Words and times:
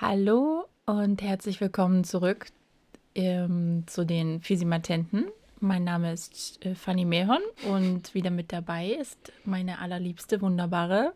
Hallo 0.00 0.66
und 0.84 1.22
herzlich 1.22 1.60
willkommen 1.60 2.04
zurück 2.04 2.46
ähm, 3.16 3.82
zu 3.88 4.06
den 4.06 4.40
Physimatenten. 4.40 5.26
Mein 5.58 5.82
Name 5.82 6.12
ist 6.12 6.64
äh, 6.64 6.76
Fanny 6.76 7.04
Mehon 7.04 7.40
und 7.68 8.14
wieder 8.14 8.30
mit 8.30 8.52
dabei 8.52 8.90
ist 8.90 9.32
meine 9.44 9.80
allerliebste, 9.80 10.40
wunderbare 10.40 11.12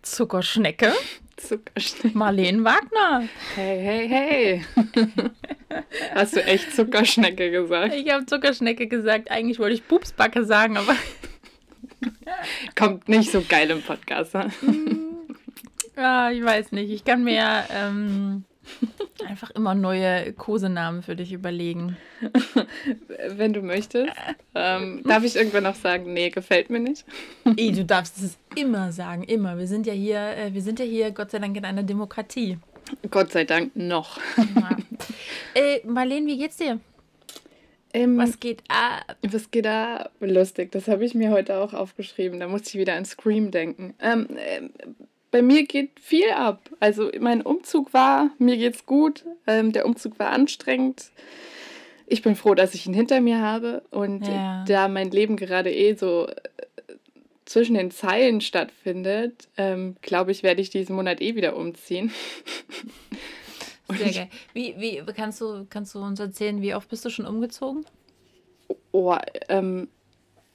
Zuckerschnecke. 0.00 0.94
Zuckerschnecke. 1.48 2.16
Marlene 2.16 2.64
Wagner. 2.64 3.28
Hey, 3.54 3.80
hey, 3.80 4.08
hey. 4.08 4.64
Hast 6.14 6.36
du 6.36 6.44
echt 6.44 6.74
Zuckerschnecke 6.74 7.50
gesagt? 7.50 7.94
Ich 7.94 8.10
habe 8.10 8.26
Zuckerschnecke 8.26 8.86
gesagt. 8.86 9.30
Eigentlich 9.30 9.58
wollte 9.58 9.74
ich 9.74 9.86
Pupsbacke 9.86 10.44
sagen, 10.44 10.76
aber. 10.76 10.96
Kommt 12.76 13.08
nicht 13.08 13.30
so 13.30 13.42
geil 13.46 13.70
im 13.70 13.82
Podcast. 13.82 14.34
Ne? 14.34 14.50
ja, 15.96 16.30
ich 16.32 16.42
weiß 16.42 16.72
nicht. 16.72 16.90
Ich 16.90 17.04
kann 17.04 17.24
mir 17.24 17.64
ähm, 17.70 18.44
einfach 19.28 19.50
immer 19.50 19.74
neue 19.74 20.32
Kosenamen 20.32 21.02
für 21.02 21.16
dich 21.16 21.32
überlegen. 21.32 21.96
Wenn 23.28 23.52
du 23.52 23.62
möchtest. 23.62 24.12
Ähm, 24.54 25.02
darf 25.04 25.24
ich 25.24 25.36
irgendwann 25.36 25.64
noch 25.64 25.74
sagen, 25.74 26.12
nee, 26.12 26.30
gefällt 26.30 26.70
mir 26.70 26.80
nicht? 26.80 27.04
Ey, 27.56 27.72
du 27.72 27.84
darfst 27.84 28.18
es 28.18 28.38
immer 28.56 28.92
sagen, 28.92 29.22
immer. 29.24 29.58
Wir 29.58 29.66
sind 29.66 29.86
ja 29.86 29.92
hier, 29.92 30.36
äh, 30.36 30.54
wir 30.54 30.62
sind 30.62 30.78
ja 30.78 30.84
hier, 30.84 31.10
Gott 31.10 31.30
sei 31.30 31.38
Dank, 31.38 31.56
in 31.56 31.64
einer 31.64 31.82
Demokratie. 31.82 32.58
Gott 33.10 33.32
sei 33.32 33.44
Dank 33.44 33.74
noch. 33.76 34.18
Ja. 34.36 34.76
äh, 35.54 35.80
Marlene, 35.86 36.26
wie 36.26 36.38
geht's 36.38 36.58
dir? 36.58 36.80
Ähm, 37.94 38.18
Was 38.18 38.40
geht 38.40 38.62
ab? 38.68 39.16
Was 39.22 39.50
geht 39.52 39.64
da? 39.66 40.10
Lustig, 40.18 40.72
das 40.72 40.88
habe 40.88 41.04
ich 41.04 41.14
mir 41.14 41.30
heute 41.30 41.56
auch 41.58 41.72
aufgeschrieben. 41.72 42.40
Da 42.40 42.48
musste 42.48 42.70
ich 42.70 42.74
wieder 42.74 42.94
an 42.94 43.04
Scream 43.04 43.52
denken. 43.52 43.94
Ähm, 44.00 44.26
ähm, 44.36 44.70
bei 45.34 45.42
mir 45.42 45.66
geht 45.66 45.98
viel 45.98 46.30
ab. 46.30 46.70
Also 46.78 47.10
mein 47.18 47.42
Umzug 47.42 47.92
war, 47.92 48.30
mir 48.38 48.56
geht's 48.56 48.86
gut. 48.86 49.24
Ähm, 49.48 49.72
der 49.72 49.84
Umzug 49.84 50.16
war 50.20 50.30
anstrengend. 50.30 51.10
Ich 52.06 52.22
bin 52.22 52.36
froh, 52.36 52.54
dass 52.54 52.72
ich 52.72 52.86
ihn 52.86 52.94
hinter 52.94 53.20
mir 53.20 53.40
habe. 53.40 53.82
Und 53.90 54.28
Ja. 54.28 54.64
da 54.64 54.86
mein 54.86 55.10
Leben 55.10 55.36
gerade 55.36 55.74
eh 55.74 55.94
so 55.94 56.28
äh, 56.28 56.34
zwischen 57.46 57.74
den 57.74 57.90
Zeilen 57.90 58.42
stattfindet, 58.42 59.48
ähm, 59.56 59.96
glaube 60.02 60.30
ich, 60.30 60.44
werde 60.44 60.60
ich 60.60 60.70
diesen 60.70 60.94
Monat 60.94 61.20
eh 61.20 61.34
wieder 61.34 61.56
umziehen. 61.56 62.12
Sehr 63.88 64.12
geil. 64.12 64.28
Wie, 64.52 64.76
wie 64.78 65.02
kannst 65.16 65.40
du, 65.40 65.66
kannst 65.68 65.96
du 65.96 65.98
uns 65.98 66.20
erzählen, 66.20 66.62
wie 66.62 66.76
oft 66.76 66.88
bist 66.88 67.04
du 67.04 67.10
schon 67.10 67.26
umgezogen? 67.26 67.84
Oh, 68.92 69.16
ähm, 69.48 69.88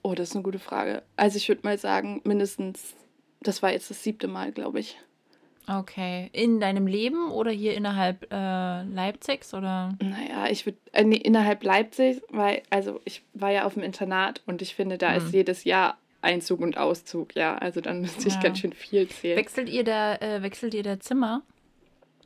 oh, 0.03 0.13
das 0.13 0.29
ist 0.29 0.35
eine 0.35 0.43
gute 0.43 0.59
Frage. 0.59 1.03
Also 1.17 1.35
ich 1.35 1.49
würde 1.49 1.63
mal 1.65 1.77
sagen, 1.77 2.21
mindestens, 2.23 2.95
das 3.41 3.61
war 3.63 3.71
jetzt 3.71 3.89
das 3.89 4.03
siebte 4.03 4.27
Mal, 4.27 4.51
glaube 4.51 4.79
ich. 4.79 4.97
Okay. 5.67 6.29
In 6.33 6.59
deinem 6.59 6.87
Leben 6.87 7.29
oder 7.31 7.51
hier 7.51 7.75
innerhalb 7.75 8.25
äh, 8.33 8.83
Leipzigs 8.83 9.53
oder? 9.53 9.95
Naja, 10.01 10.47
ich 10.49 10.65
würde, 10.65 10.79
äh, 10.93 11.03
nee, 11.03 11.17
innerhalb 11.17 11.63
Leipzig, 11.63 12.21
weil, 12.29 12.63
also 12.71 12.99
ich 13.05 13.21
war 13.33 13.51
ja 13.51 13.65
auf 13.65 13.75
dem 13.75 13.83
Internat 13.83 14.41
und 14.47 14.61
ich 14.63 14.73
finde, 14.73 14.97
da 14.97 15.11
Hm. 15.13 15.17
ist 15.17 15.33
jedes 15.33 15.63
Jahr 15.65 15.97
Einzug 16.21 16.59
und 16.61 16.77
Auszug, 16.77 17.35
ja. 17.35 17.55
Also 17.57 17.81
dann 17.81 18.01
müsste 18.01 18.27
ich 18.27 18.33
Ja. 18.33 18.41
ganz 18.41 18.59
schön 18.59 18.73
viel 18.73 19.07
zählen. 19.07 19.37
Wechselt 19.37 19.69
ihr 19.69 19.83
da, 19.83 20.15
äh, 20.15 20.41
wechselt 20.41 20.73
ihr 20.73 20.83
da 20.83 20.99
Zimmer? 20.99 21.43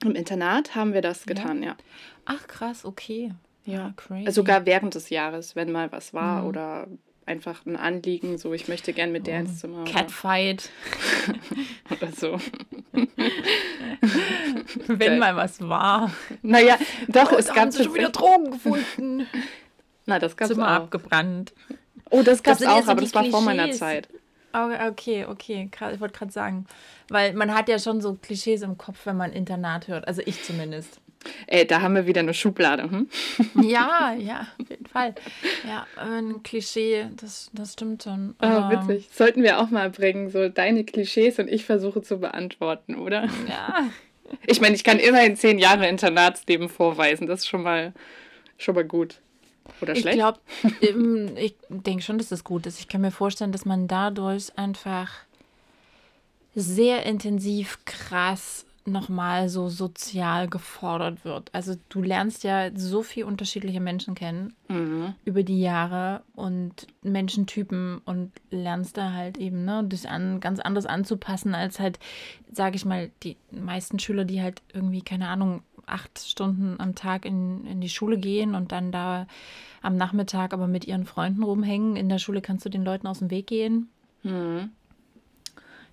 Im 0.03 0.16
Internat 0.16 0.73
haben 0.73 0.94
wir 0.94 1.02
das 1.02 1.25
getan, 1.25 1.61
ja. 1.64 1.75
Ach 2.25 2.48
krass, 2.48 2.86
okay. 2.86 3.33
Ja. 3.66 3.94
crazy. 3.98 4.25
Also 4.25 4.42
sogar 4.42 4.66
während 4.66 4.95
des 4.95 5.09
Jahres, 5.09 5.55
wenn 5.55 5.72
mal 5.72 5.92
was 5.92 6.14
war 6.14 6.42
Mhm. 6.42 6.48
oder 6.48 6.88
einfach 7.25 7.66
ein 7.66 7.75
Anliegen, 7.75 8.38
so 8.38 8.53
ich 8.53 8.67
möchte 8.67 8.93
gern 8.93 9.11
mit 9.11 9.27
der 9.27 9.39
ins 9.41 9.59
Zimmer 9.59 9.83
Catfight. 9.85 10.69
oder 11.89 12.11
so. 12.11 12.39
Wenn 14.87 15.20
mal 15.20 15.36
was 15.36 15.61
war. 15.61 16.11
Naja, 16.42 16.77
doch, 17.08 17.31
Oh, 17.31 17.36
es 17.37 17.53
gab 17.53 17.73
schon 17.73 17.93
wieder 17.93 18.09
Drogen 18.09 18.52
gefunden. 18.52 19.27
Na, 20.05 20.20
das 20.20 20.36
gab's 20.36 20.52
Zimmer 20.52 20.67
auch. 20.67 20.83
abgebrannt. 20.83 21.53
Oh, 22.09 22.21
das 22.21 22.43
gab's 22.43 22.59
sind 22.59 22.70
jetzt 22.70 22.77
auch, 22.81 22.86
so 22.86 22.92
aber 22.92 23.02
das 23.02 23.14
war 23.15 23.23
vor 23.25 23.42
meiner 23.42 23.64
Klischees. 23.64 23.80
Zeit. 23.80 24.09
Oh, 24.53 24.69
Okay, 24.89 25.25
okay, 25.25 25.69
ich 25.93 25.99
wollte 25.99 26.17
gerade 26.17 26.31
sagen. 26.31 26.67
Weil 27.09 27.33
man 27.33 27.53
hat 27.55 27.69
ja 27.69 27.80
schon 27.80 28.02
so 28.02 28.14
Klischees 28.21 28.61
im 28.61 28.77
Kopf, 28.77 29.05
wenn 29.05 29.17
man 29.17 29.31
Internat 29.33 29.87
hört. 29.87 30.08
Also 30.08 30.21
ich 30.25 30.43
zumindest. 30.43 30.99
Ey, 31.48 31.66
da 31.66 31.82
haben 31.82 31.95
wir 31.95 32.06
wieder 32.08 32.22
eine 32.22 32.34
Schublade. 32.34 32.84
Hm? 32.84 33.10
Ja, 33.61 34.14
ja, 34.17 34.48
auf 34.61 34.70
jeden 34.70 34.86
Fall. 34.86 35.16
Ja, 35.67 35.86
ein 35.98 36.44
Klischee, 36.44 37.08
das, 37.16 37.50
das 37.54 37.73
stimmt 37.73 38.04
schon. 38.04 38.36
Oh, 38.42 38.70
witzig. 38.70 39.10
Sollten 39.14 39.44
wir 39.44 39.60
auch 39.60 39.70
mal 39.70 39.89
bringen, 39.89 40.30
so 40.30 40.50
deine 40.50 40.84
Klischees 40.84 41.39
und 41.39 41.48
ich 41.50 41.66
versuche 41.66 42.02
zu 42.02 42.20
beantworten, 42.20 42.95
oder? 42.95 43.28
Ja, 43.48 43.86
Ich 44.48 44.61
meine, 44.61 44.76
ich 44.76 44.84
kann 44.84 45.00
immerhin 45.00 45.36
zehn 45.36 45.60
Jahre 45.60 45.88
Internatsleben 45.88 46.70
vorweisen. 46.70 47.28
Das 47.28 47.42
ist 47.42 47.48
schon 47.48 47.61
mal, 47.64 47.94
schon 48.58 48.76
mal 48.76 48.84
gut. 48.86 49.20
Oder 49.82 49.94
ich 49.94 50.02
schlecht? 50.02 50.17
glaube, 50.17 50.40
ich 51.38 51.55
denke 51.70 52.04
schon, 52.04 52.17
dass 52.17 52.30
das 52.30 52.44
gut 52.44 52.66
ist. 52.66 52.80
Ich 52.80 52.88
kann 52.88 53.02
mir 53.02 53.11
vorstellen, 53.11 53.52
dass 53.52 53.66
man 53.66 53.88
dadurch 53.88 54.58
einfach 54.58 55.10
sehr 56.55 57.05
intensiv 57.05 57.80
krass 57.86 58.66
nochmal 58.86 59.49
so 59.49 59.70
sozial 59.70 60.48
gefordert 60.48 61.23
wird. 61.26 61.49
Also 61.54 61.76
du 61.89 62.02
lernst 62.02 62.44
ja 62.44 62.70
so 62.76 63.02
viel 63.04 63.23
unterschiedliche 63.23 63.80
Menschen 63.80 64.16
kennen 64.16 64.54
Mhm. 64.67 65.14
über 65.26 65.44
die 65.44 65.61
Jahre 65.61 66.21
und 66.33 66.88
Menschentypen 67.02 67.99
und 68.05 68.32
lernst 68.49 68.98
da 68.98 69.11
halt 69.14 69.38
eben, 69.38 69.64
ne, 69.66 69.83
dich 69.83 70.10
an 70.10 70.39
ganz 70.39 70.60
anders 70.60 70.86
anzupassen 70.86 71.55
als 71.55 71.80
halt, 71.80 71.99
sage 72.52 72.76
ich 72.76 72.86
mal, 72.86 73.11
die 73.23 73.38
meisten 73.52 73.99
Schüler, 73.99 74.26
die 74.26 74.42
halt 74.42 74.61
irgendwie, 74.73 75.02
keine 75.02 75.27
Ahnung, 75.30 75.61
acht 75.86 76.20
Stunden 76.20 76.80
am 76.80 76.95
Tag 76.95 77.26
in, 77.26 77.66
in 77.66 77.82
die 77.82 77.89
Schule 77.89 78.17
gehen 78.17 78.55
und 78.55 78.72
dann 78.72 78.92
da 78.92 79.27
am 79.82 79.98
Nachmittag 79.98 80.54
aber 80.54 80.67
mit 80.67 80.86
ihren 80.86 81.05
Freunden 81.05 81.43
rumhängen. 81.43 81.95
In 81.98 82.08
der 82.10 82.20
Schule 82.20 82.42
kannst 82.42 82.66
du 82.66 82.70
den 82.70 82.86
Leuten 82.86 83.05
aus 83.08 83.20
dem 83.20 83.30
Weg 83.32 83.48
gehen. 83.48 83.89
Mhm. 84.23 84.72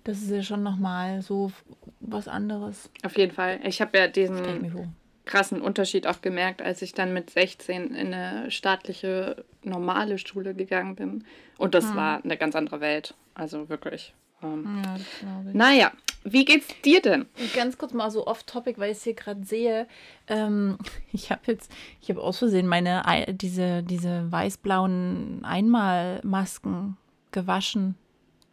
Das 0.03 0.19
ist 0.21 0.31
ja 0.31 0.41
schon 0.43 0.63
nochmal 0.63 1.21
so 1.21 1.51
was 1.99 2.27
anderes. 2.27 2.89
Auf 3.03 3.17
jeden 3.17 3.33
Fall. 3.33 3.59
Ich 3.63 3.81
habe 3.81 3.97
ja 3.97 4.07
diesen 4.07 4.91
krassen 5.25 5.61
Unterschied 5.61 6.07
auch 6.07 6.21
gemerkt, 6.21 6.61
als 6.61 6.81
ich 6.81 6.93
dann 6.93 7.13
mit 7.13 7.29
16 7.29 7.93
in 7.93 8.13
eine 8.13 8.49
staatliche, 8.49 9.45
normale 9.63 10.17
Schule 10.17 10.55
gegangen 10.55 10.95
bin. 10.95 11.23
Und 11.57 11.75
das 11.75 11.95
war 11.95 12.23
eine 12.23 12.37
ganz 12.37 12.55
andere 12.55 12.81
Welt. 12.81 13.13
Also 13.35 13.69
wirklich. 13.69 14.13
Ähm, 14.43 14.81
Ja, 14.83 14.93
das 14.93 15.01
ich. 15.47 15.53
Naja, 15.53 15.91
wie 16.23 16.45
geht's 16.45 16.67
dir 16.83 17.01
denn? 17.01 17.27
Ganz 17.55 17.77
kurz 17.77 17.93
mal 17.93 18.09
so 18.09 18.25
off-topic, 18.25 18.79
weil 18.79 18.91
ich 18.91 18.97
es 18.97 19.03
hier 19.03 19.13
gerade 19.13 19.45
sehe. 19.45 19.87
Ähm, 20.27 20.79
ich 21.11 21.29
habe 21.29 21.41
jetzt, 21.45 21.71
ich 22.01 22.09
habe 22.09 22.21
aus 22.21 22.39
Versehen 22.39 22.65
meine, 22.67 23.05
Ei- 23.07 23.31
diese, 23.31 23.83
diese 23.83 24.31
weiß-blauen 24.31 25.41
Einmalmasken 25.45 26.97
gewaschen. 27.31 27.95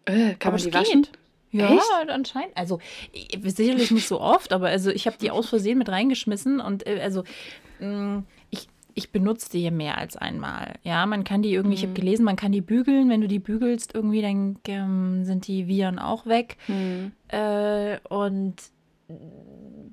Äh, 0.04 0.34
kann 0.34 0.52
Aber 0.52 0.62
man 0.62 0.70
die 0.70 0.74
waschen? 0.74 1.02
geht. 1.02 1.12
Ja, 1.50 1.72
Echt? 1.74 2.10
anscheinend. 2.10 2.56
Also 2.56 2.78
ich- 3.12 3.38
sicherlich 3.54 3.90
nicht 3.90 4.06
so 4.08 4.20
oft, 4.20 4.52
aber 4.52 4.68
also 4.68 4.90
ich 4.90 5.06
habe 5.06 5.16
die 5.20 5.30
aus 5.30 5.48
Versehen 5.48 5.78
mit 5.78 5.88
reingeschmissen 5.88 6.60
und 6.60 6.86
äh, 6.86 7.00
also 7.02 7.24
mh, 7.80 8.22
ich, 8.50 8.68
ich 8.94 9.10
benutze 9.12 9.50
die 9.50 9.70
mehr 9.70 9.96
als 9.98 10.16
einmal. 10.16 10.74
Ja, 10.82 11.06
man 11.06 11.24
kann 11.24 11.42
die 11.42 11.52
irgendwie, 11.52 11.76
ich 11.76 11.82
habe 11.84 11.94
gelesen, 11.94 12.24
man 12.24 12.36
kann 12.36 12.52
die 12.52 12.60
bügeln. 12.60 13.08
Wenn 13.08 13.20
du 13.20 13.28
die 13.28 13.38
bügelst 13.38 13.94
irgendwie, 13.94 14.20
dann 14.22 14.58
ähm, 14.66 15.24
sind 15.24 15.46
die 15.46 15.68
Viren 15.68 15.98
auch 15.98 16.26
weg. 16.26 16.56
Hm. 16.66 17.12
Äh, 17.28 17.98
und 18.08 18.56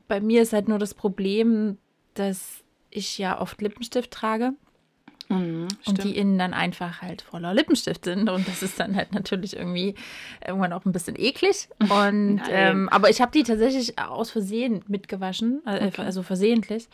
bei 0.07 0.19
mir 0.19 0.41
ist 0.41 0.53
halt 0.53 0.67
nur 0.67 0.79
das 0.79 0.93
Problem, 0.93 1.77
dass 2.15 2.63
ich 2.89 3.17
ja 3.17 3.39
oft 3.39 3.61
Lippenstift 3.61 4.11
trage 4.11 4.53
Mhm, 5.27 5.67
und 5.85 6.03
die 6.03 6.15
innen 6.17 6.37
dann 6.37 6.53
einfach 6.53 7.01
halt 7.01 7.21
voller 7.23 7.53
Lippenstift 7.53 8.05
sind. 8.05 8.29
Und 8.29 8.47
das 8.47 8.61
ist 8.61 8.79
dann 8.79 8.95
halt 8.95 9.13
natürlich 9.13 9.55
irgendwie 9.55 9.95
irgendwann 10.45 10.73
auch 10.73 10.85
ein 10.85 10.91
bisschen 10.91 11.19
eklig. 11.19 11.67
Und 11.89 12.41
ähm, 12.49 12.89
aber 12.89 13.09
ich 13.09 13.21
habe 13.21 13.31
die 13.31 13.43
tatsächlich 13.43 13.97
aus 13.99 14.29
Versehen 14.31 14.83
mitgewaschen, 14.87 15.61
äh, 15.65 15.87
Okay. 15.87 16.01
also 16.01 16.21
versehentlich. 16.23 16.87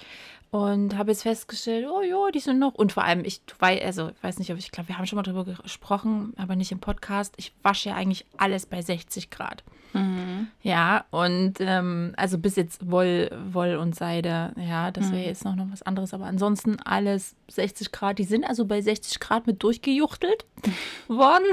Und 0.50 0.98
habe 0.98 1.12
jetzt 1.12 1.24
festgestellt, 1.24 1.88
oh 1.90 2.02
ja, 2.02 2.30
die 2.32 2.40
sind 2.40 2.60
noch. 2.60 2.74
Und 2.76 2.92
vor 2.92 3.04
allem, 3.06 3.24
ich 3.24 3.42
weiß, 3.60 3.82
also 3.84 4.10
ich 4.10 4.22
weiß 4.24 4.38
nicht, 4.40 4.52
ob 4.52 4.58
ich 4.58 4.72
glaube, 4.72 4.90
wir 4.90 4.98
haben 4.98 5.06
schon 5.08 5.16
mal 5.16 5.24
drüber 5.24 5.46
gesprochen, 5.46 6.34
aber 6.38 6.56
nicht 6.58 6.72
im 6.74 6.80
Podcast. 6.80 7.34
Ich 7.38 7.54
wasche 7.64 7.90
ja 7.90 7.96
eigentlich 7.96 8.26
alles 8.38 8.66
bei 8.66 8.82
60 8.82 9.30
Grad. 9.30 9.64
Mhm. 9.94 10.48
Ja, 10.64 11.06
und 11.12 11.56
ähm, 11.60 12.14
also 12.18 12.38
bis 12.38 12.56
jetzt 12.56 12.90
Woll, 12.90 13.30
Woll 13.52 13.76
und 13.76 13.96
Seide, 13.96 14.54
ja, 14.58 14.92
das 14.92 15.12
wäre 15.12 15.22
Mhm. 15.22 15.28
jetzt 15.28 15.44
noch, 15.46 15.56
noch 15.56 15.68
was 15.72 15.82
anderes. 15.82 16.14
Aber 16.14 16.26
ansonsten 16.26 16.78
alles 16.80 17.36
60 17.50 17.92
Grad. 17.92 18.18
Die 18.20 18.24
sind 18.24 18.44
also 18.46 18.66
bei 18.66 18.82
60 18.82 19.20
Grad 19.20 19.48
mit 19.48 19.62
durchgejuchtelt 19.64 20.46
worden. 21.08 21.46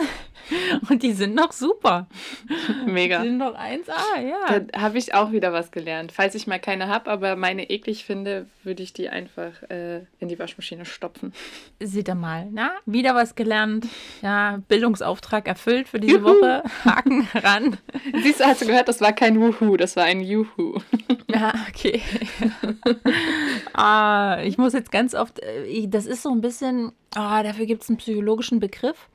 Und 0.88 1.02
die 1.02 1.12
sind 1.12 1.34
noch 1.34 1.52
super. 1.52 2.06
Mega. 2.86 3.20
Die 3.22 3.28
sind 3.28 3.38
noch 3.38 3.54
1A, 3.56 4.20
ja. 4.20 4.60
Da 4.60 4.80
habe 4.80 4.98
ich 4.98 5.14
auch 5.14 5.32
wieder 5.32 5.52
was 5.52 5.70
gelernt. 5.72 6.12
Falls 6.12 6.34
ich 6.34 6.46
mal 6.46 6.58
keine 6.60 6.86
habe, 6.88 7.10
aber 7.10 7.34
meine 7.36 7.68
eklig 7.70 8.04
finde, 8.04 8.46
würde 8.62 8.82
ich 8.82 8.92
die 8.92 9.08
einfach 9.08 9.62
äh, 9.70 10.02
in 10.20 10.28
die 10.28 10.38
Waschmaschine 10.38 10.84
stopfen. 10.84 11.32
Seht 11.80 12.08
ihr 12.08 12.14
mal, 12.14 12.48
na, 12.52 12.70
wieder 12.86 13.14
was 13.14 13.34
gelernt. 13.34 13.86
Ja, 14.22 14.60
Bildungsauftrag 14.68 15.48
erfüllt 15.48 15.88
für 15.88 15.98
diese 16.00 16.18
Juhu. 16.18 16.24
Woche. 16.28 16.62
Haken 16.84 17.26
ran. 17.34 17.76
Siehst 18.28 18.40
du, 18.40 18.44
hast 18.44 18.60
du 18.62 18.66
gehört, 18.66 18.88
das 18.88 19.00
war 19.00 19.12
kein 19.12 19.40
Wuhu, 19.40 19.76
das 19.76 19.96
war 19.96 20.04
ein 20.04 20.20
Juhu. 20.20 20.78
Ja, 21.32 21.52
okay. 21.68 22.02
ah, 23.74 24.38
ich 24.44 24.58
muss 24.58 24.72
jetzt 24.72 24.90
ganz 24.92 25.14
oft, 25.14 25.38
äh, 25.40 25.64
ich- 25.64 25.90
das 25.90 26.06
ist 26.06 26.22
so 26.22 26.30
ein 26.30 26.40
bisschen, 26.40 26.92
ah, 27.14 27.42
dafür 27.42 27.66
gibt 27.66 27.82
es 27.82 27.88
einen 27.88 27.98
psychologischen 27.98 28.60
Begriff. 28.60 29.08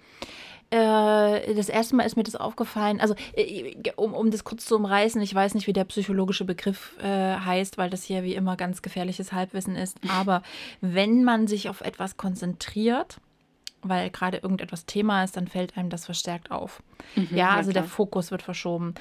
Äh, 0.70 1.54
Das 1.54 1.70
erste 1.70 1.96
Mal 1.96 2.04
ist 2.04 2.18
mir 2.18 2.24
das 2.24 2.36
aufgefallen, 2.36 3.00
also 3.00 3.14
äh, 3.36 3.76
um, 3.96 4.14
um 4.14 4.32
das 4.32 4.44
kurz 4.44 4.66
zu 4.66 4.76
umreißen, 4.76 5.22
ich 5.22 5.34
weiß 5.36 5.54
nicht, 5.54 5.68
wie 5.68 5.74
der 5.74 5.84
psychologische 5.86 6.46
Begriff 6.46 6.98
äh, 7.02 7.36
heißt, 7.36 7.78
weil 7.78 7.90
das 7.92 8.04
hier 8.04 8.24
wie 8.24 8.34
immer 8.34 8.58
ganz 8.58 8.82
gefährliches 8.82 9.34
Halbwissen 9.34 9.76
ist, 9.76 9.98
aber 10.10 10.42
wenn 10.82 11.24
man 11.24 11.46
sich 11.48 11.70
auf 11.70 11.82
etwas 11.82 12.18
konzentriert, 12.18 13.18
weil 13.84 14.10
gerade 14.10 14.38
irgendetwas 14.38 14.86
Thema 14.86 15.24
ist, 15.24 15.38
dann 15.38 15.48
fällt 15.48 15.78
einem 15.78 15.90
das 15.90 16.06
verstärkt 16.06 16.52
auf. 16.52 16.82
ja, 17.16 17.52
na 17.52 17.56
also 17.56 17.72
der 17.72 17.84
klar. 17.84 17.92
Fokus 17.92 18.32
wird 18.32 18.42
verschoben. 18.42 18.94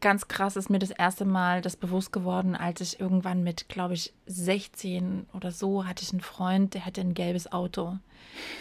Ganz 0.00 0.26
krass 0.26 0.56
ist 0.56 0.70
mir 0.70 0.78
das 0.78 0.90
erste 0.90 1.26
Mal 1.26 1.60
das 1.60 1.76
bewusst 1.76 2.12
geworden, 2.12 2.56
als 2.56 2.80
ich 2.80 2.98
irgendwann 2.98 3.42
mit, 3.42 3.68
glaube 3.68 3.92
ich, 3.92 4.14
16 4.26 5.26
oder 5.34 5.50
so 5.50 5.84
hatte 5.84 6.02
ich 6.02 6.12
einen 6.12 6.22
Freund, 6.22 6.72
der 6.72 6.86
hatte 6.86 7.02
ein 7.02 7.12
gelbes 7.12 7.52
Auto. 7.52 7.98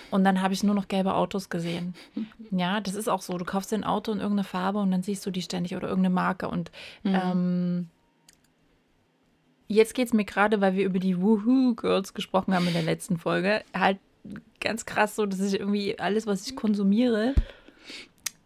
Und 0.09 0.25
dann 0.25 0.41
habe 0.41 0.53
ich 0.53 0.63
nur 0.63 0.75
noch 0.75 0.89
gelbe 0.89 1.15
Autos 1.15 1.49
gesehen. 1.49 1.95
Ja, 2.53 2.81
das 2.81 2.95
ist 2.95 3.07
auch 3.07 3.21
so. 3.21 3.37
Du 3.37 3.45
kaufst 3.45 3.71
dir 3.71 3.77
ein 3.77 3.85
Auto 3.85 4.11
in 4.11 4.19
irgendeine 4.19 4.43
Farbe 4.43 4.79
und 4.79 4.91
dann 4.91 5.03
siehst 5.03 5.25
du 5.25 5.31
die 5.31 5.41
ständig 5.41 5.73
oder 5.77 5.87
irgendeine 5.87 6.13
Marke. 6.13 6.49
Und 6.49 6.69
ähm, 7.05 7.87
jetzt 9.69 9.93
geht 9.95 10.07
es 10.07 10.13
mir 10.13 10.25
gerade, 10.25 10.59
weil 10.59 10.75
wir 10.75 10.83
über 10.83 10.99
die 10.99 11.21
Woohoo 11.21 11.75
Girls 11.75 12.13
gesprochen 12.13 12.53
haben 12.53 12.67
in 12.67 12.73
der 12.73 12.83
letzten 12.83 13.17
Folge, 13.17 13.63
halt 13.73 13.99
ganz 14.61 14.85
krass 14.85 15.15
so, 15.15 15.25
dass 15.25 15.39
ich 15.41 15.59
irgendwie 15.59 15.99
alles, 15.99 16.25
was 16.27 16.47
ich 16.47 16.55
konsumiere, 16.55 17.33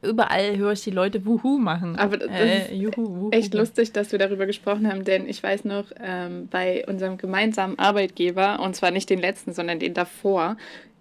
überall 0.02 0.58
höre 0.58 0.72
ich 0.74 0.84
die 0.84 0.92
Leute 0.92 1.26
Wuhu 1.26 1.58
machen. 1.58 1.96
Aber 1.98 2.18
das 2.18 2.30
äh, 2.30 2.64
ist 2.68 2.72
Juhu, 2.72 2.96
Wuhu. 3.16 3.30
Echt 3.32 3.54
lustig, 3.54 3.92
dass 3.92 4.12
wir 4.12 4.20
darüber 4.20 4.46
gesprochen 4.46 4.88
haben, 4.92 5.04
denn 5.04 5.28
ich 5.28 5.42
weiß 5.42 5.66
noch, 5.66 5.86
ähm, 6.00 6.48
bei 6.50 6.86
unserem 6.88 7.18
gemeinsamen 7.18 7.78
Arbeitgeber, 7.80 8.60
und 8.60 8.76
zwar 8.76 8.92
nicht 8.92 9.10
den 9.10 9.20
letzten, 9.20 9.54
sondern 9.54 9.80
den 9.80 9.94
davor, 9.94 10.58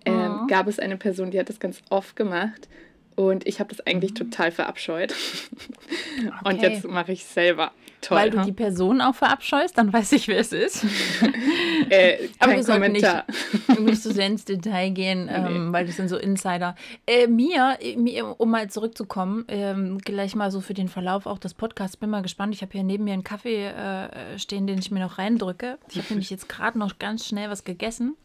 ähm, 0.06 0.42
Mhm. 0.42 0.46
gab 0.48 0.68
es 0.68 0.78
eine 0.78 0.96
Person, 0.96 1.30
die 1.30 1.38
hat 1.38 1.48
das 1.48 1.60
ganz 1.60 1.82
oft 1.90 2.16
gemacht. 2.16 2.68
Und 3.16 3.46
ich 3.46 3.60
habe 3.60 3.68
das 3.74 3.86
eigentlich 3.86 4.14
total 4.14 4.50
verabscheut. 4.50 5.14
Und 6.18 6.24
Mhm. 6.24 6.32
Okay. 6.44 6.58
jetzt 6.62 6.84
mache 6.88 7.12
ich 7.12 7.24
selber. 7.24 7.72
Toll. 8.04 8.18
Weil 8.18 8.30
du 8.30 8.38
ha? 8.38 8.44
die 8.44 8.52
Person 8.52 9.00
auch 9.00 9.14
verabscheust, 9.14 9.78
dann 9.78 9.92
weiß 9.92 10.12
ich, 10.12 10.28
wer 10.28 10.38
es 10.38 10.52
ist. 10.52 10.84
äh, 11.88 12.28
Aber 12.38 12.52
kein 12.52 12.56
wir 12.56 12.64
sollten 12.64 12.92
nicht, 12.92 13.04
Kommentar. 13.04 13.80
nicht 13.80 14.02
so 14.02 14.12
sehr 14.12 14.26
ins 14.26 14.44
Detail 14.44 14.90
gehen, 14.90 15.30
ähm, 15.32 15.72
weil 15.72 15.86
das 15.86 15.96
sind 15.96 16.08
so 16.08 16.16
Insider. 16.16 16.74
Äh, 17.06 17.26
mir, 17.26 17.78
mir, 17.96 18.38
um 18.38 18.50
mal 18.50 18.68
zurückzukommen, 18.68 19.44
ähm, 19.48 19.98
gleich 19.98 20.34
mal 20.34 20.50
so 20.50 20.60
für 20.60 20.74
den 20.74 20.88
Verlauf 20.88 21.26
auch 21.26 21.38
des 21.38 21.54
Podcasts, 21.54 21.96
bin 21.96 22.10
mal 22.10 22.22
gespannt. 22.22 22.54
Ich 22.54 22.62
habe 22.62 22.72
hier 22.72 22.82
neben 22.82 23.04
mir 23.04 23.14
einen 23.14 23.24
Kaffee 23.24 23.66
äh, 23.66 24.38
stehen, 24.38 24.66
den 24.66 24.78
ich 24.78 24.90
mir 24.90 25.00
noch 25.00 25.18
reindrücke. 25.18 25.78
Ich 25.90 25.96
habe 25.96 26.08
nämlich 26.10 26.30
jetzt 26.30 26.48
gerade 26.48 26.78
noch 26.78 26.98
ganz 26.98 27.26
schnell 27.26 27.50
was 27.50 27.64
gegessen. 27.64 28.16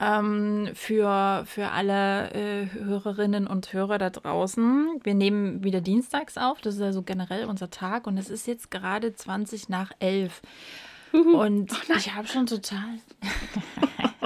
Ähm, 0.00 0.70
für, 0.74 1.42
für 1.46 1.70
alle 1.70 2.30
äh, 2.32 2.66
Hörerinnen 2.72 3.46
und 3.46 3.72
Hörer 3.72 3.98
da 3.98 4.10
draußen. 4.10 5.00
Wir 5.02 5.14
nehmen 5.14 5.64
wieder 5.64 5.80
dienstags 5.80 6.36
auf. 6.36 6.60
Das 6.60 6.76
ist 6.76 6.82
also 6.82 7.02
generell 7.02 7.46
unser 7.46 7.70
Tag. 7.70 8.06
Und 8.06 8.16
es 8.16 8.30
ist 8.30 8.46
jetzt 8.46 8.70
gerade 8.70 9.14
20 9.14 9.68
nach 9.68 9.90
11. 9.98 10.40
Und 11.12 11.72
ich 11.96 12.14
habe 12.14 12.28
schon 12.28 12.46
total. 12.46 12.98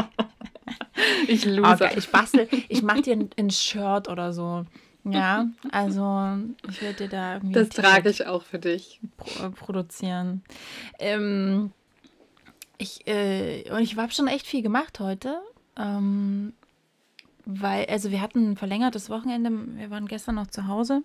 Ich 1.29 1.45
loser. 1.45 1.87
Okay, 1.87 1.95
ich 1.99 2.11
bastel, 2.11 2.49
ich 2.69 2.83
mache 2.83 3.03
dir 3.03 3.15
ein, 3.15 3.31
ein 3.39 3.51
Shirt 3.51 4.09
oder 4.09 4.33
so. 4.33 4.65
Ja, 5.05 5.49
also 5.73 6.37
ich 6.69 6.81
werde 6.81 7.05
dir 7.05 7.09
da 7.09 7.35
irgendwie 7.35 7.55
Das 7.55 7.71
trage 7.71 8.09
ich 8.09 8.27
auch 8.27 8.43
für 8.43 8.59
dich. 8.59 9.01
äh, 9.43 9.49
produzieren. 9.51 10.43
Ähm, 11.01 11.73
ich, 12.79 13.07
äh, 13.07 13.65
und 13.73 13.81
ich 13.81 13.97
habe 13.97 14.13
schon 14.13 14.29
echt 14.29 14.47
viel 14.47 14.63
gemacht 14.63 15.01
heute. 15.01 15.41
Ähm, 15.77 16.53
weil, 17.45 17.87
also 17.87 18.11
wir 18.11 18.21
hatten 18.21 18.53
ein 18.53 18.57
verlängertes 18.57 19.11
Wochenende. 19.11 19.51
Wir 19.77 19.91
waren 19.91 20.07
gestern 20.07 20.37
noch 20.37 20.47
zu 20.47 20.67
Hause. 20.69 21.03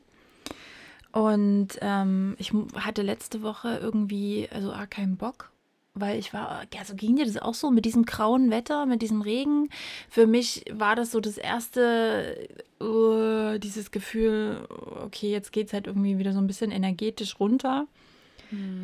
Und 1.11 1.69
ähm, 1.81 2.35
ich 2.37 2.53
hatte 2.75 3.01
letzte 3.01 3.41
Woche 3.41 3.79
irgendwie, 3.81 4.47
also 4.53 4.71
arg 4.71 4.91
keinen 4.91 5.17
Bock. 5.17 5.51
Weil 5.99 6.19
ich 6.19 6.31
war, 6.31 6.61
ja, 6.75 6.85
so 6.85 6.93
ging 6.93 7.15
dir 7.15 7.25
das 7.25 7.37
auch 7.37 7.55
so 7.55 7.71
mit 7.71 7.85
diesem 7.85 8.05
grauen 8.05 8.51
Wetter, 8.51 8.85
mit 8.85 9.01
diesem 9.01 9.21
Regen. 9.21 9.69
Für 10.09 10.27
mich 10.27 10.63
war 10.71 10.95
das 10.95 11.11
so 11.11 11.19
das 11.19 11.39
erste, 11.39 12.47
uh, 12.79 13.57
dieses 13.57 13.89
Gefühl, 13.89 14.67
okay, 15.03 15.31
jetzt 15.31 15.51
geht 15.51 15.67
es 15.67 15.73
halt 15.73 15.87
irgendwie 15.87 16.19
wieder 16.19 16.33
so 16.33 16.39
ein 16.39 16.45
bisschen 16.45 16.69
energetisch 16.69 17.39
runter. 17.39 17.87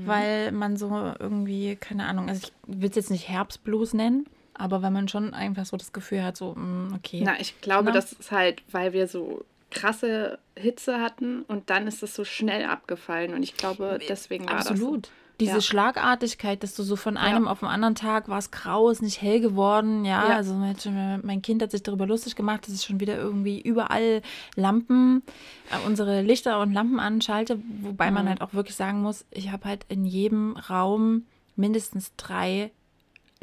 Weil 0.06 0.52
man 0.52 0.76
so 0.76 0.90
irgendwie, 1.20 1.78
keine 1.78 2.06
Ahnung, 2.06 2.28
also 2.28 2.48
ich 2.48 2.52
will 2.68 2.90
es 2.90 2.96
jetzt 2.96 3.12
nicht 3.12 3.30
Herbstblues 3.30 3.94
nennen, 3.94 4.26
aber 4.54 4.82
weil 4.82 4.92
man 4.92 5.08
schon 5.08 5.34
einfach 5.34 5.66
so 5.66 5.78
das 5.78 5.94
Gefühl 5.94 6.24
hat, 6.24 6.38
so, 6.38 6.54
mm, 6.56 6.94
okay. 6.96 7.22
Na, 7.24 7.40
ich 7.40 7.60
glaube, 7.62 7.86
Na? 7.86 7.92
das 7.92 8.14
ist 8.14 8.32
halt, 8.32 8.62
weil 8.72 8.94
wir 8.94 9.08
so 9.08 9.44
krasse 9.72 10.38
Hitze 10.56 11.00
hatten 11.02 11.42
und 11.44 11.70
dann 11.72 11.88
ist 11.88 12.04
es 12.04 12.14
so 12.16 12.24
schnell 12.26 12.66
abgefallen 12.66 13.34
und 13.34 13.42
ich 13.44 13.58
glaube, 13.58 14.00
deswegen 14.08 14.46
war 14.48 14.58
Absolut. 14.60 15.10
Diese 15.40 15.54
Ja. 15.54 15.62
Schlagartigkeit, 15.62 16.62
dass 16.62 16.76
du 16.76 16.84
so 16.84 16.96
von 16.96 17.18
einem 17.18 17.48
auf 17.48 17.62
den 17.62 17.68
anderen 17.68 17.96
Tag 17.96 18.30
war 18.30 18.38
es 18.38 18.52
grau, 18.52 18.92
ist 18.92 19.02
nicht 19.02 19.20
hell 19.20 19.40
geworden. 19.42 20.06
Ja, 20.06 20.30
Ja. 20.30 20.36
also 20.36 20.54
mein- 20.54 21.42
Kind 21.42 21.64
hat 21.64 21.72
sich 21.72 21.82
darüber 21.82 22.06
lustig 22.06 22.36
gemacht, 22.36 22.68
dass 22.68 22.76
ich 22.76 22.84
schon 22.84 23.00
wieder 23.00 23.18
irgendwie 23.18 23.60
überall 23.60 24.22
Lampen, 24.56 25.24
äh, 25.72 25.88
unsere 25.88 26.22
Lichter 26.22 26.62
und 26.62 26.72
Lampen 26.72 27.00
anschalte. 27.00 27.60
Wobei 27.82 28.12
man 28.12 28.26
Mhm. 28.26 28.30
halt 28.30 28.42
auch 28.42 28.54
wirklich 28.54 28.76
sagen 28.76 29.02
muss, 29.02 29.26
ich 29.32 29.52
habe 29.52 29.66
halt 29.66 29.88
in 29.90 30.06
jedem 30.06 30.56
Raum 30.56 31.26
mindestens 31.56 32.12
drei 32.16 32.72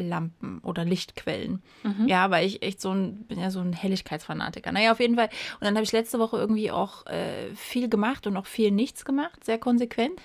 Lampen 0.03 0.59
oder 0.61 0.85
Lichtquellen. 0.85 1.63
Mhm. 1.83 2.09
Ja, 2.09 2.31
weil 2.31 2.47
ich 2.47 2.63
echt 2.63 2.81
so 2.81 2.91
ein, 2.91 3.25
bin 3.25 3.39
ja 3.39 3.51
so 3.51 3.61
ein 3.61 3.73
Helligkeitsfanatiker. 3.73 4.73
Naja, 4.73 4.93
auf 4.93 5.01
jeden 5.01 5.17
Fall. 5.17 5.29
Und 5.61 5.65
dann 5.65 5.75
habe 5.75 5.85
ich 5.85 5.93
letzte 5.93 6.19
Woche 6.19 6.37
irgendwie 6.39 6.71
auch 6.71 7.07
äh, 7.07 7.55
viel 7.55 7.89
gemacht 7.89 8.27
und 8.27 8.37
auch 8.37 8.47
viel 8.47 8.71
nichts 8.71 9.05
gemacht, 9.05 9.45
sehr 9.45 9.59
konsequent. 9.59 10.21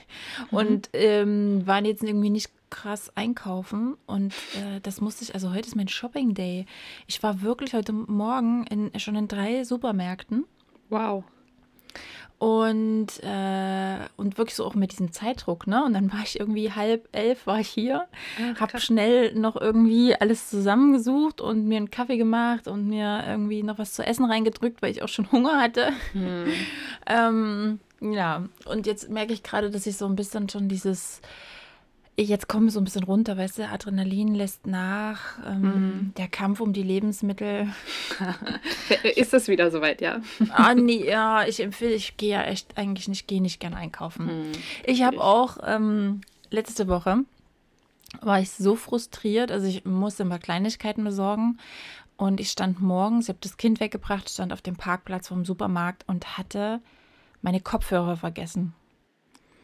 Mhm. 0.51 0.57
Und 0.57 0.89
ähm, 0.93 1.65
waren 1.65 1.85
jetzt 1.85 2.03
irgendwie 2.03 2.29
nicht 2.29 2.51
krass 2.69 3.11
einkaufen. 3.15 3.95
Und 4.05 4.33
äh, 4.55 4.81
das 4.81 5.01
musste 5.01 5.23
ich, 5.23 5.33
also 5.33 5.53
heute 5.53 5.67
ist 5.67 5.75
mein 5.75 5.87
Shopping 5.87 6.33
Day. 6.33 6.65
Ich 7.07 7.21
war 7.23 7.41
wirklich 7.41 7.73
heute 7.73 7.93
Morgen 7.93 8.65
in, 8.67 8.99
schon 8.99 9.15
in 9.15 9.27
drei 9.27 9.63
Supermärkten. 9.63 10.45
Wow. 10.89 11.23
Und, 12.37 13.07
äh, 13.23 13.97
und 14.17 14.37
wirklich 14.37 14.55
so 14.55 14.65
auch 14.65 14.75
mit 14.75 14.91
diesem 14.91 15.13
Zeitdruck, 15.13 15.67
ne? 15.67 15.83
Und 15.85 15.93
dann 15.93 16.11
war 16.11 16.19
ich 16.23 16.39
irgendwie 16.39 16.71
halb 16.71 17.07
elf, 17.13 17.47
war 17.47 17.59
ich 17.59 17.69
hier, 17.69 18.07
Ach, 18.37 18.59
hab 18.59 18.71
krass. 18.71 18.83
schnell 18.83 19.33
noch 19.35 19.55
irgendwie 19.55 20.15
alles 20.15 20.49
zusammengesucht 20.49 21.39
und 21.39 21.65
mir 21.65 21.77
einen 21.77 21.91
Kaffee 21.91 22.17
gemacht 22.17 22.67
und 22.67 22.87
mir 22.89 23.23
irgendwie 23.25 23.63
noch 23.63 23.77
was 23.77 23.93
zu 23.93 24.05
essen 24.05 24.25
reingedrückt, 24.25 24.81
weil 24.81 24.91
ich 24.91 25.01
auch 25.01 25.07
schon 25.07 25.31
Hunger 25.31 25.59
hatte. 25.61 25.91
Hm. 26.11 26.45
Ähm, 27.07 27.79
ja, 28.01 28.45
und 28.65 28.87
jetzt 28.87 29.09
merke 29.11 29.31
ich 29.31 29.43
gerade, 29.43 29.69
dass 29.69 29.85
ich 29.85 29.95
so 29.95 30.05
ein 30.07 30.15
bisschen 30.15 30.49
schon 30.49 30.67
dieses, 30.67 31.21
jetzt 32.23 32.47
komme 32.47 32.69
so 32.69 32.79
ein 32.79 32.85
bisschen 32.85 33.03
runter, 33.03 33.37
weißt 33.37 33.59
du, 33.59 33.67
Adrenalin 33.67 34.33
lässt 34.35 34.67
nach, 34.67 35.37
ähm, 35.45 36.13
der 36.17 36.27
Kampf 36.27 36.61
um 36.61 36.71
die 36.71 36.83
Lebensmittel. 36.83 37.67
Ist 39.15 39.33
es 39.33 39.47
wieder 39.47 39.69
soweit, 39.69 40.01
ja? 40.01 40.21
Ah, 40.49 40.73
nee, 40.73 41.05
ja, 41.05 41.45
ich 41.45 41.61
empfehle, 41.61 41.93
ich 41.93 42.15
gehe 42.17 42.31
ja 42.31 42.43
echt 42.43 42.77
eigentlich 42.77 43.07
nicht, 43.07 43.27
gehe 43.27 43.41
nicht 43.41 43.59
gern 43.59 43.73
einkaufen. 43.73 44.29
Hm. 44.29 44.51
Ich 44.85 45.03
habe 45.03 45.21
auch 45.21 45.57
ähm, 45.65 46.21
letzte 46.51 46.87
Woche 46.87 47.19
war 48.21 48.39
ich 48.39 48.51
so 48.51 48.77
frustriert, 48.77 49.51
also 49.51 49.67
ich 49.67 49.83
musste 49.83 50.23
ein 50.23 50.29
paar 50.29 50.39
Kleinigkeiten 50.39 51.03
besorgen 51.03 51.57
und 52.15 52.39
ich 52.39 52.49
stand 52.49 52.79
morgens, 52.81 53.25
ich 53.25 53.29
habe 53.29 53.39
das 53.41 53.57
Kind 53.57 53.81
weggebracht, 53.81 54.29
stand 54.29 54.53
auf 54.53 54.61
dem 54.61 54.77
Parkplatz 54.77 55.27
vom 55.27 55.43
Supermarkt 55.43 56.07
und 56.07 56.37
hatte 56.37 56.81
meine 57.41 57.59
Kopfhörer 57.59 58.15
vergessen 58.15 58.73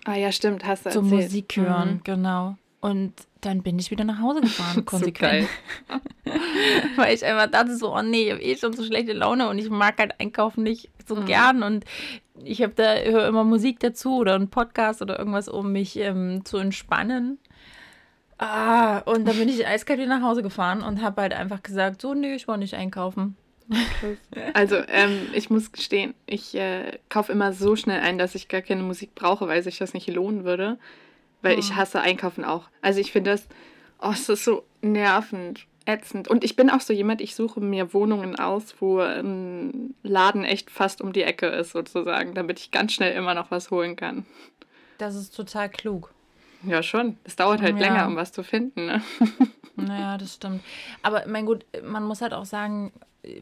Ah 0.05 0.15
ja, 0.15 0.31
stimmt, 0.31 0.65
hast 0.65 0.85
du 0.85 0.89
zum 0.89 1.05
erzählt. 1.05 1.23
Musik 1.31 1.55
hören, 1.57 1.93
Mhm. 1.95 2.01
genau. 2.03 2.55
Und 2.79 3.13
dann 3.41 3.61
bin 3.61 3.77
ich 3.77 3.91
wieder 3.91 4.03
nach 4.03 4.19
Hause 4.19 4.41
gefahren, 4.41 4.85
konsequent. 4.85 5.47
Weil 6.95 7.13
ich 7.13 7.23
einfach 7.25 7.47
dachte 7.47 7.75
so, 7.75 7.95
oh 7.95 8.01
nee, 8.01 8.23
ich 8.23 8.31
habe 8.31 8.41
eh 8.41 8.57
schon 8.57 8.73
so 8.73 8.83
schlechte 8.83 9.13
Laune 9.13 9.49
und 9.49 9.59
ich 9.59 9.69
mag 9.69 9.99
halt 9.99 10.19
einkaufen 10.19 10.63
nicht 10.63 10.89
so 11.07 11.15
mhm. 11.15 11.25
gern 11.25 11.63
und 11.63 11.85
ich 12.43 12.61
habe 12.63 12.73
da 12.73 12.95
höre 12.95 13.27
immer 13.27 13.43
Musik 13.43 13.79
dazu 13.79 14.15
oder 14.17 14.33
einen 14.35 14.49
Podcast 14.49 15.01
oder 15.03 15.19
irgendwas, 15.19 15.47
um 15.47 15.71
mich 15.71 15.95
ähm, 15.97 16.43
zu 16.45 16.57
entspannen. 16.57 17.37
Ah, 18.39 18.99
und 18.99 19.27
dann 19.27 19.37
bin 19.37 19.49
ich 19.49 19.67
eiskalt 19.67 19.99
wieder 19.99 20.17
nach 20.17 20.27
Hause 20.27 20.41
gefahren 20.41 20.81
und 20.81 21.03
habe 21.03 21.21
halt 21.21 21.33
einfach 21.33 21.61
gesagt, 21.61 22.01
so, 22.01 22.15
nee, 22.15 22.33
ich 22.33 22.47
wollte 22.47 22.61
nicht 22.61 22.73
einkaufen. 22.73 23.37
Also, 24.53 24.77
ähm, 24.87 25.27
ich 25.33 25.49
muss 25.49 25.71
gestehen, 25.71 26.13
ich 26.25 26.55
äh, 26.55 26.99
kaufe 27.09 27.31
immer 27.31 27.53
so 27.53 27.75
schnell 27.75 28.01
ein, 28.01 28.17
dass 28.17 28.35
ich 28.35 28.47
gar 28.47 28.61
keine 28.61 28.83
Musik 28.83 29.15
brauche, 29.15 29.47
weil 29.47 29.63
sich 29.63 29.77
das 29.77 29.93
nicht 29.93 30.07
lohnen 30.07 30.43
würde. 30.43 30.77
Weil 31.41 31.53
hm. 31.53 31.59
ich 31.59 31.75
hasse 31.75 32.01
Einkaufen 32.01 32.43
auch. 32.43 32.69
Also, 32.81 32.99
ich 32.99 33.11
finde 33.11 33.31
das, 33.31 33.47
oh, 34.01 34.11
es 34.11 34.27
ist 34.29 34.43
so 34.43 34.63
nervend, 34.81 35.65
ätzend. 35.85 36.27
Und 36.27 36.43
ich 36.43 36.55
bin 36.55 36.69
auch 36.69 36.81
so 36.81 36.93
jemand, 36.93 37.21
ich 37.21 37.35
suche 37.35 37.59
mir 37.59 37.93
Wohnungen 37.93 38.35
aus, 38.37 38.75
wo 38.79 38.99
ein 38.99 39.95
Laden 40.03 40.43
echt 40.43 40.69
fast 40.69 41.01
um 41.01 41.13
die 41.13 41.23
Ecke 41.23 41.47
ist, 41.47 41.71
sozusagen, 41.71 42.33
damit 42.33 42.59
ich 42.59 42.71
ganz 42.71 42.93
schnell 42.93 43.13
immer 43.15 43.33
noch 43.33 43.51
was 43.51 43.71
holen 43.71 43.95
kann. 43.95 44.25
Das 44.97 45.15
ist 45.15 45.35
total 45.35 45.69
klug. 45.69 46.13
Ja, 46.63 46.83
schon. 46.83 47.17
Es 47.23 47.35
dauert 47.35 47.61
halt 47.61 47.79
ja. 47.79 47.87
länger, 47.87 48.07
um 48.07 48.15
was 48.15 48.31
zu 48.31 48.43
finden. 48.43 48.85
Ne? 48.85 49.01
Naja, 49.77 50.17
das 50.17 50.35
stimmt. 50.35 50.61
Aber 51.01 51.23
mein 51.27 51.45
gut, 51.45 51.65
man 51.81 52.03
muss 52.03 52.21
halt 52.21 52.33
auch 52.33 52.45
sagen, 52.45 52.91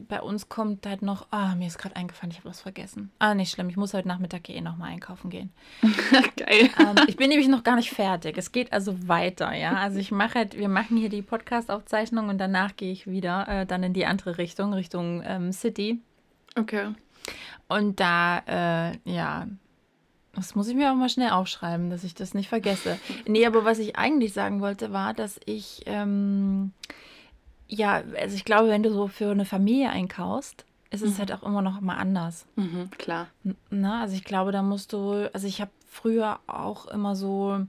bei 0.08 0.20
uns 0.20 0.48
kommt 0.48 0.86
halt 0.86 1.00
noch, 1.00 1.26
ah, 1.30 1.54
mir 1.54 1.66
ist 1.66 1.78
gerade 1.78 1.96
eingefallen, 1.96 2.30
ich 2.30 2.38
habe 2.38 2.50
was 2.50 2.60
vergessen. 2.60 3.10
Ah, 3.18 3.34
nicht 3.34 3.50
schlimm, 3.50 3.70
ich 3.70 3.76
muss 3.76 3.94
heute 3.94 4.08
Nachmittag 4.08 4.48
eh 4.50 4.60
nochmal 4.60 4.90
einkaufen 4.90 5.30
gehen. 5.30 5.52
Geil. 6.36 6.68
Ähm, 6.78 7.04
ich 7.06 7.16
bin 7.16 7.30
nämlich 7.30 7.48
noch 7.48 7.64
gar 7.64 7.76
nicht 7.76 7.90
fertig. 7.90 8.36
Es 8.36 8.52
geht 8.52 8.72
also 8.72 9.08
weiter, 9.08 9.54
ja. 9.54 9.76
Also 9.76 9.98
ich 9.98 10.10
mache 10.10 10.34
halt, 10.34 10.58
wir 10.58 10.68
machen 10.68 10.98
hier 10.98 11.08
die 11.08 11.22
Podcast-Aufzeichnung 11.22 12.28
und 12.28 12.38
danach 12.38 12.76
gehe 12.76 12.92
ich 12.92 13.06
wieder 13.06 13.48
äh, 13.48 13.66
dann 13.66 13.82
in 13.82 13.94
die 13.94 14.04
andere 14.04 14.36
Richtung, 14.36 14.74
Richtung 14.74 15.22
ähm, 15.24 15.52
City. 15.52 16.00
Okay. 16.56 16.94
Und 17.68 18.00
da, 18.00 18.42
äh, 18.46 18.98
ja, 19.04 19.46
das 20.34 20.54
muss 20.54 20.68
ich 20.68 20.74
mir 20.74 20.92
auch 20.92 20.96
mal 20.96 21.08
schnell 21.08 21.30
aufschreiben, 21.30 21.88
dass 21.88 22.04
ich 22.04 22.14
das 22.14 22.34
nicht 22.34 22.48
vergesse. 22.48 22.98
nee, 23.26 23.46
aber 23.46 23.64
was 23.64 23.78
ich 23.78 23.96
eigentlich 23.96 24.34
sagen 24.34 24.60
wollte, 24.60 24.92
war, 24.92 25.14
dass 25.14 25.40
ich 25.46 25.82
ähm, 25.86 26.72
ja, 27.70 28.02
also 28.20 28.34
ich 28.34 28.44
glaube, 28.44 28.68
wenn 28.68 28.82
du 28.82 28.92
so 28.92 29.08
für 29.08 29.30
eine 29.30 29.44
Familie 29.44 29.90
einkaufst, 29.90 30.64
ist 30.90 31.02
es 31.02 31.14
mhm. 31.14 31.18
halt 31.18 31.32
auch 31.32 31.42
immer 31.44 31.62
noch 31.62 31.80
mal 31.80 31.96
anders. 31.96 32.46
Mhm, 32.56 32.90
klar. 32.98 33.28
Na, 33.70 34.02
also 34.02 34.14
ich 34.14 34.24
glaube, 34.24 34.50
da 34.50 34.62
musst 34.62 34.92
du, 34.92 35.30
also 35.32 35.46
ich 35.46 35.60
habe 35.60 35.70
früher 35.88 36.40
auch 36.48 36.86
immer 36.86 37.14
so 37.14 37.64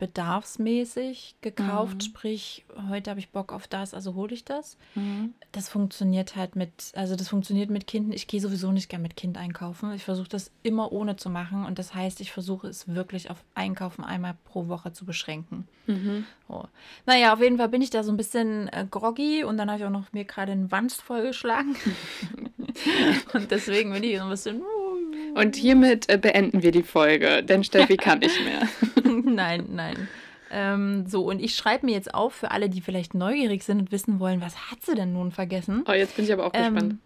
bedarfsmäßig 0.00 1.36
gekauft, 1.42 1.96
mhm. 1.96 2.00
sprich, 2.00 2.64
heute 2.88 3.10
habe 3.10 3.20
ich 3.20 3.28
Bock 3.28 3.52
auf 3.52 3.68
das, 3.68 3.92
also 3.92 4.14
hole 4.14 4.32
ich 4.32 4.46
das. 4.46 4.78
Mhm. 4.94 5.34
Das 5.52 5.68
funktioniert 5.68 6.36
halt 6.36 6.56
mit, 6.56 6.70
also 6.94 7.16
das 7.16 7.28
funktioniert 7.28 7.68
mit 7.68 7.86
Kindern. 7.86 8.14
Ich 8.14 8.26
gehe 8.26 8.40
sowieso 8.40 8.72
nicht 8.72 8.88
gern 8.88 9.02
mit 9.02 9.14
Kind 9.14 9.36
einkaufen. 9.36 9.92
Ich 9.92 10.02
versuche 10.02 10.28
das 10.28 10.50
immer 10.62 10.90
ohne 10.90 11.16
zu 11.16 11.28
machen 11.28 11.66
und 11.66 11.78
das 11.78 11.94
heißt, 11.94 12.20
ich 12.22 12.32
versuche 12.32 12.66
es 12.66 12.88
wirklich 12.88 13.30
auf 13.30 13.44
Einkaufen 13.54 14.02
einmal 14.02 14.34
pro 14.46 14.68
Woche 14.68 14.92
zu 14.94 15.04
beschränken. 15.04 15.68
Mhm. 15.86 16.24
So. 16.48 16.66
Naja, 17.04 17.34
auf 17.34 17.40
jeden 17.40 17.58
Fall 17.58 17.68
bin 17.68 17.82
ich 17.82 17.90
da 17.90 18.02
so 18.02 18.10
ein 18.10 18.16
bisschen 18.16 18.68
äh, 18.68 18.86
groggy 18.90 19.44
und 19.44 19.58
dann 19.58 19.70
habe 19.70 19.80
ich 19.80 19.86
auch 19.86 19.90
noch 19.90 20.12
mir 20.14 20.24
gerade 20.24 20.52
einen 20.52 20.72
Wanst 20.72 21.02
vollgeschlagen. 21.02 21.76
und 23.34 23.50
deswegen 23.50 23.92
bin 23.92 24.02
ich 24.02 24.16
so 24.16 24.24
ein 24.24 24.30
bisschen. 24.30 24.62
Und 25.34 25.56
hiermit 25.56 26.08
äh, 26.08 26.16
beenden 26.16 26.62
wir 26.62 26.72
die 26.72 26.82
Folge, 26.82 27.42
denn 27.42 27.64
Steffi 27.64 27.96
kann 27.98 28.20
nicht 28.20 28.40
mehr. 28.42 28.62
nein, 29.34 29.66
nein. 29.70 30.08
Ähm, 30.50 31.06
so, 31.06 31.22
und 31.22 31.40
ich 31.40 31.54
schreibe 31.54 31.86
mir 31.86 31.92
jetzt 31.92 32.12
auf 32.12 32.34
für 32.34 32.50
alle, 32.50 32.68
die 32.68 32.80
vielleicht 32.80 33.14
neugierig 33.14 33.62
sind 33.62 33.78
und 33.78 33.92
wissen 33.92 34.18
wollen, 34.18 34.40
was 34.40 34.70
hat 34.70 34.82
sie 34.82 34.94
denn 34.94 35.12
nun 35.12 35.30
vergessen? 35.30 35.84
Oh, 35.88 35.92
jetzt 35.92 36.16
bin 36.16 36.24
ich 36.24 36.32
aber 36.32 36.46
auch 36.46 36.50
ähm, 36.54 36.74
gespannt. 36.74 36.98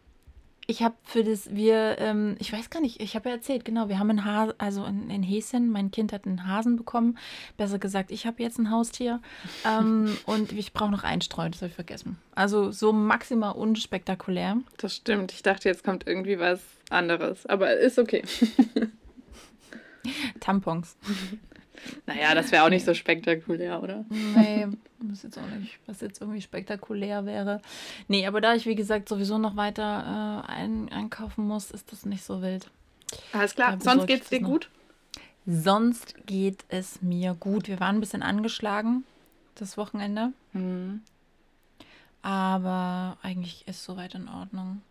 Ich 0.67 0.83
habe 0.83 0.95
für 1.05 1.23
das, 1.23 1.55
wir, 1.55 1.99
ähm, 1.99 2.37
ich 2.39 2.51
weiß 2.51 2.71
gar 2.71 2.81
nicht, 2.81 3.03
ich 3.03 3.15
habe 3.15 3.29
ja 3.29 3.35
erzählt, 3.35 3.67
genau, 3.67 3.91
wir 3.91 3.99
haben 3.99 4.09
einen 4.09 4.25
Hasen, 4.25 4.55
also 4.57 4.85
in, 4.87 5.11
in 5.11 5.23
Häschen, 5.23 5.71
mein 5.71 5.91
Kind 5.91 6.11
hat 6.11 6.27
einen 6.27 6.47
Hasen 6.47 6.77
bekommen. 6.77 7.19
Besser 7.59 7.79
gesagt, 7.79 8.11
ich 8.11 8.27
habe 8.27 8.43
jetzt 8.43 8.59
ein 8.59 8.71
Haustier. 8.71 9.21
ähm, 9.67 10.17
und 10.27 10.53
ich 10.53 10.73
brauche 10.73 10.91
noch 10.91 11.05
Einstreu, 11.05 11.51
das 11.51 11.61
habe 11.61 11.69
ich 11.69 11.75
vergessen. 11.75 12.17
Also 12.35 12.71
so 12.71 12.95
maximal 12.95 13.53
unspektakulär. 13.53 14.57
Das 14.79 14.97
stimmt. 14.97 15.33
Ich 15.33 15.43
dachte, 15.43 15.69
jetzt 15.69 15.85
kommt 15.85 16.07
irgendwie 16.07 16.39
was 16.39 16.61
anderes, 16.89 17.45
aber 17.45 17.77
ist 17.77 17.99
okay. 17.99 18.23
Tampons. 20.41 20.97
Naja, 22.07 22.35
das 22.35 22.53
wäre 22.53 22.65
auch 22.65 22.71
nicht 22.71 22.85
so 22.85 22.95
spektakulär, 22.95 23.83
oder? 23.83 24.05
Nee, 24.09 24.67
muss 24.99 25.23
jetzt 25.23 25.39
auch 25.39 25.47
nicht, 25.59 25.79
was 25.87 26.01
jetzt 26.01 26.21
irgendwie 26.21 26.41
spektakulär 26.41 27.27
wäre. 27.27 27.61
Nee, 28.09 28.27
aber 28.27 28.41
da 28.41 28.55
ich, 28.55 28.67
wie 28.67 28.75
gesagt, 28.75 29.09
sowieso 29.09 29.39
noch 29.39 29.57
weiter 29.57 30.45
äh, 30.49 30.51
ein, 30.51 30.89
einkaufen 30.91 31.47
muss, 31.47 31.71
ist 31.71 31.93
das 31.93 32.07
nicht 32.07 32.25
so 32.25 32.43
wild. 32.43 32.71
Alles 33.33 33.55
klar. 33.55 33.79
Sonst 33.81 34.07
geht 34.07 34.23
es 34.23 34.29
dir 34.29 34.41
gut? 34.41 34.71
Sonst 35.47 36.27
geht 36.27 36.65
es 36.69 37.03
mir 37.03 37.35
gut. 37.35 37.69
Wir 37.69 37.81
waren 37.81 37.97
ein 37.97 38.01
bisschen 38.01 38.23
angeschlagen 38.23 39.05
das 39.55 39.77
Wochenende. 39.77 40.33
Mhm. 40.53 41.03
Aber 42.23 43.19
eigentlich 43.23 43.67
ist 43.69 43.85
soweit 43.85 44.15
in 44.15 44.29
Ordnung. 44.29 44.83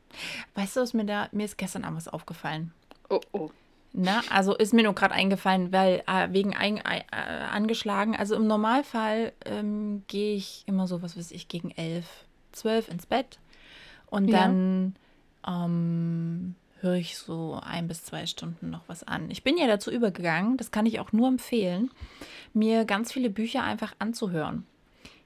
Weißt 0.55 0.75
du, 0.75 0.81
was 0.81 0.93
mir 0.93 1.05
da, 1.05 1.27
mir 1.31 1.45
ist 1.45 1.57
gestern 1.57 1.83
Abend 1.83 1.97
was 1.97 2.07
aufgefallen. 2.07 2.71
Oh, 3.09 3.21
oh. 3.31 3.49
Na, 3.95 4.23
also 4.31 4.55
ist 4.55 4.73
mir 4.73 4.83
nur 4.83 4.95
gerade 4.95 5.13
eingefallen, 5.13 5.71
weil 5.71 6.03
äh, 6.07 6.27
wegen 6.31 6.55
ein, 6.55 6.77
äh, 6.77 7.03
angeschlagen. 7.11 8.15
Also 8.15 8.35
im 8.35 8.47
Normalfall 8.47 9.33
ähm, 9.45 10.03
gehe 10.07 10.35
ich 10.35 10.63
immer 10.65 10.87
so, 10.87 11.03
was 11.03 11.15
weiß 11.15 11.29
ich, 11.31 11.47
gegen 11.47 11.69
elf, 11.71 12.05
zwölf 12.51 12.89
ins 12.89 13.05
Bett 13.05 13.37
und 14.07 14.29
ja. 14.29 14.39
dann 14.39 14.95
ähm, 15.47 16.55
höre 16.79 16.95
ich 16.95 17.17
so 17.17 17.59
ein 17.63 17.87
bis 17.87 18.03
zwei 18.03 18.25
Stunden 18.25 18.71
noch 18.71 18.81
was 18.87 19.03
an. 19.03 19.29
Ich 19.29 19.43
bin 19.43 19.57
ja 19.57 19.67
dazu 19.67 19.91
übergegangen, 19.91 20.57
das 20.57 20.71
kann 20.71 20.87
ich 20.87 20.99
auch 20.99 21.11
nur 21.11 21.27
empfehlen, 21.27 21.91
mir 22.53 22.85
ganz 22.85 23.11
viele 23.11 23.29
Bücher 23.29 23.63
einfach 23.63 23.93
anzuhören. 23.99 24.65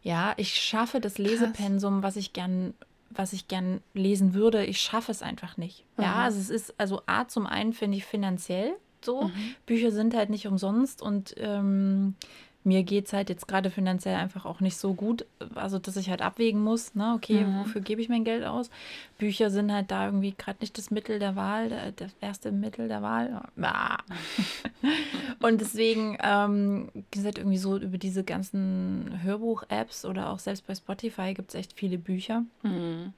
Ja, 0.03 0.33
ich 0.37 0.55
schaffe 0.55 1.01
das 1.01 1.17
Lesepensum, 1.17 2.03
was 2.03 2.15
ich 2.15 2.33
gern 2.33 2.73
was 3.09 3.33
ich 3.33 3.47
gern 3.47 3.81
lesen 3.93 4.33
würde, 4.33 4.65
ich 4.65 4.79
schaffe 4.79 5.11
es 5.11 5.21
einfach 5.21 5.57
nicht. 5.57 5.85
Mhm. 5.97 6.03
Ja, 6.03 6.15
also 6.15 6.39
es 6.39 6.49
ist, 6.49 6.79
also 6.79 7.01
A, 7.05 7.27
zum 7.27 7.45
einen 7.45 7.73
finde 7.73 7.97
ich 7.97 8.05
finanziell 8.05 8.75
so. 9.03 9.23
Mhm. 9.23 9.55
Bücher 9.65 9.91
sind 9.91 10.15
halt 10.15 10.29
nicht 10.29 10.47
umsonst 10.47 11.01
und 11.01 11.35
ähm, 11.37 12.15
mir 12.67 12.83
geht 12.83 13.05
es 13.05 13.13
halt 13.13 13.29
jetzt 13.29 13.47
gerade 13.47 13.71
finanziell 13.71 14.15
einfach 14.15 14.45
auch 14.45 14.59
nicht 14.59 14.75
so 14.75 14.93
gut, 14.93 15.25
also 15.55 15.79
dass 15.79 15.95
ich 15.95 16.09
halt 16.09 16.21
abwägen 16.21 16.61
muss, 16.61 16.95
ne, 16.95 17.13
okay, 17.15 17.45
mhm. 17.45 17.59
wofür 17.59 17.79
gebe 17.79 18.01
ich 18.01 18.09
mein 18.09 18.25
Geld 18.25 18.43
aus? 18.43 18.69
Bücher 19.17 19.49
sind 19.49 19.71
halt 19.71 19.89
da 19.89 20.05
irgendwie 20.05 20.35
gerade 20.37 20.57
nicht 20.59 20.77
das 20.77 20.91
Mittel 20.91 21.17
der 21.17 21.37
Wahl, 21.37 21.93
das 21.95 22.11
erste 22.19 22.51
Mittel 22.51 22.89
der 22.89 23.01
Wahl. 23.01 23.41
Ah. 23.61 23.97
Und 25.39 25.61
deswegen 25.61 26.17
ähm, 26.21 26.89
halt 27.15 27.37
irgendwie 27.37 27.57
so 27.57 27.77
über 27.77 27.97
diese 27.97 28.25
ganzen 28.25 29.21
Hörbuch-Apps 29.23 30.03
oder 30.03 30.29
auch 30.29 30.39
selbst 30.39 30.67
bei 30.67 30.75
Spotify 30.75 31.33
gibt 31.33 31.49
es 31.49 31.55
echt 31.55 31.71
viele 31.73 31.97
Bücher. 31.97 32.43
Mhm. 32.63 33.13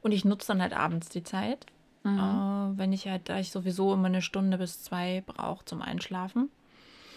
Und 0.00 0.12
ich 0.12 0.24
nutze 0.24 0.46
dann 0.46 0.62
halt 0.62 0.74
abends 0.74 1.08
die 1.08 1.24
Zeit, 1.24 1.66
mhm. 2.04 2.18
äh, 2.18 2.78
wenn 2.78 2.92
ich 2.92 3.08
halt, 3.08 3.28
da 3.28 3.40
ich 3.40 3.50
sowieso 3.50 3.92
immer 3.92 4.06
eine 4.06 4.22
Stunde 4.22 4.58
bis 4.58 4.84
zwei 4.84 5.24
brauche 5.26 5.64
zum 5.64 5.82
Einschlafen. 5.82 6.50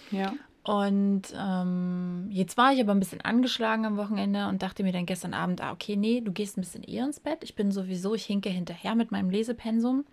Ja. 0.09 0.33
Und 0.69 1.23
ähm, 1.35 2.27
jetzt 2.29 2.55
war 2.55 2.71
ich 2.71 2.79
aber 2.79 2.91
ein 2.91 2.99
bisschen 2.99 3.21
angeschlagen 3.21 3.87
am 3.87 3.97
Wochenende 3.97 4.47
und 4.49 4.61
dachte 4.61 4.83
mir 4.83 4.91
dann 4.91 5.07
gestern 5.07 5.33
Abend, 5.33 5.61
ah, 5.63 5.71
okay, 5.71 5.95
nee, 5.95 6.21
du 6.21 6.31
gehst 6.31 6.57
ein 6.57 6.61
bisschen 6.61 6.83
eher 6.83 7.05
ins 7.05 7.19
Bett. 7.19 7.39
Ich 7.41 7.55
bin 7.55 7.71
sowieso, 7.71 8.13
ich 8.13 8.25
hinke 8.25 8.49
hinterher 8.49 8.93
mit 8.93 9.09
meinem 9.09 9.31
Lesepensum. 9.31 10.05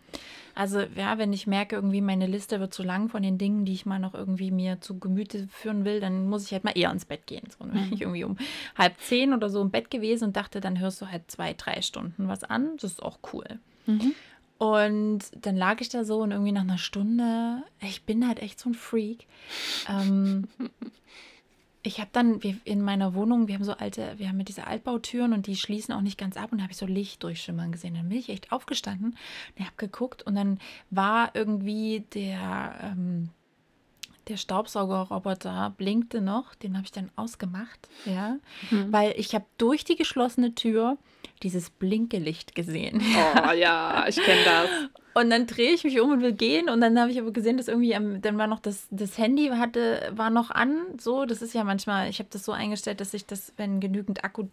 Also 0.54 0.80
ja, 0.80 1.18
wenn 1.18 1.34
ich 1.34 1.46
merke, 1.46 1.76
irgendwie 1.76 2.00
meine 2.00 2.26
Liste 2.26 2.58
wird 2.58 2.72
zu 2.72 2.82
lang 2.82 3.10
von 3.10 3.22
den 3.22 3.36
Dingen, 3.36 3.66
die 3.66 3.74
ich 3.74 3.84
mal 3.84 3.98
noch 3.98 4.14
irgendwie 4.14 4.50
mir 4.50 4.80
zu 4.80 4.98
Gemüte 4.98 5.46
führen 5.48 5.84
will, 5.84 6.00
dann 6.00 6.26
muss 6.26 6.46
ich 6.46 6.52
halt 6.52 6.64
mal 6.64 6.72
eher 6.74 6.90
ins 6.90 7.04
Bett 7.04 7.26
gehen. 7.26 7.46
So, 7.50 7.66
bin 7.66 7.92
ich 7.92 8.00
irgendwie 8.00 8.24
um 8.24 8.38
halb 8.78 8.98
zehn 8.98 9.34
oder 9.34 9.50
so 9.50 9.60
im 9.60 9.70
Bett 9.70 9.90
gewesen 9.90 10.28
und 10.28 10.36
dachte, 10.38 10.62
dann 10.62 10.80
hörst 10.80 11.02
du 11.02 11.10
halt 11.10 11.30
zwei, 11.30 11.52
drei 11.52 11.82
Stunden 11.82 12.28
was 12.28 12.44
an. 12.44 12.78
Das 12.80 12.92
ist 12.92 13.02
auch 13.02 13.18
cool. 13.34 13.58
Mhm. 13.84 14.14
Und 14.58 15.20
dann 15.38 15.56
lag 15.56 15.80
ich 15.80 15.90
da 15.90 16.04
so 16.04 16.20
und 16.20 16.30
irgendwie 16.30 16.52
nach 16.52 16.62
einer 16.62 16.78
Stunde, 16.78 17.62
ich 17.80 18.04
bin 18.04 18.26
halt 18.26 18.40
echt 18.40 18.58
so 18.58 18.70
ein 18.70 18.74
Freak. 18.74 19.26
Ähm, 19.88 20.48
ich 21.82 22.00
habe 22.00 22.10
dann 22.12 22.40
in 22.40 22.82
meiner 22.82 23.14
Wohnung, 23.14 23.48
wir 23.48 23.54
haben 23.54 23.64
so 23.64 23.74
alte, 23.74 24.14
wir 24.16 24.28
haben 24.28 24.42
diese 24.44 24.66
Altbautüren 24.66 25.32
und 25.32 25.46
die 25.46 25.56
schließen 25.56 25.94
auch 25.94 26.00
nicht 26.00 26.18
ganz 26.18 26.36
ab 26.36 26.52
und 26.52 26.62
habe 26.62 26.72
ich 26.72 26.78
so 26.78 26.86
Licht 26.86 27.22
durchschimmern 27.22 27.70
gesehen. 27.70 27.94
Dann 27.94 28.08
bin 28.08 28.18
ich 28.18 28.30
echt 28.30 28.50
aufgestanden 28.50 29.16
und 29.58 29.64
habe 29.64 29.76
geguckt 29.76 30.22
und 30.22 30.34
dann 30.34 30.58
war 30.90 31.34
irgendwie 31.34 32.04
der, 32.14 32.76
ähm, 32.82 33.28
der 34.28 34.36
Staubsaugerroboter 34.36 35.74
blinkte 35.76 36.20
noch, 36.20 36.54
den 36.54 36.74
habe 36.76 36.84
ich 36.84 36.92
dann 36.92 37.10
ausgemacht, 37.16 37.88
ja, 38.04 38.36
mhm. 38.70 38.92
weil 38.92 39.14
ich 39.16 39.34
habe 39.34 39.44
durch 39.58 39.84
die 39.84 39.96
geschlossene 39.96 40.54
Tür 40.54 40.98
dieses 41.42 41.70
Blinkelicht 41.70 42.54
gesehen. 42.54 43.02
Oh 43.48 43.52
ja, 43.52 44.06
ich 44.08 44.16
kenne 44.16 44.44
das. 44.44 44.70
Und 45.16 45.30
dann 45.30 45.46
drehe 45.46 45.72
ich 45.72 45.82
mich 45.82 45.98
um 45.98 46.10
und 46.10 46.20
will 46.20 46.34
gehen. 46.34 46.68
Und 46.68 46.82
dann 46.82 47.00
habe 47.00 47.10
ich 47.10 47.18
aber 47.18 47.32
gesehen, 47.32 47.56
dass 47.56 47.68
irgendwie, 47.68 47.94
am, 47.94 48.20
dann 48.20 48.36
war 48.36 48.46
noch 48.46 48.60
das, 48.60 48.86
das 48.90 49.16
Handy 49.16 49.46
hatte, 49.48 50.12
war 50.14 50.28
noch 50.28 50.50
an. 50.50 50.78
So, 51.00 51.24
das 51.24 51.40
ist 51.40 51.54
ja 51.54 51.64
manchmal, 51.64 52.10
ich 52.10 52.18
habe 52.18 52.28
das 52.30 52.44
so 52.44 52.52
eingestellt, 52.52 53.00
dass 53.00 53.14
ich 53.14 53.24
das, 53.24 53.54
wenn 53.56 53.80
genügend 53.80 54.24
Akku 54.24 54.48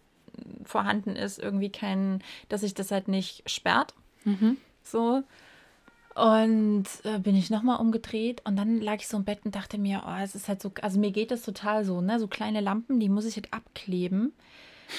vorhanden 0.64 1.16
ist, 1.16 1.38
irgendwie 1.38 1.68
kein, 1.68 2.22
dass 2.48 2.62
sich 2.62 2.72
das 2.72 2.90
halt 2.92 3.08
nicht 3.08 3.42
sperrt. 3.50 3.92
Mhm. 4.24 4.56
So. 4.82 5.22
Und 6.14 6.84
äh, 7.02 7.18
bin 7.18 7.34
ich 7.34 7.50
nochmal 7.50 7.80
umgedreht 7.80 8.42
und 8.44 8.56
dann 8.56 8.80
lag 8.80 8.96
ich 8.96 9.08
so 9.08 9.16
im 9.16 9.24
Bett 9.24 9.40
und 9.44 9.56
dachte 9.56 9.78
mir, 9.78 10.04
oh, 10.06 10.22
es 10.22 10.36
ist 10.36 10.48
halt 10.48 10.62
so, 10.62 10.70
also 10.80 11.00
mir 11.00 11.10
geht 11.10 11.32
das 11.32 11.42
total 11.42 11.84
so, 11.84 12.00
ne? 12.00 12.20
So 12.20 12.28
kleine 12.28 12.60
Lampen, 12.60 13.00
die 13.00 13.08
muss 13.08 13.24
ich 13.24 13.34
halt 13.34 13.52
abkleben. 13.52 14.32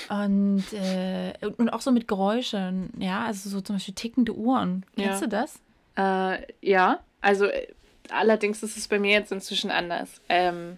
Und, 0.09 0.65
äh, 0.73 1.33
und 1.57 1.69
auch 1.69 1.81
so 1.81 1.91
mit 1.91 2.07
Geräuschen, 2.07 2.89
ja, 2.97 3.25
also 3.25 3.49
so 3.49 3.61
zum 3.61 3.77
Beispiel 3.77 3.93
tickende 3.93 4.35
Uhren. 4.35 4.85
Kennst 4.97 5.21
ja. 5.21 5.27
du 5.27 5.29
das? 5.29 5.59
Äh, 5.95 6.45
ja, 6.61 6.99
also 7.21 7.45
äh, 7.45 7.67
allerdings 8.09 8.61
ist 8.63 8.75
es 8.75 8.87
bei 8.87 8.99
mir 8.99 9.11
jetzt 9.11 9.31
inzwischen 9.31 9.71
anders. 9.71 10.21
Ähm, 10.27 10.77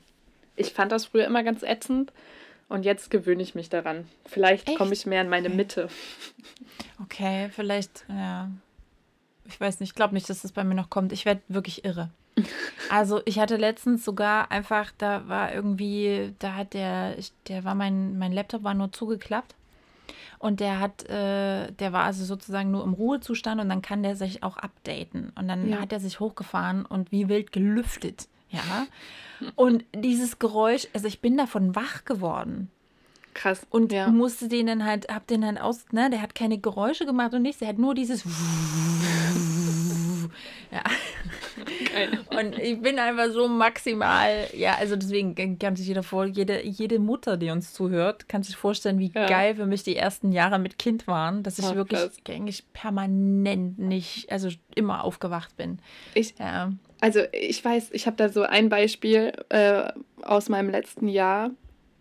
ich 0.56 0.72
fand 0.72 0.91
das 0.91 1.06
früher 1.06 1.25
immer 1.25 1.44
ganz 1.44 1.63
ätzend 1.63 2.12
und 2.70 2.86
jetzt 2.86 3.10
gewöhne 3.10 3.41
ich 3.41 3.56
mich 3.56 3.70
daran. 3.70 4.08
Vielleicht 4.25 4.75
komme 4.75 4.94
ich 4.94 5.06
mehr 5.06 5.22
in 5.22 5.29
meine 5.29 5.50
Mitte. 5.50 5.89
Okay, 7.03 7.50
vielleicht, 7.50 8.06
ja. 8.10 8.50
Ich 9.47 9.59
weiß 9.59 9.79
nicht, 9.79 9.89
ich 9.89 9.95
glaube 9.95 10.13
nicht, 10.13 10.29
dass 10.29 10.41
das 10.41 10.51
bei 10.51 10.63
mir 10.63 10.75
noch 10.75 10.89
kommt. 10.89 11.11
Ich 11.11 11.25
werde 11.25 11.41
wirklich 11.47 11.85
irre. 11.85 12.09
Also 12.89 13.21
ich 13.25 13.37
hatte 13.39 13.57
letztens 13.57 14.05
sogar 14.05 14.49
einfach, 14.49 14.93
da 14.97 15.27
war 15.27 15.53
irgendwie, 15.53 16.33
da 16.39 16.53
hat 16.53 16.73
der, 16.73 17.17
der 17.49 17.65
war 17.65 17.75
mein, 17.75 18.17
mein 18.17 18.31
Laptop 18.31 18.63
war 18.63 18.73
nur 18.73 18.93
zugeklappt 18.93 19.55
und 20.39 20.61
der 20.61 20.79
hat, 20.79 21.03
äh, 21.09 21.69
der 21.73 21.91
war 21.91 22.03
also 22.03 22.23
sozusagen 22.23 22.71
nur 22.71 22.83
im 22.85 22.93
Ruhezustand 22.93 23.59
und 23.59 23.67
dann 23.67 23.81
kann 23.81 24.03
der 24.03 24.15
sich 24.15 24.43
auch 24.43 24.55
updaten 24.55 25.33
und 25.35 25.49
dann 25.49 25.67
ja. 25.67 25.81
hat 25.81 25.91
er 25.91 25.99
sich 25.99 26.21
hochgefahren 26.21 26.85
und 26.85 27.11
wie 27.11 27.27
wild 27.27 27.51
gelüftet, 27.51 28.29
ja. 28.49 28.87
Und 29.55 29.83
dieses 29.93 30.39
Geräusch, 30.39 30.87
also 30.93 31.07
ich 31.07 31.19
bin 31.19 31.37
davon 31.37 31.75
wach 31.75 32.05
geworden. 32.05 32.71
Krass. 33.38 33.65
Und 33.70 33.91
ja. 33.91 34.10
musste 34.10 34.48
den 34.48 34.65
dann 34.65 34.84
halt, 34.84 35.13
hab 35.13 35.27
den 35.27 35.41
dann 35.41 35.60
aus, 35.60 35.86
ne, 35.91 36.10
der 36.10 36.24
hat 36.24 36.34
keine 36.34 36.58
Geräusche 36.58 37.06
gemacht 37.06 37.36
und 37.36 37.44
nichts, 37.44 37.60
der 37.60 37.67
hat 37.67 37.77
nur 37.77 37.94
dieses 37.94 38.24
ja. 40.72 40.82
Geil. 41.94 42.20
Und 42.36 42.58
ich 42.58 42.82
bin 42.82 42.98
einfach 42.98 43.32
so 43.32 43.48
maximal, 43.48 44.48
ja, 44.53 44.74
also 44.79 44.96
deswegen 44.96 45.60
kann 45.60 45.75
sich 45.75 45.88
jeder 45.88 46.01
vor, 46.01 46.25
jede, 46.25 46.65
jede 46.65 46.98
Mutter, 46.98 47.38
die 47.38 47.51
uns 47.51 47.74
zuhört, 47.74 48.27
kann 48.27 48.41
sich 48.41 48.56
vorstellen, 48.56 48.98
wie 48.98 49.12
ja. 49.13 49.27
geil 49.27 49.56
für 49.56 49.67
mich 49.67 49.84
die 49.84 49.96
ersten 49.96 50.32
Jahre 50.32 50.58
mit 50.58 50.79
Kind 50.79 51.06
waren, 51.06 51.44
dass 51.44 51.60
ich 51.60 51.65
oh, 51.65 51.75
wirklich 51.75 52.10
eigentlich 52.27 52.63
permanent 52.74 53.77
nicht, 53.77 54.32
also 54.32 54.50
immer 54.74 55.03
aufgewacht 55.03 55.56
bin. 55.58 55.77
Ich, 56.15 56.34
ja. 56.39 56.72
Also 57.01 57.20
ich 57.32 57.63
weiß, 57.63 57.91
ich 57.91 58.08
habe 58.08 58.17
da 58.17 58.29
so 58.29 58.41
ein 58.41 58.70
Beispiel 58.70 59.34
äh, 59.50 59.91
aus 60.24 60.50
meinem 60.50 60.72
letzten 60.72 61.08
Jahr. 61.08 61.51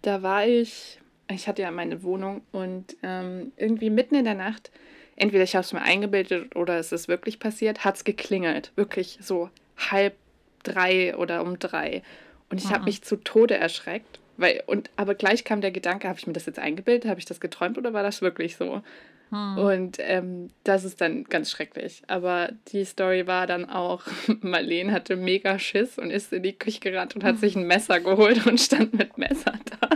Da 0.01 0.23
war 0.23 0.47
ich, 0.47 0.99
ich 1.31 1.49
hatte 1.49 1.63
ja 1.63 1.71
meine 1.71 2.03
Wohnung 2.03 2.43
und 2.53 2.97
ähm, 3.03 3.53
irgendwie 3.57 3.91
mitten 3.91 4.15
in 4.15 4.25
der 4.25 4.35
Nacht 4.35 4.71
entweder 5.17 5.45
ich 5.45 5.57
habe 5.57 5.65
es 5.65 5.73
mir 5.73 5.83
eingebildet 5.83 6.55
oder 6.55 6.79
es 6.79 6.93
ist 6.93 7.09
wirklich 7.09 7.41
passiert, 7.41 7.85
hat 7.85 7.97
es 7.97 8.05
geklingelt. 8.05 8.73
Wirklich 8.77 9.19
so 9.21 9.51
halb 9.91 10.15
drei 10.63 11.17
oder 11.17 11.43
um 11.43 11.59
drei. 11.59 12.03
Und 12.51 12.63
ich 12.63 12.71
habe 12.71 12.85
mich 12.85 13.03
zu 13.03 13.17
Tode 13.17 13.57
erschreckt. 13.57 14.21
Weil, 14.37 14.63
und, 14.67 14.91
aber 14.97 15.15
gleich 15.15 15.45
kam 15.45 15.63
der 15.63 15.71
Gedanke, 15.71 16.09
habe 16.09 16.19
ich 16.19 16.27
mir 16.27 16.35
das 16.35 16.47
jetzt 16.47 16.59
eingebildet? 16.59 17.09
Habe 17.09 17.19
ich 17.19 17.25
das 17.25 17.41
geträumt 17.41 17.79
oder 17.79 17.93
war 17.95 18.03
das 18.03 18.21
wirklich 18.21 18.57
so? 18.57 18.83
Hm. 19.31 19.59
Und 19.59 19.97
ähm, 20.01 20.51
das 20.63 20.85
ist 20.85 21.01
dann 21.01 21.25
ganz 21.25 21.51
schrecklich. 21.51 22.03
Aber 22.07 22.51
die 22.69 22.85
Story 22.85 23.27
war 23.27 23.47
dann 23.47 23.69
auch, 23.69 24.03
Marlene 24.43 24.93
hatte 24.93 25.17
mega 25.17 25.59
Schiss 25.59 25.99
und 25.99 26.11
ist 26.11 26.33
in 26.33 26.43
die 26.43 26.53
Küche 26.53 26.81
gerannt 26.81 27.17
und 27.17 27.25
hat 27.25 27.37
hm. 27.37 27.41
sich 27.41 27.57
ein 27.57 27.67
Messer 27.67 28.01
geholt 28.01 28.47
und 28.47 28.61
stand 28.61 28.93
mit 28.93 29.17
Messer 29.17 29.55
da. 29.81 29.89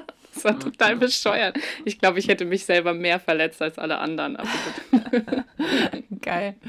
Das 0.43 0.53
war 0.53 0.59
total 0.59 0.97
bescheuert. 0.97 1.59
Ich 1.85 1.99
glaube, 1.99 2.19
ich 2.19 2.29
hätte 2.29 2.45
mich 2.45 2.65
selber 2.65 2.95
mehr 2.95 3.21
verletzt 3.21 3.61
als 3.63 3.79
alle 3.79 3.99
anderen. 3.99 4.39
Geil. 6.23 6.55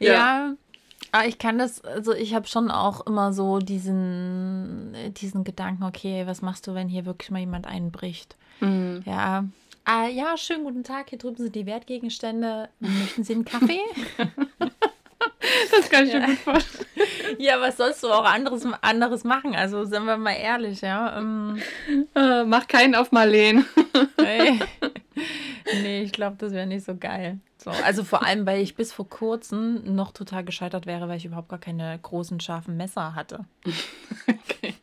Ja. 0.00 0.12
ja. 0.12 0.54
Ah, 1.10 1.24
ich 1.26 1.38
kann 1.38 1.58
das, 1.58 1.82
also 1.82 2.12
ich 2.14 2.34
habe 2.34 2.46
schon 2.46 2.70
auch 2.70 3.04
immer 3.04 3.32
so 3.32 3.58
diesen, 3.58 4.94
diesen 5.20 5.42
Gedanken, 5.42 5.82
okay, 5.82 6.24
was 6.26 6.40
machst 6.40 6.68
du, 6.68 6.74
wenn 6.74 6.88
hier 6.88 7.04
wirklich 7.04 7.32
mal 7.32 7.40
jemand 7.40 7.66
einbricht? 7.66 8.36
Mhm. 8.60 9.02
Ja. 9.06 9.44
Ah, 9.84 10.06
ja, 10.06 10.36
schönen 10.36 10.64
guten 10.64 10.84
Tag. 10.84 11.08
Hier 11.08 11.18
drüben 11.18 11.38
sind 11.38 11.56
die 11.56 11.66
Wertgegenstände. 11.66 12.68
Möchten 12.78 13.24
Sie 13.24 13.32
einen 13.32 13.44
Kaffee? 13.44 13.80
Das 15.70 15.90
kann 15.90 16.06
ich 16.06 16.12
ja. 16.12 16.20
mir 16.20 16.26
gut 16.26 16.38
vorstellen. 16.38 16.86
Ja, 17.38 17.60
was 17.60 17.76
sollst 17.76 18.02
du 18.02 18.08
auch 18.08 18.24
anderes, 18.24 18.66
anderes 18.80 19.24
machen? 19.24 19.54
Also, 19.54 19.84
sind 19.84 20.04
wir 20.04 20.16
mal 20.16 20.32
ehrlich, 20.32 20.80
ja. 20.80 21.18
Ähm, 21.18 21.60
äh, 22.14 22.44
mach 22.44 22.66
keinen 22.66 22.94
auf 22.94 23.12
Marleen. 23.12 23.64
nee. 24.20 24.58
nee, 25.82 26.02
ich 26.02 26.12
glaube, 26.12 26.36
das 26.38 26.52
wäre 26.52 26.66
nicht 26.66 26.84
so 26.84 26.96
geil. 26.96 27.38
So, 27.58 27.70
also 27.70 28.04
vor 28.04 28.24
allem, 28.24 28.46
weil 28.46 28.62
ich 28.62 28.76
bis 28.76 28.92
vor 28.92 29.08
kurzem 29.08 29.94
noch 29.94 30.12
total 30.12 30.44
gescheitert 30.44 30.86
wäre, 30.86 31.08
weil 31.08 31.18
ich 31.18 31.24
überhaupt 31.24 31.48
gar 31.48 31.58
keine 31.58 31.98
großen, 32.00 32.40
scharfen 32.40 32.76
Messer 32.76 33.14
hatte. 33.14 33.44
Okay. 34.26 34.74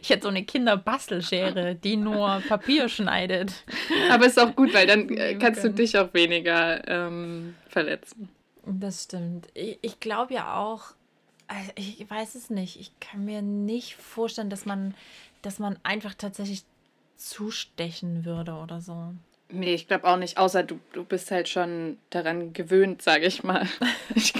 Ich 0.00 0.10
hätte 0.10 0.24
so 0.24 0.28
eine 0.28 0.44
Kinderbastelschere, 0.44 1.74
die 1.74 1.96
nur 1.96 2.42
Papier 2.48 2.88
schneidet. 2.88 3.64
Aber 4.10 4.26
ist 4.26 4.38
auch 4.38 4.54
gut, 4.54 4.74
weil 4.74 4.86
dann 4.86 5.08
äh, 5.10 5.34
kannst 5.36 5.64
du 5.64 5.70
dich 5.70 5.96
auch 5.96 6.12
weniger 6.12 6.86
ähm, 6.88 7.54
verletzen. 7.68 8.28
Das 8.64 9.04
stimmt. 9.04 9.48
Ich, 9.54 9.78
ich 9.82 10.00
glaube 10.00 10.34
ja 10.34 10.56
auch, 10.56 10.94
also 11.48 11.70
ich 11.76 12.08
weiß 12.08 12.34
es 12.34 12.50
nicht. 12.50 12.78
Ich 12.78 12.92
kann 13.00 13.24
mir 13.24 13.42
nicht 13.42 13.96
vorstellen, 13.96 14.50
dass 14.50 14.64
man, 14.64 14.94
dass 15.42 15.58
man 15.58 15.78
einfach 15.82 16.14
tatsächlich 16.14 16.64
zustechen 17.16 18.24
würde 18.24 18.54
oder 18.54 18.80
so. 18.80 19.14
Nee, 19.48 19.74
ich 19.74 19.86
glaube 19.86 20.08
auch 20.08 20.16
nicht, 20.16 20.38
außer 20.38 20.62
du, 20.62 20.78
du 20.92 21.04
bist 21.04 21.30
halt 21.30 21.48
schon 21.48 21.98
daran 22.08 22.54
gewöhnt, 22.54 23.02
sage 23.02 23.26
ich 23.26 23.42
mal. 23.44 23.68
Ich 24.14 24.32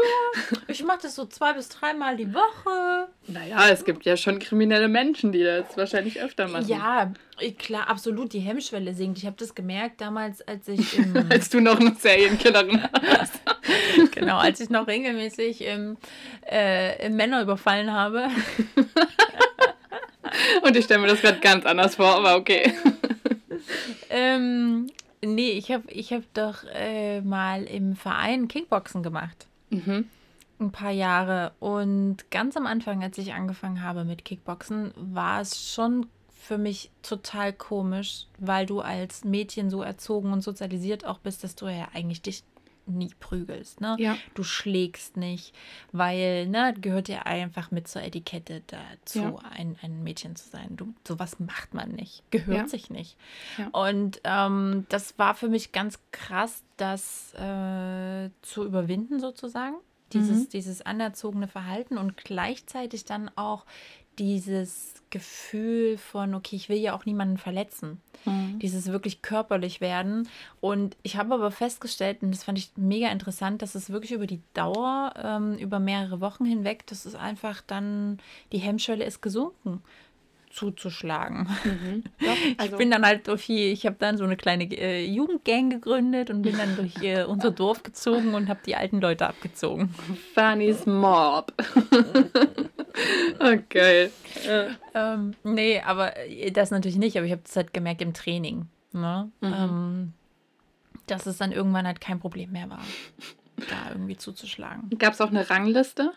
glaube. 0.00 0.62
Ich 0.68 0.82
mache 0.84 1.00
das 1.02 1.14
so 1.14 1.26
zwei 1.26 1.52
bis 1.52 1.68
dreimal 1.68 2.16
die 2.16 2.32
Woche. 2.32 3.08
Naja, 3.26 3.68
es 3.70 3.84
gibt 3.84 4.04
ja 4.04 4.16
schon 4.16 4.38
kriminelle 4.38 4.88
Menschen, 4.88 5.32
die 5.32 5.42
das 5.42 5.76
wahrscheinlich 5.76 6.20
öfter 6.20 6.48
machen. 6.48 6.68
Ja, 6.68 7.12
klar, 7.58 7.88
absolut 7.88 8.32
die 8.32 8.40
Hemmschwelle 8.40 8.94
sinkt. 8.94 9.18
Ich 9.18 9.26
habe 9.26 9.36
das 9.38 9.54
gemerkt 9.54 10.00
damals, 10.00 10.42
als 10.42 10.68
ich. 10.68 10.98
als 11.30 11.50
du 11.50 11.60
noch 11.60 11.78
eine 11.78 11.94
Serienkillerin 11.94 12.82
warst. 12.82 13.40
genau, 14.12 14.38
als 14.38 14.60
ich 14.60 14.70
noch 14.70 14.86
regelmäßig 14.86 15.62
im, 15.62 15.96
äh, 16.46 17.08
Männer 17.08 17.42
überfallen 17.42 17.92
habe. 17.92 18.28
Und 20.62 20.76
ich 20.76 20.84
stelle 20.84 21.00
mir 21.00 21.08
das 21.08 21.20
gerade 21.20 21.40
ganz 21.40 21.66
anders 21.66 21.96
vor, 21.96 22.16
aber 22.16 22.36
okay. 22.36 22.72
ähm, 24.10 24.88
nee, 25.22 25.52
ich 25.52 25.72
habe 25.72 25.90
ich 25.90 26.12
hab 26.12 26.22
doch 26.34 26.64
äh, 26.72 27.20
mal 27.20 27.64
im 27.64 27.96
Verein 27.96 28.48
Kickboxen 28.48 29.02
gemacht. 29.02 29.46
Mhm 29.70 30.06
ein 30.60 30.72
paar 30.72 30.90
Jahre. 30.90 31.52
Und 31.58 32.30
ganz 32.30 32.56
am 32.56 32.66
Anfang, 32.66 33.02
als 33.02 33.18
ich 33.18 33.32
angefangen 33.32 33.82
habe 33.82 34.04
mit 34.04 34.24
Kickboxen, 34.24 34.92
war 34.96 35.40
es 35.40 35.72
schon 35.72 36.06
für 36.32 36.58
mich 36.58 36.90
total 37.02 37.52
komisch, 37.52 38.26
weil 38.38 38.66
du 38.66 38.80
als 38.80 39.24
Mädchen 39.24 39.70
so 39.70 39.82
erzogen 39.82 40.32
und 40.32 40.42
sozialisiert 40.42 41.04
auch 41.04 41.18
bist, 41.18 41.44
dass 41.44 41.54
du 41.54 41.66
ja 41.66 41.88
eigentlich 41.92 42.22
dich 42.22 42.44
nie 42.90 43.10
prügelst, 43.20 43.80
ne? 43.80 43.96
Ja. 43.98 44.16
Du 44.34 44.42
schlägst 44.42 45.16
nicht, 45.16 45.54
weil, 45.92 46.46
ne, 46.46 46.74
gehört 46.80 47.08
ja 47.08 47.22
einfach 47.22 47.70
mit 47.70 47.88
zur 47.88 48.02
Etikette 48.02 48.62
dazu, 48.66 49.18
ja. 49.18 49.36
ein, 49.50 49.76
ein 49.82 50.02
Mädchen 50.02 50.36
zu 50.36 50.48
sein. 50.48 50.76
Du, 50.76 50.94
sowas 51.06 51.40
macht 51.40 51.74
man 51.74 51.90
nicht, 51.92 52.22
gehört 52.30 52.58
ja. 52.58 52.68
sich 52.68 52.90
nicht. 52.90 53.16
Und 53.72 54.20
ähm, 54.24 54.86
das 54.88 55.18
war 55.18 55.34
für 55.34 55.48
mich 55.48 55.72
ganz 55.72 55.98
krass, 56.12 56.62
das 56.76 57.34
äh, 57.34 58.30
zu 58.42 58.64
überwinden 58.64 59.20
sozusagen 59.20 59.76
dieses, 60.12 60.38
mhm. 60.44 60.48
dieses 60.50 60.82
anerzogene 60.82 61.48
Verhalten 61.48 61.98
und 61.98 62.16
gleichzeitig 62.16 63.04
dann 63.04 63.30
auch 63.36 63.64
dieses 64.20 65.02
Gefühl 65.08 65.98
von, 65.98 66.34
okay, 66.34 66.54
ich 66.54 66.68
will 66.68 66.76
ja 66.76 66.94
auch 66.94 67.06
niemanden 67.06 67.38
verletzen. 67.38 68.00
Mhm. 68.26 68.58
Dieses 68.60 68.86
wirklich 68.86 69.22
körperlich 69.22 69.80
werden. 69.80 70.28
Und 70.60 70.96
ich 71.02 71.16
habe 71.16 71.34
aber 71.34 71.50
festgestellt, 71.50 72.18
und 72.22 72.30
das 72.30 72.44
fand 72.44 72.58
ich 72.58 72.70
mega 72.76 73.08
interessant, 73.08 73.62
dass 73.62 73.74
es 73.74 73.90
wirklich 73.90 74.12
über 74.12 74.26
die 74.26 74.42
Dauer, 74.54 75.14
ähm, 75.16 75.56
über 75.56 75.80
mehrere 75.80 76.20
Wochen 76.20 76.44
hinweg, 76.44 76.86
das 76.86 77.06
ist 77.06 77.16
einfach 77.16 77.62
dann, 77.66 78.18
die 78.52 78.58
Hemmschwelle 78.58 79.04
ist 79.04 79.22
gesunken 79.22 79.82
zuzuschlagen. 80.50 81.48
Mhm. 81.64 82.04
Doch, 82.20 82.36
also 82.58 82.72
ich 82.72 82.78
bin 82.78 82.90
dann 82.90 83.06
halt 83.06 83.28
durch 83.28 83.44
hier, 83.44 83.72
ich 83.72 83.86
habe 83.86 83.96
dann 83.98 84.18
so 84.18 84.24
eine 84.24 84.36
kleine 84.36 84.64
äh, 84.64 85.04
Jugendgang 85.04 85.70
gegründet 85.70 86.28
und 86.28 86.42
bin 86.42 86.58
dann 86.58 86.76
durch 86.76 87.02
äh, 87.02 87.22
unser 87.22 87.50
Dorf 87.52 87.82
gezogen 87.82 88.34
und 88.34 88.48
habe 88.48 88.60
die 88.66 88.74
alten 88.74 89.00
Leute 89.00 89.28
abgezogen. 89.28 89.94
Fanny's 90.34 90.86
Mob. 90.86 91.52
okay. 93.40 94.10
Ja. 94.46 94.68
Ähm, 94.94 95.34
nee, 95.44 95.80
aber 95.80 96.16
äh, 96.16 96.50
das 96.50 96.70
natürlich 96.70 96.98
nicht, 96.98 97.16
aber 97.16 97.26
ich 97.26 97.32
habe 97.32 97.42
das 97.44 97.56
halt 97.56 97.74
gemerkt 97.74 98.02
im 98.02 98.14
Training. 98.14 98.66
Ne? 98.92 99.30
Mhm. 99.40 99.54
Ähm, 99.54 100.12
dass 101.06 101.26
es 101.26 101.38
dann 101.38 101.52
irgendwann 101.52 101.86
halt 101.86 102.00
kein 102.00 102.20
Problem 102.20 102.52
mehr 102.52 102.70
war. 102.70 102.82
da 103.56 103.90
irgendwie 103.92 104.16
zuzuschlagen. 104.16 104.90
Gab 104.98 105.12
es 105.12 105.20
auch 105.20 105.28
eine 105.28 105.48
Rangliste? 105.48 106.12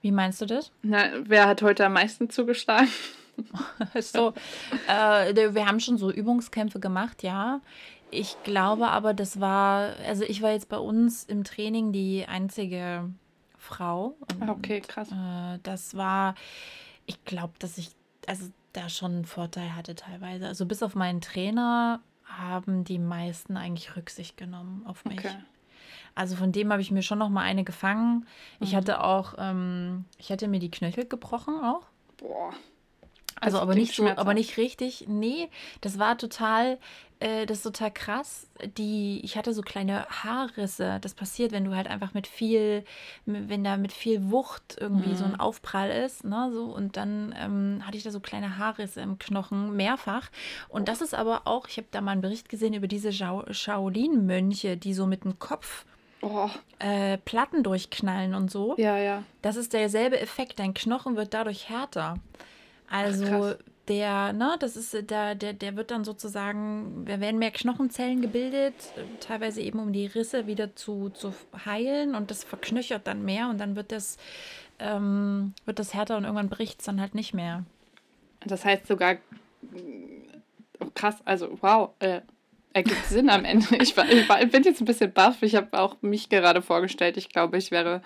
Wie 0.00 0.10
meinst 0.10 0.40
du 0.40 0.46
das? 0.46 0.72
Na, 0.82 1.04
wer 1.22 1.46
hat 1.46 1.62
heute 1.62 1.86
am 1.86 1.92
meisten 1.92 2.28
zugeschlagen? 2.28 2.88
so, 4.00 4.34
äh, 4.88 5.54
wir 5.54 5.66
haben 5.66 5.80
schon 5.80 5.96
so 5.96 6.10
Übungskämpfe 6.10 6.80
gemacht, 6.80 7.22
ja. 7.22 7.60
Ich 8.10 8.36
glaube 8.42 8.88
aber, 8.88 9.14
das 9.14 9.40
war, 9.40 9.94
also 10.06 10.24
ich 10.24 10.42
war 10.42 10.50
jetzt 10.50 10.68
bei 10.68 10.76
uns 10.76 11.24
im 11.24 11.44
Training 11.44 11.92
die 11.92 12.26
einzige 12.28 13.08
Frau. 13.62 14.16
Und, 14.32 14.42
ah, 14.42 14.50
okay, 14.50 14.80
krass. 14.80 15.10
Äh, 15.12 15.58
das 15.62 15.96
war, 15.96 16.34
ich 17.06 17.24
glaube, 17.24 17.54
dass 17.58 17.78
ich, 17.78 17.90
also 18.26 18.50
da 18.72 18.88
schon 18.88 19.12
einen 19.12 19.24
Vorteil 19.24 19.74
hatte 19.76 19.94
teilweise. 19.94 20.46
Also 20.46 20.66
bis 20.66 20.82
auf 20.82 20.94
meinen 20.94 21.20
Trainer 21.20 22.00
haben 22.24 22.84
die 22.84 22.98
meisten 22.98 23.56
eigentlich 23.56 23.96
Rücksicht 23.96 24.36
genommen 24.36 24.84
auf 24.86 25.04
mich. 25.04 25.18
Okay. 25.18 25.34
Also 26.14 26.36
von 26.36 26.52
dem 26.52 26.72
habe 26.72 26.82
ich 26.82 26.90
mir 26.90 27.02
schon 27.02 27.18
noch 27.18 27.28
mal 27.28 27.42
eine 27.42 27.64
gefangen. 27.64 28.26
Ich 28.60 28.72
mhm. 28.72 28.76
hatte 28.76 29.02
auch, 29.02 29.34
ähm, 29.38 30.04
ich 30.18 30.30
hatte 30.30 30.48
mir 30.48 30.58
die 30.58 30.70
Knöchel 30.70 31.06
gebrochen 31.06 31.54
auch. 31.62 31.82
Boah. 32.16 32.52
Also 33.40 33.58
aber 33.58 33.74
nicht 33.74 33.94
so, 33.94 34.08
aber 34.08 34.34
nicht 34.34 34.56
richtig. 34.56 35.06
Nee, 35.08 35.48
das 35.80 35.98
war 35.98 36.16
total, 36.16 36.78
äh, 37.22 37.46
das 37.46 37.58
ist 37.58 37.62
total 37.62 37.90
krass. 37.90 38.48
Die, 38.76 39.20
ich 39.22 39.36
hatte 39.36 39.54
so 39.54 39.62
kleine 39.62 40.06
Haarrisse. 40.08 40.98
Das 41.00 41.14
passiert, 41.14 41.52
wenn 41.52 41.64
du 41.64 41.74
halt 41.74 41.86
einfach 41.86 42.14
mit 42.14 42.26
viel, 42.26 42.84
wenn 43.26 43.62
da 43.62 43.76
mit 43.76 43.92
viel 43.92 44.30
Wucht 44.30 44.76
irgendwie 44.80 45.10
mhm. 45.10 45.16
so 45.16 45.24
ein 45.24 45.32
mhm. 45.32 45.40
Aufprall 45.40 45.90
ist, 45.90 46.24
ne, 46.24 46.50
so 46.52 46.64
und 46.64 46.96
dann 46.96 47.34
ähm, 47.38 47.82
hatte 47.86 47.96
ich 47.96 48.02
da 48.02 48.10
so 48.10 48.20
kleine 48.20 48.58
Haarrisse 48.58 49.00
im 49.00 49.18
Knochen 49.18 49.76
mehrfach. 49.76 50.30
Und 50.68 50.88
das 50.88 51.00
ist 51.00 51.14
aber 51.14 51.42
auch, 51.44 51.68
ich 51.68 51.76
habe 51.76 51.86
da 51.92 52.00
mal 52.00 52.12
einen 52.12 52.22
Bericht 52.22 52.48
gesehen 52.48 52.74
über 52.74 52.88
diese 52.88 53.12
Shaolin-Mönche, 53.12 54.76
die 54.76 54.94
so 54.94 55.06
mit 55.06 55.24
dem 55.24 55.38
Kopf 55.38 55.84
Oh. 56.24 56.48
Äh, 56.78 57.18
Platten 57.18 57.64
durchknallen 57.64 58.36
und 58.36 58.48
so. 58.48 58.76
Ja, 58.78 58.96
ja. 58.96 59.24
Das 59.42 59.56
ist 59.56 59.72
derselbe 59.72 60.20
Effekt. 60.20 60.60
Dein 60.60 60.72
Knochen 60.72 61.16
wird 61.16 61.34
dadurch 61.34 61.68
härter. 61.68 62.14
Also 62.88 63.24
Ach, 63.26 63.71
der, 63.88 64.32
ne, 64.32 64.56
das 64.60 64.76
ist 64.76 65.10
der, 65.10 65.34
der, 65.34 65.52
der 65.52 65.76
wird 65.76 65.90
dann 65.90 66.04
sozusagen, 66.04 67.04
da 67.06 67.20
werden 67.20 67.38
mehr 67.38 67.50
Knochenzellen 67.50 68.22
gebildet, 68.22 68.74
teilweise 69.20 69.60
eben 69.60 69.80
um 69.80 69.92
die 69.92 70.06
Risse 70.06 70.46
wieder 70.46 70.76
zu, 70.76 71.10
zu 71.10 71.34
heilen 71.64 72.14
und 72.14 72.30
das 72.30 72.44
verknöchert 72.44 73.06
dann 73.06 73.24
mehr 73.24 73.48
und 73.48 73.58
dann 73.58 73.74
wird 73.74 73.90
das, 73.90 74.18
ähm, 74.78 75.54
wird 75.64 75.78
das 75.78 75.94
härter 75.94 76.16
und 76.16 76.24
irgendwann 76.24 76.48
bricht 76.48 76.80
es 76.80 76.86
dann 76.86 77.00
halt 77.00 77.14
nicht 77.14 77.34
mehr. 77.34 77.64
Das 78.44 78.64
heißt 78.64 78.86
sogar, 78.86 79.16
oh 80.80 80.90
krass, 80.94 81.16
also 81.24 81.58
wow, 81.60 81.90
äh, 81.98 82.20
ergibt 82.72 83.04
Sinn 83.06 83.30
am 83.30 83.44
Ende. 83.44 83.66
Ich, 83.80 83.96
war, 83.96 84.08
ich, 84.08 84.28
war, 84.28 84.44
bin 84.46 84.62
jetzt 84.62 84.80
ein 84.80 84.86
bisschen 84.86 85.12
baff, 85.12 85.42
ich 85.42 85.56
habe 85.56 85.78
auch 85.78 85.96
mich 86.02 86.28
gerade 86.28 86.62
vorgestellt, 86.62 87.16
ich 87.16 87.28
glaube, 87.28 87.58
ich 87.58 87.72
wäre 87.72 88.00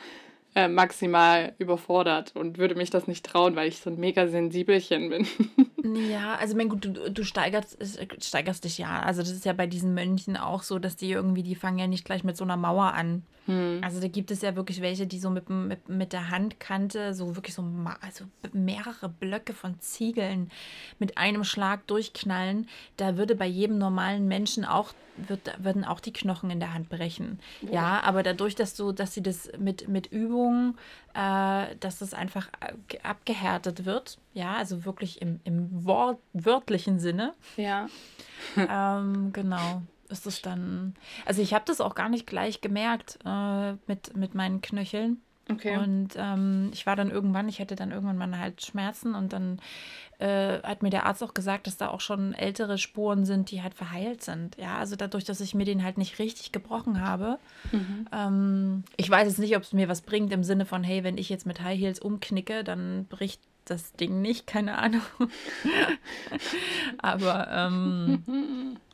äh, 0.57 0.69
maximal 0.69 1.53
überfordert 1.59 2.35
und 2.35 2.57
würde 2.57 2.75
mich 2.75 2.89
das 2.89 3.07
nicht 3.07 3.27
trauen, 3.27 3.55
weil 3.57 3.69
ich 3.69 3.79
so 3.79 3.91
ein 3.91 4.01
mega 4.01 4.27
sensibelchen 4.27 5.11
bin. 5.11 5.27
Ja, 5.95 6.35
also 6.35 6.57
mein 6.57 6.69
gut, 6.69 6.85
du, 6.85 7.11
du 7.13 7.25
steigerst, 7.25 7.79
steigerst 8.21 8.65
dich 8.65 8.77
ja. 8.77 9.01
Also 9.03 9.23
das 9.23 9.31
ist 9.31 9.45
ja 9.45 9.53
bei 9.53 9.69
diesen 9.69 9.95
Mönchen 9.95 10.37
auch 10.37 10.65
so, 10.65 10.81
dass 10.81 10.97
die 10.97 11.13
irgendwie, 11.13 11.45
die 11.45 11.55
fangen 11.55 11.79
ja 11.79 11.87
nicht 11.87 12.05
gleich 12.05 12.25
mit 12.25 12.37
so 12.37 12.43
einer 12.43 12.57
Mauer 12.57 12.93
an. 12.95 13.23
Hm. 13.47 13.81
Also 13.83 14.01
da 14.01 14.09
gibt 14.09 14.31
es 14.31 14.43
ja 14.43 14.57
wirklich 14.57 14.81
welche, 14.81 15.07
die 15.07 15.21
so 15.21 15.31
mit, 15.31 15.49
mit, 15.49 15.89
mit 15.89 16.13
der 16.13 16.31
Handkante 16.31 17.15
so 17.15 17.37
wirklich 17.37 17.55
so 17.55 17.65
also 18.01 18.25
mehrere 18.53 19.09
Blöcke 19.09 19.53
von 19.53 19.79
Ziegeln 19.81 20.51
mit 20.99 21.17
einem 21.17 21.45
Schlag 21.45 21.87
durchknallen. 21.87 22.69
Da 22.97 23.17
würde 23.17 23.37
bei 23.37 23.47
jedem 23.47 23.79
normalen 23.79 24.27
Menschen 24.27 24.65
auch, 24.65 24.93
wird, 25.17 25.53
würden 25.63 25.85
auch 25.85 26.01
die 26.01 26.13
Knochen 26.13 26.51
in 26.51 26.59
der 26.59 26.75
Hand 26.75 26.89
brechen. 26.89 27.39
Ja, 27.71 28.01
aber 28.03 28.25
dadurch, 28.25 28.57
dass 28.57 28.75
du, 28.75 28.91
dass 28.91 29.15
sie 29.15 29.23
das 29.23 29.51
mit, 29.59 29.87
mit 29.89 30.09
Übung, 30.09 30.46
äh, 31.15 31.77
dass 31.81 31.99
das 31.99 32.15
einfach 32.15 32.49
abgehärtet 33.03 33.85
wird, 33.85 34.19
ja, 34.33 34.55
also 34.55 34.85
wirklich 34.85 35.23
im, 35.23 35.41
im 35.45 35.85
Wort, 35.85 36.19
wörtlichen 36.33 36.99
Sinne. 36.99 37.35
Ja. 37.57 37.87
ähm, 38.57 39.33
genau 39.33 39.83
ist 40.09 40.27
es 40.27 40.43
dann. 40.43 40.95
Also 41.25 41.43
ich 41.43 41.55
habe 41.55 41.65
das 41.67 41.81
auch 41.81 41.95
gar 41.95 42.09
nicht 42.09 42.27
gleich 42.27 42.61
gemerkt 42.61 43.19
äh, 43.25 43.73
mit, 43.87 44.17
mit 44.17 44.35
meinen 44.35 44.61
Knöcheln. 44.61 45.23
Okay. 45.51 45.77
Und 45.77 46.11
ähm, 46.17 46.71
ich 46.73 46.87
war 46.87 46.97
dann 46.97 47.11
irgendwann, 47.11 47.49
ich 47.49 47.61
hatte 47.61 47.77
dann 47.77 47.93
irgendwann 47.93 48.19
mal 48.19 48.39
halt 48.39 48.65
Schmerzen 48.65 49.15
und 49.15 49.33
dann 49.33 49.61
äh, 50.19 50.61
hat 50.63 50.83
mir 50.83 50.91
der 50.91 51.07
Arzt 51.07 51.23
auch 51.23 51.35
gesagt, 51.35 51.67
dass 51.67 51.77
da 51.77 51.89
auch 51.89 52.01
schon 52.01 52.35
ältere 52.35 52.79
Spuren 52.79 53.25
sind, 53.25 53.51
die 53.51 53.63
halt 53.63 53.75
verheilt 53.75 54.23
sind. 54.23 54.57
Ja, 54.57 54.77
also 54.79 54.97
dadurch, 54.97 55.25
dass 55.25 55.41
ich 55.41 55.55
mir 55.55 55.65
den 55.65 55.85
halt 55.85 55.99
nicht 55.99 56.19
richtig 56.19 56.53
gebrochen 56.53 57.01
habe. 57.01 57.39
Mhm. 57.71 58.09
Ähm, 58.13 58.85
ich 58.97 59.09
weiß 59.09 59.29
jetzt 59.29 59.39
nicht, 59.39 59.57
ob 59.57 59.63
es 59.63 59.73
mir 59.73 59.89
was 59.89 60.01
bringt 60.01 60.33
im 60.33 60.43
Sinne 60.43 60.67
von, 60.67 60.83
hey, 60.83 61.05
wenn 61.05 61.19
ich 61.19 61.29
jetzt 61.29 61.47
mit 61.47 61.63
High 61.63 61.79
Heels 61.79 62.01
umknicke, 62.01 62.65
dann 62.65 63.07
bricht 63.07 63.41
das 63.67 63.93
Ding 63.93 64.21
nicht, 64.21 64.47
keine 64.49 64.79
Ahnung. 64.79 65.03
Aber 66.99 67.49
ähm, 67.51 68.79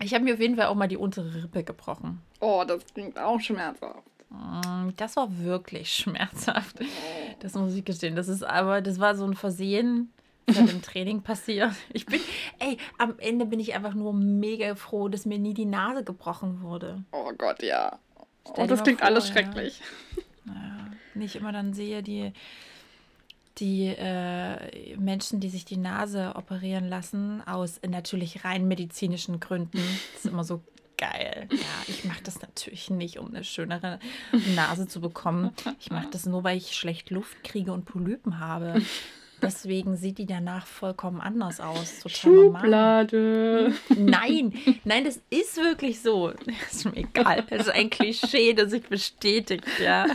Ich 0.00 0.14
habe 0.14 0.24
mir 0.24 0.34
auf 0.34 0.40
jeden 0.40 0.56
Fall 0.56 0.66
auch 0.66 0.74
mal 0.74 0.88
die 0.88 0.96
untere 0.96 1.42
Rippe 1.42 1.64
gebrochen. 1.64 2.20
Oh, 2.40 2.64
das 2.66 2.84
klingt 2.94 3.18
auch 3.18 3.40
schmerzhaft. 3.40 4.02
Mm, 4.30 4.90
das 4.96 5.16
war 5.16 5.38
wirklich 5.38 5.92
schmerzhaft. 5.94 6.76
Das 7.40 7.54
muss 7.54 7.74
ich 7.74 7.84
gestehen. 7.84 8.16
Das 8.16 8.28
ist 8.28 8.42
aber, 8.42 8.80
das 8.80 8.98
war 8.98 9.16
so 9.16 9.24
ein 9.24 9.34
Versehen, 9.34 10.12
hat 10.48 10.70
im 10.70 10.82
Training 10.82 11.22
passiert. 11.22 11.72
Ich 11.92 12.06
bin, 12.06 12.20
ey, 12.58 12.78
am 12.98 13.18
Ende 13.18 13.46
bin 13.46 13.60
ich 13.60 13.74
einfach 13.74 13.94
nur 13.94 14.12
mega 14.12 14.74
froh, 14.74 15.08
dass 15.08 15.26
mir 15.26 15.38
nie 15.38 15.54
die 15.54 15.66
Nase 15.66 16.04
gebrochen 16.04 16.62
wurde. 16.62 17.04
Oh 17.12 17.32
Gott, 17.36 17.62
ja. 17.62 17.98
Stell 18.50 18.64
oh, 18.64 18.66
das 18.66 18.82
klingt 18.82 19.00
vor, 19.00 19.08
alles 19.08 19.28
schrecklich. 19.28 19.80
Ja. 20.16 20.22
Ja, 20.54 20.90
nicht 21.14 21.36
immer 21.36 21.52
dann 21.52 21.74
sehe, 21.74 22.02
die 22.02 22.32
die 23.58 23.86
äh, 23.86 24.96
Menschen, 24.96 25.40
die 25.40 25.48
sich 25.48 25.64
die 25.64 25.76
Nase 25.76 26.34
operieren 26.36 26.88
lassen, 26.88 27.42
aus 27.46 27.80
natürlich 27.86 28.44
rein 28.44 28.68
medizinischen 28.68 29.40
Gründen. 29.40 29.78
Das 30.12 30.24
ist 30.24 30.30
immer 30.30 30.44
so 30.44 30.62
geil. 30.98 31.48
Ja, 31.50 31.58
ich 31.86 32.04
mache 32.04 32.22
das 32.22 32.42
natürlich 32.42 32.90
nicht, 32.90 33.18
um 33.18 33.28
eine 33.28 33.44
schönere 33.44 33.98
Nase 34.54 34.86
zu 34.86 35.00
bekommen. 35.00 35.52
Ich 35.80 35.90
mache 35.90 36.08
das 36.10 36.26
nur, 36.26 36.44
weil 36.44 36.58
ich 36.58 36.76
schlecht 36.76 37.10
Luft 37.10 37.42
kriege 37.44 37.72
und 37.72 37.86
Polypen 37.86 38.38
habe. 38.38 38.82
Deswegen 39.40 39.96
sieht 39.96 40.18
die 40.18 40.26
danach 40.26 40.66
vollkommen 40.66 41.20
anders 41.20 41.60
aus. 41.60 42.00
Total 42.00 42.10
Schublade. 42.10 43.72
Normal. 43.88 44.10
Nein, 44.10 44.52
nein, 44.84 45.04
das 45.04 45.20
ist 45.30 45.56
wirklich 45.56 46.02
so. 46.02 46.32
Das 46.32 46.72
ist 46.74 46.84
mir 46.84 46.96
egal. 46.96 47.44
Das 47.48 47.68
ist 47.68 47.70
ein 47.70 47.88
Klischee, 47.88 48.52
das 48.52 48.70
sich 48.70 48.82
bestätigt, 48.82 49.64
ja. 49.80 50.06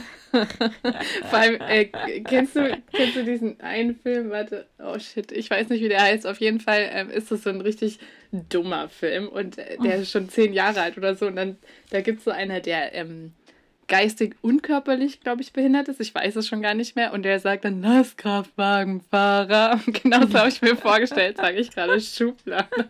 Vor 1.30 1.39
allem, 1.39 1.62
äh, 1.62 1.86
kennst, 2.24 2.56
du, 2.56 2.82
kennst 2.91 3.15
du 3.15 3.24
diesen 3.24 3.60
einen 3.62 3.96
Film? 3.96 4.30
Warte, 4.32 4.67
oh 4.80 4.98
shit, 4.98 5.32
ich 5.32 5.50
weiß 5.50 5.69
nicht, 5.69 5.84
wie 5.84 5.89
der 5.89 6.02
heißt. 6.02 6.26
Auf 6.26 6.39
jeden 6.39 6.60
Fall 6.60 6.89
ähm, 6.91 7.10
ist 7.10 7.32
das 7.32 7.43
so 7.43 7.50
ein 7.50 7.62
richtig 7.62 8.00
dummer 8.32 8.89
Film 8.89 9.28
und 9.28 9.60
äh, 9.60 9.78
der 9.84 9.98
ist 9.98 10.12
schon 10.12 10.28
zehn 10.30 10.54
Jahre 10.54 10.82
alt 10.82 10.98
oder 10.98 11.15
so. 11.15 11.28
Und 11.28 11.36
dann, 11.36 11.58
da 11.91 12.02
gibt 12.02 12.19
es 12.19 12.26
so 12.26 12.32
einer, 12.32 12.60
der 12.60 12.96
ähm, 12.96 13.34
geistig 13.88 14.36
und 14.41 14.63
körperlich, 14.63 15.22
glaube 15.22 15.41
ich, 15.41 15.54
behindert 15.54 15.88
ist. 15.88 16.02
Ich 16.02 16.15
weiß 16.15 16.36
es 16.36 16.48
schon 16.48 16.62
gar 16.62 16.74
nicht 16.74 16.96
mehr. 16.96 17.13
Und 17.13 17.24
der 17.24 17.39
sagt 17.39 17.65
dann 17.65 17.82
Lastkraftwagenfahrer. 17.82 19.80
Genau 20.04 20.26
so 20.26 20.39
habe 20.39 20.50
ich 20.50 20.62
mir 20.62 20.76
vorgestellt, 20.76 21.38
sage 21.38 21.58
ich 21.58 21.69
gerade 21.72 22.00
Schublade. 22.02 22.89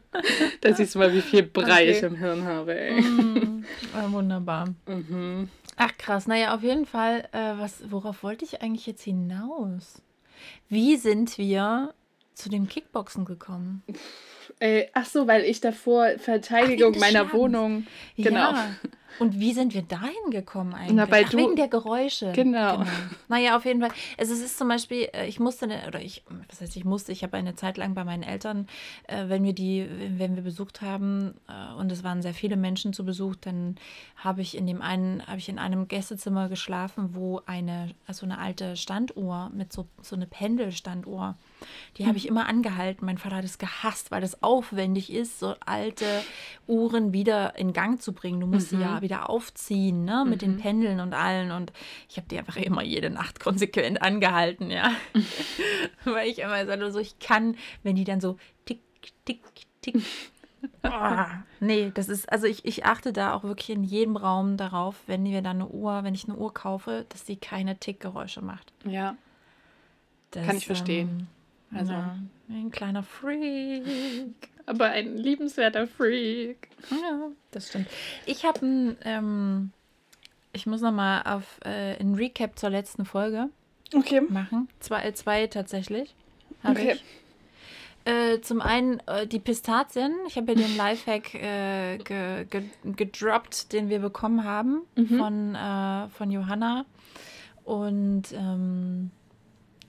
Da 0.62 0.73
siehst 0.73 0.95
du 0.95 0.99
mal, 0.99 1.13
wie 1.13 1.21
viel 1.21 1.43
Brei 1.43 1.84
okay. 1.84 1.91
ich 1.91 2.03
im 2.03 2.15
Hirn 2.15 2.45
habe. 2.45 2.79
Ey. 2.79 3.01
Mm, 3.01 3.65
wunderbar. 4.10 4.73
Mhm. 4.88 5.49
Ach 5.77 5.91
krass, 5.97 6.27
naja, 6.27 6.53
auf 6.53 6.63
jeden 6.63 6.86
Fall, 6.86 7.27
äh, 7.31 7.57
was, 7.57 7.91
worauf 7.91 8.23
wollte 8.23 8.45
ich 8.45 8.62
eigentlich 8.62 8.86
jetzt 8.86 9.03
hinaus? 9.03 10.01
Wie 10.69 10.97
sind 10.97 11.38
wir 11.38 11.93
zu 12.33 12.49
dem 12.49 12.67
Kickboxen 12.67 13.25
gekommen? 13.25 13.83
Äh, 14.59 14.88
ach 14.93 15.05
so, 15.05 15.27
weil 15.27 15.43
ich 15.43 15.62
davor 15.62 16.17
Verteidigung 16.17 16.93
ach, 16.95 16.99
meiner 16.99 17.31
Wohnung. 17.33 17.88
Genau. 18.17 18.51
Ja. 18.51 18.75
Und 19.19 19.39
wie 19.39 19.54
sind 19.54 19.73
wir 19.73 19.82
dahin 19.84 20.32
gekommen 20.32 20.73
eigentlich? 20.73 20.93
Na, 20.93 21.08
Ach, 21.10 21.34
wegen 21.34 21.56
der 21.56 21.67
Geräusche. 21.67 22.32
Genau. 22.34 22.78
genau. 22.80 22.91
Naja, 23.28 23.56
auf 23.56 23.65
jeden 23.65 23.82
Fall. 23.82 23.91
Also 24.17 24.34
es 24.34 24.41
ist 24.41 24.58
zum 24.58 24.67
Beispiel, 24.67 25.10
äh, 25.13 25.28
ich 25.28 25.39
musste, 25.39 25.67
ne, 25.67 25.82
oder 25.88 26.02
ich, 26.02 26.23
was 26.49 26.62
heißt 26.62 26.76
ich 26.76 26.86
musste, 26.86 27.12
ich 27.12 27.23
habe 27.23 27.38
eine 27.38 27.56
Zeit 27.56 27.78
lang 27.78 27.93
bei 27.93 28.04
meinen 28.04 28.23
Eltern, 28.23 28.67
äh, 29.08 29.26
wenn 29.28 29.43
wir 29.43 29.54
die, 29.54 29.88
wenn 30.17 30.36
wir 30.36 30.43
besucht 30.43 30.82
haben, 30.82 31.36
äh, 31.47 31.73
und 31.80 31.91
es 31.91 32.04
waren 32.04 32.21
sehr 32.21 32.34
viele 32.34 32.58
Menschen 32.58 32.93
zu 32.93 33.06
Besuch, 33.06 33.36
dann 33.36 33.78
habe 34.15 34.41
ich 34.41 34.58
in 34.58 34.67
dem 34.67 34.82
einen, 34.82 35.26
habe 35.28 35.38
ich 35.38 35.49
in 35.49 35.60
einem 35.60 35.88
Gästezimmer 35.88 36.49
geschlafen, 36.49 37.10
wo 37.13 37.41
eine, 37.45 37.91
also 38.08 38.26
eine 38.26 38.38
alte 38.39 38.76
Standuhr 38.76 39.52
mit 39.54 39.73
so, 39.73 39.88
so 40.02 40.15
eine 40.15 40.26
Pendelstanduhr, 40.26 41.36
die 41.97 42.08
habe 42.08 42.17
ich 42.17 42.28
immer 42.28 42.47
angehalten. 42.47 43.06
Mein 43.06 43.17
Vater 43.17 43.38
hat 43.38 43.45
es 43.45 43.58
gehasst, 43.58 44.12
weil 44.12 44.21
das 44.21 44.41
aufwendig 44.43 45.12
ist, 45.12 45.39
so 45.39 45.56
alte 45.65 46.06
Uhren 46.67 47.13
wieder 47.13 47.58
in 47.58 47.73
Gang 47.73 48.02
zu 48.02 48.13
bringen. 48.13 48.39
Du 48.39 48.47
musst 48.47 48.71
mhm. 48.71 48.78
sie 48.78 48.82
ja 48.84 49.02
wieder 49.02 49.30
aufziehen, 49.30 50.06
ne, 50.06 50.26
mit 50.28 50.41
mhm. 50.41 50.45
den 50.45 50.58
Pendeln 50.58 50.99
und 50.99 51.13
allen. 51.13 51.52
Und 51.52 51.73
ich 52.10 52.17
habe 52.17 52.28
die 52.28 52.38
einfach 52.38 52.58
immer 52.58 52.84
jede 52.84 53.10
Nacht 53.10 53.39
konsequent 53.39 54.02
angehalten, 54.02 54.69
ja. 54.69 54.91
weil 56.04 56.30
ich 56.30 56.39
immer 56.39 56.91
so, 56.91 56.99
ich 56.99 57.19
kann, 57.19 57.56
wenn 57.84 57.95
die 57.95 58.04
dann 58.04 58.21
so 58.21 58.38
tick, 58.65 58.82
tick, 59.26 59.41
tick 59.82 60.04
oh, 60.84 61.26
nee, 61.60 61.91
das 61.93 62.10
ist, 62.10 62.32
also 62.32 62.47
ich, 62.47 62.65
ich 62.65 62.86
achte 62.86 63.13
da 63.13 63.34
auch 63.34 63.43
wirklich 63.43 63.69
in 63.69 63.84
jedem 63.84 64.17
Raum 64.17 64.58
darauf, 64.58 65.02
wenn 65.08 65.23
wir 65.26 65.41
da 65.41 65.52
eine 65.52 65.67
Uhr, 65.67 66.04
wenn 66.04 66.13
ich 66.13 66.26
eine 66.26 66.38
Uhr 66.38 66.54
kaufe, 66.54 67.06
dass 67.10 67.26
sie 67.26 67.36
keine 67.36 67.78
Tickgeräusche 67.78 68.41
macht. 68.41 68.73
Ja. 68.86 69.15
Das, 70.32 70.45
Kann 70.45 70.58
ich 70.58 70.65
verstehen. 70.65 71.10
Ähm, 71.10 71.28
also 71.75 71.93
ja, 71.93 72.17
ein 72.49 72.71
kleiner 72.71 73.03
Freak. 73.03 73.83
Aber 74.65 74.86
ein 74.86 75.17
liebenswerter 75.17 75.88
Freak. 75.88 76.69
Ja, 76.89 77.29
das 77.51 77.69
stimmt. 77.69 77.88
Ich 78.25 78.45
habe 78.45 78.65
ein, 78.65 78.97
ähm, 79.03 79.71
ich 80.53 80.65
muss 80.65 80.81
noch 80.81 80.91
mal 80.91 81.21
auf 81.23 81.59
äh, 81.65 81.99
ein 81.99 82.15
Recap 82.15 82.57
zur 82.57 82.69
letzten 82.69 83.05
Folge 83.05 83.49
okay. 83.93 84.21
machen. 84.21 84.69
Zwei, 84.79 85.03
äh, 85.03 85.13
zwei 85.13 85.47
tatsächlich. 85.47 86.15
Okay. 86.63 86.97
Äh, 88.05 88.41
zum 88.41 88.62
einen 88.62 88.99
äh, 89.07 89.27
die 89.27 89.39
Pistazien. 89.39 90.13
Ich 90.27 90.36
habe 90.38 90.53
ja 90.53 90.59
den 90.59 90.75
Lifehack 90.75 91.36
äh, 91.36 91.97
ge, 91.99 92.45
ge, 92.45 92.63
gedroppt, 92.83 93.71
den 93.71 93.89
wir 93.89 93.99
bekommen 93.99 94.43
haben 94.43 94.81
mhm. 94.95 95.17
von, 95.17 95.55
äh, 95.55 96.09
von 96.09 96.31
Johanna. 96.31 96.86
Und 97.63 98.23
ähm, 98.33 99.12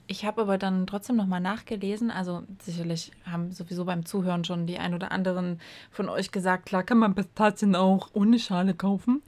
ich 0.07 0.25
habe 0.25 0.41
aber 0.41 0.57
dann 0.57 0.87
trotzdem 0.87 1.15
nochmal 1.15 1.41
nachgelesen. 1.41 2.11
Also 2.11 2.43
sicherlich 2.61 3.11
haben 3.25 3.51
sowieso 3.51 3.85
beim 3.85 4.05
Zuhören 4.05 4.43
schon 4.43 4.67
die 4.67 4.77
ein 4.77 4.93
oder 4.93 5.11
anderen 5.11 5.59
von 5.91 6.09
euch 6.09 6.31
gesagt, 6.31 6.67
klar 6.67 6.83
kann 6.83 6.97
man 6.97 7.15
Pistazien 7.15 7.75
auch 7.75 8.09
ohne 8.13 8.39
Schale 8.39 8.73
kaufen. 8.73 9.21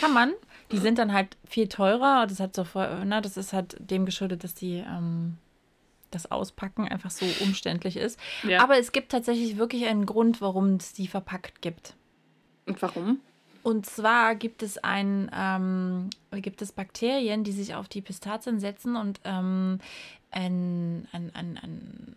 kann 0.00 0.12
man. 0.12 0.32
Die 0.72 0.78
sind 0.78 0.98
dann 0.98 1.12
halt 1.12 1.36
viel 1.46 1.68
teurer. 1.68 2.26
Das 2.26 2.40
hat 2.40 2.56
so, 2.56 2.64
ne, 3.04 3.20
das 3.22 3.36
ist 3.36 3.52
halt 3.52 3.76
dem 3.78 4.06
geschuldet, 4.06 4.44
dass 4.44 4.54
die 4.54 4.84
ähm, 4.86 5.36
das 6.10 6.30
Auspacken 6.30 6.88
einfach 6.88 7.10
so 7.10 7.26
umständlich 7.40 7.96
ist. 7.96 8.18
Ja. 8.42 8.62
Aber 8.62 8.78
es 8.78 8.92
gibt 8.92 9.12
tatsächlich 9.12 9.56
wirklich 9.56 9.86
einen 9.86 10.06
Grund, 10.06 10.40
warum 10.40 10.76
es 10.76 10.92
die 10.92 11.06
verpackt 11.06 11.62
gibt. 11.62 11.94
Und 12.66 12.80
warum? 12.82 13.20
Und 13.64 13.86
zwar 13.86 14.34
gibt 14.34 14.62
es 14.62 14.76
ein, 14.76 15.30
ähm, 15.34 16.10
gibt 16.32 16.60
es 16.60 16.72
Bakterien, 16.72 17.44
die 17.44 17.52
sich 17.52 17.74
auf 17.74 17.88
die 17.88 18.02
Pistazien 18.02 18.60
setzen 18.60 18.94
und 18.94 19.20
ähm, 19.24 19.78
ein, 20.34 21.08
ein, 21.12 21.30
ein, 21.34 21.58
ein 21.62 22.14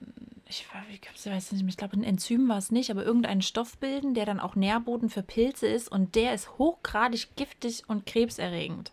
ich, 0.50 0.66
ich 0.90 1.32
weiß 1.32 1.52
nicht, 1.52 1.66
ich 1.68 1.78
glaube, 1.78 1.98
ein 1.98 2.04
Enzym 2.04 2.48
war 2.48 2.58
es 2.58 2.72
nicht, 2.72 2.90
aber 2.90 3.04
irgendeinen 3.04 3.42
Stoff 3.42 3.78
bilden, 3.78 4.14
der 4.14 4.26
dann 4.26 4.40
auch 4.40 4.56
Nährboden 4.56 5.10
für 5.10 5.24
Pilze 5.24 5.68
ist 5.68 5.90
und 5.90 6.16
der 6.16 6.34
ist 6.34 6.58
hochgradig 6.58 7.36
giftig 7.36 7.84
und 7.88 8.06
krebserregend. 8.06 8.92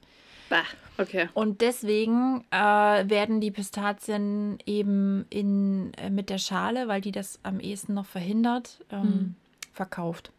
Bah, 0.50 0.64
okay. 0.98 1.28
Und 1.32 1.60
deswegen 1.60 2.44
äh, 2.50 2.56
werden 2.56 3.40
die 3.40 3.50
Pistazien 3.50 4.58
eben 4.66 5.26
in, 5.30 5.92
äh, 5.94 6.10
mit 6.10 6.28
der 6.28 6.38
Schale, 6.38 6.88
weil 6.88 7.00
die 7.00 7.12
das 7.12 7.38
am 7.42 7.60
ehesten 7.60 7.94
noch 7.94 8.06
verhindert, 8.06 8.84
ähm, 8.90 9.02
hm. 9.02 9.34
verkauft. 9.72 10.32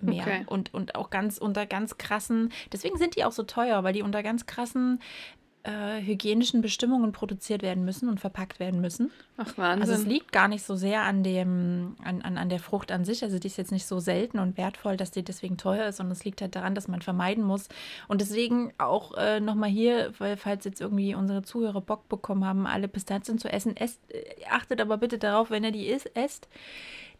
Mehr. 0.00 0.22
Okay. 0.22 0.44
Und, 0.46 0.72
und 0.74 0.94
auch 0.94 1.10
ganz 1.10 1.38
unter 1.38 1.66
ganz 1.66 1.98
krassen, 1.98 2.52
deswegen 2.72 2.98
sind 2.98 3.16
die 3.16 3.24
auch 3.24 3.32
so 3.32 3.42
teuer, 3.42 3.82
weil 3.82 3.92
die 3.92 4.02
unter 4.02 4.22
ganz 4.22 4.46
krassen 4.46 5.00
äh, 5.68 6.00
hygienischen 6.02 6.62
Bestimmungen 6.62 7.12
produziert 7.12 7.62
werden 7.62 7.84
müssen 7.84 8.08
und 8.08 8.20
verpackt 8.20 8.58
werden 8.58 8.80
müssen. 8.80 9.10
Ach, 9.36 9.58
Wahnsinn. 9.58 9.82
Also 9.82 10.02
es 10.02 10.08
liegt 10.08 10.32
gar 10.32 10.48
nicht 10.48 10.64
so 10.64 10.74
sehr 10.76 11.02
an, 11.02 11.22
dem, 11.22 11.96
an, 12.02 12.22
an, 12.22 12.38
an 12.38 12.48
der 12.48 12.58
Frucht 12.58 12.90
an 12.90 13.04
sich. 13.04 13.22
Also 13.22 13.38
die 13.38 13.46
ist 13.46 13.58
jetzt 13.58 13.70
nicht 13.70 13.86
so 13.86 14.00
selten 14.00 14.38
und 14.38 14.56
wertvoll, 14.56 14.96
dass 14.96 15.10
die 15.10 15.22
deswegen 15.22 15.58
teuer 15.58 15.88
ist, 15.88 15.96
sondern 15.98 16.12
es 16.12 16.24
liegt 16.24 16.40
halt 16.40 16.56
daran, 16.56 16.74
dass 16.74 16.88
man 16.88 17.02
vermeiden 17.02 17.44
muss. 17.44 17.68
Und 18.08 18.20
deswegen 18.22 18.72
auch 18.78 19.14
äh, 19.16 19.40
nochmal 19.40 19.68
hier, 19.68 20.12
weil 20.18 20.36
falls 20.36 20.64
jetzt 20.64 20.80
irgendwie 20.80 21.14
unsere 21.14 21.42
Zuhörer 21.42 21.82
Bock 21.82 22.08
bekommen 22.08 22.44
haben, 22.44 22.66
alle 22.66 22.88
Pistazien 22.88 23.38
zu 23.38 23.48
essen, 23.48 23.76
esst, 23.76 24.00
äh, 24.10 24.24
achtet 24.50 24.80
aber 24.80 24.96
bitte 24.96 25.18
darauf, 25.18 25.50
wenn 25.50 25.64
ihr 25.64 25.72
die 25.72 25.88
isst, 25.88 26.10
esst, 26.16 26.48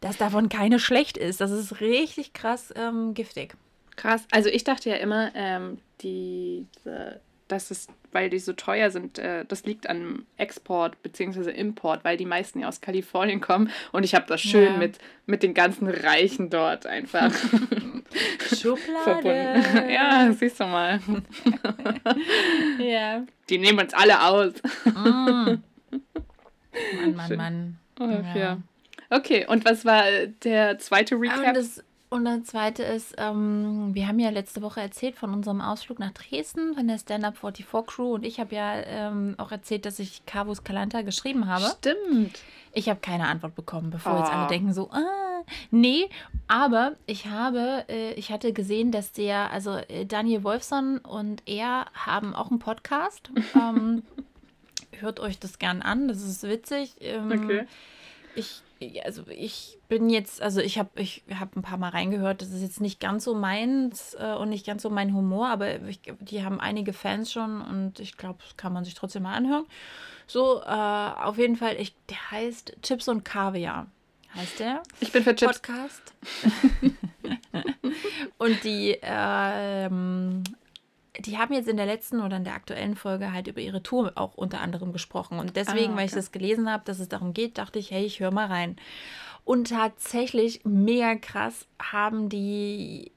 dass 0.01 0.17
davon 0.17 0.49
keine 0.49 0.79
schlecht 0.79 1.19
ist. 1.19 1.41
Das 1.41 1.51
ist 1.51 1.81
richtig 1.81 2.33
krass 2.33 2.73
ähm, 2.77 3.13
giftig. 3.15 3.57
Krass. 3.97 4.25
Also 4.31 4.49
ich 4.49 4.65
dachte 4.65 4.91
ja 4.91 4.97
immer, 4.97 5.33
ähm, 5.35 5.79
die, 6.01 6.67
dass 7.49 7.71
es 7.71 7.89
weil 8.13 8.31
die 8.31 8.39
so 8.39 8.53
teuer 8.53 8.91
sind, 8.91 9.19
äh, 9.19 9.45
das 9.47 9.65
liegt 9.65 9.89
an 9.89 10.25
Export 10.37 11.03
bzw. 11.03 11.51
Import, 11.51 12.05
weil 12.05 12.17
die 12.17 12.25
meisten 12.25 12.61
ja 12.61 12.69
aus 12.69 12.81
Kalifornien 12.81 13.41
kommen 13.41 13.71
und 13.93 14.05
ich 14.05 14.15
habe 14.15 14.27
das 14.27 14.41
schön 14.41 14.73
ja. 14.73 14.77
mit, 14.77 14.99
mit 15.27 15.43
den 15.43 15.55
ganzen 15.55 15.89
Reichen 15.89 16.51
dort 16.51 16.87
einfach 16.87 17.31
Schublade. 18.57 19.03
verbunden. 19.05 19.91
Ja, 19.91 20.33
siehst 20.33 20.61
du 20.61 20.65
mal. 20.65 21.01
ja. 22.79 23.25
Die 23.51 23.59
nehmen 23.59 23.81
uns 23.81 23.95
alle 23.95 24.23
aus. 24.23 24.55
mm. 24.85 24.91
Mann, 26.97 27.15
Mann, 27.15 27.37
Mann. 27.37 27.79
Oh, 28.01 28.05
ja. 28.05 28.37
ja. 28.37 28.59
Okay, 29.11 29.47
und 29.47 29.65
was 29.65 29.85
war 29.85 30.05
der 30.45 30.79
zweite 30.79 31.17
ah, 31.17 31.19
Recap? 31.19 31.55
Das, 31.55 31.83
und 32.11 32.25
das 32.25 32.45
zweite 32.45 32.83
ist, 32.83 33.15
ähm, 33.19 33.95
wir 33.95 34.09
haben 34.09 34.19
ja 34.19 34.31
letzte 34.31 34.63
Woche 34.63 34.81
erzählt 34.81 35.17
von 35.17 35.35
unserem 35.35 35.61
Ausflug 35.61 35.99
nach 35.99 36.13
Dresden, 36.13 36.75
von 36.75 36.89
der 36.89 36.99
Stand-Up 36.99 37.37
44 37.37 37.87
Crew. 37.87 38.15
Und 38.15 38.25
ich 38.25 38.41
habe 38.41 38.55
ja 38.55 38.75
ähm, 38.77 39.35
auch 39.37 39.53
erzählt, 39.53 39.85
dass 39.85 39.99
ich 39.99 40.25
Carvus 40.25 40.65
Calanta 40.65 41.03
geschrieben 41.03 41.47
habe. 41.47 41.67
Stimmt. 41.79 42.39
Ich 42.73 42.89
habe 42.89 43.01
keine 43.01 43.27
Antwort 43.27 43.55
bekommen, 43.55 43.91
bevor 43.91 44.15
oh. 44.15 44.19
jetzt 44.19 44.31
alle 44.31 44.45
ah. 44.45 44.49
denken 44.49 44.73
so, 44.73 44.91
ah, 44.91 45.43
nee. 45.71 46.09
Aber 46.47 46.97
ich 47.05 47.27
habe, 47.27 47.85
äh, 47.89 48.15
ich 48.15 48.33
hatte 48.33 48.55
gesehen, 48.55 48.91
dass 48.91 49.13
der, 49.13 49.51
also 49.51 49.77
äh, 49.77 50.07
Daniel 50.07 50.45
Wolfson 50.45 50.99
und 50.99 51.43
er 51.47 51.87
haben 51.93 52.35
auch 52.35 52.51
einen 52.51 52.59
Podcast. 52.59 53.31
ähm, 53.55 54.03
hört 54.99 55.21
euch 55.21 55.39
das 55.39 55.59
gern 55.59 55.83
an, 55.83 56.09
das 56.09 56.23
ist 56.23 56.43
witzig. 56.43 56.97
Ähm, 57.01 57.31
okay. 57.33 57.67
Ich 58.35 58.63
also 59.05 59.23
ich 59.29 59.79
bin 59.89 60.11
jetzt, 60.11 60.41
also 60.43 60.61
ich 60.61 60.79
habe 60.79 60.91
ich 60.97 61.23
hab 61.39 61.57
ein 61.57 61.63
paar 61.63 61.79
Mal 61.79 61.91
reingehört, 61.91 62.43
das 62.43 62.51
ist 62.51 62.63
jetzt 62.63 62.81
nicht 62.81 63.01
ganz 63.01 63.25
so 63.25 63.35
meins 63.35 64.15
äh, 64.15 64.35
und 64.35 64.51
nicht 64.51 64.67
ganz 64.67 64.83
so 64.83 64.91
mein 64.91 65.15
Humor, 65.15 65.49
aber 65.49 65.81
ich, 65.83 66.01
die 66.21 66.45
haben 66.45 66.61
einige 66.61 66.93
Fans 66.93 67.33
schon 67.33 67.61
und 67.61 68.01
ich 68.01 68.17
glaube, 68.17 68.39
das 68.43 68.57
kann 68.57 68.73
man 68.73 68.85
sich 68.85 68.95
trotzdem 68.95 69.25
mal 69.25 69.35
anhören. 69.35 69.67
So, 70.27 70.61
äh, 70.61 70.67
auf 70.67 71.39
jeden 71.39 71.57
Fall, 71.57 71.77
ich, 71.81 71.95
der 72.09 72.31
heißt 72.31 72.77
Chips 72.83 73.09
und 73.09 73.25
Kaviar, 73.25 73.87
heißt 74.35 74.61
der. 74.61 74.83
Ich 75.01 75.11
bin 75.11 75.23
für 75.23 75.35
Chips. 75.35 75.59
Podcast. 75.59 76.15
und 78.39 78.65
die 78.65 78.99
ähm, 79.03 80.45
die 81.19 81.39
haben 81.39 81.53
jetzt 81.53 81.69
in 81.69 81.77
der 81.77 81.87
letzten 81.87 82.21
oder 82.21 82.37
in 82.37 82.45
der 82.45 82.55
aktuellen 82.55 82.95
Folge 82.95 83.33
halt 83.33 83.49
über 83.49 83.61
ihre 83.61 83.83
Tour 83.83 84.13
auch 84.15 84.35
unter 84.35 84.61
anderem 84.61 84.93
gesprochen. 84.93 85.39
Und 85.39 85.57
deswegen, 85.57 85.79
ah, 85.79 85.85
okay. 85.89 85.97
weil 85.97 86.07
ich 86.07 86.13
das 86.13 86.33
gelesen 86.33 86.71
habe, 86.71 86.85
dass 86.85 87.01
es 87.01 87.09
darum 87.09 87.35
geht, 87.35 87.59
dachte 87.59 87.79
ich, 87.79 87.91
hey, 87.91 88.05
ich 88.05 88.21
höre 88.21 88.31
mal 88.31 88.47
rein. 88.47 88.77
Und 89.45 89.71
tatsächlich, 89.71 90.65
mega 90.65 91.17
krass, 91.17 91.67
haben 91.81 92.29
die 92.29 93.13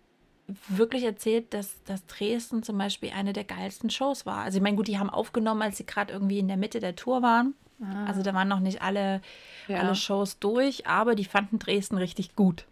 wirklich 0.68 1.04
erzählt, 1.04 1.54
dass, 1.54 1.84
dass 1.84 2.06
Dresden 2.08 2.64
zum 2.64 2.78
Beispiel 2.78 3.12
eine 3.12 3.34
der 3.34 3.44
geilsten 3.44 3.90
Shows 3.90 4.26
war. 4.26 4.44
Also 4.44 4.58
ich 4.58 4.64
meine, 4.64 4.76
gut, 4.76 4.88
die 4.88 5.00
haben 5.00 5.10
aufgenommen, 5.10 5.62
als 5.62 5.78
sie 5.78 5.86
gerade 5.86 6.12
irgendwie 6.12 6.40
in 6.40 6.48
der 6.48 6.58
Mitte 6.58 6.80
der 6.80 6.96
Tour 6.96 7.22
waren. 7.22 7.54
Ah. 7.82 8.06
Also 8.06 8.22
da 8.22 8.34
waren 8.34 8.48
noch 8.48 8.60
nicht 8.60 8.82
alle, 8.82 9.22
ja. 9.68 9.80
alle 9.80 9.96
Shows 9.96 10.40
durch, 10.40 10.88
aber 10.88 11.16
die 11.16 11.26
fanden 11.26 11.60
Dresden 11.60 11.98
richtig 11.98 12.36
gut. 12.36 12.66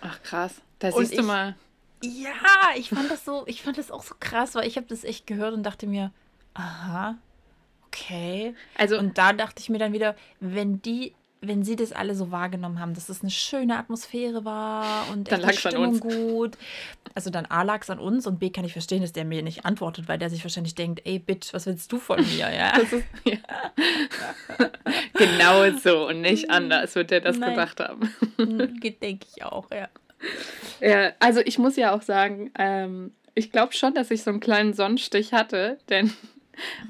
Ach 0.00 0.22
krass, 0.22 0.60
da 0.80 0.92
siehst 0.92 1.12
ich, 1.12 1.18
du 1.18 1.24
mal. 1.24 1.56
Ja, 2.04 2.76
ich 2.76 2.90
fand 2.90 3.10
das 3.10 3.24
so, 3.24 3.44
ich 3.46 3.62
fand 3.62 3.78
das 3.78 3.90
auch 3.90 4.02
so 4.02 4.14
krass, 4.18 4.54
weil 4.54 4.66
ich 4.66 4.76
habe 4.76 4.86
das 4.86 5.04
echt 5.04 5.26
gehört 5.26 5.54
und 5.54 5.62
dachte 5.62 5.86
mir, 5.86 6.12
aha, 6.54 7.16
okay. 7.86 8.54
Also 8.76 8.98
und 8.98 9.16
da 9.16 9.32
dachte 9.32 9.60
ich 9.60 9.68
mir 9.70 9.78
dann 9.78 9.92
wieder, 9.92 10.14
wenn 10.40 10.82
die, 10.82 11.14
wenn 11.40 11.64
sie 11.64 11.76
das 11.76 11.92
alle 11.92 12.14
so 12.14 12.30
wahrgenommen 12.30 12.80
haben, 12.80 12.94
dass 12.94 13.08
es 13.08 13.22
eine 13.22 13.30
schöne 13.30 13.78
Atmosphäre 13.78 14.44
war 14.44 15.08
und 15.12 15.30
dann 15.30 15.42
die 15.42 15.56
Stimmung 15.56 16.00
gut. 16.00 16.58
Also 17.14 17.30
dann 17.30 17.46
A 17.46 17.62
lag 17.62 17.82
es 17.82 17.90
an 17.90 17.98
uns 17.98 18.26
und 18.26 18.38
B 18.38 18.50
kann 18.50 18.64
ich 18.64 18.72
verstehen, 18.72 19.02
dass 19.02 19.12
der 19.12 19.24
mir 19.24 19.42
nicht 19.42 19.64
antwortet, 19.64 20.08
weil 20.08 20.18
der 20.18 20.30
sich 20.30 20.44
wahrscheinlich 20.44 20.74
denkt, 20.74 21.02
ey 21.04 21.18
Bitch, 21.18 21.52
was 21.54 21.66
willst 21.66 21.90
du 21.90 21.98
von 21.98 22.20
mir, 22.20 22.52
ja? 22.54 22.76
Ist, 22.76 22.92
ja. 23.24 23.38
genau 25.14 25.70
so 25.78 26.08
und 26.08 26.20
nicht 26.20 26.50
anders 26.50 26.94
wird 26.94 27.10
der 27.10 27.20
das 27.20 27.38
Nein. 27.38 27.50
gedacht 27.50 27.80
haben. 27.80 28.10
Denke 28.38 29.26
ich 29.34 29.44
auch, 29.44 29.70
ja. 29.70 29.88
Ja, 30.80 31.12
also 31.18 31.40
ich 31.40 31.58
muss 31.58 31.76
ja 31.76 31.94
auch 31.94 32.02
sagen, 32.02 32.50
ähm, 32.58 33.12
ich 33.34 33.50
glaube 33.50 33.72
schon, 33.72 33.94
dass 33.94 34.10
ich 34.10 34.22
so 34.22 34.30
einen 34.30 34.40
kleinen 34.40 34.74
Sonnenstich 34.74 35.32
hatte, 35.32 35.78
denn 35.88 36.06
mhm. 36.06 36.12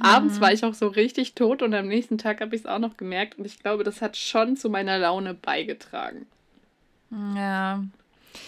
abends 0.01 0.41
war 0.41 0.53
ich 0.53 0.65
auch 0.65 0.75
so 0.75 0.89
richtig 0.89 1.35
tot 1.35 1.63
und 1.63 1.75
am 1.75 1.89
nächsten 1.89 2.19
Tag 2.19 2.41
habe 2.41 2.55
ich 2.55 2.63
es 2.63 2.67
auch 2.67 2.79
noch 2.79 2.97
gemerkt 2.97 3.39
und 3.39 3.45
ich 3.45 3.61
glaube, 3.61 3.85
das 3.85 4.03
hat 4.03 4.17
schon 4.17 4.57
zu 4.57 4.71
meiner 4.71 4.99
Laune 4.99 5.35
beigetragen. 5.35 6.27
Ja. 7.37 7.85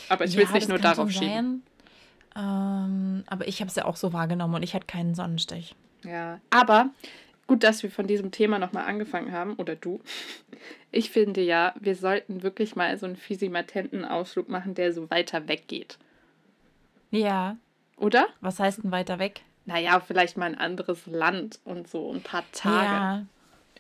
Aber 0.09 0.25
ich 0.25 0.37
will 0.37 0.45
es 0.45 0.53
nicht 0.53 0.69
nur 0.69 0.79
darauf 0.79 1.11
schieben. 1.11 1.63
Ähm, 2.37 3.25
aber 3.27 3.49
ich 3.49 3.61
habe 3.61 3.71
es 3.71 3.77
ja 3.77 3.85
auch 3.85 3.97
so 3.97 4.13
wahrgenommen 4.13 4.55
und 4.55 4.63
ich 4.63 4.75
hatte 4.75 4.87
keinen 4.87 5.15
Sonnenstich. 5.15 5.75
Ja, 6.05 6.41
aber 6.51 6.91
gut, 7.47 7.63
dass 7.63 7.83
wir 7.83 7.91
von 7.91 8.07
diesem 8.07 8.31
Thema 8.31 8.59
nochmal 8.59 8.85
angefangen 8.85 9.33
haben, 9.33 9.55
oder 9.55 9.77
du. 9.77 10.01
Ich 10.91 11.11
finde 11.11 11.43
ja, 11.43 11.75
wir 11.79 11.95
sollten 11.95 12.43
wirklich 12.43 12.77
mal 12.77 12.97
so 12.99 13.07
einen 13.07 13.17
physimatenten 13.17 14.05
Ausflug 14.05 14.49
machen, 14.49 14.75
der 14.75 14.93
so 14.93 15.11
weiter 15.11 15.49
weg 15.49 15.69
geht. 15.69 15.99
Ja. 17.11 17.57
Oder? 17.97 18.27
Was 18.41 18.59
heißt 18.59 18.85
denn 18.85 18.93
weiter 18.93 19.19
weg? 19.19 19.43
Naja, 19.65 20.01
vielleicht 20.01 20.37
mal 20.37 20.47
ein 20.47 20.59
anderes 20.59 21.07
Land 21.07 21.61
und 21.65 21.89
so 21.89 22.13
ein 22.13 22.23
paar 22.23 22.45
Tage. 22.53 23.27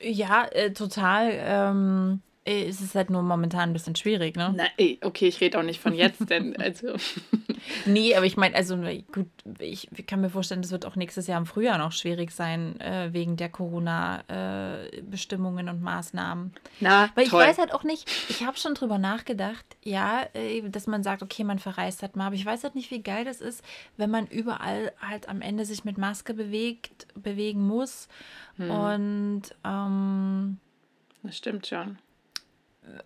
Ja, 0.00 0.10
ja 0.10 0.44
äh, 0.46 0.72
total. 0.72 1.30
Ähm, 1.32 2.20
Äh, 2.20 2.25
es 2.46 2.80
ist 2.80 2.94
halt 2.94 3.10
nur 3.10 3.22
momentan 3.22 3.70
ein 3.70 3.72
bisschen 3.72 3.96
schwierig, 3.96 4.36
ne? 4.36 4.54
Na, 4.56 4.66
ey, 4.76 5.00
okay, 5.02 5.26
ich 5.26 5.40
rede 5.40 5.58
auch 5.58 5.64
nicht 5.64 5.80
von 5.80 5.94
jetzt, 5.94 6.30
denn 6.30 6.54
also. 6.60 6.94
nee, 7.86 8.14
aber 8.14 8.24
ich 8.24 8.36
meine, 8.36 8.54
also 8.54 8.76
gut, 9.12 9.26
ich 9.58 9.88
kann 10.06 10.20
mir 10.20 10.30
vorstellen, 10.30 10.62
das 10.62 10.70
wird 10.70 10.86
auch 10.86 10.94
nächstes 10.94 11.26
Jahr 11.26 11.38
im 11.38 11.46
Frühjahr 11.46 11.78
noch 11.78 11.90
schwierig 11.90 12.30
sein, 12.30 12.80
äh, 12.80 13.08
wegen 13.12 13.36
der 13.36 13.48
Corona-Bestimmungen 13.48 15.66
äh, 15.66 15.70
und 15.70 15.82
Maßnahmen. 15.82 16.52
Na, 16.78 17.10
Weil 17.16 17.24
ich 17.24 17.30
toll. 17.30 17.42
weiß 17.42 17.58
halt 17.58 17.74
auch 17.74 17.82
nicht, 17.82 18.08
ich 18.28 18.46
habe 18.46 18.56
schon 18.56 18.74
drüber 18.74 18.98
nachgedacht, 18.98 19.66
ja, 19.82 20.22
äh, 20.34 20.62
dass 20.68 20.86
man 20.86 21.02
sagt, 21.02 21.24
okay, 21.24 21.42
man 21.42 21.58
verreist 21.58 22.02
halt 22.02 22.14
mal, 22.14 22.26
aber 22.26 22.36
ich 22.36 22.46
weiß 22.46 22.62
halt 22.62 22.76
nicht, 22.76 22.92
wie 22.92 23.02
geil 23.02 23.24
das 23.24 23.40
ist, 23.40 23.64
wenn 23.96 24.10
man 24.10 24.28
überall 24.28 24.92
halt 25.00 25.28
am 25.28 25.42
Ende 25.42 25.64
sich 25.64 25.84
mit 25.84 25.98
Maske 25.98 26.32
bewegt, 26.32 27.08
bewegen 27.14 27.66
muss. 27.66 28.06
Hm. 28.56 28.70
Und 28.70 29.42
ähm, 29.64 30.58
das 31.24 31.36
stimmt 31.36 31.66
schon 31.66 31.98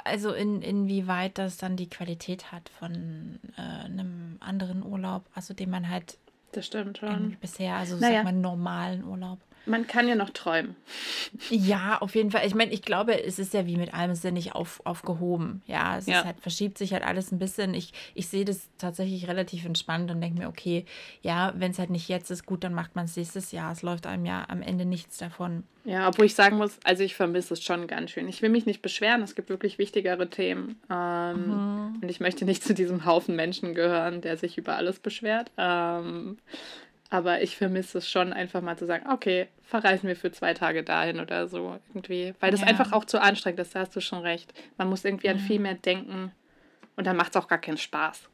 also 0.05 0.33
in, 0.33 0.63
inwieweit 0.63 1.39
das 1.39 1.57
dann 1.57 1.77
die 1.77 1.89
Qualität 1.89 2.53
hat 2.53 2.69
von 2.69 3.39
äh, 3.57 3.61
einem 3.61 4.37
anderen 4.41 4.85
Urlaub, 4.85 5.25
also 5.35 5.55
den 5.55 5.71
man 5.71 5.89
halt 5.89 6.19
das 6.53 6.67
stimmt 6.67 6.99
schon. 6.99 7.37
bisher, 7.41 7.77
also 7.77 7.97
naja. 7.97 8.15
sagt 8.15 8.25
man 8.25 8.41
normalen 8.41 9.05
Urlaub. 9.05 9.39
Man 9.67 9.87
kann 9.87 10.09
ja 10.09 10.15
noch 10.15 10.31
träumen. 10.31 10.75
Ja, 11.51 11.99
auf 12.01 12.15
jeden 12.15 12.31
Fall. 12.31 12.47
Ich 12.47 12.55
meine, 12.55 12.73
ich 12.73 12.83
glaube, 12.83 13.23
es 13.23 13.39
ist 13.39 13.53
ja 13.55 13.67
wie 13.67 13.77
mit 13.77 13.93
allem, 13.95 14.11
es 14.11 14.19
ist 14.19 14.25
ja 14.25 14.31
nicht 14.31 14.55
auf, 14.55 14.81
aufgehoben. 14.85 15.63
Ja, 15.67 15.99
es 15.99 16.07
ja. 16.07 16.25
Halt, 16.25 16.41
verschiebt 16.41 16.79
sich 16.79 16.93
halt 16.93 17.05
alles 17.05 17.31
ein 17.31 17.39
bisschen. 17.39 17.75
Ich, 17.75 17.93
ich 18.15 18.29
sehe 18.29 18.45
das 18.45 18.69
tatsächlich 18.79 19.29
relativ 19.29 19.65
entspannt 19.65 20.11
und 20.11 20.21
denke 20.21 20.39
mir, 20.39 20.49
okay, 20.49 20.85
ja, 21.23 21.53
wenn 21.57 21.73
es 21.73 21.79
halt 21.79 21.91
nicht 21.91 22.09
jetzt 22.09 22.31
ist, 22.31 22.47
gut, 22.47 22.65
dann 22.65 22.75
macht 22.75 22.97
man 22.97 23.05
es 23.05 23.17
nächstes 23.17 23.53
Jahr. 23.53 23.73
Es 23.73 23.83
läuft 23.83 24.07
einem 24.07 24.25
ja 24.25 24.45
am 24.49 24.63
Ende 24.63 24.85
nichts 24.85 25.19
davon. 25.19 25.65
Ja, 25.85 26.09
obwohl 26.09 26.27
ich 26.27 26.35
sagen 26.35 26.57
muss, 26.57 26.79
also 26.85 27.03
ich 27.03 27.15
vermisse 27.15 27.55
es 27.55 27.63
schon 27.63 27.87
ganz 27.87 28.11
schön. 28.11 28.29
Ich 28.29 28.43
will 28.43 28.51
mich 28.51 28.67
nicht 28.67 28.83
beschweren, 28.83 29.23
es 29.23 29.35
gibt 29.35 29.49
wirklich 29.49 29.79
wichtigere 29.79 30.29
Themen. 30.29 30.79
Ähm, 30.91 31.47
mhm. 31.47 31.99
Und 32.03 32.09
ich 32.09 32.21
möchte 32.21 32.45
nicht 32.45 32.63
zu 32.63 32.75
diesem 32.75 33.05
Haufen 33.07 33.35
Menschen 33.35 33.75
gehören, 33.75 34.21
der 34.21 34.37
sich 34.37 34.59
über 34.59 34.77
alles 34.77 34.99
beschwert. 34.99 35.51
Ähm, 35.57 36.39
aber 37.11 37.43
ich 37.43 37.57
vermisse 37.57 37.99
es 37.99 38.09
schon, 38.09 38.33
einfach 38.33 38.61
mal 38.63 38.79
zu 38.79 38.87
sagen, 38.87 39.11
okay, 39.11 39.49
verreisen 39.65 40.09
wir 40.09 40.17
für 40.17 40.31
zwei 40.31 40.55
Tage 40.55 40.85
dahin 40.85 41.21
oder 41.21 41.49
so 41.49 41.79
irgendwie. 41.89 42.35
Weil 42.39 42.53
das 42.53 42.61
ja. 42.61 42.69
einfach 42.69 42.93
auch 42.93 43.05
zu 43.05 43.21
anstrengend 43.21 43.61
ist, 43.61 43.75
da 43.75 43.81
hast 43.81 43.95
du 43.95 44.01
schon 44.01 44.21
recht. 44.21 44.55
Man 44.79 44.89
muss 44.89 45.05
irgendwie 45.05 45.29
mhm. 45.29 45.35
an 45.35 45.41
viel 45.41 45.59
mehr 45.59 45.75
denken 45.75 46.33
und 46.97 47.07
dann 47.07 47.17
macht 47.17 47.35
es 47.35 47.37
auch 47.37 47.49
gar 47.49 47.59
keinen 47.59 47.79
Spaß. 47.79 48.31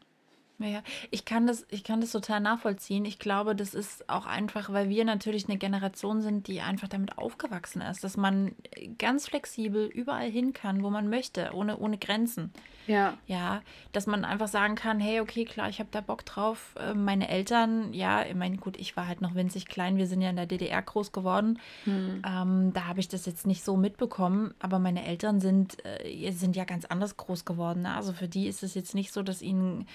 Ja, 0.58 0.82
ich 1.10 1.26
kann 1.26 1.46
das, 1.46 1.66
ich 1.70 1.84
kann 1.84 2.00
das 2.00 2.12
total 2.12 2.40
nachvollziehen. 2.40 3.04
Ich 3.04 3.18
glaube, 3.18 3.54
das 3.54 3.74
ist 3.74 4.08
auch 4.08 4.24
einfach, 4.24 4.72
weil 4.72 4.88
wir 4.88 5.04
natürlich 5.04 5.48
eine 5.48 5.58
Generation 5.58 6.22
sind, 6.22 6.46
die 6.46 6.62
einfach 6.62 6.88
damit 6.88 7.18
aufgewachsen 7.18 7.82
ist, 7.82 8.02
dass 8.02 8.16
man 8.16 8.54
ganz 8.98 9.28
flexibel 9.28 9.86
überall 9.86 10.30
hin 10.30 10.54
kann, 10.54 10.82
wo 10.82 10.88
man 10.88 11.10
möchte, 11.10 11.50
ohne, 11.52 11.76
ohne 11.76 11.98
Grenzen. 11.98 12.52
Ja. 12.86 13.18
Ja, 13.26 13.62
dass 13.92 14.06
man 14.06 14.24
einfach 14.24 14.48
sagen 14.48 14.76
kann, 14.76 14.98
hey, 14.98 15.20
okay, 15.20 15.44
klar, 15.44 15.68
ich 15.68 15.78
habe 15.78 15.90
da 15.92 16.00
Bock 16.00 16.24
drauf. 16.24 16.74
Äh, 16.78 16.94
meine 16.94 17.28
Eltern, 17.28 17.92
ja, 17.92 18.24
ich 18.24 18.34
meine, 18.34 18.56
gut, 18.56 18.78
ich 18.78 18.96
war 18.96 19.08
halt 19.08 19.20
noch 19.20 19.34
winzig 19.34 19.66
klein, 19.66 19.98
wir 19.98 20.06
sind 20.06 20.22
ja 20.22 20.30
in 20.30 20.36
der 20.36 20.46
DDR 20.46 20.80
groß 20.80 21.12
geworden. 21.12 21.58
Hm. 21.84 22.22
Ähm, 22.24 22.72
da 22.72 22.86
habe 22.86 23.00
ich 23.00 23.08
das 23.08 23.26
jetzt 23.26 23.46
nicht 23.46 23.62
so 23.62 23.76
mitbekommen, 23.76 24.54
aber 24.58 24.78
meine 24.78 25.04
Eltern 25.04 25.40
sind, 25.40 25.84
äh, 25.84 26.30
sind 26.30 26.56
ja 26.56 26.64
ganz 26.64 26.86
anders 26.86 27.16
groß 27.16 27.44
geworden. 27.44 27.82
Ne? 27.82 27.94
Also 27.94 28.12
für 28.12 28.28
die 28.28 28.46
ist 28.46 28.62
es 28.62 28.74
jetzt 28.74 28.94
nicht 28.94 29.12
so, 29.12 29.22
dass 29.22 29.42
ihnen 29.42 29.86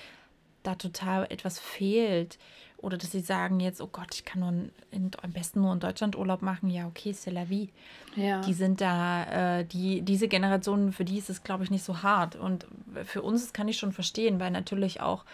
da 0.64 0.76
total 0.76 1.26
etwas 1.30 1.60
fehlt. 1.60 2.38
Oder 2.78 2.98
dass 2.98 3.12
sie 3.12 3.20
sagen 3.20 3.60
jetzt, 3.60 3.80
oh 3.80 3.90
Gott, 3.92 4.16
ich 4.16 4.26
kann 4.26 4.40
nur 4.40 4.70
in, 4.90 5.12
am 5.22 5.32
besten 5.32 5.62
nur 5.62 5.72
in 5.72 5.80
Deutschland 5.80 6.18
Urlaub 6.18 6.42
machen. 6.42 6.70
Ja, 6.70 6.88
okay, 6.88 7.12
c'est 7.12 7.32
la 7.32 7.48
vie. 7.48 7.70
Ja. 8.16 8.42
Die 8.42 8.54
sind 8.54 8.82
da, 8.82 9.60
äh, 9.60 9.66
die, 9.66 10.02
diese 10.02 10.28
Generation, 10.28 10.92
für 10.92 11.06
die 11.06 11.20
ist 11.20 11.30
es, 11.30 11.44
glaube 11.44 11.64
ich, 11.64 11.70
nicht 11.70 11.84
so 11.84 12.02
hart. 12.02 12.36
Und 12.36 12.66
für 13.04 13.22
uns 13.22 13.44
das 13.44 13.54
kann 13.54 13.68
ich 13.68 13.78
schon 13.78 13.92
verstehen, 13.92 14.40
weil 14.40 14.50
natürlich 14.50 15.00
auch, 15.00 15.26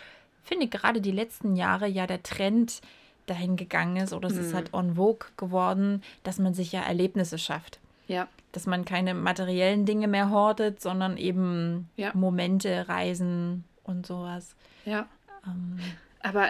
finde 0.44 0.66
ich, 0.66 0.72
gerade 0.72 1.00
die 1.00 1.12
letzten 1.12 1.56
Jahre 1.56 1.88
ja 1.88 2.06
der 2.06 2.22
Trend 2.22 2.82
dahin 3.28 3.56
gegangen 3.56 3.98
ist 3.98 4.14
oder 4.14 4.28
es 4.28 4.36
hm. 4.36 4.42
ist 4.42 4.54
halt 4.54 4.74
en 4.74 4.96
vogue 4.96 5.28
geworden, 5.38 6.02
dass 6.24 6.40
man 6.40 6.54
sich 6.54 6.72
ja 6.72 6.82
Erlebnisse 6.82 7.38
schafft. 7.38 7.80
Ja. 8.08 8.28
Dass 8.52 8.66
man 8.66 8.86
keine 8.86 9.14
materiellen 9.14 9.86
Dinge 9.86 10.08
mehr 10.08 10.32
hortet, 10.32 10.82
sondern 10.82 11.18
eben 11.18 11.90
ja. 11.96 12.12
Momente, 12.14 12.88
Reisen 12.90 13.66
und 13.84 14.06
sowas. 14.06 14.56
Ja. 14.86 15.08
Ähm, 15.48 15.80
aber 16.28 16.50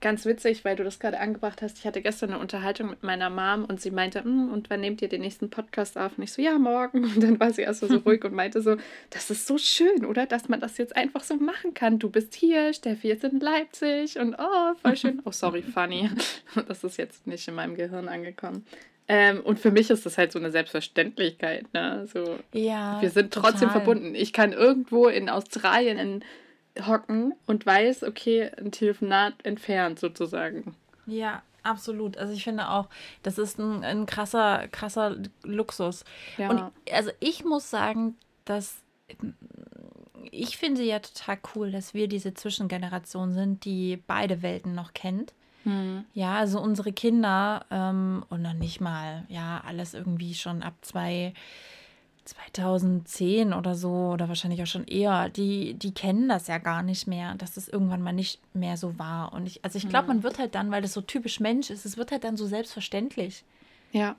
ganz 0.00 0.24
witzig, 0.24 0.64
weil 0.64 0.76
du 0.76 0.84
das 0.84 1.00
gerade 1.00 1.18
angebracht 1.18 1.60
hast. 1.60 1.78
Ich 1.78 1.86
hatte 1.86 2.00
gestern 2.00 2.30
eine 2.30 2.38
Unterhaltung 2.38 2.88
mit 2.88 3.02
meiner 3.02 3.28
Mom 3.28 3.64
und 3.64 3.80
sie 3.80 3.90
meinte, 3.90 4.24
hm, 4.24 4.50
und 4.50 4.70
wann 4.70 4.80
nehmt 4.80 5.02
ihr 5.02 5.08
den 5.08 5.20
nächsten 5.20 5.50
Podcast 5.50 5.98
auf? 5.98 6.16
Und 6.16 6.24
ich 6.24 6.32
so, 6.32 6.40
ja, 6.40 6.58
morgen. 6.58 7.04
Und 7.18 7.22
dann 7.22 7.38
war 7.38 7.52
sie 7.52 7.62
erst 7.62 7.80
so 7.80 7.94
ruhig 7.98 8.24
und 8.24 8.32
meinte 8.32 8.62
so, 8.62 8.76
das 9.10 9.30
ist 9.30 9.46
so 9.46 9.58
schön, 9.58 10.04
oder? 10.06 10.26
Dass 10.26 10.48
man 10.48 10.60
das 10.60 10.78
jetzt 10.78 10.96
einfach 10.96 11.22
so 11.22 11.36
machen 11.36 11.74
kann. 11.74 11.98
Du 11.98 12.10
bist 12.10 12.34
hier, 12.34 12.72
Steffi 12.72 13.10
ist 13.10 13.24
in 13.24 13.40
Leipzig 13.40 14.18
und 14.18 14.34
oh, 14.38 14.74
voll 14.80 14.96
schön. 14.96 15.20
Oh, 15.24 15.32
sorry, 15.32 15.62
funny. 15.62 16.08
Das 16.66 16.84
ist 16.84 16.96
jetzt 16.96 17.26
nicht 17.26 17.46
in 17.48 17.54
meinem 17.54 17.76
Gehirn 17.76 18.08
angekommen. 18.08 18.64
Ähm, 19.08 19.40
und 19.40 19.58
für 19.58 19.70
mich 19.70 19.90
ist 19.90 20.06
das 20.06 20.18
halt 20.18 20.32
so 20.32 20.38
eine 20.38 20.50
Selbstverständlichkeit. 20.50 21.72
Ne? 21.72 22.06
So, 22.12 22.38
ja, 22.52 23.00
wir 23.00 23.10
sind 23.10 23.32
trotzdem 23.32 23.68
total. 23.68 23.84
verbunden. 23.84 24.14
Ich 24.14 24.32
kann 24.32 24.52
irgendwo 24.52 25.08
in 25.08 25.28
Australien, 25.28 25.98
in 25.98 26.24
hocken 26.86 27.34
und 27.46 27.66
weiß, 27.66 28.04
okay, 28.04 28.50
ein 28.58 28.72
Telefonat 28.72 29.34
entfernt 29.44 29.98
sozusagen. 29.98 30.74
Ja, 31.06 31.42
absolut. 31.62 32.16
Also 32.18 32.32
ich 32.32 32.44
finde 32.44 32.68
auch, 32.70 32.88
das 33.22 33.38
ist 33.38 33.58
ein, 33.58 33.84
ein 33.84 34.06
krasser, 34.06 34.68
krasser 34.68 35.16
Luxus. 35.42 36.04
Ja. 36.36 36.50
Und 36.50 36.72
also 36.92 37.10
ich 37.20 37.44
muss 37.44 37.70
sagen, 37.70 38.16
dass 38.44 38.82
ich 40.30 40.56
finde 40.58 40.82
ja 40.82 40.98
total 40.98 41.38
cool, 41.54 41.70
dass 41.70 41.94
wir 41.94 42.08
diese 42.08 42.34
Zwischengeneration 42.34 43.32
sind, 43.32 43.64
die 43.64 44.02
beide 44.06 44.42
Welten 44.42 44.74
noch 44.74 44.92
kennt. 44.92 45.32
Hm. 45.64 46.04
Ja, 46.14 46.36
also 46.36 46.60
unsere 46.60 46.92
Kinder 46.92 47.64
ähm, 47.70 48.24
und 48.28 48.42
noch 48.42 48.52
nicht 48.52 48.80
mal, 48.80 49.24
ja, 49.28 49.62
alles 49.66 49.94
irgendwie 49.94 50.34
schon 50.34 50.62
ab 50.62 50.74
zwei 50.82 51.34
2010 52.28 53.52
oder 53.52 53.74
so 53.74 54.10
oder 54.12 54.28
wahrscheinlich 54.28 54.62
auch 54.62 54.66
schon 54.66 54.86
eher, 54.86 55.28
die, 55.28 55.74
die 55.74 55.92
kennen 55.92 56.28
das 56.28 56.46
ja 56.46 56.58
gar 56.58 56.82
nicht 56.82 57.06
mehr, 57.06 57.34
dass 57.34 57.56
es 57.56 57.68
irgendwann 57.68 58.02
mal 58.02 58.12
nicht 58.12 58.40
mehr 58.54 58.76
so 58.76 58.98
war. 58.98 59.32
Und 59.32 59.46
ich, 59.46 59.64
also 59.64 59.78
ich 59.78 59.88
glaube, 59.88 60.08
man 60.08 60.22
wird 60.22 60.38
halt 60.38 60.54
dann, 60.54 60.70
weil 60.70 60.82
das 60.82 60.92
so 60.92 61.00
typisch 61.00 61.40
Mensch 61.40 61.70
ist, 61.70 61.84
es 61.84 61.96
wird 61.96 62.12
halt 62.12 62.24
dann 62.24 62.36
so 62.36 62.46
selbstverständlich. 62.46 63.44
Ja. 63.92 64.16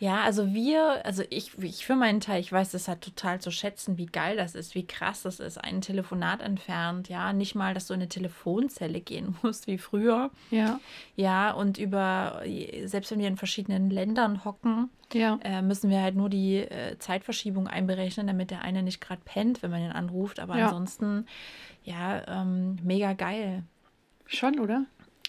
Ja, 0.00 0.22
also 0.22 0.54
wir, 0.54 1.04
also 1.04 1.22
ich, 1.28 1.58
ich 1.62 1.84
für 1.84 1.94
meinen 1.94 2.20
Teil, 2.20 2.40
ich 2.40 2.50
weiß 2.50 2.70
das 2.70 2.88
halt 2.88 3.02
total 3.02 3.38
zu 3.38 3.50
schätzen, 3.50 3.98
wie 3.98 4.06
geil 4.06 4.34
das 4.34 4.54
ist, 4.54 4.74
wie 4.74 4.86
krass 4.86 5.22
das 5.22 5.40
ist, 5.40 5.58
ein 5.58 5.82
Telefonat 5.82 6.40
entfernt, 6.40 7.10
ja, 7.10 7.34
nicht 7.34 7.54
mal, 7.54 7.74
dass 7.74 7.86
du 7.86 7.92
in 7.92 8.00
eine 8.00 8.08
Telefonzelle 8.08 9.02
gehen 9.02 9.36
musst 9.42 9.66
wie 9.66 9.76
früher. 9.76 10.30
Ja. 10.50 10.80
Ja, 11.16 11.52
und 11.52 11.76
über, 11.76 12.42
selbst 12.86 13.10
wenn 13.10 13.18
wir 13.18 13.28
in 13.28 13.36
verschiedenen 13.36 13.90
Ländern 13.90 14.42
hocken, 14.46 14.88
ja. 15.12 15.38
äh, 15.44 15.60
müssen 15.60 15.90
wir 15.90 16.00
halt 16.00 16.16
nur 16.16 16.30
die 16.30 16.56
äh, 16.56 16.96
Zeitverschiebung 16.98 17.68
einberechnen, 17.68 18.26
damit 18.26 18.50
der 18.50 18.62
eine 18.62 18.82
nicht 18.82 19.02
gerade 19.02 19.20
pennt, 19.26 19.62
wenn 19.62 19.70
man 19.70 19.82
ihn 19.82 19.92
anruft, 19.92 20.40
aber 20.40 20.56
ja. 20.56 20.68
ansonsten, 20.68 21.26
ja, 21.84 22.26
ähm, 22.26 22.78
mega 22.82 23.12
geil. 23.12 23.64
Schon, 24.24 24.60
oder? 24.60 24.86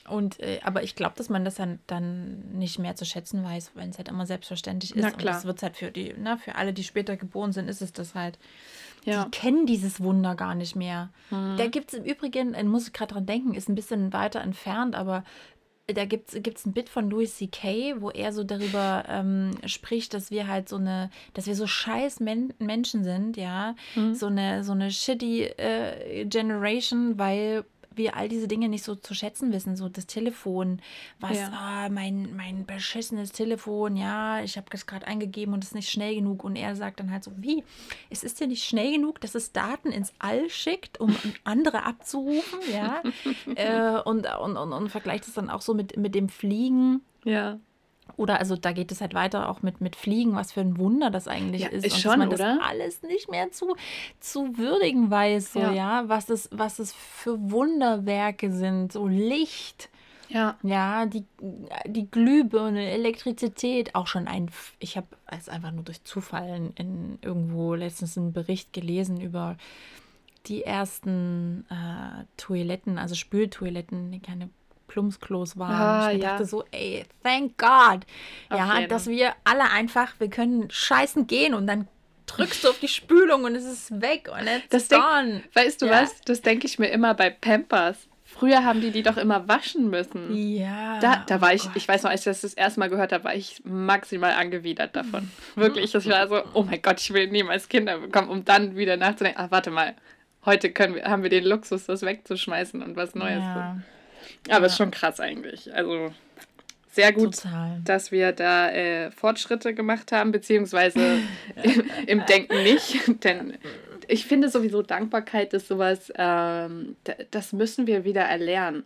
Und, 0.09 0.39
äh, 0.39 0.59
aber 0.63 0.83
ich 0.83 0.95
glaube, 0.95 1.13
dass 1.15 1.29
man 1.29 1.45
das 1.45 1.55
dann, 1.55 1.79
dann 1.87 2.57
nicht 2.57 2.79
mehr 2.79 2.95
zu 2.95 3.05
schätzen 3.05 3.43
weiß, 3.43 3.71
wenn 3.75 3.89
es 3.89 3.97
halt 3.97 4.09
immer 4.09 4.25
selbstverständlich 4.25 4.95
ist. 4.95 5.01
Na 5.01 5.11
klar. 5.11 5.19
Und 5.19 5.25
das 5.27 5.45
wird 5.45 5.61
halt 5.61 5.77
für 5.77 5.91
die, 5.91 6.13
ne, 6.13 6.37
für 6.37 6.55
alle, 6.55 6.73
die 6.73 6.83
später 6.83 7.17
geboren 7.17 7.51
sind, 7.51 7.69
ist 7.69 7.81
es 7.81 7.93
das 7.93 8.15
halt. 8.15 8.39
Ja. 9.03 9.25
Die 9.25 9.31
kennen 9.31 9.65
dieses 9.65 10.01
Wunder 10.01 10.35
gar 10.35 10.55
nicht 10.55 10.75
mehr. 10.75 11.09
Mhm. 11.29 11.55
Da 11.57 11.67
gibt 11.67 11.93
es 11.93 11.99
im 11.99 12.05
Übrigen, 12.05 12.53
äh, 12.53 12.63
muss 12.63 12.87
ich 12.87 12.93
gerade 12.93 13.13
dran 13.13 13.25
denken, 13.25 13.53
ist 13.53 13.69
ein 13.69 13.75
bisschen 13.75 14.13
weiter 14.13 14.41
entfernt, 14.41 14.95
aber 14.95 15.23
da 15.87 16.05
gibt 16.05 16.29
es 16.31 16.65
ein 16.65 16.73
Bit 16.73 16.89
von 16.89 17.09
Louis 17.09 17.35
C.K., 17.35 17.95
wo 17.99 18.11
er 18.11 18.31
so 18.31 18.43
darüber 18.43 19.03
ähm, 19.07 19.51
spricht, 19.65 20.13
dass 20.13 20.31
wir 20.31 20.47
halt 20.47 20.69
so 20.69 20.77
eine, 20.77 21.09
dass 21.33 21.47
wir 21.47 21.55
so 21.55 21.67
scheiß 21.67 22.19
Men 22.19 22.53
Menschen 22.59 23.03
sind, 23.03 23.37
ja. 23.37 23.75
Mhm. 23.95 24.13
So 24.13 24.27
eine, 24.27 24.63
so 24.63 24.71
eine 24.71 24.91
shitty 24.91 25.43
äh, 25.43 26.25
Generation, 26.25 27.17
weil 27.17 27.65
wir 27.93 28.15
all 28.15 28.29
diese 28.29 28.47
Dinge 28.47 28.69
nicht 28.69 28.83
so 28.83 28.95
zu 28.95 29.13
schätzen 29.13 29.51
wissen. 29.51 29.75
So 29.75 29.89
das 29.89 30.07
Telefon, 30.07 30.81
was, 31.19 31.37
ja. 31.37 31.87
oh, 31.87 31.91
mein, 31.91 32.35
mein 32.35 32.65
beschissenes 32.65 33.31
Telefon, 33.31 33.97
ja, 33.97 34.41
ich 34.41 34.57
habe 34.57 34.67
das 34.69 34.85
gerade 34.85 35.07
eingegeben 35.07 35.53
und 35.53 35.63
es 35.63 35.69
ist 35.69 35.75
nicht 35.75 35.89
schnell 35.89 36.15
genug. 36.15 36.43
Und 36.43 36.55
er 36.55 36.75
sagt 36.75 36.99
dann 36.99 37.11
halt 37.11 37.23
so, 37.23 37.31
wie, 37.35 37.63
es 38.09 38.23
ist 38.23 38.39
ja 38.39 38.47
nicht 38.47 38.63
schnell 38.63 38.93
genug, 38.93 39.21
dass 39.21 39.35
es 39.35 39.51
Daten 39.51 39.91
ins 39.91 40.13
All 40.19 40.49
schickt, 40.49 40.99
um 40.99 41.15
andere 41.43 41.83
abzurufen, 41.83 42.59
ja. 42.71 43.01
äh, 43.55 44.01
und, 44.01 44.27
und, 44.39 44.57
und, 44.57 44.73
und 44.73 44.89
vergleicht 44.89 45.27
es 45.27 45.33
dann 45.33 45.49
auch 45.49 45.61
so 45.61 45.73
mit, 45.73 45.97
mit 45.97 46.15
dem 46.15 46.29
Fliegen. 46.29 47.01
Ja. 47.23 47.59
Oder 48.17 48.39
also 48.39 48.55
da 48.55 48.71
geht 48.71 48.91
es 48.91 49.01
halt 49.01 49.13
weiter 49.13 49.49
auch 49.49 49.61
mit, 49.61 49.81
mit 49.81 49.95
Fliegen, 49.95 50.35
was 50.35 50.51
für 50.51 50.61
ein 50.61 50.77
Wunder 50.77 51.09
das 51.09 51.27
eigentlich 51.27 51.63
ja, 51.63 51.69
ist. 51.69 51.85
ist 51.85 51.93
und 51.93 52.01
schon, 52.01 52.11
dass 52.11 52.19
man 52.19 52.29
das 52.29 52.39
oder? 52.39 52.59
alles 52.65 53.01
nicht 53.03 53.29
mehr 53.29 53.51
zu, 53.51 53.75
zu 54.19 54.57
würdigen 54.57 55.09
weiß, 55.09 55.53
so, 55.53 55.59
ja. 55.59 55.71
ja, 55.71 56.03
was 56.09 56.29
es, 56.29 56.49
was 56.51 56.79
es 56.79 56.93
für 56.93 57.51
Wunderwerke 57.51 58.51
sind, 58.51 58.91
so 58.91 59.07
Licht. 59.07 59.89
Ja. 60.29 60.57
Ja, 60.63 61.05
die, 61.07 61.25
die 61.85 62.09
Glühbirne, 62.09 62.89
Elektrizität, 62.89 63.95
auch 63.95 64.07
schon 64.07 64.27
ein. 64.27 64.49
Ich 64.79 64.95
habe 64.95 65.07
es 65.27 65.49
einfach 65.49 65.71
nur 65.71 65.83
durch 65.83 66.03
Zufall 66.05 66.47
in, 66.47 66.71
in 66.75 67.19
irgendwo 67.21 67.75
letztens 67.75 68.17
einen 68.17 68.31
Bericht 68.31 68.71
gelesen 68.71 69.19
über 69.19 69.57
die 70.47 70.63
ersten 70.63 71.65
äh, 71.69 72.23
Toiletten, 72.37 72.97
also 72.97 73.15
Spültoiletten, 73.15 74.21
keine 74.21 74.49
Plumpsklos 74.91 75.57
waren. 75.57 75.73
Ah, 75.73 76.11
ich 76.11 76.21
ja. 76.21 76.31
dachte 76.31 76.45
so, 76.45 76.65
ey, 76.71 77.05
thank 77.23 77.57
God. 77.57 78.05
Auf 78.49 78.59
ja, 78.59 78.75
jeden. 78.79 78.89
dass 78.89 79.07
wir 79.07 79.33
alle 79.45 79.69
einfach, 79.71 80.13
wir 80.19 80.29
können 80.29 80.69
scheißen 80.69 81.27
gehen 81.27 81.53
und 81.53 81.65
dann 81.65 81.87
drückst 82.27 82.63
du 82.63 82.69
auf 82.69 82.79
die 82.79 82.87
Spülung 82.89 83.45
und 83.45 83.55
es 83.55 83.63
ist 83.65 84.01
weg 84.01 84.29
und 84.31 84.47
it's 84.47 84.67
Das 84.69 84.87
denk- 84.89 85.01
gone. 85.01 85.43
Weißt 85.53 85.81
du 85.81 85.85
Ja. 85.85 86.03
was? 86.03 86.19
Das 86.21 86.41
denke 86.41 86.67
ich 86.67 86.77
mir 86.77 86.87
immer 86.89 87.13
bei 87.13 87.29
Pampers. 87.29 88.07
Früher 88.25 88.63
haben 88.63 88.79
die 88.79 88.91
die 88.91 89.03
doch 89.03 89.17
immer 89.17 89.47
waschen 89.49 89.89
müssen. 89.89 90.33
Ja. 90.35 90.99
Da, 90.99 91.23
da 91.27 91.37
oh 91.37 91.41
war 91.41 91.53
ich, 91.53 91.63
Gott. 91.63 91.71
ich 91.75 91.85
weiß 91.87 92.03
noch, 92.03 92.11
als 92.11 92.21
ich 92.21 92.25
das 92.25 92.41
das 92.41 92.53
erste 92.53 92.79
Mal 92.79 92.89
gehört 92.89 93.11
habe, 93.11 93.25
war 93.25 93.35
ich 93.35 93.61
maximal 93.65 94.31
angewidert 94.33 94.95
davon. 94.95 95.29
Wirklich, 95.55 95.91
das 95.91 96.07
war 96.07 96.27
so, 96.29 96.41
oh 96.53 96.63
mein 96.63 96.81
Gott, 96.81 97.01
ich 97.01 97.11
will 97.13 97.27
niemals 97.27 97.67
Kinder 97.67 97.97
bekommen, 97.99 98.29
um 98.29 98.45
dann 98.45 98.77
wieder 98.77 98.95
nachzudenken, 98.95 99.41
ach 99.43 99.51
warte 99.51 99.69
mal, 99.71 99.95
heute 100.45 100.71
können 100.71 100.95
wir, 100.95 101.03
haben 101.05 101.23
wir 101.23 101.29
den 101.29 101.43
Luxus, 101.43 101.85
das 101.87 102.03
wegzuschmeißen 102.03 102.81
und 102.81 102.95
was 102.95 103.15
Neues 103.15 103.39
Ja, 103.43 103.75
zu. 103.75 103.83
Aber 104.49 104.65
ist 104.65 104.77
schon 104.77 104.91
krass 104.91 105.19
eigentlich. 105.19 105.73
Also 105.73 106.13
sehr 106.91 107.13
gut, 107.13 107.35
total. 107.35 107.81
dass 107.85 108.11
wir 108.11 108.31
da 108.33 108.69
äh, 108.69 109.11
Fortschritte 109.11 109.73
gemacht 109.73 110.11
haben, 110.11 110.31
beziehungsweise 110.31 111.19
im, 111.63 111.89
im 112.07 112.25
Denken 112.25 112.63
nicht. 112.63 113.01
Denn 113.23 113.57
ich 114.07 114.25
finde 114.25 114.49
sowieso 114.49 114.81
Dankbarkeit 114.81 115.53
ist 115.53 115.67
sowas, 115.67 116.11
ähm, 116.17 116.95
da- 117.05 117.15
das 117.31 117.53
müssen 117.53 117.87
wir 117.87 118.03
wieder 118.03 118.23
erlernen. 118.23 118.83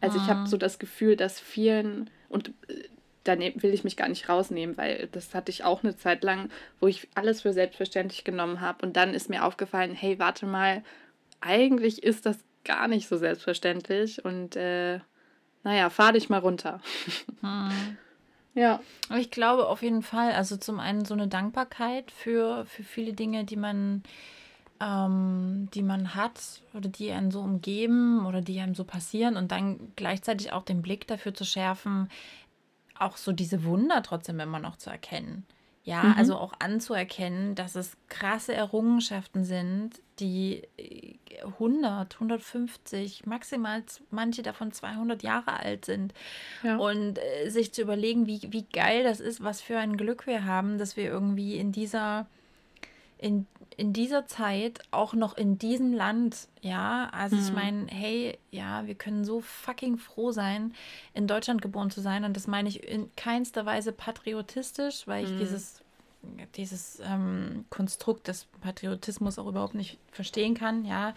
Also 0.00 0.18
ich 0.18 0.28
habe 0.28 0.48
so 0.48 0.56
das 0.56 0.78
Gefühl, 0.78 1.16
dass 1.16 1.40
vielen, 1.40 2.08
und 2.28 2.50
äh, 2.68 2.84
da 3.24 3.36
will 3.36 3.74
ich 3.74 3.82
mich 3.82 3.96
gar 3.96 4.08
nicht 4.08 4.28
rausnehmen, 4.28 4.76
weil 4.76 5.08
das 5.10 5.34
hatte 5.34 5.50
ich 5.50 5.64
auch 5.64 5.82
eine 5.82 5.96
Zeit 5.96 6.22
lang, 6.22 6.50
wo 6.80 6.86
ich 6.86 7.08
alles 7.14 7.42
für 7.42 7.52
selbstverständlich 7.52 8.22
genommen 8.22 8.60
habe. 8.60 8.86
Und 8.86 8.96
dann 8.96 9.12
ist 9.12 9.28
mir 9.28 9.44
aufgefallen, 9.44 9.94
hey, 9.94 10.18
warte 10.20 10.46
mal, 10.46 10.84
eigentlich 11.40 12.02
ist 12.04 12.24
das 12.26 12.38
gar 12.64 12.88
nicht 12.88 13.08
so 13.08 13.16
selbstverständlich. 13.16 14.24
Und 14.24 14.56
äh, 14.56 15.00
naja, 15.64 15.90
fahr 15.90 16.12
dich 16.12 16.28
mal 16.28 16.38
runter. 16.38 16.80
Ja. 18.54 18.80
Aber 19.08 19.18
ich 19.18 19.30
glaube 19.30 19.68
auf 19.68 19.82
jeden 19.82 20.02
Fall, 20.02 20.32
also 20.32 20.56
zum 20.56 20.80
einen 20.80 21.04
so 21.04 21.14
eine 21.14 21.28
Dankbarkeit 21.28 22.10
für, 22.10 22.64
für 22.66 22.82
viele 22.82 23.12
Dinge, 23.12 23.44
die 23.44 23.56
man, 23.56 24.02
ähm, 24.80 25.68
die 25.74 25.82
man 25.82 26.14
hat 26.14 26.62
oder 26.74 26.88
die 26.88 27.10
einen 27.12 27.30
so 27.30 27.40
umgeben 27.40 28.26
oder 28.26 28.40
die 28.40 28.60
einem 28.60 28.74
so 28.74 28.84
passieren 28.84 29.36
und 29.36 29.52
dann 29.52 29.92
gleichzeitig 29.96 30.52
auch 30.52 30.64
den 30.64 30.82
Blick 30.82 31.06
dafür 31.06 31.34
zu 31.34 31.44
schärfen, 31.44 32.10
auch 32.98 33.16
so 33.16 33.32
diese 33.32 33.64
Wunder 33.64 34.02
trotzdem 34.02 34.40
immer 34.40 34.58
noch 34.58 34.76
zu 34.76 34.90
erkennen. 34.90 35.46
Ja, 35.84 36.02
Mhm. 36.02 36.14
also 36.18 36.36
auch 36.36 36.52
anzuerkennen, 36.58 37.54
dass 37.54 37.76
es 37.76 37.96
krasse 38.08 38.54
Errungenschaften 38.54 39.44
sind, 39.44 40.00
die 40.20 40.62
äh, 40.76 41.14
100, 41.44 42.14
150, 42.14 43.26
maximal 43.26 43.82
manche 44.10 44.42
davon 44.42 44.72
200 44.72 45.22
Jahre 45.22 45.52
alt 45.60 45.84
sind. 45.84 46.12
Ja. 46.62 46.76
Und 46.76 47.18
äh, 47.18 47.48
sich 47.50 47.72
zu 47.72 47.82
überlegen, 47.82 48.26
wie, 48.26 48.40
wie 48.50 48.64
geil 48.64 49.04
das 49.04 49.20
ist, 49.20 49.42
was 49.42 49.60
für 49.60 49.78
ein 49.78 49.96
Glück 49.96 50.26
wir 50.26 50.44
haben, 50.44 50.78
dass 50.78 50.96
wir 50.96 51.04
irgendwie 51.04 51.56
in 51.56 51.70
dieser, 51.72 52.26
in, 53.18 53.46
in 53.76 53.92
dieser 53.92 54.26
Zeit, 54.26 54.80
auch 54.90 55.14
noch 55.14 55.36
in 55.36 55.58
diesem 55.58 55.92
Land, 55.92 56.48
ja, 56.60 57.08
also 57.12 57.36
ich 57.36 57.50
Mhm. 57.50 57.54
meine, 57.54 57.86
hey, 57.88 58.38
ja, 58.50 58.86
wir 58.86 58.94
können 58.96 59.24
so 59.24 59.40
fucking 59.40 59.98
froh 59.98 60.32
sein, 60.32 60.74
in 61.14 61.26
Deutschland 61.26 61.62
geboren 61.62 61.90
zu 61.90 62.00
sein. 62.00 62.24
Und 62.24 62.36
das 62.36 62.46
meine 62.46 62.68
ich 62.68 62.82
in 62.82 63.14
keinster 63.16 63.64
Weise 63.66 63.92
patriotistisch, 63.92 65.06
weil 65.06 65.24
ich 65.24 65.30
Mhm. 65.32 65.36
dieses 65.38 65.82
dieses 66.56 67.00
ähm, 67.00 67.64
Konstrukt 67.70 68.28
des 68.28 68.46
Patriotismus 68.60 69.38
auch 69.38 69.46
überhaupt 69.46 69.74
nicht 69.74 69.98
verstehen 70.10 70.54
kann, 70.54 70.84
ja, 70.84 71.14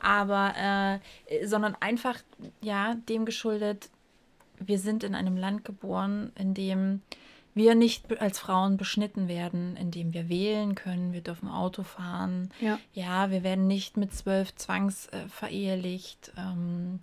aber 0.00 1.00
äh, 1.30 1.46
sondern 1.46 1.76
einfach 1.80 2.18
ja 2.60 2.94
dem 3.08 3.24
geschuldet, 3.24 3.90
wir 4.58 4.78
sind 4.78 5.04
in 5.04 5.14
einem 5.14 5.36
Land 5.36 5.64
geboren, 5.64 6.32
in 6.36 6.54
dem 6.54 7.02
wir 7.54 7.74
nicht 7.74 8.20
als 8.20 8.38
Frauen 8.38 8.76
beschnitten 8.76 9.26
werden, 9.26 9.76
in 9.76 9.90
dem 9.90 10.14
wir 10.14 10.28
wählen 10.28 10.76
können, 10.76 11.12
wir 11.12 11.22
dürfen 11.22 11.48
Auto 11.48 11.82
fahren, 11.82 12.50
Ja. 12.60 12.78
ja, 12.92 13.30
wir 13.30 13.42
werden 13.42 13.66
nicht 13.66 13.96
mit 13.96 14.14
zwölf 14.14 14.54
zwangs 14.54 15.08
äh. 15.08 15.28
Ähm, 16.36 17.00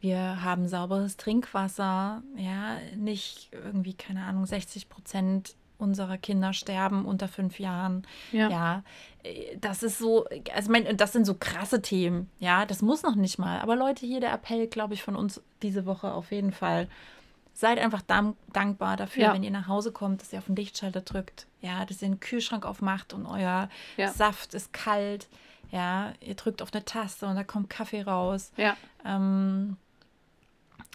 wir 0.00 0.42
haben 0.42 0.68
sauberes 0.68 1.16
Trinkwasser. 1.16 2.22
Ja, 2.36 2.78
nicht 2.96 3.48
irgendwie, 3.52 3.94
keine 3.94 4.24
Ahnung, 4.24 4.44
60 4.44 4.90
Prozent 4.90 5.56
unserer 5.78 6.18
Kinder 6.18 6.52
sterben 6.52 7.04
unter 7.04 7.28
fünf 7.28 7.58
Jahren. 7.58 8.06
Ja. 8.32 8.48
Ja, 8.48 8.82
äh, 9.22 9.56
das 9.58 9.82
ist 9.82 9.98
so, 9.98 10.26
also 10.54 10.70
mein, 10.70 10.96
das 10.96 11.12
sind 11.12 11.24
so 11.26 11.34
krasse 11.34 11.82
Themen. 11.82 12.30
Ja, 12.38 12.64
das 12.66 12.82
muss 12.82 13.02
noch 13.02 13.14
nicht 13.16 13.38
mal. 13.38 13.60
Aber 13.60 13.76
Leute, 13.76 14.06
hier 14.06 14.20
der 14.20 14.32
Appell, 14.32 14.66
glaube 14.66 14.94
ich, 14.94 15.02
von 15.02 15.16
uns 15.16 15.40
diese 15.62 15.86
Woche 15.86 16.12
auf 16.12 16.30
jeden 16.32 16.52
Fall. 16.52 16.88
Seid 17.56 17.78
einfach 17.78 18.02
dank, 18.02 18.36
dankbar 18.52 18.96
dafür, 18.96 19.22
Ja. 19.24 19.34
wenn 19.34 19.44
ihr 19.44 19.50
nach 19.52 19.68
Hause 19.68 19.92
kommt, 19.92 20.20
dass 20.20 20.32
ihr 20.32 20.40
auf 20.40 20.46
den 20.46 20.56
Lichtschalter 20.56 21.02
drückt. 21.02 21.46
Ja, 21.60 21.84
dass 21.84 22.02
ihr 22.02 22.08
den 22.08 22.18
Kühlschrank 22.20 22.66
aufmacht 22.66 23.12
und 23.12 23.26
euer 23.26 23.68
Ja. 23.96 24.08
Saft 24.12 24.54
ist 24.54 24.72
kalt. 24.72 25.28
Ja, 25.70 26.12
ihr 26.20 26.34
drückt 26.34 26.62
auf 26.62 26.72
eine 26.72 26.84
Taste 26.84 27.26
und 27.26 27.36
da 27.36 27.44
kommt 27.44 27.70
Kaffee 27.70 28.02
raus. 28.02 28.52
Ja. 28.56 28.76
Ähm, 29.04 29.76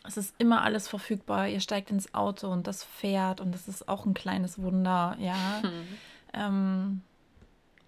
es 0.05 0.17
ist 0.17 0.33
immer 0.37 0.61
alles 0.63 0.87
verfügbar. 0.87 1.47
Ihr 1.47 1.59
steigt 1.59 1.91
ins 1.91 2.13
Auto 2.13 2.47
und 2.49 2.67
das 2.67 2.83
fährt 2.83 3.41
und 3.41 3.51
das 3.53 3.67
ist 3.67 3.87
auch 3.89 4.05
ein 4.05 4.13
kleines 4.13 4.61
Wunder. 4.61 5.15
Ja, 5.19 5.61
Hm. 5.61 5.87
ähm, 6.33 7.01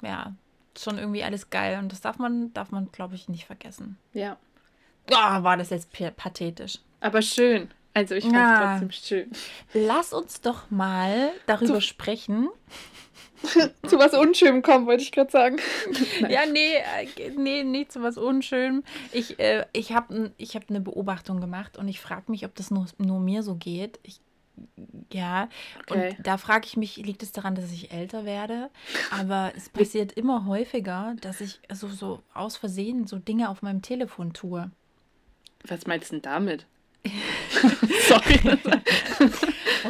ja, 0.01 0.33
schon 0.77 0.97
irgendwie 0.97 1.23
alles 1.23 1.49
geil 1.49 1.79
und 1.79 1.91
das 1.91 2.01
darf 2.01 2.17
man, 2.17 2.53
darf 2.53 2.71
man, 2.71 2.91
glaube 2.91 3.15
ich, 3.15 3.29
nicht 3.29 3.45
vergessen. 3.45 3.97
Ja. 4.13 4.37
Ah, 5.13 5.43
war 5.43 5.57
das 5.57 5.69
jetzt 5.69 5.91
pa- 5.91 6.11
pathetisch. 6.11 6.79
Aber 6.99 7.21
schön. 7.21 7.69
Also 7.93 8.15
ich 8.15 8.23
fand 8.23 8.35
es 8.35 8.41
Ja. 8.41 8.79
trotzdem 8.79 8.91
schön. 8.91 9.31
Lass 9.73 10.13
uns 10.13 10.41
doch 10.41 10.69
mal 10.71 11.31
darüber 11.45 11.81
sprechen. 11.81 12.49
Zu 13.87 13.97
was 13.97 14.13
Unschönem 14.13 14.61
kommen, 14.61 14.85
wollte 14.85 15.03
ich 15.03 15.11
gerade 15.11 15.31
sagen. 15.31 15.57
Ja, 16.29 16.45
nee, 16.45 16.75
äh, 16.75 17.31
nee, 17.35 17.63
nicht 17.63 17.91
so 17.91 18.01
was 18.03 18.17
Unschön. 18.17 18.83
Ich, 19.11 19.39
äh, 19.39 19.65
ich 19.73 19.91
habe 19.93 20.31
ich 20.37 20.55
hab 20.55 20.69
eine 20.69 20.79
Beobachtung 20.79 21.41
gemacht 21.41 21.77
und 21.77 21.87
ich 21.87 21.99
frage 21.99 22.31
mich, 22.31 22.45
ob 22.45 22.53
das 22.55 22.69
nur, 22.71 22.85
nur 22.99 23.19
mir 23.19 23.41
so 23.43 23.55
geht. 23.55 23.99
Ich, 24.03 24.21
ja, 25.11 25.49
Okay. 25.81 26.15
und 26.17 26.27
da 26.27 26.37
frage 26.37 26.67
ich 26.67 26.77
mich, 26.77 26.97
liegt 26.97 27.23
es 27.23 27.31
daran, 27.31 27.55
dass 27.55 27.71
ich 27.71 27.91
älter 27.91 28.25
werde? 28.25 28.69
Aber 29.11 29.51
es 29.57 29.69
passiert 29.69 30.11
immer 30.13 30.45
häufiger, 30.45 31.15
dass 31.21 31.41
ich 31.41 31.59
so, 31.73 31.87
so 31.87 32.21
aus 32.35 32.57
Versehen 32.57 33.07
so 33.07 33.17
Dinge 33.17 33.49
auf 33.49 33.63
meinem 33.63 33.81
Telefon 33.81 34.33
tue. 34.33 34.69
Was 35.67 35.87
meinst 35.87 36.11
du 36.11 36.15
denn 36.17 36.21
damit? 36.21 36.67
Sorry. 38.07 38.39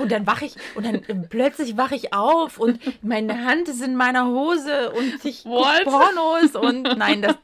Und 0.02 0.12
dann 0.12 0.26
wache 0.26 0.46
ich 0.46 0.56
und 0.76 0.86
dann 0.86 0.96
äh, 0.96 1.28
plötzlich 1.30 1.76
wache 1.76 1.96
ich 1.96 2.14
auf 2.14 2.58
und 2.58 2.80
meine 3.02 3.46
Hand 3.46 3.68
ist 3.68 3.82
in 3.82 3.96
meiner 3.96 4.28
Hose 4.28 4.92
und 4.92 5.26
ich? 5.26 5.44
Pornos 5.44 6.56
und 6.56 6.84
nein, 6.98 7.22
das, 7.22 7.36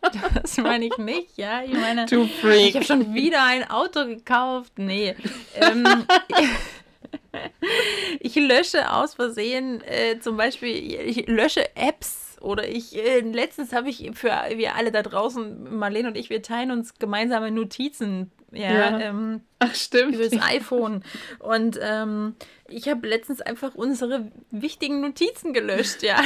das 0.41 0.57
meine 0.57 0.86
ich 0.86 0.97
nicht, 0.97 1.38
ja. 1.38 1.63
Ich 1.63 1.74
meine, 1.74 2.05
ich 2.05 2.76
habe 2.76 2.86
schon 2.86 3.13
wieder 3.13 3.43
ein 3.43 3.70
Auto 3.70 4.05
gekauft. 4.05 4.74
Nee. 4.78 5.15
Ähm, 5.55 5.86
ich 8.20 8.36
lösche 8.36 8.91
aus 8.91 9.15
Versehen 9.15 9.82
äh, 9.82 10.20
zum 10.20 10.38
Beispiel, 10.38 10.70
ich 10.72 11.28
lösche 11.28 11.76
Apps 11.76 12.38
oder 12.41 12.68
ich, 12.68 12.95
äh, 12.95 13.20
letztens 13.20 13.74
habe 13.74 13.89
ich 13.89 14.11
für 14.13 14.32
wir 14.55 14.76
alle 14.76 14.91
da 14.91 15.01
draußen, 15.01 15.78
Marlene 15.78 16.09
und 16.09 16.18
ich, 16.18 16.30
wir 16.30 16.41
teilen 16.41 16.72
uns 16.72 16.93
gemeinsame 16.99 17.51
Notizen. 17.51 18.32
Ja, 18.51 18.71
Ja. 18.71 18.99
Ähm, 18.99 19.41
Ach, 19.59 19.73
stimmt. 19.75 20.15
über 20.15 20.27
das 20.29 20.41
iPhone. 20.41 21.03
Und 21.39 21.79
ähm, 21.81 22.35
ich 22.67 22.87
habe 22.87 23.07
letztens 23.07 23.41
einfach 23.41 23.75
unsere 23.75 24.31
wichtigen 24.51 25.01
Notizen 25.01 25.53
gelöscht, 25.53 26.03
ja. 26.03 26.19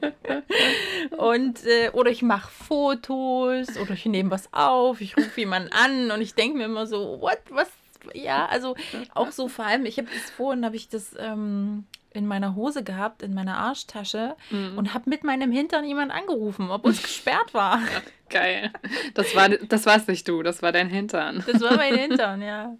Und 1.18 1.64
äh, 1.66 1.90
oder 1.92 2.10
ich 2.10 2.22
mache 2.22 2.50
Fotos 2.50 3.76
oder 3.78 3.92
ich 3.92 4.06
nehme 4.06 4.30
was 4.30 4.52
auf, 4.52 5.00
ich 5.00 5.16
rufe 5.16 5.40
jemanden 5.40 5.70
an 5.72 6.10
und 6.10 6.22
ich 6.22 6.34
denke 6.34 6.56
mir 6.58 6.64
immer 6.64 6.86
so, 6.86 7.20
what, 7.20 7.38
was, 7.50 7.68
ja, 8.14 8.46
also 8.46 8.74
auch 9.14 9.30
so 9.32 9.48
vor 9.48 9.64
allem, 9.66 9.86
ich 9.86 9.98
habe 9.98 10.08
das 10.12 10.30
vorhin, 10.30 10.64
habe 10.64 10.76
ich 10.76 10.88
das 10.88 11.14
ähm, 11.18 11.84
in 12.12 12.26
meiner 12.26 12.56
Hose 12.56 12.82
gehabt, 12.82 13.22
in 13.22 13.34
meiner 13.34 13.56
Arschtasche 13.58 14.34
Mhm. 14.50 14.76
und 14.78 14.94
habe 14.94 15.08
mit 15.08 15.22
meinem 15.24 15.52
Hintern 15.52 15.84
jemand 15.84 16.10
angerufen, 16.12 16.70
obwohl 16.70 16.90
es 16.92 17.02
gesperrt 17.02 17.54
war. 17.54 17.80
Geil. 18.30 18.70
Das 19.14 19.34
war 19.34 19.48
das 19.48 19.86
war's 19.86 20.06
nicht 20.06 20.26
du, 20.28 20.42
das 20.42 20.62
war 20.62 20.72
dein 20.72 20.88
Hintern. 20.88 21.42
Das 21.46 21.60
war 21.60 21.76
mein 21.76 21.94
Hintern, 21.96 22.42
ja. 22.42 22.76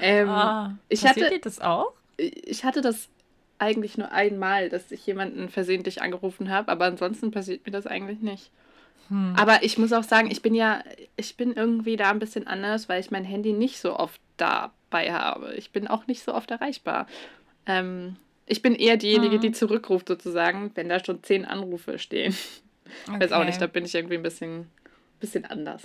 Ähm, 0.00 0.28
Ah, 0.28 0.76
ich 0.88 1.06
hatte- 1.06 1.28
dir 1.28 1.40
das 1.40 1.60
auch? 1.60 1.92
ich 2.16 2.64
hatte 2.64 2.80
das 2.80 3.08
eigentlich 3.58 3.96
nur 3.98 4.10
einmal, 4.12 4.68
dass 4.68 4.90
ich 4.92 5.06
jemanden 5.06 5.48
versehentlich 5.48 6.02
angerufen 6.02 6.50
habe, 6.50 6.70
aber 6.70 6.84
ansonsten 6.86 7.30
passiert 7.30 7.64
mir 7.66 7.72
das 7.72 7.86
eigentlich 7.86 8.20
nicht. 8.20 8.50
Hm. 9.08 9.34
Aber 9.36 9.62
ich 9.62 9.78
muss 9.78 9.92
auch 9.92 10.02
sagen, 10.02 10.30
ich 10.30 10.42
bin 10.42 10.54
ja, 10.54 10.82
ich 11.16 11.36
bin 11.36 11.52
irgendwie 11.54 11.96
da 11.96 12.10
ein 12.10 12.18
bisschen 12.18 12.46
anders, 12.46 12.88
weil 12.88 13.00
ich 13.00 13.10
mein 13.10 13.24
Handy 13.24 13.52
nicht 13.52 13.78
so 13.78 13.96
oft 13.98 14.20
da 14.36 14.72
bei 14.90 15.12
habe. 15.12 15.54
Ich 15.54 15.70
bin 15.70 15.88
auch 15.88 16.06
nicht 16.06 16.22
so 16.22 16.34
oft 16.34 16.50
erreichbar. 16.50 17.06
Ähm, 17.66 18.16
ich 18.46 18.62
bin 18.62 18.74
eher 18.74 18.96
diejenige, 18.96 19.38
die 19.38 19.52
zurückruft, 19.52 20.08
sozusagen, 20.08 20.70
wenn 20.74 20.88
da 20.88 21.04
schon 21.04 21.22
zehn 21.22 21.44
Anrufe 21.44 21.98
stehen. 21.98 22.34
Okay. 23.08 23.20
Weiß 23.20 23.32
auch 23.32 23.44
nicht, 23.44 23.60
da 23.60 23.66
bin 23.66 23.84
ich 23.84 23.94
irgendwie 23.94 24.16
ein 24.16 24.22
bisschen, 24.22 24.70
bisschen 25.18 25.44
anders. 25.44 25.82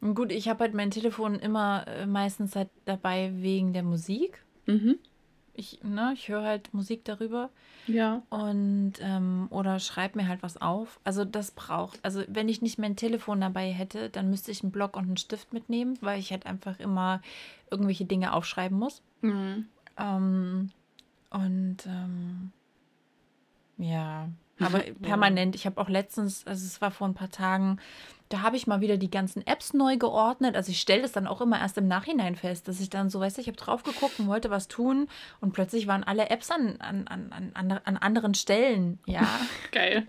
Gut, 0.00 0.30
ich 0.30 0.48
habe 0.48 0.64
halt 0.64 0.74
mein 0.74 0.90
Telefon 0.90 1.36
immer 1.36 1.86
äh, 1.88 2.06
meistens 2.06 2.54
halt 2.54 2.68
dabei 2.84 3.32
wegen 3.34 3.72
der 3.72 3.82
Musik. 3.82 4.42
Mhm. 4.66 4.98
Ich, 5.54 5.82
ne, 5.82 6.12
ich 6.14 6.28
höre 6.28 6.42
halt 6.42 6.72
Musik 6.72 7.04
darüber. 7.04 7.50
Ja. 7.86 8.22
Und 8.30 8.94
ähm, 9.00 9.48
oder 9.50 9.78
schreibe 9.78 10.18
mir 10.18 10.28
halt 10.28 10.42
was 10.42 10.60
auf. 10.60 11.00
Also 11.04 11.24
das 11.24 11.50
braucht. 11.50 11.98
Also 12.02 12.22
wenn 12.28 12.48
ich 12.48 12.62
nicht 12.62 12.78
mein 12.78 12.96
Telefon 12.96 13.40
dabei 13.40 13.70
hätte, 13.70 14.08
dann 14.08 14.30
müsste 14.30 14.50
ich 14.50 14.62
einen 14.62 14.72
Block 14.72 14.96
und 14.96 15.04
einen 15.04 15.16
Stift 15.16 15.52
mitnehmen, 15.52 15.98
weil 16.00 16.18
ich 16.18 16.30
halt 16.30 16.46
einfach 16.46 16.78
immer 16.80 17.20
irgendwelche 17.70 18.04
Dinge 18.04 18.32
aufschreiben 18.32 18.78
muss. 18.78 19.02
Mhm. 19.20 19.66
Ähm, 19.98 20.70
und 21.30 21.78
ähm, 21.86 22.52
ja, 23.78 24.28
aber 24.60 24.78
permanent. 25.02 25.54
Ich 25.54 25.66
habe 25.66 25.80
auch 25.80 25.88
letztens, 25.88 26.46
also 26.46 26.64
es 26.64 26.80
war 26.80 26.90
vor 26.90 27.08
ein 27.08 27.14
paar 27.14 27.30
Tagen, 27.30 27.78
da 28.32 28.40
habe 28.40 28.56
ich 28.56 28.66
mal 28.66 28.80
wieder 28.80 28.96
die 28.96 29.10
ganzen 29.10 29.46
Apps 29.46 29.74
neu 29.74 29.98
geordnet. 29.98 30.56
Also 30.56 30.70
ich 30.70 30.80
stelle 30.80 31.02
das 31.02 31.12
dann 31.12 31.26
auch 31.26 31.42
immer 31.42 31.60
erst 31.60 31.76
im 31.76 31.86
Nachhinein 31.86 32.34
fest, 32.34 32.66
dass 32.66 32.80
ich 32.80 32.88
dann 32.88 33.10
so, 33.10 33.20
weißt 33.20 33.36
du, 33.36 33.42
ich 33.42 33.48
habe 33.48 33.58
drauf 33.58 33.82
geguckt 33.82 34.18
und 34.18 34.26
wollte 34.26 34.48
was 34.48 34.68
tun 34.68 35.08
und 35.40 35.52
plötzlich 35.52 35.86
waren 35.86 36.02
alle 36.02 36.30
Apps 36.30 36.50
an, 36.50 36.76
an, 36.80 37.06
an, 37.08 37.52
an, 37.54 37.72
an 37.72 37.96
anderen 37.98 38.34
Stellen. 38.34 38.98
Ja. 39.06 39.28
Geil. 39.72 40.06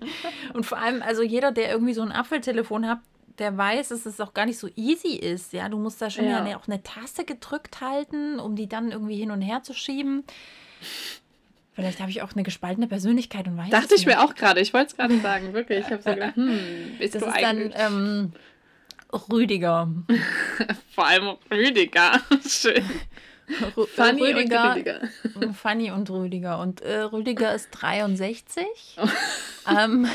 Und 0.54 0.66
vor 0.66 0.78
allem, 0.78 1.02
also 1.02 1.22
jeder, 1.22 1.52
der 1.52 1.70
irgendwie 1.70 1.94
so 1.94 2.02
ein 2.02 2.14
Apfeltelefon 2.14 2.88
hat, 2.88 3.00
der 3.39 3.58
weiß, 3.58 3.89
dass 3.89 4.06
es 4.06 4.22
auch 4.22 4.34
gar 4.34 4.46
nicht 4.46 4.60
so 4.60 4.70
easy 4.76 5.16
ist. 5.16 5.54
Ja, 5.54 5.68
du 5.68 5.78
musst 5.78 6.02
da 6.02 6.10
schon 6.10 6.26
ja. 6.26 6.41
eine, 6.41 6.58
auch 6.58 6.68
eine 6.68 6.84
Taste 6.84 7.26
gedrückt 7.26 7.82
halten, 7.82 8.39
um 8.39 8.56
die 8.56 8.70
dann 8.70 8.91
irgendwie 8.91 9.18
hin 9.18 9.32
und 9.32 9.41
her 9.41 9.64
zu 9.64 9.74
schieben. 9.74 10.24
Vielleicht 11.74 11.99
habe 11.99 12.11
ich 12.11 12.21
auch 12.21 12.34
eine 12.34 12.43
gespaltene 12.43 12.88
Persönlichkeit 12.88 13.47
und 13.47 13.57
weiß 13.57 13.69
Dachte 13.69 13.95
ich 13.95 14.05
mir 14.05 14.21
auch 14.21 14.36
gerade. 14.36 14.61
Ich 14.61 14.74
wollte 14.74 14.91
es 14.91 14.97
gerade 14.97 15.19
sagen, 15.19 15.53
wirklich. 15.53 15.80
Ich 15.80 15.91
habe 15.91 16.01
so 16.01 16.09
gedacht, 16.13 16.36
hm, 16.36 16.95
bist 16.99 17.15
das 17.15 17.24
du 17.24 17.28
ist 17.30 17.36
eigentlich... 17.36 17.74
dann 17.74 17.93
ähm, 17.93 18.34
Rüdiger. 19.32 19.91
Vor 20.95 21.07
allem 21.07 21.36
Rüdiger. 21.51 22.21
Schön. 22.47 22.84
Fanny 23.95 24.32
Rüdiger, 24.32 24.63
und 24.63 24.78
Rüdiger. 24.78 25.01
Fanny 25.53 25.91
und 25.91 26.09
Rüdiger. 26.09 26.59
Und 26.59 26.82
äh, 26.82 27.01
Rüdiger 27.01 27.53
ist 27.53 27.69
63. 27.71 28.65
Oh. 28.97 29.07
Ähm, 29.69 30.07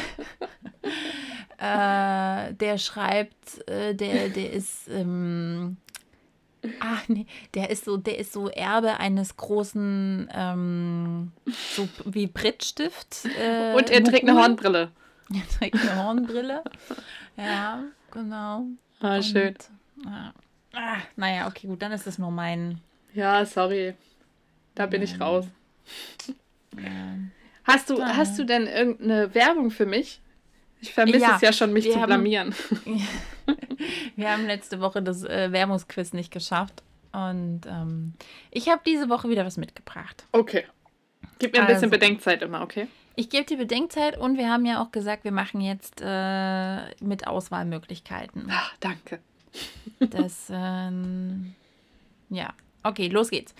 äh, 1.58 2.54
der 2.54 2.78
schreibt, 2.78 3.68
äh, 3.68 3.94
der, 3.94 4.28
der 4.30 4.52
ist 4.52 4.88
ähm, 4.88 5.76
Ach 6.80 7.08
nee, 7.08 7.26
der 7.54 7.70
ist 7.70 7.84
so, 7.84 7.96
der 7.96 8.18
ist 8.18 8.32
so 8.32 8.48
Erbe 8.48 8.98
eines 8.98 9.36
großen, 9.36 10.28
ähm, 10.32 11.32
so 11.46 11.88
wie 12.04 12.26
Brittstift. 12.26 13.26
Äh, 13.38 13.74
Und 13.74 13.90
er 13.90 14.02
trägt 14.02 14.28
eine 14.28 14.40
Hornbrille. 14.40 14.90
Er 15.30 15.46
trägt 15.46 15.76
eine 15.76 16.02
Hornbrille. 16.02 16.64
ja, 17.36 17.84
genau. 18.10 18.64
Ah, 18.98 19.16
Und, 19.16 19.24
schön. 19.24 19.54
Ah, 20.06 20.32
ah, 20.72 20.96
naja, 21.16 21.46
okay, 21.46 21.66
gut, 21.66 21.82
dann 21.82 21.92
ist 21.92 22.06
es 22.06 22.16
nur 22.16 22.30
mein. 22.30 22.80
Ja, 23.12 23.44
sorry. 23.44 23.92
Da 24.74 24.86
bin 24.86 25.02
ja. 25.02 25.04
ich 25.04 25.20
raus. 25.20 25.44
Ja. 26.76 27.18
Hast 27.64 27.90
du, 27.90 28.02
hast 28.02 28.38
du 28.38 28.44
denn 28.44 28.66
irgendeine 28.66 29.34
Werbung 29.34 29.70
für 29.70 29.84
mich? 29.84 30.22
Ich 30.80 30.94
vermisse 30.94 31.18
ja, 31.18 31.36
es 31.36 31.42
ja 31.42 31.52
schon, 31.52 31.72
mich 31.72 31.90
zu 31.90 31.98
blamieren. 31.98 32.54
wir 34.18 34.32
haben 34.32 34.46
letzte 34.46 34.80
Woche 34.80 35.00
das 35.00 35.22
äh, 35.22 35.52
Werbungsquiz 35.52 36.12
nicht 36.12 36.32
geschafft. 36.32 36.82
Und 37.12 37.62
ähm, 37.66 38.14
ich 38.50 38.68
habe 38.68 38.82
diese 38.84 39.08
Woche 39.08 39.28
wieder 39.28 39.46
was 39.46 39.56
mitgebracht. 39.56 40.24
Okay. 40.32 40.64
Gib 41.38 41.52
mir 41.52 41.60
ein 41.60 41.66
bisschen 41.66 41.84
also, 41.84 41.90
Bedenkzeit 41.90 42.42
immer, 42.42 42.62
okay? 42.62 42.88
Ich 43.14 43.30
gebe 43.30 43.44
dir 43.44 43.56
Bedenkzeit 43.56 44.18
und 44.18 44.36
wir 44.36 44.50
haben 44.50 44.66
ja 44.66 44.82
auch 44.82 44.90
gesagt, 44.90 45.24
wir 45.24 45.32
machen 45.32 45.60
jetzt 45.60 46.02
äh, 46.04 46.94
mit 47.02 47.26
Auswahlmöglichkeiten. 47.26 48.48
Ach, 48.50 48.74
danke. 48.80 49.20
Das, 50.00 50.46
ähm, 50.48 51.54
ja. 52.28 52.50
Okay, 52.84 53.08
los 53.08 53.30
geht's. 53.30 53.52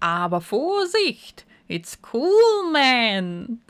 Aber 0.00 0.40
Vorsicht! 0.40 1.44
It's 1.66 1.98
cool, 2.14 2.72
man! 2.72 3.60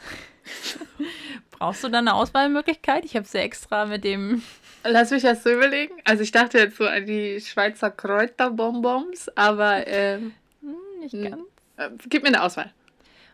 Brauchst 1.50 1.82
du 1.82 1.88
da 1.88 1.98
eine 1.98 2.14
Auswahlmöglichkeit? 2.14 3.04
Ich 3.04 3.16
habe 3.16 3.26
sie 3.26 3.38
extra 3.38 3.86
mit 3.86 4.04
dem. 4.04 4.42
Lass 4.90 5.10
mich 5.10 5.22
das 5.22 5.42
so 5.42 5.50
überlegen. 5.50 5.94
Also 6.04 6.22
ich 6.22 6.32
dachte 6.32 6.58
jetzt 6.58 6.76
so 6.76 6.86
an 6.86 7.04
die 7.04 7.40
Schweizer 7.40 7.90
Kräuterbonbons, 7.90 9.28
aber 9.36 9.84
hm, 9.86 10.32
nicht 11.00 11.12
ganz. 11.12 11.42
Äh, 11.76 11.90
gib 12.08 12.22
mir 12.22 12.28
eine 12.28 12.42
Auswahl. 12.42 12.72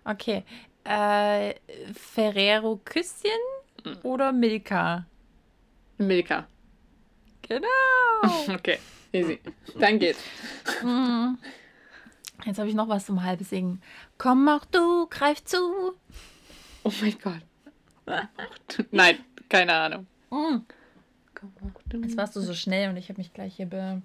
Okay. 0.04 0.44
Äh, 0.84 1.54
Ferrero 1.94 2.80
Küsschen 2.84 3.30
hm. 3.84 3.98
oder 4.02 4.32
Milka? 4.32 5.06
Milka. 5.98 6.46
Genau. 7.42 7.68
okay, 8.54 8.78
easy. 9.12 9.38
Dann 9.78 9.98
geht's. 9.98 10.20
Hm. 10.80 11.38
Jetzt 12.44 12.58
habe 12.58 12.68
ich 12.68 12.74
noch 12.74 12.88
was 12.88 13.06
zum 13.06 13.22
Halbsingen. 13.22 13.80
Komm 14.18 14.48
auch 14.48 14.64
du, 14.66 15.06
greif 15.06 15.42
zu. 15.44 15.94
Oh 16.82 16.92
mein 17.00 17.16
Gott. 17.22 17.42
Nein, 18.90 19.18
keine 19.48 19.72
Ahnung. 19.72 20.06
Mm. 20.30 20.56
Jetzt 22.02 22.16
warst 22.16 22.36
du 22.36 22.40
so 22.40 22.54
schnell 22.54 22.90
und 22.90 22.96
ich 22.96 23.08
habe 23.08 23.18
mich 23.18 23.32
gleich 23.32 23.56
hier 23.56 23.66
be, 23.66 24.02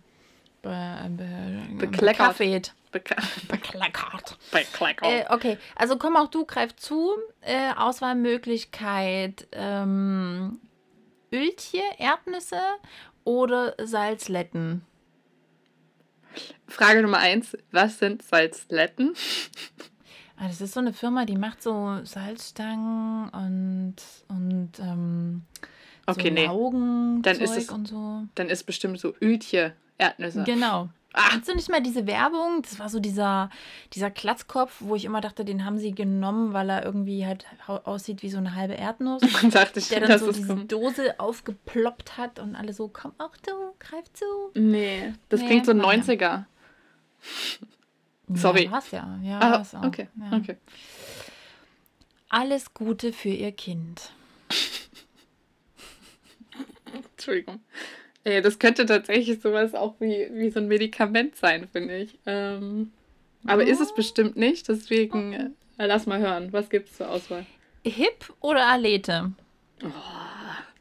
be, 0.62 1.10
be, 1.10 1.62
bekleckert. 1.78 2.38
Bekleckert. 2.92 4.38
Bekleckert. 4.52 5.08
Äh, 5.08 5.26
okay, 5.30 5.58
also 5.76 5.98
komm 5.98 6.16
auch 6.16 6.28
du, 6.28 6.46
greif 6.46 6.76
zu. 6.76 7.12
Äh, 7.42 7.74
Auswahlmöglichkeit 7.76 9.48
ähm, 9.52 10.60
Öltje, 11.32 11.84
Erdnüsse 11.98 12.62
oder 13.24 13.76
Salzletten. 13.78 14.84
Frage 16.68 17.02
Nummer 17.02 17.20
eins: 17.20 17.58
Was 17.72 18.00
sind 18.00 18.24
Salzletten? 18.24 19.14
Ah, 20.38 20.48
das 20.48 20.62
ist 20.62 20.74
so 20.74 20.80
eine 20.80 20.94
Firma, 20.94 21.26
die 21.26 21.36
macht 21.36 21.62
so 21.62 22.00
Salzstangen 22.04 23.28
und, 23.30 23.96
und 24.30 24.72
ähm, 24.80 25.44
okay, 26.10 26.30
so 26.30 26.34
nee. 26.34 26.46
Laugen 26.46 27.22
dann 27.22 27.38
ist 27.40 27.56
es, 27.56 27.70
und 27.70 27.88
so. 27.88 28.24
Dann 28.36 28.50
ist 28.50 28.64
bestimmt 28.64 29.00
so 29.00 29.14
Öltje 29.22 29.74
Erdnüsse. 29.98 30.44
Genau. 30.44 30.90
Ach. 31.14 31.32
Kennst 31.32 31.50
du 31.50 31.56
nicht 31.56 31.70
mal 31.70 31.82
diese 31.82 32.06
Werbung? 32.06 32.62
Das 32.62 32.78
war 32.78 32.88
so 32.88 33.00
dieser, 33.00 33.50
dieser 33.94 34.12
Klatzkopf, 34.12 34.76
wo 34.80 34.96
ich 34.96 35.06
immer 35.06 35.22
dachte, 35.22 35.44
den 35.44 35.66
haben 35.66 35.80
sie 35.80 35.92
genommen, 35.92 36.54
weil 36.54 36.70
er 36.70 36.86
irgendwie 36.86 37.26
halt 37.26 37.46
aussieht 37.66 38.22
wie 38.22 38.30
so 38.30 38.38
eine 38.38 38.54
halbe 38.56 38.76
Erdnuss. 38.76 39.22
Man 39.42 39.50
dachte 39.50 39.80
ich, 39.80 39.90
der 39.90 40.02
dann 40.02 40.20
so 40.20 40.32
diese 40.32 40.48
kommt. 40.48 40.72
Dose 40.72 41.20
aufgeploppt 41.20 42.18
hat 42.18 42.40
und 42.40 42.56
alle 42.56 42.74
so, 42.74 42.90
komm 42.90 43.14
auch 43.18 43.36
du, 43.38 43.52
greif 43.80 44.06
zu. 44.14 44.26
Nee, 44.54 45.14
das 45.30 45.42
nee, 45.42 45.48
klingt 45.48 45.66
so 45.66 45.72
90er. 45.72 46.46
Sorry. 48.32 48.66
Ja, 48.66 48.72
war's 48.72 48.92
ja. 48.92 49.20
ja 49.24 49.40
ah, 49.40 49.52
war's 49.52 49.74
auch. 49.74 49.84
Okay, 49.84 50.08
ja. 50.16 50.38
okay. 50.38 50.58
Alles 52.30 52.76
Gute 52.76 53.12
für 53.12 53.30
Ihr 53.30 53.52
Kind. 53.52 54.12
Entschuldigung. 57.12 57.60
Ey, 58.24 58.42
das 58.42 58.60
könnte 58.60 58.86
tatsächlich 58.86 59.42
sowas 59.42 59.74
auch 59.74 59.96
wie, 60.00 60.28
wie 60.34 60.50
so 60.50 60.60
ein 60.60 60.68
Medikament 60.68 61.36
sein, 61.36 61.68
finde 61.72 61.98
ich. 61.98 62.18
Ähm, 62.26 62.92
aber 63.46 63.64
oh. 63.64 63.66
ist 63.66 63.80
es 63.80 63.94
bestimmt 63.96 64.36
nicht, 64.36 64.68
deswegen 64.68 65.34
äh, 65.34 65.50
lass 65.78 66.06
mal 66.06 66.20
hören. 66.20 66.52
Was 66.52 66.70
gibt 66.70 66.90
es 66.90 66.98
zur 66.98 67.10
Auswahl? 67.10 67.46
Hip 67.86 68.34
oder 68.42 68.68
Alete? 68.68 69.32
Oh, 69.84 69.88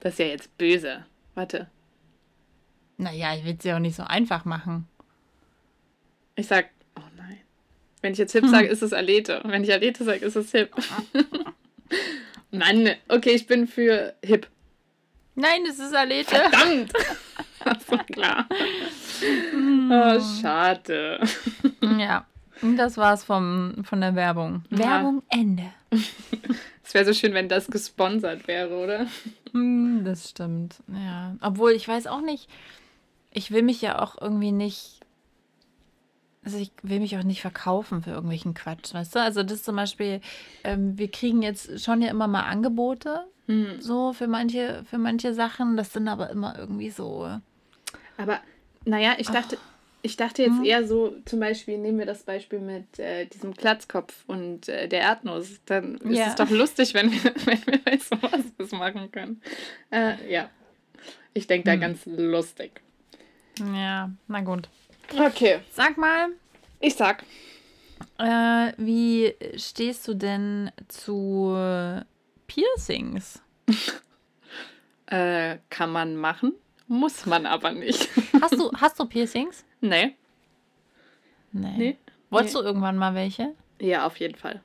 das 0.00 0.14
ist 0.14 0.18
ja 0.18 0.26
jetzt 0.26 0.58
böse. 0.58 1.06
Warte. 1.34 1.68
Naja, 2.96 3.34
ich 3.36 3.44
will 3.44 3.54
es 3.56 3.64
ja 3.64 3.76
auch 3.76 3.80
nicht 3.80 3.94
so 3.94 4.02
einfach 4.02 4.44
machen. 4.44 4.88
Ich 6.34 6.48
sag 6.48 6.66
wenn 8.00 8.12
ich 8.12 8.18
jetzt 8.18 8.32
Hip 8.32 8.46
sage, 8.46 8.68
ist 8.68 8.82
es 8.82 8.92
Alete. 8.92 9.40
Wenn 9.44 9.64
ich 9.64 9.72
Alete 9.72 10.04
sage, 10.04 10.24
ist 10.24 10.36
es 10.36 10.52
Hip. 10.52 10.74
Mann, 12.50 12.90
okay, 13.08 13.30
ich 13.30 13.46
bin 13.46 13.66
für 13.66 14.14
Hip. 14.24 14.46
Nein, 15.38 15.64
es 15.68 15.78
ist 15.78 15.94
Alete. 15.94 16.34
Verdammt! 16.34 16.92
Das 17.64 17.88
war 17.90 18.04
klar. 18.04 18.48
Oh, 18.50 20.40
schade. 20.40 21.20
Ja, 21.80 22.26
das 22.76 22.96
war's 22.96 23.22
vom, 23.22 23.84
von 23.84 24.00
der 24.00 24.16
Werbung. 24.16 24.64
Ja. 24.70 24.78
Werbung 24.78 25.22
Ende. 25.28 25.72
Es 26.82 26.92
wäre 26.92 27.04
so 27.04 27.12
schön, 27.12 27.34
wenn 27.34 27.48
das 27.48 27.68
gesponsert 27.68 28.48
wäre, 28.48 28.76
oder? 28.76 29.06
Hm, 29.52 30.02
das 30.04 30.30
stimmt, 30.30 30.76
ja. 30.88 31.36
Obwohl, 31.40 31.70
ich 31.70 31.86
weiß 31.86 32.08
auch 32.08 32.20
nicht, 32.20 32.48
ich 33.30 33.52
will 33.52 33.62
mich 33.62 33.80
ja 33.80 34.00
auch 34.00 34.20
irgendwie 34.20 34.52
nicht 34.52 34.98
also 36.44 36.58
ich 36.58 36.72
will 36.82 37.00
mich 37.00 37.16
auch 37.18 37.24
nicht 37.24 37.42
verkaufen 37.42 38.02
für 38.02 38.10
irgendwelchen 38.10 38.54
Quatsch, 38.54 38.94
weißt 38.94 39.14
du? 39.14 39.20
Also 39.20 39.42
das 39.42 39.62
zum 39.62 39.76
Beispiel, 39.76 40.22
ähm, 40.64 40.96
wir 40.96 41.10
kriegen 41.10 41.42
jetzt 41.42 41.84
schon 41.84 42.00
ja 42.00 42.08
immer 42.08 42.26
mal 42.26 42.44
Angebote, 42.44 43.26
hm. 43.48 43.80
so 43.80 44.12
für 44.12 44.28
manche, 44.28 44.84
für 44.88 44.98
manche 44.98 45.34
Sachen. 45.34 45.76
Das 45.76 45.92
sind 45.92 46.06
aber 46.06 46.30
immer 46.30 46.56
irgendwie 46.58 46.90
so. 46.90 47.28
Aber 48.16 48.40
naja, 48.84 49.14
ich 49.18 49.28
dachte, 49.28 49.58
Ich 50.02 50.16
dachte 50.16 50.42
jetzt 50.42 50.58
mhm. 50.58 50.64
eher 50.64 50.86
so, 50.86 51.16
zum 51.24 51.40
Beispiel, 51.40 51.76
nehmen 51.76 51.98
wir 51.98 52.06
das 52.06 52.22
Beispiel 52.22 52.60
mit 52.60 52.98
äh, 53.00 53.26
diesem 53.26 53.54
Klatzkopf 53.54 54.22
und 54.28 54.68
äh, 54.68 54.88
der 54.88 55.00
Erdnuss. 55.00 55.60
Dann 55.66 55.96
ist 55.96 56.18
ja. 56.18 56.26
es 56.28 56.36
doch 56.36 56.50
lustig, 56.50 56.94
wenn 56.94 57.10
wir, 57.10 57.24
wenn 57.46 57.66
wir 57.66 57.78
bei 57.84 57.98
sowas 57.98 58.44
das 58.58 58.70
machen 58.70 59.10
können. 59.10 59.42
Äh, 59.90 60.32
ja. 60.32 60.50
Ich 61.34 61.46
denke 61.46 61.68
da 61.68 61.76
mhm. 61.76 61.80
ganz 61.80 62.06
lustig. 62.06 62.80
Ja, 63.74 64.10
na 64.28 64.40
gut. 64.40 64.68
Okay. 65.18 65.60
Sag 65.72 65.98
mal. 65.98 66.28
Ich 66.80 66.94
sag. 66.94 67.24
Äh, 68.18 68.72
wie 68.76 69.34
stehst 69.56 70.06
du 70.06 70.14
denn 70.14 70.70
zu 70.86 71.56
Piercings? 72.48 73.40
äh, 75.06 75.58
kann 75.70 75.92
man 75.92 76.16
machen, 76.16 76.54
muss 76.88 77.26
man 77.26 77.46
aber 77.46 77.70
nicht. 77.70 78.08
hast, 78.42 78.54
du, 78.54 78.72
hast 78.72 78.98
du 78.98 79.04
Piercings? 79.04 79.64
Nee. 79.80 80.16
Nee. 81.52 81.74
nee. 81.76 81.96
Wolltest 82.30 82.56
nee. 82.56 82.62
du 82.62 82.66
irgendwann 82.66 82.98
mal 82.98 83.14
welche? 83.14 83.54
Ja, 83.80 84.06
auf 84.06 84.18
jeden 84.18 84.34
Fall. 84.34 84.60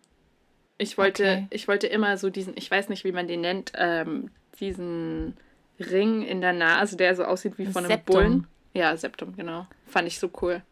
Ich 0.77 0.97
wollte, 0.97 1.23
okay. 1.23 1.47
ich 1.51 1.67
wollte 1.67 1.87
immer 1.87 2.17
so 2.17 2.29
diesen, 2.29 2.57
ich 2.57 2.69
weiß 2.69 2.89
nicht, 2.89 3.03
wie 3.03 3.11
man 3.11 3.27
den 3.27 3.41
nennt, 3.41 3.71
ähm, 3.75 4.31
diesen 4.59 5.37
Ring 5.79 6.23
in 6.23 6.41
der 6.41 6.53
Nase, 6.53 6.97
der 6.97 7.15
so 7.15 7.23
aussieht 7.23 7.57
wie 7.57 7.65
von 7.65 7.85
einem 7.85 7.91
Septum. 7.91 8.15
Bullen. 8.15 8.47
Ja, 8.73 8.97
Septum, 8.97 9.35
genau. 9.35 9.67
Fand 9.85 10.07
ich 10.07 10.17
so 10.19 10.29
cool. 10.41 10.63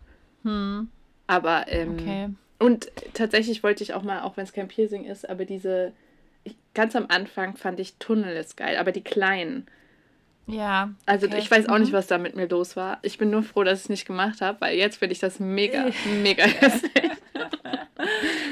Hm. 0.43 0.89
Aber, 1.28 1.66
ähm, 1.68 1.93
okay. 1.93 2.30
und 2.59 2.91
tatsächlich 3.14 3.64
wollte 3.64 3.84
ich 3.84 3.93
auch 3.93 4.03
mal, 4.03 4.22
auch 4.22 4.38
wenn 4.38 4.43
es 4.43 4.53
kein 4.53 4.68
Piercing 4.68 5.05
ist, 5.05 5.30
aber 5.30 5.45
diese, 5.45 5.93
ganz 6.74 6.96
am 6.96 7.06
Anfang 7.10 7.56
fand 7.56 7.80
ich 7.80 7.98
Tunnel 7.98 8.36
ist 8.36 8.58
geil, 8.58 8.78
aber 8.78 8.92
die 8.92 9.04
kleinen. 9.04 9.68
Ja. 10.48 10.92
Also 11.06 11.28
okay. 11.28 11.38
ich 11.40 11.50
weiß 11.50 11.70
auch 11.70 11.78
nicht, 11.78 11.92
mhm. 11.92 11.98
was 11.98 12.08
da 12.08 12.18
mit 12.18 12.36
mir 12.36 12.48
los 12.48 12.76
war. 12.76 13.00
Ich 13.04 13.18
bin 13.18 13.30
nur 13.30 13.44
froh, 13.44 13.64
dass 13.64 13.80
ich 13.80 13.86
es 13.86 13.90
nicht 13.90 14.06
gemacht 14.06 14.42
habe, 14.42 14.60
weil 14.62 14.78
jetzt 14.78 14.98
finde 14.98 15.14
ich 15.14 15.20
das 15.20 15.40
mega, 15.40 15.88
mega 16.22 16.44
hässlich. 16.44 16.92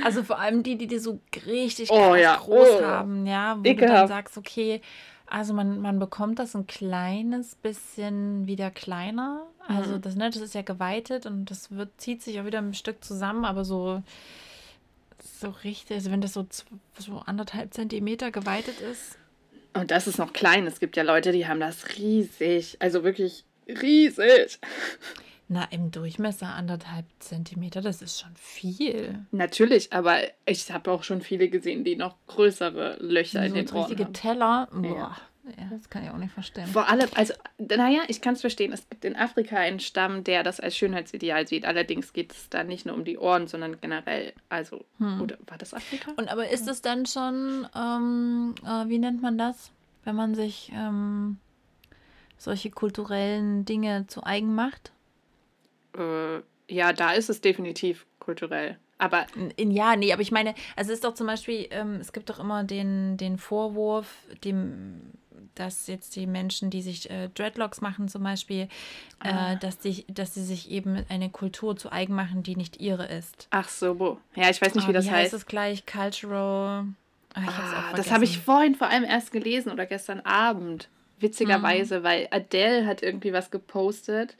Also 0.04 0.24
vor 0.24 0.40
allem 0.40 0.64
die, 0.64 0.78
die 0.78 0.88
die 0.88 1.00
so 1.00 1.20
richtig 1.46 1.92
oh, 1.92 2.16
ja. 2.16 2.36
groß 2.38 2.68
oh. 2.80 2.86
haben, 2.86 3.28
ja, 3.28 3.58
wo 3.58 3.68
Ekelhaft. 3.68 3.82
du 3.82 3.98
dann 4.00 4.08
sagst, 4.08 4.38
okay, 4.38 4.82
also 5.28 5.54
man, 5.54 5.82
man 5.82 6.00
bekommt 6.00 6.40
das 6.40 6.56
ein 6.56 6.68
kleines 6.68 7.56
bisschen 7.56 8.48
wieder 8.48 8.72
kleiner. 8.72 9.44
Also 9.68 9.96
mhm. 9.96 10.02
das, 10.02 10.16
ne, 10.16 10.30
das 10.30 10.42
ist 10.42 10.56
ja 10.56 10.62
geweitet 10.62 11.26
und 11.26 11.52
das 11.52 11.72
wird, 11.72 11.90
zieht 11.98 12.24
sich 12.24 12.40
auch 12.40 12.46
wieder 12.46 12.60
ein 12.60 12.74
Stück 12.74 13.04
zusammen, 13.04 13.46
aber 13.46 13.66
so, 13.66 14.02
so 15.22 15.50
richtig, 15.64 15.98
also 15.98 16.12
wenn 16.12 16.22
das 16.22 16.34
so, 16.34 16.46
so 16.98 17.20
anderthalb 17.26 17.74
Zentimeter 17.74 18.32
geweitet 18.32 18.80
ist. 18.82 19.18
Und 19.74 19.92
das 19.92 20.08
ist 20.08 20.18
noch 20.18 20.34
klein. 20.34 20.66
Es 20.68 20.80
gibt 20.80 20.98
ja 20.98 21.04
Leute, 21.04 21.32
die 21.32 21.48
haben 21.48 21.60
das 21.60 21.98
riesig. 21.98 22.78
Also 22.80 23.04
wirklich 23.04 23.46
riesig. 23.68 24.60
Na, 25.48 25.64
im 25.72 25.90
Durchmesser 25.90 26.48
anderthalb 26.48 27.06
Zentimeter, 27.18 27.82
das 27.82 28.04
ist 28.04 28.20
schon 28.20 28.36
viel. 28.36 29.26
Natürlich, 29.32 29.92
aber 29.94 30.20
ich 30.46 30.72
habe 30.72 30.92
auch 30.92 31.04
schon 31.04 31.22
viele 31.22 31.50
gesehen, 31.50 31.84
die 31.84 31.96
noch 31.96 32.18
größere 32.28 32.98
Löcher 33.00 33.40
so 33.40 33.46
in 33.46 33.54
den 33.56 33.70
Ohren 33.72 33.86
richtige 33.86 34.06
haben. 34.06 34.14
Teller, 34.14 34.68
boah. 34.72 34.96
Ja. 34.96 35.18
Ja, 35.58 35.66
das 35.70 35.90
kann 35.90 36.04
ich 36.04 36.10
auch 36.10 36.18
nicht 36.18 36.34
verstehen. 36.34 36.68
Vor 36.68 36.90
allem, 36.90 37.10
also, 37.16 37.34
naja, 37.58 38.02
ich 38.08 38.22
kann 38.22 38.34
es 38.34 38.42
verstehen. 38.42 38.72
Es 38.74 38.88
gibt 38.90 39.06
in 39.06 39.16
Afrika 39.16 39.58
einen 39.58 39.80
Stamm, 39.80 40.24
der 40.24 40.44
das 40.44 40.60
als 40.60 40.76
Schönheitsideal 40.78 41.48
sieht. 41.48 41.66
Allerdings 41.66 42.14
geht 42.14 42.34
es 42.34 42.50
da 42.50 42.64
nicht 42.64 42.86
nur 42.86 42.96
um 42.96 43.06
die 43.06 43.18
Ohren, 43.18 43.48
sondern 43.48 43.80
generell. 43.80 44.34
Also, 44.50 44.86
hm. 44.98 45.22
oder 45.22 45.38
war 45.48 45.58
das 45.58 45.74
Afrika? 45.74 46.12
Und 46.16 46.30
aber 46.30 46.50
ist 46.50 46.68
es 46.68 46.82
dann 46.82 47.06
schon, 47.06 47.68
ähm, 47.76 48.56
äh, 48.64 48.88
wie 48.90 49.00
nennt 49.00 49.22
man 49.22 49.38
das, 49.38 49.72
wenn 50.04 50.16
man 50.16 50.36
sich 50.36 50.72
ähm, 50.76 51.38
solche 52.38 52.72
kulturellen 52.72 53.66
Dinge 53.66 54.08
zu 54.08 54.24
eigen 54.24 54.56
macht? 54.56 54.92
Äh, 55.98 56.40
ja, 56.68 56.94
da 56.94 57.14
ist 57.14 57.30
es 57.30 57.42
definitiv 57.42 58.06
kulturell. 58.20 58.78
Aber. 59.00 59.26
In, 59.56 59.72
ja, 59.72 59.96
nee, 59.96 60.14
aber 60.14 60.22
ich 60.22 60.32
meine, 60.32 60.54
also 60.76 60.92
es 60.92 60.98
ist 60.98 61.04
doch 61.04 61.14
zum 61.14 61.26
Beispiel, 61.26 61.68
ähm, 61.72 61.96
es 61.96 62.14
gibt 62.14 62.30
doch 62.30 62.40
immer 62.40 62.64
den, 62.64 63.18
den 63.18 63.38
Vorwurf, 63.38 64.14
dem, 64.44 65.02
dass 65.56 65.88
jetzt 65.88 66.16
die 66.16 66.28
Menschen, 66.28 66.70
die 66.70 66.82
sich 66.82 67.10
äh, 67.10 67.30
Dreadlocks 67.30 67.82
machen 67.82 68.08
zum 68.08 68.24
Beispiel, 68.24 68.68
äh, 69.24 69.30
ah. 69.30 69.56
dass, 69.56 69.80
die, 69.80 70.06
dass 70.08 70.34
sie 70.34 70.44
sich 70.44 70.70
eben 70.72 71.06
eine 71.10 71.30
Kultur 71.30 71.76
zu 71.76 71.92
eigen 71.92 72.16
machen, 72.16 72.44
die 72.44 72.56
nicht 72.56 72.80
ihre 72.80 73.06
ist. 73.06 73.48
Ach 73.52 73.70
so, 73.70 74.20
ja, 74.36 74.50
ich 74.50 74.62
weiß 74.62 74.76
nicht, 74.76 74.88
wie 74.88 74.94
das 74.94 75.06
wie 75.06 75.12
heißt. 75.12 75.24
heißt 75.26 75.34
es 75.34 75.46
gleich? 75.46 75.86
Cultural. 75.86 76.86
Ach, 77.34 77.92
ah, 77.92 77.96
das 77.96 78.12
habe 78.12 78.24
ich 78.24 78.40
vorhin 78.40 78.76
vor 78.76 78.88
allem 78.88 79.04
erst 79.04 79.32
gelesen 79.32 79.72
oder 79.72 79.86
gestern 79.86 80.20
Abend. 80.22 80.90
Witzigerweise, 81.20 82.00
mhm. 82.00 82.04
weil 82.04 82.28
Adele 82.32 82.86
hat 82.86 83.04
irgendwie 83.04 83.34
was 83.34 83.52
gepostet 83.52 84.38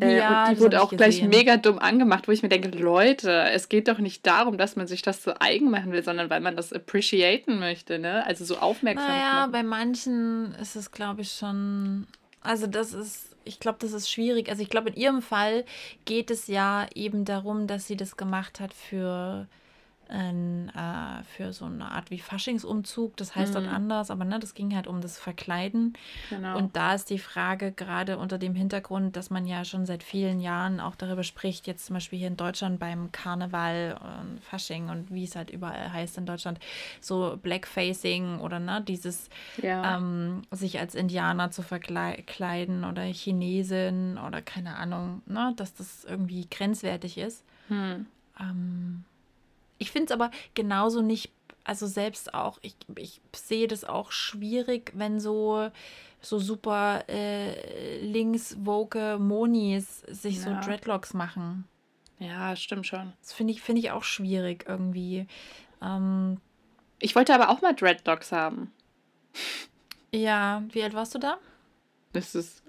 äh, 0.00 0.18
ja, 0.18 0.48
und 0.48 0.56
die 0.56 0.60
wurde 0.60 0.82
auch 0.82 0.90
gleich 0.90 1.22
mega 1.22 1.56
dumm 1.56 1.78
angemacht, 1.78 2.26
wo 2.26 2.32
ich 2.32 2.42
mir 2.42 2.48
denke, 2.48 2.68
Leute, 2.76 3.30
es 3.50 3.68
geht 3.68 3.86
doch 3.88 3.98
nicht 3.98 4.26
darum, 4.26 4.58
dass 4.58 4.74
man 4.74 4.86
sich 4.86 5.02
das 5.02 5.22
zu 5.22 5.40
eigen 5.40 5.70
machen 5.70 5.92
will, 5.92 6.02
sondern 6.02 6.30
weil 6.30 6.40
man 6.40 6.56
das 6.56 6.72
appreciaten 6.72 7.60
möchte, 7.60 7.98
ne? 7.98 8.26
Also 8.26 8.44
so 8.44 8.56
aufmerksam. 8.56 9.06
Naja, 9.06 9.48
bei 9.50 9.62
manchen 9.62 10.54
ist 10.60 10.74
es, 10.74 10.90
glaube 10.90 11.22
ich, 11.22 11.32
schon. 11.32 12.06
Also 12.40 12.66
das 12.66 12.92
ist, 12.92 13.36
ich 13.44 13.60
glaube, 13.60 13.78
das 13.80 13.92
ist 13.92 14.10
schwierig. 14.10 14.48
Also 14.50 14.62
ich 14.62 14.68
glaube, 14.68 14.90
in 14.90 14.96
ihrem 14.96 15.22
Fall 15.22 15.64
geht 16.04 16.30
es 16.30 16.48
ja 16.48 16.86
eben 16.94 17.24
darum, 17.24 17.66
dass 17.68 17.86
sie 17.86 17.96
das 17.96 18.16
gemacht 18.16 18.58
hat 18.58 18.74
für 18.74 19.46
in, 20.08 20.68
äh, 20.70 21.22
für 21.24 21.52
so 21.52 21.64
eine 21.64 21.90
Art 21.90 22.10
wie 22.10 22.18
Faschingsumzug. 22.18 23.16
Das 23.16 23.34
heißt 23.34 23.54
mhm. 23.54 23.54
dort 23.54 23.68
anders, 23.68 24.10
aber 24.10 24.24
ne, 24.24 24.38
das 24.38 24.54
ging 24.54 24.74
halt 24.74 24.86
um 24.86 25.00
das 25.00 25.18
Verkleiden. 25.18 25.94
Genau. 26.30 26.56
Und 26.58 26.76
da 26.76 26.94
ist 26.94 27.10
die 27.10 27.18
Frage 27.18 27.72
gerade 27.72 28.18
unter 28.18 28.38
dem 28.38 28.54
Hintergrund, 28.54 29.16
dass 29.16 29.30
man 29.30 29.46
ja 29.46 29.64
schon 29.64 29.86
seit 29.86 30.02
vielen 30.02 30.40
Jahren 30.40 30.80
auch 30.80 30.96
darüber 30.96 31.22
spricht, 31.22 31.66
jetzt 31.66 31.86
zum 31.86 31.94
Beispiel 31.94 32.18
hier 32.18 32.28
in 32.28 32.36
Deutschland 32.36 32.78
beim 32.78 33.12
Karneval 33.12 33.98
und 34.00 34.42
Fasching 34.42 34.88
und 34.88 35.12
wie 35.12 35.24
es 35.24 35.36
halt 35.36 35.50
überall 35.50 35.92
heißt 35.92 36.18
in 36.18 36.26
Deutschland, 36.26 36.58
so 37.00 37.38
Blackfacing 37.42 38.40
oder 38.40 38.58
ne, 38.58 38.82
dieses 38.86 39.28
ja. 39.62 39.96
ähm, 39.96 40.42
sich 40.50 40.78
als 40.78 40.94
Indianer 40.94 41.50
zu 41.50 41.62
verkleiden 41.62 42.84
oder 42.84 43.02
Chinesin 43.02 44.18
oder 44.18 44.42
keine 44.42 44.76
Ahnung, 44.76 45.22
ne, 45.26 45.52
dass 45.56 45.74
das 45.74 46.04
irgendwie 46.04 46.46
grenzwertig 46.50 47.18
ist. 47.18 47.44
Hm. 47.68 48.06
Ähm, 48.40 49.04
ich 49.84 49.90
finde 49.90 50.06
es 50.06 50.10
aber 50.12 50.30
genauso 50.54 51.02
nicht, 51.02 51.30
also 51.62 51.86
selbst 51.86 52.32
auch, 52.32 52.58
ich, 52.62 52.74
ich 52.96 53.20
sehe 53.36 53.68
das 53.68 53.84
auch 53.84 54.12
schwierig, 54.12 54.92
wenn 54.94 55.20
so, 55.20 55.70
so 56.22 56.38
super 56.38 57.04
äh, 57.06 58.00
links 58.00 58.56
woke 58.60 59.18
Monis 59.18 60.00
sich 60.08 60.36
ja. 60.36 60.42
so 60.42 60.66
Dreadlocks 60.66 61.12
machen. 61.12 61.68
Ja, 62.18 62.56
stimmt 62.56 62.86
schon. 62.86 63.12
Das 63.20 63.34
finde 63.34 63.52
ich, 63.52 63.60
find 63.60 63.78
ich 63.78 63.90
auch 63.90 64.04
schwierig 64.04 64.64
irgendwie. 64.66 65.26
Ähm, 65.82 66.40
ich 66.98 67.14
wollte 67.14 67.34
aber 67.34 67.50
auch 67.50 67.60
mal 67.60 67.74
Dreadlocks 67.74 68.32
haben. 68.32 68.72
Ja, 70.12 70.62
wie 70.70 70.82
alt 70.82 70.94
warst 70.94 71.14
du 71.14 71.18
da? 71.18 71.36
Das 72.14 72.34
ist, 72.34 72.62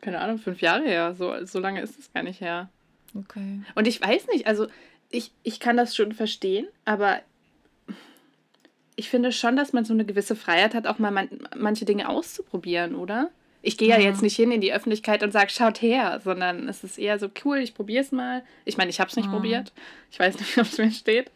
keine 0.00 0.20
Ahnung, 0.20 0.38
fünf 0.38 0.60
Jahre 0.60 0.84
her. 0.84 1.16
So, 1.16 1.44
so 1.44 1.58
lange 1.58 1.80
ist 1.80 1.98
es 1.98 2.12
gar 2.12 2.22
nicht 2.22 2.40
her. 2.40 2.68
Okay. 3.16 3.62
Und 3.74 3.88
ich 3.88 4.00
weiß 4.00 4.28
nicht, 4.28 4.46
also 4.46 4.68
ich, 5.10 5.32
ich 5.42 5.60
kann 5.60 5.76
das 5.76 5.94
schon 5.94 6.12
verstehen, 6.12 6.66
aber 6.84 7.20
ich 8.96 9.10
finde 9.10 9.30
schon, 9.30 9.56
dass 9.56 9.72
man 9.72 9.84
so 9.84 9.92
eine 9.92 10.04
gewisse 10.04 10.36
Freiheit 10.36 10.74
hat, 10.74 10.86
auch 10.86 10.98
mal 10.98 11.10
man, 11.10 11.28
manche 11.56 11.84
Dinge 11.84 12.08
auszuprobieren, 12.08 12.94
oder? 12.94 13.30
Ich 13.62 13.76
gehe 13.76 13.88
ja. 13.88 13.98
ja. 13.98 14.04
jetzt 14.04 14.22
nicht 14.22 14.36
hin 14.36 14.52
in 14.52 14.60
die 14.60 14.72
Öffentlichkeit 14.72 15.22
und 15.22 15.32
sage, 15.32 15.50
schaut 15.50 15.82
her, 15.82 16.20
sondern 16.22 16.68
es 16.68 16.84
ist 16.84 16.98
eher 16.98 17.18
so 17.18 17.28
cool, 17.44 17.58
ich 17.58 17.74
probiere 17.74 18.02
es 18.02 18.12
mal. 18.12 18.42
Ich 18.64 18.76
meine, 18.76 18.90
ich 18.90 19.00
habe 19.00 19.10
es 19.10 19.16
nicht 19.16 19.26
mhm. 19.26 19.32
probiert. 19.32 19.72
Ich 20.10 20.18
weiß 20.18 20.38
nicht, 20.38 20.56
ob 20.58 20.66
es 20.66 20.78
mir 20.78 20.90
steht. 20.90 21.30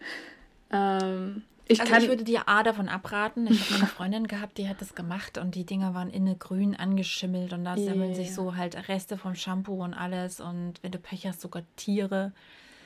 Ähm, 0.72 1.42
ich, 1.66 1.80
also 1.80 1.94
ich 1.96 2.08
würde 2.08 2.24
dir 2.24 2.48
A 2.48 2.62
davon 2.62 2.88
abraten. 2.88 3.46
Ich 3.46 3.70
habe 3.70 3.80
eine 3.80 3.86
Freundin 3.86 4.26
gehabt, 4.26 4.58
die 4.58 4.68
hat 4.68 4.80
das 4.80 4.94
gemacht 4.94 5.38
und 5.38 5.54
die 5.54 5.64
Dinger 5.64 5.94
waren 5.94 6.10
innen 6.10 6.38
grün 6.38 6.74
angeschimmelt 6.74 7.52
und 7.52 7.64
da 7.64 7.76
yeah. 7.76 7.90
sammeln 7.90 8.14
sich 8.14 8.34
so 8.34 8.56
halt 8.56 8.88
Reste 8.88 9.16
vom 9.16 9.34
Shampoo 9.34 9.82
und 9.84 9.94
alles 9.94 10.40
und 10.40 10.74
wenn 10.82 10.92
du 10.92 10.98
Pech 10.98 11.26
hast, 11.26 11.40
sogar 11.40 11.62
Tiere. 11.76 12.32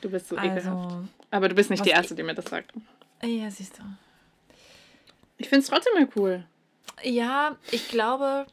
Du 0.05 0.11
bist 0.11 0.29
so 0.29 0.37
also, 0.37 0.51
ekelhaft. 0.51 0.97
Aber 1.31 1.49
du 1.49 1.55
bist 1.55 1.71
nicht 1.71 1.85
die 1.87 1.91
Erste, 1.91 2.15
die 2.15 2.23
mir 2.23 2.35
das 2.35 2.45
sagt. 2.45 2.75
Ja, 3.23 3.51
siehst 3.51 3.79
du. 3.79 3.83
Ich 5.39 5.49
finde 5.49 5.63
es 5.63 5.69
trotzdem 5.69 5.95
mal 5.95 6.07
cool. 6.15 6.45
Ja, 7.03 7.57
ich 7.71 7.89
glaube. 7.89 8.45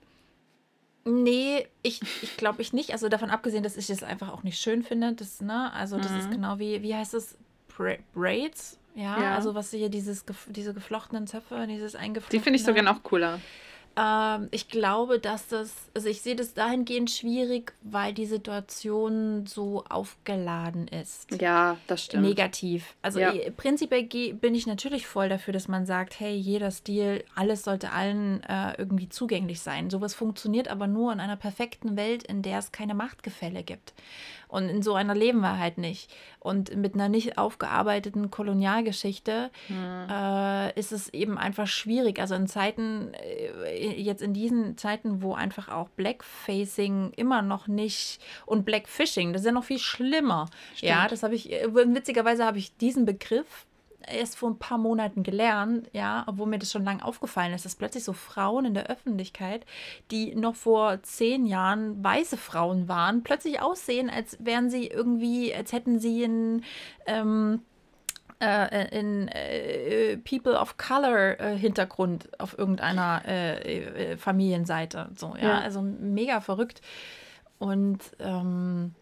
Nee, 1.04 1.68
ich, 1.82 2.02
ich 2.22 2.38
glaube 2.38 2.62
ich 2.62 2.72
nicht. 2.72 2.94
Also 2.94 3.10
davon 3.10 3.30
abgesehen, 3.30 3.64
dass 3.64 3.76
ich 3.76 3.90
es 3.90 4.02
einfach 4.02 4.30
auch 4.30 4.44
nicht 4.44 4.62
schön 4.62 4.82
finde. 4.82 5.12
Das, 5.12 5.42
ne? 5.42 5.74
Also 5.74 5.98
das 5.98 6.12
mhm. 6.12 6.20
ist 6.20 6.32
genau 6.32 6.58
wie, 6.58 6.82
wie 6.84 6.96
heißt 6.96 7.16
es? 7.16 7.38
Braids? 8.14 8.80
Ja, 8.96 9.22
ja, 9.22 9.36
also 9.36 9.54
was 9.54 9.72
hier 9.72 9.90
dieses, 9.90 10.24
diese 10.48 10.74
geflochtenen 10.74 11.28
Zöpfe, 11.28 11.66
dieses 11.68 11.96
eingeflochtene. 11.96 12.40
Die 12.40 12.44
finde 12.44 12.60
ich 12.60 12.64
sogar 12.64 12.84
noch 12.84 13.04
cooler. 13.04 13.42
Ähm, 14.02 14.48
ich 14.52 14.68
glaube, 14.68 15.20
dass 15.20 15.48
das, 15.48 15.74
also 15.94 16.10
ich 16.10 16.22
sehe 16.22 16.36
das 16.36 16.54
dahingehend 16.54 17.12
schwierig, 17.12 17.74
weil 17.84 18.14
die 18.14 18.26
Situation 18.26 19.46
so 19.46 19.84
aufgeladen 19.88 20.88
ist. 20.88 21.40
Ja, 21.40 21.78
das 21.86 22.06
stimmt. 22.06 22.24
Negativ. 22.24 22.96
Also 23.04 23.20
ja. 23.20 23.32
Eh, 23.32 23.52
prinzipiell 23.52 24.34
bin 24.34 24.56
ich 24.56 24.66
natürlich 24.66 25.06
voll 25.06 25.30
dafür, 25.30 25.54
dass 25.54 25.68
man 25.68 25.86
sagt, 25.86 26.20
hey, 26.20 26.34
jeder 26.34 26.72
Stil, 26.72 27.24
alles 27.36 27.64
sollte 27.64 27.92
allen 27.92 28.42
äh, 28.44 28.74
irgendwie 28.78 29.10
zugänglich 29.10 29.62
sein. 29.62 29.92
Sowas 29.92 30.16
funktioniert 30.16 30.68
aber 30.68 30.88
nur 30.88 31.14
in 31.14 31.20
einer 31.20 31.38
perfekten 31.38 31.96
Welt, 31.96 32.24
in 32.24 32.42
der 32.42 32.58
es 32.58 32.72
keine 32.72 32.96
Machtgefälle 32.96 33.62
gibt. 33.64 33.94
Und 34.52 34.68
in 34.68 34.82
so 34.82 34.96
einer 34.96 35.16
leben 35.16 35.40
wir 35.40 35.58
halt 35.58 35.78
nicht. 35.78 36.14
Und 36.40 36.76
mit 36.76 36.94
einer 36.94 37.08
nicht 37.08 37.38
aufgearbeiteten 37.38 38.30
Kolonialgeschichte 38.30 39.50
mhm. 39.70 40.08
äh, 40.10 40.78
ist 40.78 40.92
es 40.92 41.08
eben 41.14 41.38
einfach 41.38 41.68
schwierig. 41.68 42.20
Also 42.20 42.36
in 42.36 42.48
Zeiten, 42.48 43.14
äh, 43.14 43.94
jetzt 43.94 44.22
in 44.22 44.34
diesen 44.34 44.78
Zeiten, 44.78 45.22
wo 45.22 45.34
einfach 45.34 45.70
auch 45.70 45.88
Blackfacing 45.90 47.14
immer 47.16 47.42
noch 47.42 47.68
nicht 47.68 48.20
und 48.46 48.66
Blackfishing, 48.66 49.32
das 49.32 49.44
ist 49.44 49.46
ja 49.46 49.54
noch 49.54 49.64
viel 49.64 49.80
schlimmer. 49.80 50.48
Stimmt. 50.76 50.90
Ja, 50.90 51.08
das 51.08 51.24
habe 51.24 51.34
ich, 51.34 51.50
äh, 51.54 51.74
witzigerweise 51.74 52.46
habe 52.46 52.58
ich 52.58 52.76
diesen 52.76 53.06
Begriff 53.06 53.66
erst 54.08 54.38
vor 54.38 54.50
ein 54.50 54.60
paar 54.60 54.78
Monaten 54.78 55.24
gelernt, 55.24 55.90
ja, 55.94 56.24
obwohl 56.28 56.48
mir 56.48 56.60
das 56.60 56.72
schon 56.72 56.84
lange 56.84 57.04
aufgefallen 57.04 57.54
ist, 57.54 57.66
dass 57.66 57.76
plötzlich 57.76 58.04
so 58.04 58.14
Frauen 58.14 58.66
in 58.66 58.74
der 58.74 58.88
Öffentlichkeit, 58.88 59.66
die 60.12 60.36
noch 60.36 60.56
vor 60.56 61.02
zehn 61.04 61.46
Jahren 61.46 62.04
weiße 62.04 62.38
Frauen 62.38 62.88
waren, 62.88 63.24
plötzlich 63.24 63.62
aussehen, 63.62 64.10
als 64.10 64.38
wären 64.44 64.70
sie 64.70 64.88
irgendwie, 64.88 65.54
als 65.54 65.72
hätten 65.74 66.00
sie 66.00 66.24
ein 66.24 66.64
ähm, 67.06 67.62
äh, 68.42 69.00
in 69.00 69.28
äh, 69.28 70.18
People 70.18 70.60
of 70.60 70.78
Color 70.78 71.40
äh, 71.40 71.58
Hintergrund 71.58 72.30
auf 72.40 72.58
irgendeiner 72.58 73.22
äh, 73.28 74.14
äh, 74.14 74.18
Familienseite. 74.18 75.10
So, 75.16 75.36
ja? 75.40 75.48
ja? 75.48 75.60
also 75.60 75.82
mega 75.82 76.42
verrückt. 76.42 76.82
Und 77.60 78.00
ähm, 78.20 78.96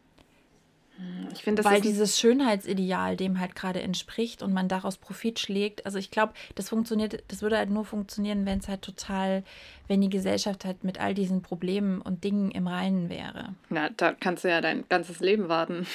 ich 1.33 1.43
finde, 1.43 1.63
weil 1.63 1.81
dieses 1.81 2.19
Schönheitsideal 2.19 3.15
dem 3.15 3.39
halt 3.39 3.55
gerade 3.55 3.81
entspricht 3.81 4.41
und 4.41 4.53
man 4.53 4.67
daraus 4.67 4.97
Profit 4.97 5.39
schlägt. 5.39 5.85
Also 5.85 5.97
ich 5.97 6.11
glaube, 6.11 6.33
das 6.55 6.69
funktioniert, 6.69 7.23
das 7.27 7.41
würde 7.41 7.57
halt 7.57 7.69
nur 7.69 7.85
funktionieren, 7.85 8.45
wenn 8.45 8.59
es 8.59 8.67
halt 8.67 8.81
total, 8.81 9.43
wenn 9.87 10.01
die 10.01 10.09
Gesellschaft 10.09 10.65
halt 10.65 10.83
mit 10.83 10.99
all 10.99 11.13
diesen 11.13 11.41
Problemen 11.41 12.01
und 12.01 12.23
Dingen 12.23 12.51
im 12.51 12.67
Reinen 12.67 13.09
wäre. 13.09 13.55
Na, 13.69 13.89
da 13.89 14.13
kannst 14.13 14.43
du 14.43 14.49
ja 14.49 14.61
dein 14.61 14.83
ganzes 14.89 15.19
Leben 15.19 15.49
warten. 15.49 15.85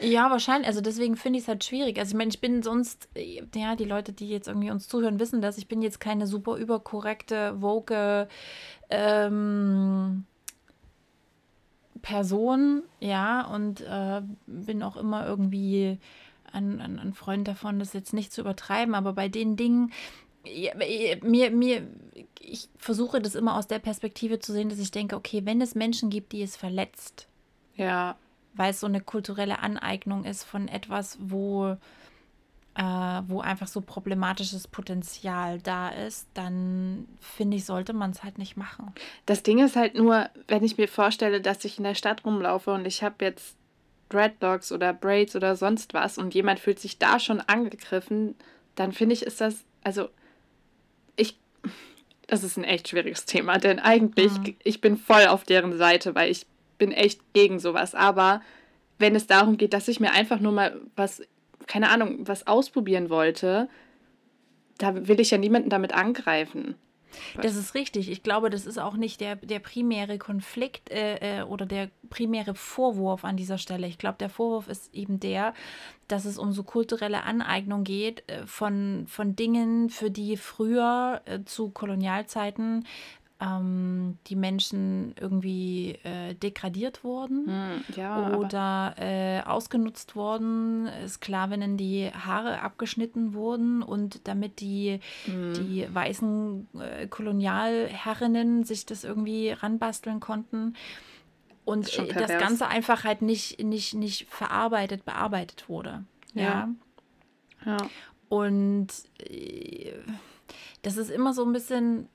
Ja, 0.00 0.30
wahrscheinlich. 0.30 0.68
Also 0.68 0.80
deswegen 0.80 1.16
finde 1.16 1.38
ich 1.38 1.44
es 1.44 1.48
halt 1.48 1.64
schwierig. 1.64 1.98
Also 1.98 2.10
ich 2.10 2.16
meine, 2.16 2.30
ich 2.30 2.40
bin 2.40 2.62
sonst, 2.62 3.08
ja, 3.54 3.74
die 3.74 3.84
Leute, 3.84 4.12
die 4.12 4.28
jetzt 4.28 4.48
irgendwie 4.48 4.70
uns 4.70 4.86
zuhören, 4.86 5.18
wissen 5.18 5.40
das. 5.40 5.58
Ich 5.58 5.68
bin 5.68 5.82
jetzt 5.82 5.98
keine 5.98 6.26
super 6.26 6.56
überkorrekte, 6.56 7.60
woke, 7.60 8.28
ähm, 8.90 10.26
Person, 12.06 12.84
ja, 13.00 13.44
und 13.48 13.80
äh, 13.80 14.22
bin 14.46 14.84
auch 14.84 14.96
immer 14.96 15.26
irgendwie 15.26 15.98
ein, 16.52 16.80
ein, 16.80 17.00
ein, 17.00 17.14
Freund 17.14 17.48
davon, 17.48 17.80
das 17.80 17.94
jetzt 17.94 18.12
nicht 18.12 18.32
zu 18.32 18.42
übertreiben, 18.42 18.94
aber 18.94 19.12
bei 19.12 19.28
den 19.28 19.56
Dingen, 19.56 19.92
mir, 21.24 21.50
mir, 21.50 21.82
ich 22.38 22.68
versuche 22.78 23.20
das 23.20 23.34
immer 23.34 23.56
aus 23.56 23.66
der 23.66 23.80
Perspektive 23.80 24.38
zu 24.38 24.52
sehen, 24.52 24.68
dass 24.68 24.78
ich 24.78 24.92
denke, 24.92 25.16
okay, 25.16 25.46
wenn 25.46 25.60
es 25.60 25.74
Menschen 25.74 26.08
gibt, 26.08 26.30
die 26.30 26.42
es 26.42 26.56
verletzt, 26.56 27.26
ja, 27.74 28.16
weil 28.54 28.70
es 28.70 28.78
so 28.78 28.86
eine 28.86 29.00
kulturelle 29.00 29.58
Aneignung 29.58 30.22
ist 30.22 30.44
von 30.44 30.68
etwas, 30.68 31.18
wo 31.20 31.76
äh, 32.76 32.82
wo 33.26 33.40
einfach 33.40 33.68
so 33.68 33.80
problematisches 33.80 34.68
Potenzial 34.68 35.58
da 35.60 35.88
ist, 35.88 36.26
dann 36.34 37.08
finde 37.20 37.56
ich, 37.56 37.64
sollte 37.64 37.94
man 37.94 38.10
es 38.10 38.22
halt 38.22 38.36
nicht 38.36 38.56
machen. 38.56 38.92
Das 39.24 39.42
Ding 39.42 39.64
ist 39.64 39.76
halt 39.76 39.94
nur, 39.94 40.28
wenn 40.46 40.62
ich 40.62 40.76
mir 40.76 40.86
vorstelle, 40.86 41.40
dass 41.40 41.64
ich 41.64 41.78
in 41.78 41.84
der 41.84 41.94
Stadt 41.94 42.24
rumlaufe 42.24 42.70
und 42.72 42.86
ich 42.86 43.02
habe 43.02 43.24
jetzt 43.24 43.56
Dreadlocks 44.10 44.72
oder 44.72 44.92
Braids 44.92 45.34
oder 45.34 45.56
sonst 45.56 45.94
was 45.94 46.18
und 46.18 46.34
jemand 46.34 46.60
fühlt 46.60 46.78
sich 46.78 46.98
da 46.98 47.18
schon 47.18 47.40
angegriffen, 47.40 48.34
dann 48.74 48.92
finde 48.92 49.14
ich, 49.14 49.22
ist 49.22 49.40
das, 49.40 49.64
also 49.82 50.10
ich, 51.16 51.38
das 52.26 52.44
ist 52.44 52.58
ein 52.58 52.64
echt 52.64 52.88
schwieriges 52.88 53.24
Thema, 53.24 53.56
denn 53.56 53.78
eigentlich, 53.78 54.32
mhm. 54.38 54.54
ich 54.62 54.82
bin 54.82 54.98
voll 54.98 55.26
auf 55.26 55.44
deren 55.44 55.76
Seite, 55.78 56.14
weil 56.14 56.30
ich 56.30 56.46
bin 56.76 56.92
echt 56.92 57.20
gegen 57.32 57.58
sowas, 57.58 57.94
aber 57.94 58.42
wenn 58.98 59.16
es 59.16 59.26
darum 59.26 59.56
geht, 59.56 59.72
dass 59.72 59.88
ich 59.88 59.98
mir 59.98 60.12
einfach 60.12 60.40
nur 60.40 60.52
mal 60.52 60.78
was 60.94 61.22
keine 61.66 61.90
Ahnung, 61.90 62.26
was 62.26 62.46
ausprobieren 62.46 63.10
wollte, 63.10 63.68
da 64.78 65.08
will 65.08 65.20
ich 65.20 65.30
ja 65.30 65.38
niemanden 65.38 65.70
damit 65.70 65.94
angreifen. 65.94 66.76
Das 67.40 67.56
ist 67.56 67.74
richtig. 67.74 68.10
Ich 68.10 68.22
glaube, 68.22 68.50
das 68.50 68.66
ist 68.66 68.78
auch 68.78 68.94
nicht 68.94 69.20
der, 69.20 69.36
der 69.36 69.58
primäre 69.58 70.18
Konflikt 70.18 70.90
äh, 70.90 71.40
äh, 71.40 71.42
oder 71.42 71.66
der 71.66 71.90
primäre 72.10 72.54
Vorwurf 72.54 73.24
an 73.24 73.36
dieser 73.36 73.58
Stelle. 73.58 73.86
Ich 73.86 73.98
glaube, 73.98 74.18
der 74.18 74.28
Vorwurf 74.28 74.68
ist 74.68 74.94
eben 74.94 75.20
der, 75.20 75.54
dass 76.08 76.24
es 76.24 76.38
um 76.38 76.52
so 76.52 76.62
kulturelle 76.62 77.22
Aneignung 77.22 77.84
geht 77.84 78.28
äh, 78.28 78.46
von, 78.46 79.06
von 79.08 79.36
Dingen, 79.36 79.88
für 79.88 80.10
die 80.10 80.36
früher 80.36 81.22
äh, 81.24 81.40
zu 81.44 81.70
Kolonialzeiten 81.70 82.84
ähm, 83.40 84.18
die 84.28 84.36
Menschen 84.36 85.14
irgendwie 85.20 85.98
äh, 86.04 86.34
degradiert 86.34 87.04
wurden 87.04 87.46
hm, 87.46 87.84
ja, 87.94 88.34
oder 88.34 88.94
äh, 88.98 89.42
ausgenutzt 89.42 90.16
wurden, 90.16 90.88
Sklavinnen 91.06 91.76
die 91.76 92.10
Haare 92.10 92.62
abgeschnitten 92.62 93.34
wurden 93.34 93.82
und 93.82 94.26
damit 94.26 94.60
die, 94.60 95.00
hm. 95.26 95.52
die 95.54 95.86
weißen 95.92 96.68
äh, 96.80 97.06
Kolonialherrinnen 97.08 98.64
sich 98.64 98.86
das 98.86 99.04
irgendwie 99.04 99.50
ranbasteln 99.50 100.20
konnten. 100.20 100.74
Und 101.66 101.98
das, 101.98 102.08
das, 102.08 102.38
Ganze 102.38 102.68
einfach 102.68 103.04
halt 103.04 103.22
nicht, 103.22 103.62
nicht, 103.62 103.94
nicht 103.94 104.28
verarbeitet, 104.30 105.04
bearbeitet 105.04 105.68
wurde. 105.68 106.04
Ja. 106.32 106.42
ja. 107.64 107.76
ja. 107.76 107.76
Und 108.28 108.88
äh, 109.18 109.92
das 110.82 110.96
ist 110.96 111.10
immer 111.10 111.34
so 111.34 111.44
ein 111.44 111.52
bisschen 111.52 112.08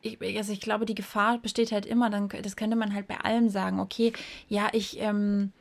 ich, 0.00 0.20
also 0.36 0.52
ich 0.52 0.60
glaube, 0.60 0.86
die 0.86 0.94
Gefahr 0.94 1.38
besteht 1.38 1.72
halt 1.72 1.86
immer, 1.86 2.10
dann, 2.10 2.28
das 2.28 2.56
könnte 2.56 2.76
man 2.76 2.94
halt 2.94 3.08
bei 3.08 3.18
allem 3.18 3.48
sagen, 3.48 3.80
okay, 3.80 4.12
ja, 4.48 4.68
ich, 4.72 5.00
ähm, 5.00 5.52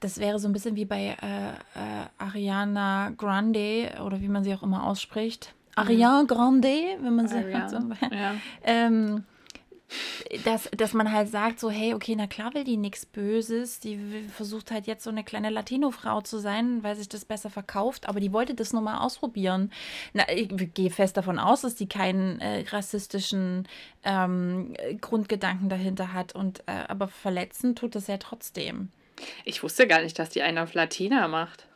das 0.00 0.18
wäre 0.18 0.38
so 0.38 0.48
ein 0.48 0.52
bisschen 0.52 0.76
wie 0.76 0.84
bei 0.84 1.16
äh, 1.20 1.50
äh, 1.50 2.06
Ariana 2.18 3.12
Grande 3.16 3.92
oder 4.04 4.20
wie 4.20 4.28
man 4.28 4.44
sie 4.44 4.54
auch 4.54 4.62
immer 4.62 4.84
ausspricht. 4.84 5.54
Mhm. 5.76 5.82
Ariana 5.82 6.22
Grande, 6.26 6.96
wenn 7.00 7.16
man 7.16 7.28
sie 7.28 7.36
Ariana. 7.36 7.68
so. 7.68 7.78
Ja. 8.14 8.34
ähm, 8.64 9.24
dass, 10.44 10.70
dass 10.76 10.92
man 10.92 11.12
halt 11.12 11.28
sagt, 11.28 11.60
so, 11.60 11.70
hey, 11.70 11.94
okay, 11.94 12.14
na 12.16 12.26
klar 12.26 12.54
will 12.54 12.64
die 12.64 12.76
nichts 12.76 13.06
Böses. 13.06 13.80
Die 13.80 13.98
versucht 14.34 14.70
halt 14.70 14.86
jetzt 14.86 15.04
so 15.04 15.10
eine 15.10 15.24
kleine 15.24 15.50
Latino-Frau 15.50 16.20
zu 16.20 16.38
sein, 16.38 16.82
weil 16.82 16.96
sich 16.96 17.08
das 17.08 17.24
besser 17.24 17.50
verkauft, 17.50 18.08
aber 18.08 18.20
die 18.20 18.32
wollte 18.32 18.54
das 18.54 18.72
nur 18.72 18.82
mal 18.82 18.98
ausprobieren. 18.98 19.72
Na, 20.12 20.24
ich 20.32 20.48
gehe 20.74 20.90
fest 20.90 21.16
davon 21.16 21.38
aus, 21.38 21.62
dass 21.62 21.74
die 21.74 21.88
keinen 21.88 22.40
äh, 22.40 22.64
rassistischen 22.70 23.66
ähm, 24.04 24.74
Grundgedanken 25.00 25.68
dahinter 25.68 26.12
hat. 26.12 26.34
Und 26.34 26.60
äh, 26.66 26.84
aber 26.88 27.08
verletzen 27.08 27.74
tut 27.74 27.94
das 27.94 28.06
ja 28.06 28.18
trotzdem. 28.18 28.90
Ich 29.44 29.62
wusste 29.62 29.86
gar 29.86 30.02
nicht, 30.02 30.18
dass 30.18 30.30
die 30.30 30.42
einen 30.42 30.58
auf 30.58 30.74
Latina 30.74 31.28
macht. 31.28 31.66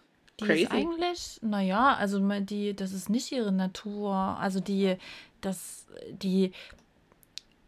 Die 0.40 0.46
Crazy. 0.46 0.62
ist 0.64 0.72
eigentlich, 0.72 1.38
naja, 1.42 1.94
also 1.94 2.18
die, 2.40 2.74
das 2.74 2.92
ist 2.92 3.08
nicht 3.08 3.30
ihre 3.30 3.52
Natur. 3.52 4.14
Also 4.14 4.60
die, 4.60 4.96
das, 5.40 5.86
die 6.10 6.52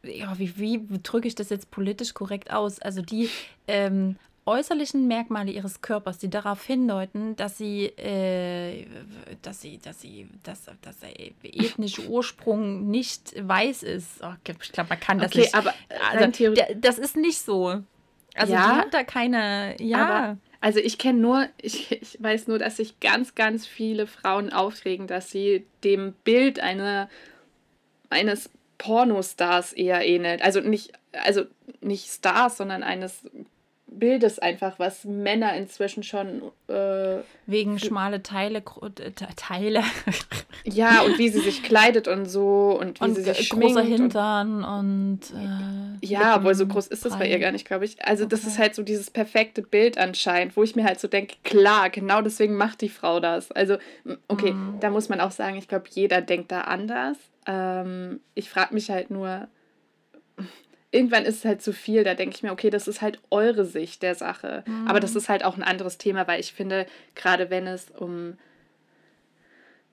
ja, 0.07 0.39
wie, 0.39 0.59
wie 0.59 1.01
drücke 1.03 1.29
ich 1.29 1.35
das 1.35 1.51
jetzt 1.51 1.71
politisch 1.71 2.15
korrekt 2.15 2.51
aus? 2.51 2.79
Also 2.79 3.03
die 3.03 3.29
ähm, 3.69 4.17
äußerlichen 4.47 5.09
Merkmale 5.09 5.51
ihres 5.51 5.81
Körpers, 5.81 6.19
die 6.19 6.31
darauf 6.31 6.65
hindeuten, 6.65 7.35
dass 7.37 7.59
sie, 7.59 7.87
äh, 7.99 8.87
dass 9.43 9.61
sie, 9.61 9.79
dass 9.79 10.01
sie, 10.01 10.29
dass, 10.45 10.67
dass 10.83 11.01
der 11.01 11.19
ethnische 11.43 12.09
Ursprung 12.09 12.89
nicht 12.89 13.35
weiß 13.37 13.83
ist. 13.83 14.23
Oh, 14.23 14.33
ich 14.47 14.73
glaube, 14.73 14.91
man 14.91 15.01
kann 15.01 15.19
das 15.19 15.33
okay, 15.33 15.41
nicht. 15.41 15.55
Aber 15.55 15.75
also, 16.13 16.55
der, 16.55 16.75
das 16.77 16.99
ist 16.99 17.17
nicht 17.17 17.41
so. 17.41 17.83
Also 18.37 18.53
ja, 18.53 18.73
die 18.75 18.81
hat 18.81 18.95
da 18.95 19.03
keine, 19.03 19.77
ja. 19.81 20.07
Aber, 20.07 20.39
also 20.61 20.79
ich 20.79 20.99
kenne 20.99 21.19
nur, 21.19 21.49
ich, 21.61 21.91
ich 21.91 22.23
weiß 22.23 22.47
nur, 22.47 22.59
dass 22.59 22.77
sich 22.77 23.01
ganz, 23.01 23.35
ganz 23.35 23.67
viele 23.67 24.07
Frauen 24.07 24.53
aufregen, 24.53 25.07
dass 25.07 25.31
sie 25.31 25.67
dem 25.83 26.13
Bild 26.25 26.61
einer, 26.61 27.09
eines 28.11 28.51
Pornostars 28.79 29.73
eher 29.73 30.07
ähnelt. 30.07 30.43
Also 30.43 30.61
nicht, 30.61 30.93
also 31.13 31.45
nicht 31.81 32.09
Stars, 32.09 32.57
sondern 32.57 32.83
eines 32.83 33.23
Bildes 33.99 34.39
einfach, 34.39 34.79
was 34.79 35.05
Männer 35.05 35.55
inzwischen 35.57 36.03
schon. 36.03 36.43
Äh, 36.69 37.19
Wegen 37.47 37.79
schmale 37.79 38.23
Teile, 38.23 38.59
äh, 38.59 39.11
Teile. 39.37 39.83
ja, 40.65 41.03
und 41.03 41.19
wie 41.19 41.29
sie 41.29 41.41
sich 41.41 41.63
kleidet 41.63 42.09
und 42.09 42.27
so 42.27 42.77
und 42.79 43.01
wie 43.01 43.05
und 43.05 43.15
sie 43.15 43.23
sich 43.23 43.47
schminkt. 43.47 43.77
Großer 43.77 43.87
Hintern 43.87 44.65
und. 44.65 45.31
und 45.33 46.01
äh, 46.03 46.07
ja, 46.07 46.37
obwohl 46.37 46.55
so 46.55 46.67
groß 46.67 46.89
ist 46.89 47.05
das 47.05 47.19
bei 47.19 47.29
ihr 47.29 47.39
gar 47.39 47.53
nicht, 47.53 47.67
glaube 47.67 47.85
ich. 47.85 48.05
Also, 48.05 48.25
okay. 48.25 48.31
das 48.31 48.45
ist 48.45 48.59
halt 48.59 48.75
so 48.75 48.83
dieses 48.83 49.11
perfekte 49.11 49.63
Bild 49.63 49.99
anscheinend, 49.99 50.57
wo 50.57 50.63
ich 50.63 50.77
mir 50.77 50.85
halt 50.85 51.01
so 51.01 51.09
denke, 51.09 51.37
klar, 51.45 51.89
genau 51.89 52.21
deswegen 52.23 52.57
macht 52.57 52.81
die 52.81 52.89
Frau 52.89 53.21
das. 53.21 53.53
Also, 53.53 53.79
okay, 54.29 54.53
mhm. 54.53 54.81
da 54.81 54.91
muss 54.91 55.09
man 55.09 55.21
auch 55.21 55.31
sagen, 55.31 55.57
ich 55.57 55.69
glaube, 55.69 55.87
jeder 55.91 56.21
denkt 56.21 56.53
da 56.53 56.63
anders. 56.63 57.17
Ähm, 57.47 58.21
ich 58.35 58.51
frage 58.51 58.75
mich 58.75 58.91
halt 58.91 59.11
nur, 59.11 59.49
irgendwann 60.91 61.25
ist 61.25 61.39
es 61.39 61.45
halt 61.45 61.63
zu 61.63 61.73
viel. 61.73 62.05
Da 62.05 62.15
denke 62.15 62.37
ich 62.37 62.43
mir, 62.43 62.53
okay, 62.53 62.71
das 62.71 62.89
ist 62.89 63.03
halt 63.03 63.21
eure 63.31 63.65
Sicht 63.65 64.03
der 64.03 64.15
Sache. 64.15 64.65
Mhm. 64.67 64.89
Aber 64.89 65.01
das 65.01 65.15
ist 65.15 65.29
halt 65.29 65.45
auch 65.45 65.57
ein 65.57 65.63
anderes 65.63 65.99
Thema, 65.99 66.27
weil 66.27 66.41
ich 66.41 66.53
finde, 66.53 66.87
gerade 67.15 67.51
wenn 67.51 67.67
es 67.67 67.91
um, 67.91 68.39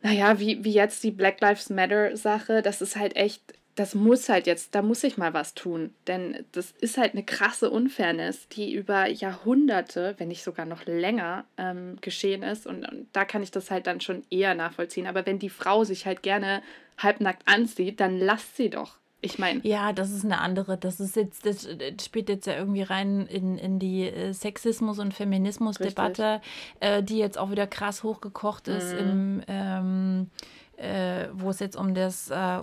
naja, 0.01 0.39
wie, 0.39 0.63
wie 0.63 0.73
jetzt 0.73 1.03
die 1.03 1.11
Black 1.11 1.39
Lives 1.41 1.69
Matter 1.69 2.15
Sache, 2.17 2.61
das 2.61 2.81
ist 2.81 2.95
halt 2.95 3.15
echt 3.15 3.53
das 3.75 3.95
muss 3.95 4.29
halt 4.29 4.45
jetzt, 4.45 4.75
da 4.75 4.81
muss 4.81 5.03
ich 5.03 5.17
mal 5.17 5.33
was 5.33 5.55
tun. 5.55 5.93
Denn 6.07 6.45
das 6.51 6.71
ist 6.71 6.97
halt 6.97 7.13
eine 7.13 7.23
krasse 7.23 7.71
Unfairness, 7.71 8.47
die 8.49 8.73
über 8.73 9.07
Jahrhunderte, 9.07 10.13
wenn 10.17 10.27
nicht 10.27 10.43
sogar 10.43 10.65
noch 10.65 10.85
länger, 10.85 11.45
ähm, 11.57 11.97
geschehen 12.01 12.43
ist. 12.43 12.67
Und, 12.67 12.87
und, 12.87 13.07
da 13.13 13.25
kann 13.25 13.41
ich 13.41 13.49
das 13.49 13.71
halt 13.71 13.87
dann 13.87 13.99
schon 13.99 14.23
eher 14.29 14.53
nachvollziehen. 14.53 15.07
Aber 15.07 15.25
wenn 15.25 15.39
die 15.39 15.49
Frau 15.49 15.83
sich 15.83 16.05
halt 16.05 16.21
gerne 16.21 16.61
halbnackt 16.97 17.47
anzieht, 17.47 17.99
dann 17.99 18.19
lasst 18.19 18.57
sie 18.57 18.69
doch. 18.69 18.97
Ich 19.21 19.39
meine. 19.39 19.61
Ja, 19.63 19.93
das 19.93 20.11
ist 20.11 20.25
eine 20.25 20.41
andere. 20.41 20.77
Das 20.77 20.99
ist 20.99 21.15
jetzt, 21.15 21.45
das 21.45 21.65
spielt 22.03 22.27
jetzt 22.27 22.45
ja 22.45 22.57
irgendwie 22.57 22.81
rein 22.81 23.25
in, 23.27 23.57
in 23.57 23.79
die 23.79 24.03
äh, 24.03 24.33
Sexismus- 24.33 24.99
und 24.99 25.13
Feminismus-Debatte, 25.13 26.41
äh, 26.81 27.01
die 27.01 27.19
jetzt 27.19 27.37
auch 27.37 27.49
wieder 27.49 27.65
krass 27.65 28.03
hochgekocht 28.03 28.67
ist 28.67 28.91
mhm. 28.93 28.99
im 28.99 29.43
ähm, 29.47 30.29
äh, 30.75 31.27
wo 31.33 31.51
es 31.51 31.59
jetzt 31.59 31.77
um 31.77 31.93
das 31.93 32.29
äh, 32.29 32.61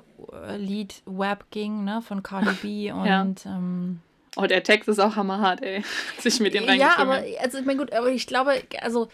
Lied 0.57 1.03
Web 1.07 1.47
ging, 1.51 1.85
ne, 1.85 2.03
von 2.03 2.23
Cardi 2.23 2.53
B 2.61 2.93
und 2.93 3.07
ja. 3.07 3.27
ähm, 3.47 4.01
Oh, 4.37 4.47
der 4.47 4.63
Text 4.63 4.89
ist 4.89 5.01
auch 5.01 5.17
hammerhart, 5.17 5.61
ey. 5.63 5.83
Sich 6.19 6.39
mit 6.39 6.55
den 6.55 6.65
Ja, 6.79 6.99
aber 6.99 7.23
also 7.41 7.59
ich 7.59 7.65
meine 7.65 7.79
gut, 7.81 7.93
aber 7.93 8.11
ich 8.11 8.29
glaube, 8.29 8.63
also 8.81 9.09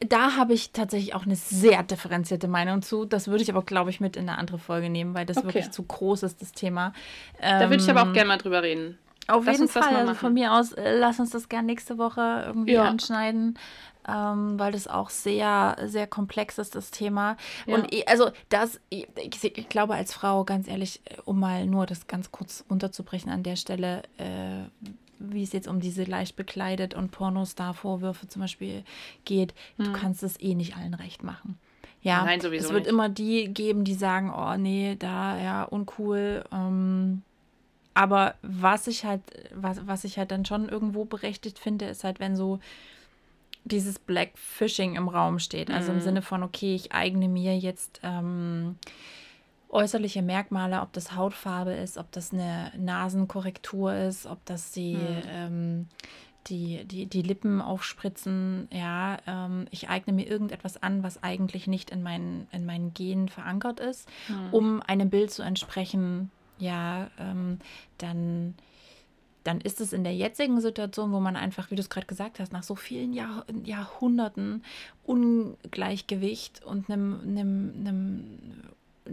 da 0.00 0.36
habe 0.36 0.54
ich 0.54 0.72
tatsächlich 0.72 1.14
auch 1.14 1.24
eine 1.24 1.36
sehr 1.36 1.82
differenzierte 1.82 2.48
Meinung 2.48 2.82
zu. 2.82 3.04
Das 3.04 3.28
würde 3.28 3.42
ich 3.42 3.50
aber, 3.50 3.62
glaube 3.62 3.90
ich, 3.90 4.00
mit 4.00 4.16
in 4.16 4.28
eine 4.28 4.38
andere 4.38 4.58
Folge 4.58 4.90
nehmen, 4.90 5.14
weil 5.14 5.26
das 5.26 5.38
okay. 5.38 5.46
wirklich 5.46 5.70
zu 5.70 5.82
groß 5.82 6.22
ist, 6.22 6.42
das 6.42 6.52
Thema. 6.52 6.92
Da 7.40 7.70
würde 7.70 7.82
ich 7.82 7.90
aber 7.90 8.02
auch 8.02 8.06
ähm, 8.06 8.12
gerne 8.12 8.28
mal 8.28 8.38
drüber 8.38 8.62
reden. 8.62 8.98
Auf 9.26 9.44
lass 9.44 9.58
jeden 9.58 9.68
Fall. 9.68 9.94
Also 9.94 10.14
von 10.14 10.32
mir 10.32 10.54
aus, 10.54 10.72
äh, 10.72 10.98
lass 10.98 11.20
uns 11.20 11.30
das 11.30 11.48
gerne 11.48 11.66
nächste 11.66 11.98
Woche 11.98 12.44
irgendwie 12.46 12.72
ja. 12.72 12.84
anschneiden 12.84 13.58
ähm, 14.08 14.58
weil 14.58 14.72
das 14.72 14.88
auch 14.88 15.10
sehr, 15.10 15.76
sehr 15.84 16.06
komplex 16.06 16.58
ist, 16.58 16.74
das 16.74 16.90
Thema. 16.90 17.36
Ja. 17.66 17.74
Und 17.74 18.08
also 18.08 18.30
das, 18.48 18.80
ich, 18.88 19.06
ich, 19.42 19.68
glaube 19.68 19.94
als 19.94 20.14
Frau, 20.14 20.44
ganz 20.44 20.66
ehrlich, 20.66 21.02
äh, 21.04 21.16
um 21.24 21.38
mal 21.38 21.66
nur 21.66 21.86
das 21.86 22.06
ganz 22.06 22.32
kurz 22.32 22.64
runterzubrechen 22.70 23.30
an 23.30 23.42
der 23.42 23.56
Stelle, 23.56 24.02
äh, 24.16 24.64
wie 25.18 25.42
es 25.42 25.52
jetzt 25.52 25.68
um 25.68 25.80
diese 25.80 26.04
leicht 26.04 26.36
bekleidet 26.36 26.94
und 26.94 27.10
Pornostar-Vorwürfe 27.10 28.28
zum 28.28 28.42
Beispiel 28.42 28.84
geht, 29.24 29.54
hm. 29.76 29.86
du 29.86 29.92
kannst 29.92 30.22
es 30.22 30.40
eh 30.40 30.54
nicht 30.54 30.76
allen 30.76 30.94
recht 30.94 31.22
machen. 31.22 31.58
Ja, 32.00 32.24
Nein, 32.24 32.40
sowieso 32.40 32.66
es 32.66 32.72
wird 32.72 32.84
nicht. 32.84 32.92
immer 32.92 33.08
die 33.08 33.52
geben, 33.52 33.84
die 33.84 33.94
sagen, 33.94 34.32
oh 34.32 34.56
nee, 34.56 34.96
da, 34.98 35.40
ja, 35.40 35.64
uncool. 35.64 36.44
Ähm, 36.52 37.22
aber 37.94 38.36
was 38.42 38.86
ich 38.86 39.04
halt, 39.04 39.22
was, 39.52 39.84
was 39.86 40.04
ich 40.04 40.18
halt 40.18 40.30
dann 40.30 40.44
schon 40.44 40.68
irgendwo 40.68 41.04
berechtigt 41.04 41.58
finde, 41.58 41.86
ist 41.86 42.04
halt, 42.04 42.20
wenn 42.20 42.36
so 42.36 42.60
dieses 43.64 43.98
Blackfishing 43.98 44.96
im 44.96 45.08
Raum 45.08 45.38
steht. 45.38 45.70
Also 45.70 45.90
im 45.90 45.98
mhm. 45.98 46.02
Sinne 46.02 46.22
von, 46.22 46.42
okay, 46.42 46.74
ich 46.74 46.92
eigne 46.92 47.28
mir 47.28 47.58
jetzt 47.58 48.00
ähm, 48.02 48.76
äußerliche 49.68 50.22
Merkmale, 50.22 50.80
ob 50.80 50.92
das 50.92 51.14
Hautfarbe 51.14 51.72
ist, 51.72 51.98
ob 51.98 52.10
das 52.12 52.32
eine 52.32 52.72
Nasenkorrektur 52.76 53.94
ist, 53.94 54.26
ob 54.26 54.44
das 54.46 54.72
die, 54.72 54.94
mhm. 54.94 55.22
ähm, 55.30 55.86
die, 56.46 56.84
die, 56.84 57.06
die 57.06 57.22
Lippen 57.22 57.60
aufspritzen. 57.60 58.68
Ja, 58.72 59.18
ähm, 59.26 59.66
ich 59.70 59.88
eigne 59.88 60.12
mir 60.12 60.26
irgendetwas 60.26 60.82
an, 60.82 61.02
was 61.02 61.22
eigentlich 61.22 61.66
nicht 61.66 61.90
in 61.90 62.02
meinen, 62.02 62.46
in 62.52 62.64
meinen 62.64 62.94
Genen 62.94 63.28
verankert 63.28 63.80
ist, 63.80 64.08
mhm. 64.28 64.48
um 64.52 64.82
einem 64.82 65.10
Bild 65.10 65.30
zu 65.30 65.42
entsprechen. 65.42 66.30
Ja, 66.58 67.10
ähm, 67.18 67.58
dann 67.98 68.54
dann 69.44 69.62
ist 69.62 69.80
es 69.80 69.94
in 69.94 70.04
der 70.04 70.14
jetzigen 70.14 70.60
Situation, 70.60 71.10
wo 71.10 71.20
man 71.20 71.34
einfach, 71.34 71.70
wie 71.70 71.74
du 71.74 71.80
es 71.80 71.88
gerade 71.88 72.06
gesagt 72.06 72.38
hast, 72.38 72.52
nach 72.52 72.64
so 72.64 72.74
vielen 72.74 73.14
Jahr, 73.14 73.46
Jahrhunderten 73.64 74.62
Ungleichgewicht 75.04 76.62
und 76.64 76.90
einem, 76.90 77.20
einem, 77.22 77.72
einem 77.78 78.24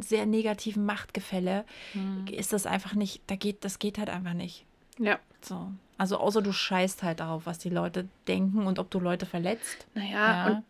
sehr 0.02 0.26
negativen 0.26 0.86
Machtgefälle, 0.86 1.66
mhm. 1.94 2.28
ist 2.28 2.54
das 2.54 2.66
einfach 2.66 2.94
nicht, 2.94 3.22
da 3.28 3.36
geht, 3.36 3.64
das 3.64 3.80
geht 3.80 3.98
halt 3.98 4.10
einfach 4.10 4.34
nicht. 4.34 4.66
Ja. 5.00 5.20
So. 5.42 5.70
Also 5.98 6.18
außer 6.18 6.42
du 6.42 6.52
scheißt 6.52 7.04
halt 7.04 7.20
darauf, 7.20 7.46
was 7.46 7.60
die 7.60 7.70
Leute 7.70 8.08
denken 8.28 8.68
und 8.68 8.80
ob 8.80 8.90
du 8.92 9.00
Leute 9.00 9.26
verletzt. 9.26 9.88
Naja, 9.94 10.12
ja. 10.12 10.48
und 10.48 10.64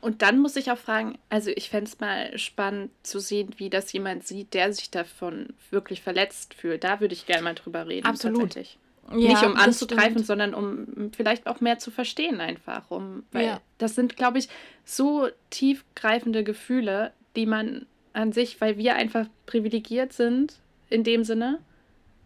und 0.00 0.22
dann 0.22 0.38
muss 0.38 0.56
ich 0.56 0.70
auch 0.70 0.78
fragen, 0.78 1.18
also 1.30 1.50
ich 1.50 1.70
fände 1.70 1.90
es 1.90 1.98
mal 1.98 2.36
spannend 2.38 2.90
zu 3.02 3.20
sehen, 3.20 3.54
wie 3.56 3.70
das 3.70 3.92
jemand 3.92 4.26
sieht, 4.26 4.52
der 4.54 4.72
sich 4.72 4.90
davon 4.90 5.54
wirklich 5.70 6.02
verletzt 6.02 6.54
fühlt. 6.54 6.84
Da 6.84 7.00
würde 7.00 7.14
ich 7.14 7.26
gerne 7.26 7.42
mal 7.42 7.54
drüber 7.54 7.88
reden. 7.88 8.06
Absolut. 8.06 8.54
Ja, 8.54 8.64
Nicht 9.16 9.42
um 9.42 9.56
anzugreifen, 9.56 10.22
sondern 10.22 10.52
um 10.52 11.10
vielleicht 11.16 11.46
auch 11.46 11.62
mehr 11.62 11.78
zu 11.78 11.90
verstehen 11.90 12.42
einfach. 12.42 12.90
Um, 12.90 13.22
weil 13.32 13.46
ja. 13.46 13.60
das 13.78 13.94
sind, 13.94 14.16
glaube 14.16 14.38
ich, 14.38 14.50
so 14.84 15.28
tiefgreifende 15.48 16.44
Gefühle, 16.44 17.12
die 17.34 17.46
man 17.46 17.86
an 18.12 18.32
sich, 18.32 18.60
weil 18.60 18.78
wir 18.78 18.94
einfach 18.94 19.26
privilegiert 19.46 20.12
sind, 20.12 20.54
in 20.90 21.04
dem 21.04 21.24
Sinne. 21.24 21.58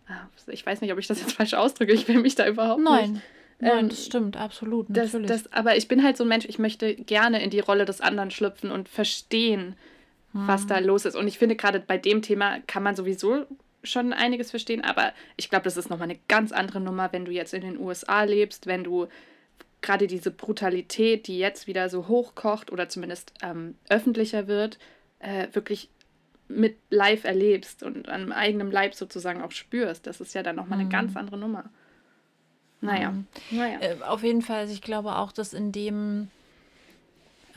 Ah, 0.08 0.26
ich 0.46 0.64
weiß 0.64 0.80
nicht, 0.80 0.92
ob 0.92 0.98
ich 0.98 1.06
das 1.06 1.20
jetzt 1.20 1.32
falsch 1.36 1.54
ausdrücke. 1.54 1.92
Ich 1.92 2.08
will 2.08 2.20
mich 2.20 2.34
da 2.34 2.46
überhaupt 2.46 2.82
Nein. 2.82 3.12
nicht 3.12 3.22
Nein, 3.62 3.84
ähm, 3.84 3.88
das 3.90 4.04
stimmt, 4.04 4.36
absolut. 4.36 4.86
Das, 4.88 5.12
das, 5.12 5.52
aber 5.52 5.76
ich 5.76 5.86
bin 5.86 6.02
halt 6.02 6.16
so 6.16 6.24
ein 6.24 6.28
Mensch, 6.28 6.46
ich 6.48 6.58
möchte 6.58 6.96
gerne 6.96 7.42
in 7.42 7.50
die 7.50 7.60
Rolle 7.60 7.84
des 7.84 8.00
anderen 8.00 8.32
schlüpfen 8.32 8.72
und 8.72 8.88
verstehen, 8.88 9.76
hm. 10.32 10.48
was 10.48 10.66
da 10.66 10.80
los 10.80 11.04
ist. 11.04 11.14
Und 11.14 11.28
ich 11.28 11.38
finde, 11.38 11.54
gerade 11.54 11.78
bei 11.78 11.96
dem 11.96 12.22
Thema 12.22 12.58
kann 12.66 12.82
man 12.82 12.96
sowieso 12.96 13.46
schon 13.84 14.12
einiges 14.12 14.50
verstehen, 14.50 14.82
aber 14.82 15.12
ich 15.36 15.48
glaube, 15.48 15.62
das 15.62 15.76
ist 15.76 15.90
nochmal 15.90 16.10
eine 16.10 16.18
ganz 16.26 16.50
andere 16.50 16.80
Nummer, 16.80 17.12
wenn 17.12 17.24
du 17.24 17.30
jetzt 17.30 17.54
in 17.54 17.62
den 17.62 17.78
USA 17.78 18.24
lebst, 18.24 18.66
wenn 18.66 18.82
du 18.82 19.06
gerade 19.80 20.08
diese 20.08 20.32
Brutalität, 20.32 21.28
die 21.28 21.38
jetzt 21.38 21.68
wieder 21.68 21.88
so 21.88 22.08
hochkocht 22.08 22.72
oder 22.72 22.88
zumindest 22.88 23.32
ähm, 23.42 23.76
öffentlicher 23.88 24.48
wird, 24.48 24.78
äh, 25.22 25.48
wirklich 25.52 25.88
mit 26.48 26.76
live 26.90 27.24
erlebst 27.24 27.82
und 27.82 28.08
an 28.08 28.32
eigenem 28.32 28.70
Leib 28.70 28.94
sozusagen 28.94 29.42
auch 29.42 29.52
spürst. 29.52 30.06
Das 30.06 30.20
ist 30.20 30.34
ja 30.34 30.42
dann 30.42 30.56
nochmal 30.56 30.78
eine 30.78 30.86
mhm. 30.86 30.92
ganz 30.92 31.16
andere 31.16 31.38
Nummer. 31.38 31.64
Naja. 32.80 33.14
naja. 33.50 33.80
Äh, 33.80 34.02
auf 34.02 34.22
jeden 34.22 34.42
Fall, 34.42 34.60
also 34.60 34.72
ich 34.74 34.82
glaube 34.82 35.16
auch, 35.16 35.30
dass 35.30 35.54
in 35.54 35.70
dem, 35.70 36.28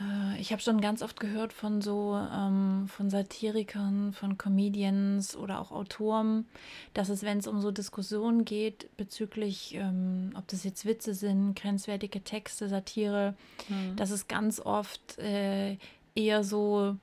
äh, 0.00 0.40
ich 0.40 0.52
habe 0.52 0.62
schon 0.62 0.80
ganz 0.80 1.02
oft 1.02 1.18
gehört 1.18 1.52
von 1.52 1.82
so, 1.82 2.14
ähm, 2.32 2.86
von 2.88 3.10
Satirikern, 3.10 4.12
von 4.12 4.38
Comedians 4.38 5.36
oder 5.36 5.60
auch 5.60 5.72
Autoren, 5.72 6.46
dass 6.94 7.08
es, 7.08 7.24
wenn 7.24 7.38
es 7.38 7.48
um 7.48 7.60
so 7.60 7.72
Diskussionen 7.72 8.44
geht 8.44 8.88
bezüglich, 8.96 9.74
ähm, 9.74 10.30
ob 10.36 10.46
das 10.46 10.62
jetzt 10.62 10.86
Witze 10.86 11.12
sind, 11.12 11.56
grenzwertige 11.56 12.22
Texte, 12.22 12.68
Satire, 12.68 13.34
mhm. 13.68 13.96
dass 13.96 14.10
es 14.10 14.28
ganz 14.28 14.60
oft 14.60 15.18
äh, 15.18 15.76
eher 16.14 16.44
so 16.44 16.96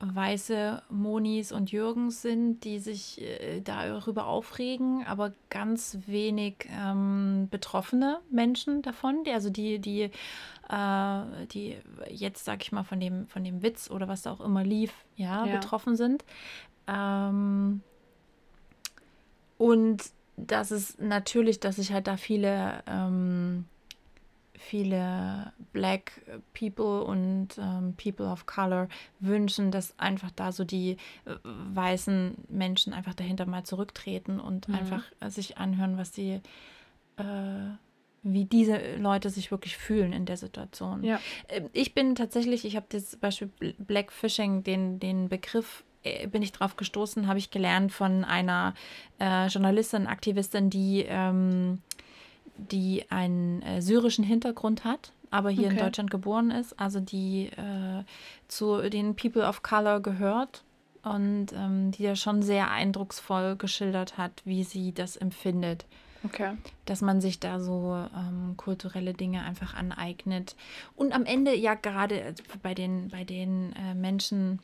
weiße 0.00 0.82
Monis 0.90 1.50
und 1.50 1.72
Jürgens 1.72 2.22
sind, 2.22 2.60
die 2.64 2.78
sich 2.78 3.20
äh, 3.20 3.60
darüber 3.60 4.26
aufregen, 4.26 5.04
aber 5.06 5.32
ganz 5.50 5.98
wenig 6.06 6.68
ähm, 6.70 7.48
betroffene 7.50 8.20
Menschen 8.30 8.82
davon, 8.82 9.24
die, 9.24 9.32
also 9.32 9.50
die, 9.50 9.80
die, 9.80 10.10
äh, 10.70 11.46
die 11.50 11.76
jetzt, 12.08 12.44
sag 12.44 12.62
ich 12.62 12.70
mal, 12.70 12.84
von 12.84 13.00
dem, 13.00 13.26
von 13.26 13.42
dem 13.42 13.62
Witz 13.62 13.90
oder 13.90 14.06
was 14.06 14.22
da 14.22 14.32
auch 14.32 14.40
immer 14.40 14.62
lief, 14.62 14.92
ja, 15.16 15.44
ja. 15.44 15.56
betroffen 15.56 15.96
sind. 15.96 16.24
Ähm, 16.86 17.82
und 19.58 20.04
das 20.36 20.70
ist 20.70 21.00
natürlich, 21.00 21.58
dass 21.58 21.76
sich 21.76 21.92
halt 21.92 22.06
da 22.06 22.16
viele 22.16 22.84
ähm, 22.86 23.64
viele 24.58 25.52
Black 25.72 26.12
People 26.52 27.04
und 27.04 27.48
ähm, 27.58 27.94
People 27.96 28.26
of 28.26 28.46
Color 28.46 28.88
wünschen, 29.20 29.70
dass 29.70 29.98
einfach 29.98 30.30
da 30.32 30.52
so 30.52 30.64
die 30.64 30.96
äh, 31.24 31.34
weißen 31.44 32.34
Menschen 32.48 32.92
einfach 32.92 33.14
dahinter 33.14 33.46
mal 33.46 33.64
zurücktreten 33.64 34.40
und 34.40 34.68
mhm. 34.68 34.74
einfach 34.74 35.04
äh, 35.20 35.30
sich 35.30 35.58
anhören, 35.58 35.96
was 35.96 36.10
die, 36.10 36.40
äh, 37.16 37.22
wie 38.22 38.44
diese 38.44 38.96
Leute 38.96 39.30
sich 39.30 39.50
wirklich 39.50 39.76
fühlen 39.76 40.12
in 40.12 40.26
der 40.26 40.36
Situation. 40.36 41.04
Ja. 41.04 41.20
Ähm, 41.48 41.70
ich 41.72 41.94
bin 41.94 42.14
tatsächlich, 42.14 42.64
ich 42.64 42.76
habe 42.76 42.86
das 42.90 43.16
Beispiel 43.16 43.50
Black 43.78 44.12
Fishing, 44.12 44.64
den, 44.64 44.98
den 45.00 45.28
Begriff 45.28 45.84
äh, 46.02 46.26
bin 46.26 46.42
ich 46.42 46.52
drauf 46.52 46.76
gestoßen, 46.76 47.26
habe 47.26 47.38
ich 47.38 47.50
gelernt 47.50 47.92
von 47.92 48.24
einer 48.24 48.74
äh, 49.20 49.46
Journalistin, 49.46 50.06
Aktivistin, 50.06 50.70
die 50.70 51.04
ähm, 51.08 51.80
die 52.58 53.04
einen 53.10 53.62
äh, 53.62 53.80
syrischen 53.80 54.24
Hintergrund 54.24 54.84
hat, 54.84 55.12
aber 55.30 55.50
hier 55.50 55.66
okay. 55.66 55.76
in 55.78 55.84
Deutschland 55.84 56.10
geboren 56.10 56.50
ist, 56.50 56.78
also 56.78 57.00
die 57.00 57.46
äh, 57.46 58.04
zu 58.48 58.88
den 58.90 59.14
People 59.14 59.46
of 59.46 59.62
Color 59.62 60.00
gehört 60.00 60.64
und 61.02 61.52
ähm, 61.52 61.90
die 61.92 62.02
ja 62.02 62.16
schon 62.16 62.42
sehr 62.42 62.70
eindrucksvoll 62.70 63.56
geschildert 63.56 64.18
hat, 64.18 64.42
wie 64.44 64.64
sie 64.64 64.92
das 64.92 65.16
empfindet. 65.16 65.86
Okay. 66.24 66.56
Dass 66.84 67.00
man 67.00 67.20
sich 67.20 67.38
da 67.38 67.60
so 67.60 67.94
ähm, 68.16 68.56
kulturelle 68.56 69.14
Dinge 69.14 69.44
einfach 69.44 69.74
aneignet. 69.74 70.56
Und 70.96 71.12
am 71.12 71.24
Ende 71.24 71.54
ja 71.54 71.74
gerade 71.74 72.24
also 72.24 72.42
bei 72.60 72.74
den, 72.74 73.08
bei 73.08 73.22
den 73.22 73.72
äh, 73.74 73.94
Menschen, 73.94 74.58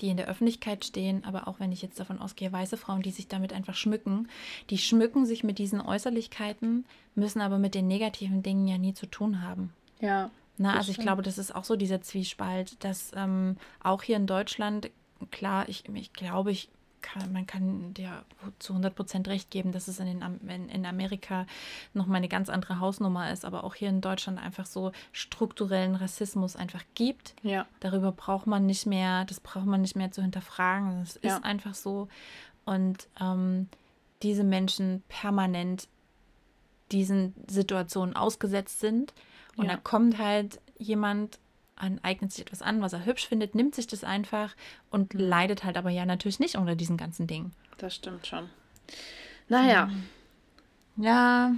die 0.00 0.08
in 0.08 0.16
der 0.16 0.28
Öffentlichkeit 0.28 0.84
stehen, 0.84 1.24
aber 1.24 1.48
auch 1.48 1.60
wenn 1.60 1.72
ich 1.72 1.82
jetzt 1.82 2.00
davon 2.00 2.18
ausgehe, 2.18 2.52
weiße 2.52 2.76
Frauen, 2.76 3.02
die 3.02 3.10
sich 3.10 3.28
damit 3.28 3.52
einfach 3.52 3.74
schmücken, 3.74 4.28
die 4.70 4.78
schmücken 4.78 5.26
sich 5.26 5.44
mit 5.44 5.58
diesen 5.58 5.80
Äußerlichkeiten, 5.80 6.84
müssen 7.14 7.40
aber 7.40 7.58
mit 7.58 7.74
den 7.74 7.88
negativen 7.88 8.42
Dingen 8.42 8.66
ja 8.66 8.78
nie 8.78 8.94
zu 8.94 9.06
tun 9.06 9.42
haben. 9.42 9.72
Ja. 10.00 10.30
Na, 10.56 10.74
also 10.74 10.90
ich 10.90 10.98
glaube, 10.98 11.22
das 11.22 11.38
ist 11.38 11.54
auch 11.54 11.64
so 11.64 11.76
dieser 11.76 12.02
Zwiespalt, 12.02 12.82
dass 12.82 13.12
ähm, 13.14 13.56
auch 13.80 14.02
hier 14.02 14.16
in 14.16 14.26
Deutschland 14.26 14.90
klar, 15.30 15.68
ich, 15.68 15.84
ich 15.94 16.12
glaube, 16.12 16.50
ich 16.50 16.68
kann, 17.02 17.32
man 17.32 17.46
kann 17.46 17.94
dir 17.94 18.24
zu 18.58 18.74
100% 18.74 19.26
recht 19.28 19.50
geben, 19.50 19.72
dass 19.72 19.88
es 19.88 19.98
in, 20.00 20.06
den, 20.06 20.40
in, 20.48 20.68
in 20.68 20.86
Amerika 20.86 21.46
nochmal 21.94 22.18
eine 22.18 22.28
ganz 22.28 22.48
andere 22.48 22.80
Hausnummer 22.80 23.30
ist, 23.32 23.44
aber 23.44 23.64
auch 23.64 23.74
hier 23.74 23.88
in 23.88 24.00
Deutschland 24.00 24.38
einfach 24.38 24.66
so 24.66 24.92
strukturellen 25.12 25.94
Rassismus 25.94 26.56
einfach 26.56 26.82
gibt. 26.94 27.34
Ja. 27.42 27.66
Darüber 27.80 28.12
braucht 28.12 28.46
man 28.46 28.66
nicht 28.66 28.86
mehr, 28.86 29.24
das 29.24 29.40
braucht 29.40 29.66
man 29.66 29.80
nicht 29.82 29.96
mehr 29.96 30.10
zu 30.10 30.22
hinterfragen. 30.22 31.02
Es 31.02 31.18
Ja. 31.22 31.36
ist 31.36 31.44
einfach 31.44 31.74
so. 31.74 32.08
Und 32.64 33.08
ähm, 33.20 33.68
diese 34.22 34.44
Menschen 34.44 35.02
permanent 35.08 35.88
diesen 36.92 37.34
Situationen 37.48 38.16
ausgesetzt 38.16 38.80
sind. 38.80 39.12
Und 39.56 39.66
Ja. 39.66 39.72
da 39.72 39.76
kommt 39.78 40.18
halt 40.18 40.60
jemand, 40.78 41.36
an, 41.36 41.42
eignet 42.02 42.32
sich 42.32 42.42
etwas 42.42 42.62
an, 42.62 42.80
was 42.82 42.92
er 42.92 43.04
hübsch 43.06 43.26
findet, 43.28 43.54
nimmt 43.54 43.74
sich 43.74 43.86
das 43.86 44.04
einfach 44.04 44.54
und 44.90 45.14
Mhm. 45.14 45.20
leidet 45.20 45.64
halt 45.64 45.76
aber 45.76 45.90
ja 45.90 46.04
natürlich 46.06 46.38
nicht 46.40 46.56
unter 46.56 46.74
diesen 46.76 46.96
ganzen 46.96 47.26
Dingen. 47.26 47.52
Das 47.78 47.94
stimmt 47.94 48.26
schon. 48.26 48.48
Naja, 49.48 49.86
Mhm. 49.86 50.04
Ja, 51.04 51.52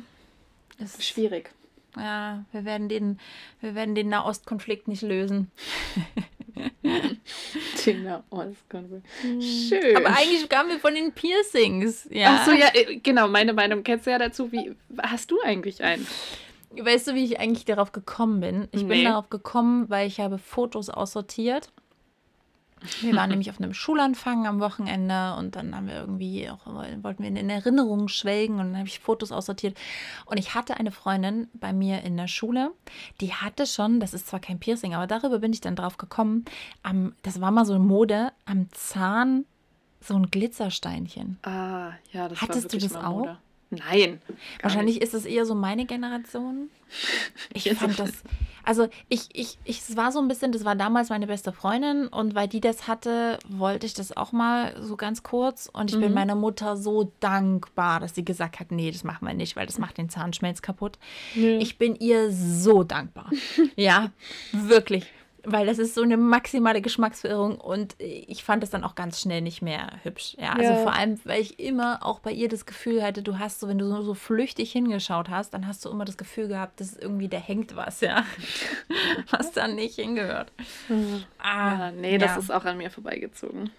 es 0.79 0.95
ist, 0.97 1.05
schwierig. 1.07 1.51
ja, 1.97 2.45
wir 2.53 2.65
werden 2.67 2.89
den, 2.91 3.19
wir 3.61 3.75
werden 3.75 3.95
den 3.95 4.09
Nahostkonflikt 4.11 4.87
nicht 4.89 5.03
lösen. 5.03 5.51
Ostkonflikt. 8.31 9.07
Schön. 9.43 9.97
Aber 9.97 10.17
eigentlich 10.17 10.49
kamen 10.49 10.71
wir 10.71 10.79
von 10.79 10.95
den 10.95 11.13
Piercings. 11.13 12.07
Ja. 12.11 12.39
Ach 12.41 12.47
so, 12.47 12.53
ja, 12.53 12.69
äh, 12.75 12.97
genau, 12.97 13.29
meine 13.29 13.53
Meinung 13.53 13.83
kennst 13.83 14.07
du 14.07 14.11
ja 14.11 14.19
dazu. 14.19 14.51
Wie 14.53 14.75
hast 15.03 15.31
du 15.31 15.41
eigentlich 15.41 15.83
einen? 15.83 16.07
Weißt 16.71 17.09
du, 17.09 17.15
wie 17.15 17.25
ich 17.25 17.41
eigentlich 17.41 17.65
darauf 17.65 17.93
gekommen 17.93 18.41
bin? 18.41 18.69
Ich 18.71 18.87
bin 18.87 18.99
Nee. 18.99 19.05
darauf 19.05 19.29
gekommen, 19.29 19.91
weil 19.91 20.07
ich 20.07 20.21
habe 20.21 20.39
Fotos 20.39 20.89
aussortiert. 20.89 21.73
Wir 23.03 23.15
waren 23.15 23.29
nämlich 23.31 23.51
auf 23.51 23.59
einem 23.59 23.75
Schulanfang 23.75 24.47
am 24.47 24.61
Wochenende 24.61 25.35
und 25.37 25.57
dann 25.57 25.75
haben 25.75 25.89
wir 25.89 25.97
irgendwie 25.97 26.49
auch, 26.49 26.65
wollten 26.67 27.23
wir 27.23 27.29
in 27.29 27.51
Erinnerungen 27.51 28.09
schwelgen 28.09 28.55
und 28.61 28.69
dann 28.69 28.79
habe 28.79 28.89
ich 28.89 29.01
Fotos 29.01 29.33
aussortiert. 29.33 29.77
Und 30.27 30.39
ich 30.39 30.55
hatte 30.55 30.77
eine 30.79 30.91
Freundin 30.93 31.49
bei 31.55 31.73
mir 31.73 32.03
in 32.03 32.17
der 32.17 32.29
Schule, 32.29 32.71
die 33.21 33.35
hatte 33.35 33.67
schon, 33.67 34.01
das 34.01 34.15
ist 34.15 34.29
zwar 34.29 34.41
kein 34.41 34.61
Piercing, 34.61 34.95
aber 34.95 35.07
darüber 35.07 35.41
bin 35.41 35.53
ich 35.53 35.61
dann 35.61 35.77
drauf 35.77 35.99
gekommen, 35.99 36.45
am, 36.83 37.15
das 37.23 37.41
war 37.41 37.51
mal 37.51 37.67
so 37.67 37.75
eine 37.75 37.85
Mode, 37.85 38.33
am 38.47 38.69
Zahn 38.73 39.45
so 40.01 40.15
ein 40.15 40.31
Glitzersteinchen. 40.31 41.39
Ah, 41.43 41.93
ja, 42.13 42.29
das 42.29 42.41
war 42.41 42.49
Hattest 42.49 42.67
du 42.67 42.73
wirklich 42.77 42.93
das 42.93 43.03
mal 43.03 43.09
auch? 43.09 43.19
Mode. 43.19 43.39
Nein. 43.71 44.21
Wahrscheinlich 44.63 45.01
ist 45.01 45.15
es 45.15 45.25
eher 45.25 45.47
so 45.47 45.55
meine 45.55 45.87
Generation. 45.87 46.71
Ich 47.55 47.73
fand 47.75 48.01
das, 48.01 48.11
also 48.65 48.89
ich, 49.09 49.29
ich, 49.33 49.59
ich, 49.63 49.79
es 49.79 49.97
war 49.97 50.11
so 50.11 50.19
ein 50.19 50.27
bisschen, 50.27 50.51
das 50.51 50.65
war 50.65 50.75
damals 50.75 51.09
meine 51.09 51.29
beste 51.29 51.53
Freundin 51.53 52.09
und 52.09 52.35
weil 52.35 52.49
die 52.49 52.61
das 52.61 52.89
hatte, 52.89 53.39
wollte 53.49 53.87
ich 53.87 53.95
das 53.95 54.17
auch 54.17 54.33
mal 54.33 54.75
so 54.83 54.97
ganz 54.97 55.23
kurz 55.23 55.71
und 55.73 55.93
ich 55.93 56.01
bin 56.01 56.09
Mhm. 56.09 56.15
meiner 56.15 56.35
Mutter 56.35 56.77
so 56.77 57.13
dankbar, 57.21 58.01
dass 58.01 58.17
sie 58.17 58.25
gesagt 58.25 58.59
hat, 58.59 58.73
nee, 58.73 58.91
das 58.91 59.05
machen 59.05 59.25
wir 59.29 59.35
nicht, 59.35 59.55
weil 59.55 59.67
das 59.67 59.79
macht 59.79 59.99
den 59.99 60.09
Zahnschmelz 60.09 60.63
kaputt. 60.63 60.99
Nö. 61.37 61.59
Ich 61.59 61.79
bin 61.79 61.95
ihr 61.95 62.33
so 62.33 62.83
dankbar. 62.83 63.31
ja, 63.77 64.11
wirklich. 64.51 65.07
Weil 65.45 65.65
das 65.67 65.79
ist 65.79 65.95
so 65.95 66.03
eine 66.03 66.17
maximale 66.19 66.83
Geschmacksverirrung 66.83 67.59
und 67.59 67.95
ich 67.99 68.45
fand 68.45 68.63
es 68.63 68.69
dann 68.71 68.85
auch 68.85 68.95
ganz 68.95 69.21
schnell 69.21 69.41
nicht 69.41 69.63
mehr 69.63 69.89
hübsch. 70.03 70.37
Ja, 70.39 70.51
also 70.53 70.73
Ja. 70.73 70.77
vor 70.83 70.93
allem, 70.93 71.19
weil 71.25 71.41
ich 71.41 71.59
immer 71.59 72.05
auch 72.05 72.19
bei 72.21 72.31
ihr 72.31 72.49
das 72.49 72.67
Gefühl 72.67 73.03
hatte, 73.03 73.23
du 73.23 73.39
hast 73.39 73.61
so, 73.61 73.67
wenn 73.69 73.79
du 73.79 73.87
so, 73.89 74.03
so 74.03 74.13
flüchtig 74.15 74.71
hingeschaut 74.73 75.31
hast, 75.31 75.55
dann 75.55 75.67
hast 75.67 75.85
du 75.85 75.89
immer 75.89 76.05
das 76.05 76.19
Gefühl 76.19 76.49
gehabt, 76.49 76.81
dass 76.81 76.95
irgendwie 76.97 77.29
da 77.29 77.39
hängt 77.39 77.75
was, 77.75 78.01
ja. 78.03 78.25
was 79.31 79.53
da 79.53 79.67
nicht 79.69 79.95
hingehört. 79.97 80.53
Ah, 81.39 81.87
Ah, 81.87 81.91
nee, 81.93 82.19
das 82.19 82.33
ja. 82.33 82.39
ist 82.39 82.53
auch 82.53 82.65
an 82.65 82.77
mir 82.77 82.91
vorbeigezogen. 82.91 83.71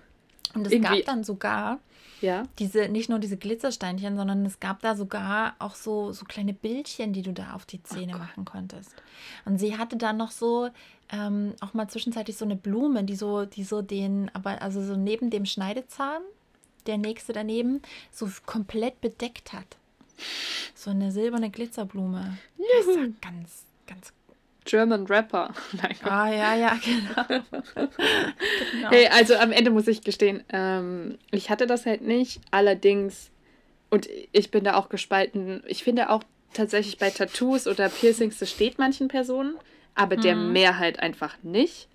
Und 0.54 0.66
es 0.68 0.74
irgendwie- 0.74 0.98
gab 1.02 1.06
dann 1.06 1.24
sogar 1.24 1.80
Ja. 2.22 2.44
diese, 2.60 2.88
nicht 2.88 3.10
nur 3.10 3.20
diese 3.20 3.38
Glitzersteinchen, 3.38 4.16
sondern 4.16 4.46
es 4.46 4.60
gab 4.60 4.82
da 4.82 4.96
sogar 4.96 5.56
auch 5.60 5.76
so, 5.76 6.12
so 6.12 6.26
kleine 6.26 6.54
Bildchen, 6.54 7.14
die 7.14 7.24
du 7.24 7.34
da 7.34 7.54
auf 7.54 7.66
die 7.66 7.82
Zähne 7.84 8.16
machen 8.18 8.46
konntest. 8.46 8.94
Und 9.46 9.58
sie 9.58 9.78
hatte 9.78 9.98
dann 9.98 10.18
noch 10.18 10.32
so, 10.32 10.70
ähm, 11.12 11.54
auch 11.60 11.74
mal 11.74 11.88
zwischenzeitlich 11.88 12.38
so 12.38 12.46
eine 12.46 12.56
Blume, 12.56 13.04
die 13.04 13.16
so, 13.16 13.46
die 13.46 13.64
so 13.64 13.82
den, 13.82 14.30
aber 14.34 14.62
also 14.62 14.84
so 14.84 14.96
neben 14.96 15.30
dem 15.30 15.46
Schneidezahn, 15.46 16.22
der 16.88 16.98
nächste 16.98 17.34
daneben, 17.34 17.82
so 18.12 18.30
komplett 18.46 19.02
bedeckt 19.02 19.54
hat. 19.54 19.78
So 20.76 20.92
eine 20.92 21.12
silberne 21.12 21.50
Glitzerblume. 21.50 22.38
Das 22.58 22.96
war 22.96 23.08
ganz, 23.22 23.66
ganz. 23.88 24.14
German 24.66 25.06
Rapper. 25.08 25.54
Nein. 25.82 25.96
Ah, 26.04 26.30
ja, 26.30 26.56
ja, 26.56 26.78
genau. 26.84 27.42
genau. 28.72 28.90
Hey, 28.90 29.08
also 29.08 29.36
am 29.36 29.52
Ende 29.52 29.72
muss 29.72 29.88
ich 29.88 30.02
gestehen, 30.02 30.44
ähm, 30.50 31.18
ich 31.32 31.50
hatte 31.50 31.68
das 31.68 31.86
halt 31.86 32.02
nicht. 32.02 32.42
Allerdings, 32.52 33.32
und 33.90 34.08
ich 34.32 34.52
bin 34.52 34.64
da 34.64 34.76
auch 34.76 34.90
gespalten. 34.90 35.64
Ich 35.68 35.84
finde 35.84 36.10
auch 36.10 36.24
tatsächlich 36.54 36.98
bei 36.98 37.10
Tattoos 37.10 37.68
oder 37.68 37.90
Piercings, 37.90 38.38
das 38.38 38.52
steht 38.52 38.78
manchen 38.78 39.08
Personen, 39.08 39.56
aber 39.96 40.16
der 40.18 40.36
Mehrheit 40.36 41.00
einfach 41.00 41.38
nicht. 41.44 41.88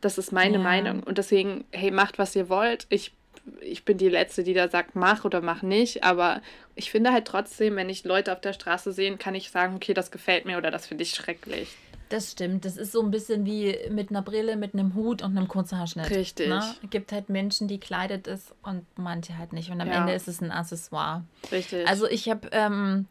Das 0.00 0.18
ist 0.18 0.32
meine 0.32 0.58
Ja. 0.58 0.62
Meinung. 0.62 1.02
Und 1.02 1.18
deswegen, 1.18 1.64
hey, 1.70 1.90
macht, 1.90 2.18
was 2.18 2.34
ihr 2.36 2.48
wollt. 2.48 2.86
Ich, 2.88 3.12
ich 3.60 3.84
bin 3.84 3.98
die 3.98 4.08
Letzte, 4.08 4.42
die 4.42 4.52
da 4.54 4.68
sagt, 4.68 4.96
mach 4.96 5.24
oder 5.24 5.40
mach 5.40 5.62
nicht. 5.62 6.02
Aber 6.02 6.42
ich 6.74 6.90
finde 6.90 7.12
halt 7.12 7.26
trotzdem, 7.26 7.76
wenn 7.76 7.88
ich 7.88 8.04
Leute 8.04 8.32
auf 8.32 8.40
der 8.40 8.52
Straße 8.52 8.92
sehe, 8.92 9.16
kann 9.16 9.34
ich 9.34 9.50
sagen, 9.50 9.76
okay, 9.76 9.94
das 9.94 10.10
gefällt 10.10 10.44
mir 10.44 10.58
oder 10.58 10.70
das 10.70 10.86
finde 10.86 11.02
ich 11.04 11.10
schrecklich. 11.10 11.68
Das 12.12 12.30
stimmt. 12.32 12.66
Das 12.66 12.76
ist 12.76 12.92
so 12.92 13.00
ein 13.00 13.10
bisschen 13.10 13.46
wie 13.46 13.74
mit 13.90 14.10
einer 14.10 14.20
Brille, 14.20 14.56
mit 14.56 14.74
einem 14.74 14.94
Hut 14.94 15.22
und 15.22 15.34
einem 15.34 15.48
kurzen 15.48 15.78
Haarschnitt. 15.78 16.10
Richtig. 16.10 16.46
Ne? 16.48 16.58
Es 16.82 16.90
gibt 16.90 17.10
halt 17.10 17.30
Menschen, 17.30 17.68
die 17.68 17.80
kleidet 17.80 18.26
es 18.26 18.54
und 18.62 18.84
manche 18.98 19.38
halt 19.38 19.54
nicht. 19.54 19.70
Und 19.70 19.80
am 19.80 19.88
Ja. 19.88 20.00
Ende 20.00 20.12
ist 20.12 20.28
es 20.28 20.42
ein 20.42 20.50
Accessoire. 20.50 21.24
Richtig. 21.50 21.88
Also 21.88 22.06
ich 22.06 22.28
habe, 22.28 22.48
ähm, 22.52 23.06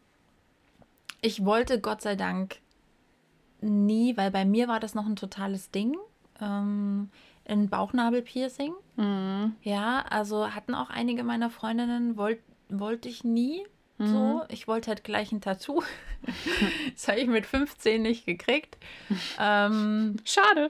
ich 1.21 1.43
wollte 1.45 1.79
Gott 1.81 2.01
sei 2.03 2.15
Dank 2.15 2.57
nie, 3.59 4.15
weil 4.17 4.29
bei 4.29 4.45
mir 4.45 4.67
war 4.67 4.79
das 4.79 4.93
noch 4.93 5.07
ein 5.07 5.15
totales 5.15 5.71
Ding, 5.71 5.95
ähm, 6.39 7.09
ein 7.45 7.69
Bauchnabelpiercing. 7.69 8.73
mhm. 8.97 9.55
Ja, 9.63 10.05
also 10.11 10.47
hatten 10.51 10.75
auch 10.75 10.91
einige 10.91 11.23
meiner 11.23 11.49
Freundinnen, 11.49 12.17
wollt, 12.17 12.39
wollte 12.69 13.09
ich 13.09 13.23
nie 13.23 13.63
Mhm. 14.01 14.07
so. 14.07 14.41
Ich 14.49 14.67
wollte 14.67 14.89
halt 14.89 15.03
gleich 15.03 15.31
ein 15.31 15.41
Tattoo. 15.41 15.81
das 16.93 17.07
habe 17.07 17.19
ich 17.19 17.27
mit 17.27 17.45
15 17.45 18.01
nicht 18.01 18.25
gekriegt. 18.25 18.77
ähm, 19.39 20.17
Schade. 20.25 20.69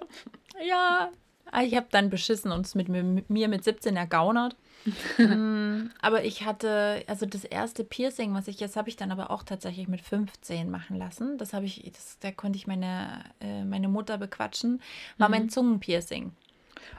ja, 0.66 1.12
ah, 1.52 1.64
ich 1.64 1.76
habe 1.76 1.88
dann 1.92 2.10
beschissen 2.10 2.52
und 2.52 2.66
es 2.66 2.76
mit 2.76 2.90
mir, 2.90 3.04
mit 3.04 3.30
mir 3.30 3.48
mit 3.48 3.64
17 3.64 3.96
ergaunert. 3.96 4.56
Mm, 5.20 5.92
aber 6.02 6.24
ich 6.24 6.44
hatte, 6.44 7.04
also 7.06 7.28
das 7.28 7.44
erste 7.44 7.84
Piercing, 7.84 8.34
was 8.34 8.48
ich 8.48 8.60
jetzt 8.60 8.76
habe 8.76 8.90
ich 8.90 8.96
dann 8.96 9.12
aber 9.12 9.30
auch 9.30 9.44
tatsächlich 9.44 9.88
mit 9.88 10.02
15 10.02 10.72
machen 10.72 10.98
lassen. 10.98 11.38
Das 11.38 11.54
habe 11.54 11.66
ich, 11.66 11.84
das, 11.94 12.18
da 12.20 12.32
konnte 12.32 12.58
ich 12.58 12.66
meine, 12.66 13.24
äh, 13.40 13.64
meine 13.64 13.88
Mutter 13.88 14.18
bequatschen, 14.18 14.82
war 15.20 15.30
mein 15.30 15.50
Zungenpiercing. 15.50 16.32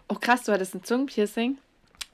Oh 0.09 0.15
krass, 0.15 0.45
du 0.45 0.53
hattest 0.53 0.77
ein 0.77 0.85
Zungenpiercing. 0.85 1.59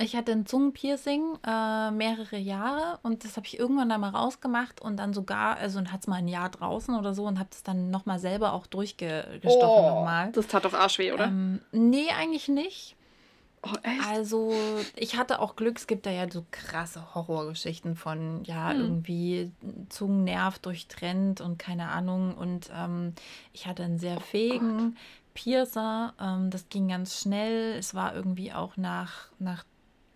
Ich 0.00 0.14
hatte 0.14 0.30
ein 0.30 0.46
Zungenpiercing 0.46 1.38
äh, 1.44 1.90
mehrere 1.90 2.36
Jahre 2.36 3.00
und 3.02 3.24
das 3.24 3.36
habe 3.36 3.46
ich 3.46 3.58
irgendwann 3.58 3.88
dann 3.88 4.00
mal 4.00 4.10
rausgemacht 4.10 4.80
und 4.80 4.96
dann 4.96 5.12
sogar, 5.12 5.56
also 5.56 5.80
hat 5.80 6.00
es 6.00 6.06
mal 6.06 6.16
ein 6.16 6.28
Jahr 6.28 6.50
draußen 6.50 6.94
oder 6.94 7.14
so 7.14 7.24
und 7.24 7.40
habe 7.40 7.48
das 7.50 7.64
dann 7.64 7.90
nochmal 7.90 8.20
selber 8.20 8.52
auch 8.52 8.68
durchgestochen 8.68 9.86
nochmal. 9.86 10.30
Das 10.32 10.46
tat 10.46 10.64
doch 10.64 10.74
arschweh, 10.74 11.10
oder? 11.10 11.24
Ähm, 11.24 11.60
nee, 11.72 12.10
eigentlich 12.16 12.46
nicht. 12.48 12.94
oh, 13.64 13.74
echt? 13.82 14.06
Also, 14.08 14.54
ich 14.94 15.16
hatte 15.16 15.40
auch 15.40 15.56
Glück, 15.56 15.78
es 15.78 15.88
gibt 15.88 16.06
da 16.06 16.10
ja 16.10 16.30
so 16.30 16.44
krasse 16.52 17.16
Horrorgeschichten 17.16 17.96
von, 17.96 18.44
ja, 18.44 18.70
Hm. 18.70 18.80
irgendwie 18.80 19.50
Zungennerv 19.88 20.60
durchtrennt 20.60 21.40
und 21.40 21.58
keine 21.58 21.88
Ahnung. 21.88 22.34
Und 22.36 22.70
ähm, 22.72 23.14
ich 23.52 23.66
hatte 23.66 23.82
einen 23.82 23.98
sehr 23.98 24.20
fähigen 24.20 24.96
Piercer. 25.34 26.14
Ähm, 26.20 26.50
das 26.50 26.68
ging 26.68 26.86
ganz 26.86 27.20
schnell. 27.20 27.74
Es 27.76 27.96
war 27.96 28.14
irgendwie 28.14 28.52
auch 28.52 28.76
nach, 28.76 29.26
nach 29.40 29.64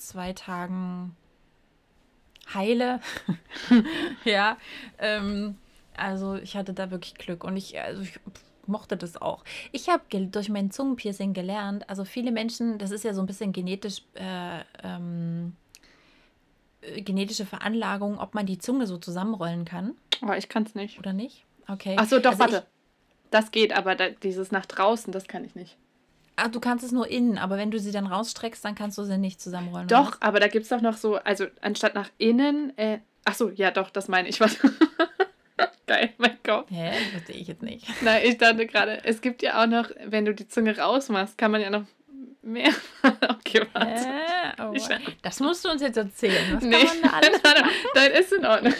zwei 0.09 0.33
Tagen 0.33 1.17
heile. 2.53 3.01
ja, 4.25 4.57
ähm, 4.99 5.57
also 5.97 6.37
ich 6.37 6.57
hatte 6.57 6.73
da 6.73 6.91
wirklich 6.91 7.15
Glück 7.15 7.45
und 7.45 7.57
ich, 7.57 7.81
also 7.81 8.03
ich 8.03 8.19
mochte 8.67 8.97
das 8.97 9.21
auch. 9.21 9.45
Ich 9.73 9.89
habe 9.89 10.03
durch 10.27 10.49
mein 10.49 10.71
Zungenpiercing 10.71 11.33
gelernt, 11.33 11.89
also 11.89 12.05
viele 12.05 12.33
Menschen, 12.33 12.79
das 12.79 12.91
ist 12.91 13.05
ja 13.05 13.15
so 13.15 13.21
ein 13.21 13.27
bisschen 13.27 13.53
genetisch, 13.53 14.03
äh, 14.15 14.61
ähm, 14.83 15.57
äh, 16.81 17.03
genetische 17.03 17.47
Veranlagung, 17.47 18.19
ob 18.19 18.35
man 18.35 18.47
die 18.47 18.59
Zunge 18.59 18.87
so 18.87 18.99
zusammenrollen 18.99 19.65
kann 19.65 19.95
Oh, 20.25 20.33
ich 20.33 20.49
kann 20.49 20.63
es 20.63 20.75
nicht. 20.75 20.99
oder 20.99 21.13
nicht. 21.13 21.45
Okay. 21.69 21.97
Ach 21.99 22.07
so, 22.07 22.19
doch, 22.19 22.31
Also 22.33 22.41
warte. 22.41 22.67
Das 23.31 23.51
geht, 23.51 23.73
aber 23.73 23.95
da, 23.95 24.11
dieses 24.11 24.53
nach 24.53 24.67
draußen, 24.67 25.13
das 25.13 25.27
kann 25.27 25.45
ich 25.45 25.55
nicht. 25.55 25.77
Ah, 26.37 26.49
du 26.49 26.61
kannst 26.61 26.85
es 26.85 26.93
nur 26.93 27.09
innen, 27.09 27.39
aber 27.39 27.57
wenn 27.59 27.71
du 27.71 27.79
sie 27.79 27.93
dann 27.93 28.07
rausstreckst, 28.07 28.65
dann 28.65 28.75
kannst 28.75 28.97
du 28.99 29.05
sie 29.05 29.19
nicht 29.19 29.41
zusammenrollen. 29.41 29.89
Doch, 29.89 30.17
aber 30.21 30.41
da 30.41 30.49
gibt 30.49 30.65
es 30.65 30.69
doch 30.71 30.81
noch 30.81 30.97
so, 30.97 31.17
also 31.17 31.47
anstatt 31.61 31.95
nach 31.95 32.09
innen, 32.19 32.77
äh, 32.79 32.99
ach 33.25 33.35
so, 33.35 33.51
ja, 33.51 33.71
doch, 33.71 33.91
das 33.91 34.09
meine 34.09 34.29
ich. 34.29 34.41
Was? 34.41 34.57
Geil, 35.87 36.11
mein 36.17 36.39
was? 36.45 36.65
Hä? 36.71 36.93
Verstehe 37.11 37.37
ich 37.37 37.49
jetzt 37.49 37.63
nicht. 37.63 37.87
Nein, 38.03 38.23
ich 38.25 38.39
dachte 38.39 38.67
gerade, 38.67 39.05
es 39.05 39.21
gibt 39.21 39.43
ja 39.43 39.63
auch 39.63 39.67
noch, 39.67 39.91
wenn 40.07 40.25
du 40.25 40.33
die 40.35 40.49
Zunge 40.49 40.77
rausmachst, 40.79 41.37
kann 41.37 41.51
man 41.51 41.61
ja 41.61 41.71
noch 41.71 41.85
Mehr? 42.45 42.73
Okay, 43.29 43.65
warte. 43.73 44.05
Äh, 44.05 44.63
oh, 44.63 44.73
Ich- 44.75 44.89
das 45.23 45.39
musst 45.39 45.65
du 45.65 45.69
uns 45.71 45.81
jetzt 45.81 45.97
erzählen. 45.97 46.55
Was 46.57 46.65
Nee, 46.65 46.85
kann 46.85 47.01
man 47.01 47.11
da 47.11 47.17
alles 47.19 47.41
nein, 47.95 48.11
ist 48.13 48.33
in 48.33 48.45
Ordnung. 48.47 48.75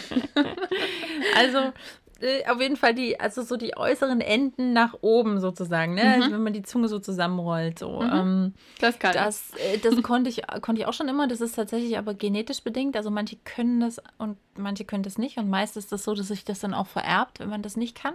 Also 1.35 1.73
äh, 2.21 2.45
auf 2.49 2.61
jeden 2.61 2.77
Fall 2.77 2.93
die, 2.93 3.19
also 3.19 3.41
so 3.41 3.57
die 3.57 3.75
äußeren 3.75 4.21
Enden 4.21 4.73
nach 4.73 4.95
oben 5.01 5.39
sozusagen, 5.39 5.95
ne? 5.95 6.03
Mhm. 6.03 6.11
Also, 6.11 6.31
wenn 6.31 6.43
man 6.43 6.53
die 6.53 6.63
Zunge 6.63 6.87
so 6.87 6.99
zusammenrollt. 6.99 7.79
So. 7.79 8.01
Mhm. 8.01 8.09
Ähm, 8.13 8.53
Das 8.79 8.99
kann 8.99 9.13
das 9.13 9.51
äh, 9.55 9.77
das 9.77 10.01
konnte, 10.03 10.29
ich, 10.29 10.41
konnte 10.61 10.81
ich 10.81 10.87
auch 10.87 10.93
schon 10.93 11.07
immer. 11.07 11.27
Das 11.27 11.41
ist 11.41 11.55
tatsächlich 11.55 11.97
aber 11.97 12.13
genetisch 12.13 12.61
bedingt. 12.61 12.95
Also 12.95 13.11
manche 13.11 13.37
können 13.43 13.79
das 13.79 14.01
und 14.17 14.37
manche 14.57 14.85
können 14.85 15.03
das 15.03 15.17
nicht. 15.17 15.37
Und 15.37 15.49
meist 15.49 15.77
ist 15.77 15.91
das 15.91 16.03
so, 16.03 16.13
dass 16.13 16.27
sich 16.27 16.45
das 16.45 16.59
dann 16.59 16.73
auch 16.73 16.87
vererbt, 16.87 17.39
wenn 17.39 17.49
man 17.49 17.61
das 17.61 17.77
nicht 17.77 17.95
kann. 17.95 18.13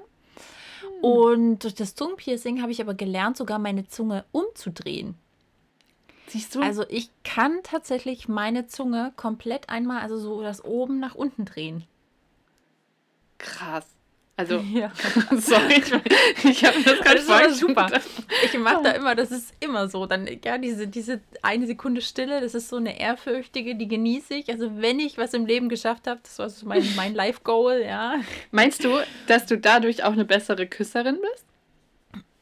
Hm. 0.80 1.04
Und 1.04 1.64
durch 1.64 1.74
das 1.74 1.94
Zungenpiercing 1.94 2.62
habe 2.62 2.72
ich 2.72 2.80
aber 2.80 2.94
gelernt, 2.94 3.36
sogar 3.36 3.58
meine 3.58 3.86
Zunge 3.86 4.24
umzudrehen. 4.32 5.16
Siehst 6.28 6.54
du? 6.54 6.60
Also 6.60 6.84
ich 6.88 7.10
kann 7.24 7.60
tatsächlich 7.62 8.28
meine 8.28 8.66
Zunge 8.66 9.12
komplett 9.16 9.70
einmal, 9.70 10.02
also 10.02 10.18
so 10.18 10.42
das 10.42 10.64
oben 10.64 11.00
nach 11.00 11.14
unten 11.14 11.44
drehen. 11.44 11.84
Krass. 13.38 13.86
Also, 14.36 14.58
Ja. 14.72 14.92
sorry, 15.36 15.82
ich, 15.82 16.44
ich 16.44 16.64
habe 16.64 16.80
das 16.84 17.00
gerade 17.00 17.20
voll 17.20 17.52
super. 17.52 17.90
Ich 18.44 18.56
mache 18.56 18.84
da 18.84 18.90
immer, 18.92 19.16
das 19.16 19.32
ist 19.32 19.52
immer 19.58 19.88
so. 19.88 20.06
Dann, 20.06 20.28
ja, 20.44 20.58
diese, 20.58 20.86
diese 20.86 21.20
eine 21.42 21.66
Sekunde 21.66 22.00
Stille, 22.02 22.40
das 22.40 22.54
ist 22.54 22.68
so 22.68 22.76
eine 22.76 23.00
ehrfürchtige, 23.00 23.74
die 23.74 23.88
genieße 23.88 24.34
ich. 24.34 24.48
Also 24.48 24.80
wenn 24.80 25.00
ich 25.00 25.18
was 25.18 25.34
im 25.34 25.44
Leben 25.44 25.68
geschafft 25.68 26.06
habe, 26.06 26.20
das 26.22 26.38
war 26.38 26.48
so 26.50 26.66
mein, 26.66 26.84
mein 26.96 27.14
Life-Goal, 27.16 27.82
ja. 27.84 28.20
Meinst 28.52 28.84
du, 28.84 29.00
dass 29.26 29.46
du 29.46 29.58
dadurch 29.58 30.04
auch 30.04 30.12
eine 30.12 30.24
bessere 30.24 30.68
Küsserin 30.68 31.18
bist? 31.20 31.44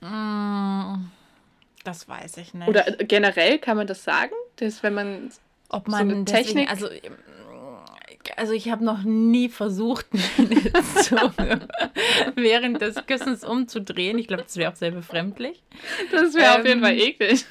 Mm, 0.02 1.06
Das 1.84 2.06
weiß 2.08 2.36
ich 2.36 2.52
nicht. 2.52 2.68
Oder 2.68 2.82
generell 2.98 3.58
kann 3.58 3.78
man 3.78 3.86
das 3.86 4.04
sagen? 4.04 4.34
Dass 4.56 4.82
wenn 4.82 4.92
man. 4.94 5.30
Ob 5.70 5.86
so 5.86 5.90
man 5.92 6.10
eine 6.10 6.24
deswegen, 6.24 6.44
Technik? 6.46 6.70
also, 6.70 6.88
also 8.36 8.52
ich 8.52 8.70
habe 8.70 8.84
noch 8.84 9.02
nie 9.02 9.48
versucht, 9.48 10.06
meine 10.38 10.72
Zunge 11.02 11.68
während 12.34 12.80
des 12.80 12.96
Küssens 13.06 13.44
umzudrehen. 13.44 14.18
Ich 14.18 14.26
glaube, 14.28 14.42
das 14.44 14.56
wäre 14.56 14.72
auch 14.72 14.76
sehr 14.76 14.90
befremdlich. 14.90 15.62
Das 16.10 16.34
wäre 16.34 16.58
auf 16.58 16.66
jeden 16.66 16.78
Ähm, 16.78 16.84
Fall 16.84 16.98
eklig. 16.98 17.44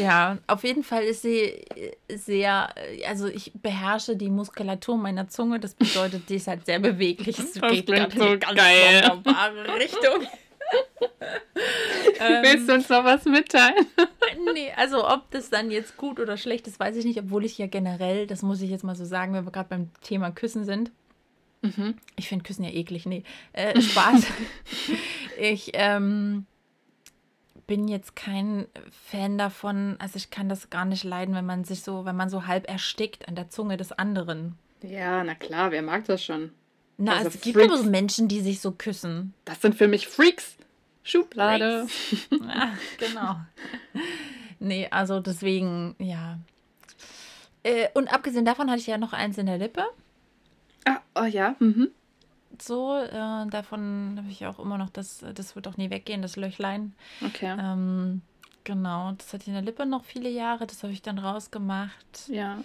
Ja, 0.00 0.38
auf 0.48 0.64
jeden 0.64 0.82
Fall 0.82 1.04
ist 1.04 1.22
sie 1.22 1.64
sehr, 2.12 2.74
also 3.06 3.28
ich 3.28 3.52
beherrsche 3.54 4.16
die 4.16 4.28
Muskulatur 4.28 4.96
meiner 4.96 5.28
Zunge. 5.28 5.60
Das 5.60 5.74
bedeutet, 5.74 6.28
die 6.28 6.36
ist 6.36 6.48
halt 6.48 6.66
sehr 6.66 6.80
beweglich. 6.80 7.38
Es 7.38 7.52
Das 7.52 7.70
geht 7.70 7.86
so 7.86 7.94
ganz 7.94 8.14
geil. 8.16 9.02
wunderbare 9.04 9.76
Richtung. 9.78 10.26
Willst 12.42 12.68
du 12.68 12.74
uns 12.74 12.88
noch 12.88 13.04
was 13.04 13.24
mitteilen? 13.24 13.86
Nee, 14.54 14.72
also 14.76 15.06
ob 15.08 15.30
das 15.32 15.50
dann 15.50 15.70
jetzt 15.70 15.96
gut 15.96 16.20
oder 16.20 16.36
schlecht 16.36 16.66
ist, 16.66 16.78
weiß 16.78 16.96
ich 16.96 17.04
nicht, 17.04 17.18
obwohl 17.18 17.44
ich 17.44 17.58
ja 17.58 17.66
generell, 17.66 18.26
das 18.26 18.42
muss 18.42 18.62
ich 18.62 18.70
jetzt 18.70 18.84
mal 18.84 18.94
so 18.94 19.04
sagen, 19.04 19.32
wenn 19.34 19.44
wir 19.44 19.50
gerade 19.50 19.68
beim 19.68 19.90
Thema 20.02 20.30
Küssen 20.30 20.64
sind. 20.64 20.92
Mhm. 21.62 21.94
Ich 22.16 22.28
finde 22.28 22.44
Küssen 22.44 22.64
ja 22.64 22.70
eklig, 22.70 23.06
nee. 23.06 23.24
Äh, 23.52 23.80
Spaß. 23.80 24.26
ich 25.40 25.72
ähm, 25.74 26.46
bin 27.66 27.88
jetzt 27.88 28.16
kein 28.16 28.66
Fan 28.90 29.36
davon, 29.36 29.96
also 29.98 30.16
ich 30.16 30.30
kann 30.30 30.48
das 30.48 30.70
gar 30.70 30.84
nicht 30.84 31.04
leiden, 31.04 31.34
wenn 31.34 31.46
man 31.46 31.64
sich 31.64 31.82
so, 31.82 32.04
wenn 32.04 32.16
man 32.16 32.30
so 32.30 32.46
halb 32.46 32.68
erstickt 32.68 33.28
an 33.28 33.34
der 33.34 33.48
Zunge 33.50 33.76
des 33.76 33.92
anderen. 33.92 34.56
Ja, 34.82 35.22
na 35.22 35.34
klar, 35.34 35.70
wer 35.70 35.82
mag 35.82 36.04
das 36.06 36.24
schon? 36.24 36.52
Na, 37.02 37.12
Also 37.16 37.28
es 37.28 37.40
gibt 37.40 37.56
Freaks. 37.56 37.72
aber 37.72 37.82
so 37.82 37.88
Menschen, 37.88 38.28
die 38.28 38.40
sich 38.40 38.60
so 38.60 38.72
küssen. 38.72 39.32
Das 39.46 39.60
sind 39.62 39.74
für 39.74 39.88
mich 39.88 40.06
Freaks. 40.06 40.56
Schublade. 41.02 41.86
Ah, 42.46 42.72
genau. 42.98 43.36
Nee, 44.58 44.86
also 44.90 45.20
deswegen, 45.20 45.94
ja. 45.98 46.38
Äh, 47.62 47.88
und 47.94 48.12
abgesehen 48.12 48.44
davon 48.44 48.70
hatte 48.70 48.80
ich 48.80 48.86
ja 48.86 48.98
noch 48.98 49.12
eins 49.14 49.38
in 49.38 49.46
der 49.46 49.56
Lippe. 49.58 49.84
Ah, 50.84 50.98
oh 51.14 51.24
ja. 51.24 51.54
Mhm. 51.58 51.88
So, 52.60 52.96
äh, 52.98 53.46
davon 53.48 54.16
habe 54.18 54.28
ich 54.30 54.44
auch 54.46 54.58
immer 54.58 54.76
noch, 54.76 54.90
das, 54.90 55.24
das 55.34 55.56
wird 55.56 55.66
auch 55.68 55.78
nie 55.78 55.88
weggehen, 55.88 56.20
das 56.20 56.36
Löchlein. 56.36 56.92
Okay. 57.24 57.56
Ähm, 57.58 58.20
genau, 58.64 59.12
das 59.12 59.32
hatte 59.32 59.42
ich 59.44 59.48
in 59.48 59.54
der 59.54 59.62
Lippe 59.62 59.86
noch 59.86 60.04
viele 60.04 60.28
Jahre, 60.28 60.66
das 60.66 60.82
habe 60.82 60.92
ich 60.92 61.00
dann 61.00 61.18
rausgemacht. 61.18 62.28
Ja. 62.28 62.58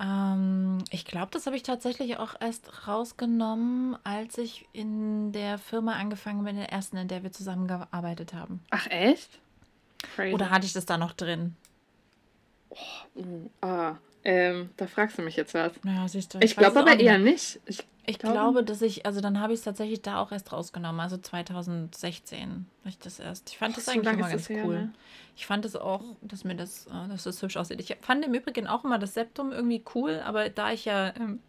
Ähm, 0.00 0.78
ich 0.90 1.04
glaube, 1.04 1.28
das 1.32 1.46
habe 1.46 1.56
ich 1.56 1.62
tatsächlich 1.62 2.16
auch 2.16 2.34
erst 2.40 2.88
rausgenommen, 2.88 3.96
als 4.02 4.38
ich 4.38 4.66
in 4.72 5.32
der 5.32 5.58
Firma 5.58 5.92
angefangen 5.92 6.44
bin, 6.44 6.56
in 6.56 6.62
der 6.62 6.72
ersten, 6.72 6.96
in 6.96 7.08
der 7.08 7.22
wir 7.22 7.32
zusammengearbeitet 7.32 8.32
haben. 8.32 8.60
Ach, 8.70 8.86
echt? 8.88 9.38
Crazy. 10.14 10.34
Oder 10.34 10.50
hatte 10.50 10.64
ich 10.64 10.72
das 10.72 10.86
da 10.86 10.96
noch 10.96 11.12
drin? 11.12 11.54
Uh, 13.14 13.50
ah, 13.60 13.96
ähm, 14.24 14.70
da 14.76 14.86
fragst 14.86 15.18
du 15.18 15.22
mich 15.22 15.36
jetzt 15.36 15.54
was. 15.54 15.72
Ja, 15.84 16.08
siehst 16.08 16.32
du. 16.34 16.38
Ich 16.38 16.56
weiß 16.56 16.72
glaube 16.72 16.80
aber 16.80 16.98
eher 16.98 17.18
nicht. 17.18 17.60
nicht. 17.66 17.80
Ich, 17.80 17.86
Ich 18.10 18.18
glaube- 18.18 18.34
glaube, 18.34 18.64
dass 18.64 18.82
ich, 18.82 19.06
also 19.06 19.20
dann 19.20 19.40
habe 19.40 19.52
ich 19.52 19.60
es 19.60 19.64
tatsächlich 19.64 20.02
da 20.02 20.20
auch 20.20 20.32
erst 20.32 20.52
rausgenommen, 20.52 21.00
also 21.00 21.16
2016 21.18 22.66
habe 22.80 22.88
ich 22.88 22.98
das 22.98 23.18
erst. 23.20 23.50
Ich 23.50 23.58
fand 23.58 23.76
das 23.76 23.86
so 23.86 23.92
eigentlich 23.92 24.12
immer 24.12 24.28
ganz 24.28 24.32
das 24.32 24.48
her, 24.48 24.64
cool. 24.66 24.74
ne? 24.74 24.92
Ich 25.36 25.46
fand 25.46 25.64
es 25.64 25.76
auch, 25.76 26.02
dass 26.22 26.44
mir 26.44 26.54
das, 26.54 26.86
äh, 26.86 27.08
dass 27.08 27.24
das 27.24 27.40
hübsch 27.42 27.56
aussieht. 27.56 27.80
Ich 27.80 27.96
fand 28.00 28.24
im 28.24 28.34
Übrigen 28.34 28.66
auch 28.66 28.84
immer 28.84 28.98
das 28.98 29.14
Septum 29.14 29.52
irgendwie 29.52 29.82
cool, 29.94 30.20
aber 30.24 30.50
da 30.50 30.72
ich 30.72 30.84
ja 30.84 31.14
ähm, 31.16 31.40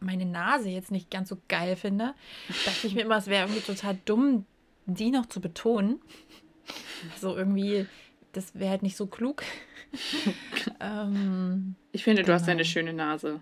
meine 0.00 0.24
Nase 0.24 0.70
jetzt 0.70 0.90
nicht 0.90 1.10
ganz 1.10 1.28
so 1.28 1.36
geil 1.48 1.76
finde, 1.76 2.14
dachte 2.64 2.86
ich 2.86 2.94
mir 2.94 3.02
immer, 3.02 3.16
es 3.18 3.26
wäre 3.26 3.46
irgendwie 3.46 3.60
total 3.60 3.98
dumm, 4.06 4.46
die 4.86 5.10
noch 5.10 5.26
zu 5.26 5.40
betonen. 5.40 6.00
So 7.20 7.36
irgendwie, 7.36 7.86
das 8.32 8.54
wäre 8.54 8.70
halt 8.70 8.82
nicht 8.82 8.96
so 8.96 9.06
klug. 9.06 9.42
ähm, 10.80 11.74
ich 11.92 12.04
finde, 12.04 12.22
du 12.22 12.32
hast 12.32 12.42
Genau. 12.42 12.52
eine 12.52 12.64
schöne 12.64 12.92
Nase. 12.92 13.40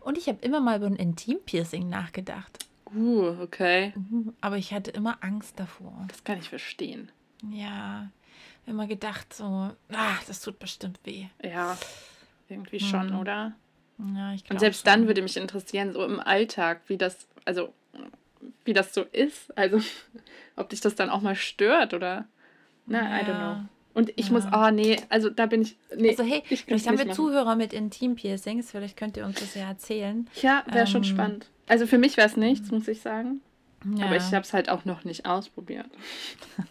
Und 0.00 0.18
ich 0.18 0.28
habe 0.28 0.38
immer 0.42 0.60
mal 0.60 0.76
über 0.78 0.86
ein 0.86 0.96
Intimpiercing 0.96 1.88
nachgedacht. 1.88 2.66
Uh, 2.94 3.36
okay. 3.40 3.92
Mhm, 3.94 4.34
Aber 4.40 4.56
ich 4.56 4.72
hatte 4.72 4.90
immer 4.90 5.18
Angst 5.22 5.58
davor. 5.60 6.06
Das 6.08 6.24
kann 6.24 6.38
ich 6.38 6.48
verstehen. 6.48 7.10
Ja, 7.50 8.10
immer 8.66 8.86
gedacht 8.86 9.32
so, 9.32 9.44
ah, 9.44 10.16
das 10.26 10.40
tut 10.40 10.58
bestimmt 10.58 10.98
weh. 11.04 11.26
Ja, 11.42 11.78
irgendwie 12.48 12.80
schon, 12.80 13.10
Mhm. 13.12 13.18
oder? 13.20 13.52
Ja, 14.14 14.32
ich 14.32 14.42
Und 14.42 14.48
glaub 14.50 14.60
selbst 14.60 14.80
schon. 14.82 14.92
dann 14.92 15.06
würde 15.06 15.22
mich 15.22 15.36
interessieren, 15.36 15.92
so 15.92 16.04
im 16.04 16.20
Alltag, 16.20 16.82
wie 16.88 16.96
das, 16.96 17.28
also 17.44 17.72
wie 18.64 18.72
das 18.72 18.92
so 18.94 19.02
ist. 19.02 19.56
Also, 19.56 19.78
ob 20.56 20.68
dich 20.70 20.80
das 20.80 20.94
dann 20.94 21.10
auch 21.10 21.20
mal 21.20 21.36
stört 21.36 21.94
oder. 21.94 22.26
Na, 22.86 23.20
I 23.20 23.24
don't 23.24 23.28
Ja. 23.38 23.54
know. 23.54 23.68
Und 23.92 24.10
ich 24.16 24.26
Ja. 24.26 24.32
muss, 24.32 24.44
oh 24.52 24.70
nee, 24.70 24.96
also 25.08 25.30
da 25.30 25.46
bin 25.46 25.62
ich. 25.62 25.76
Nee, 25.96 26.10
Also 26.10 26.22
hey, 26.22 26.42
vielleicht 26.46 26.86
haben 26.86 26.96
wir 26.98 27.06
machen. 27.06 27.16
Zuhörer 27.16 27.56
mit 27.56 27.72
Intim-Piercings, 27.72 28.70
vielleicht 28.70 28.96
könnt 28.96 29.16
ihr 29.16 29.24
uns 29.24 29.40
das 29.40 29.54
ja 29.54 29.68
erzählen. 29.68 30.28
Ja, 30.42 30.62
wäre 30.70 30.86
schon 30.86 30.98
Ähm, 31.02 31.04
spannend. 31.04 31.46
Also 31.68 31.86
für 31.86 31.98
mich 31.98 32.16
wäre 32.16 32.28
es 32.28 32.36
nichts, 32.36 32.70
muss 32.70 32.86
ich 32.88 33.00
sagen. 33.00 33.40
Ja, 33.96 34.06
Aber 34.06 34.16
ich 34.16 34.24
habe 34.34 34.42
es 34.42 34.52
halt 34.52 34.68
auch 34.68 34.84
noch 34.84 35.04
nicht 35.04 35.24
ausprobiert. 35.26 35.86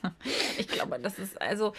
ich 0.58 0.68
glaube, 0.68 1.00
das 1.02 1.18
ist, 1.20 1.42
also, 1.42 1.74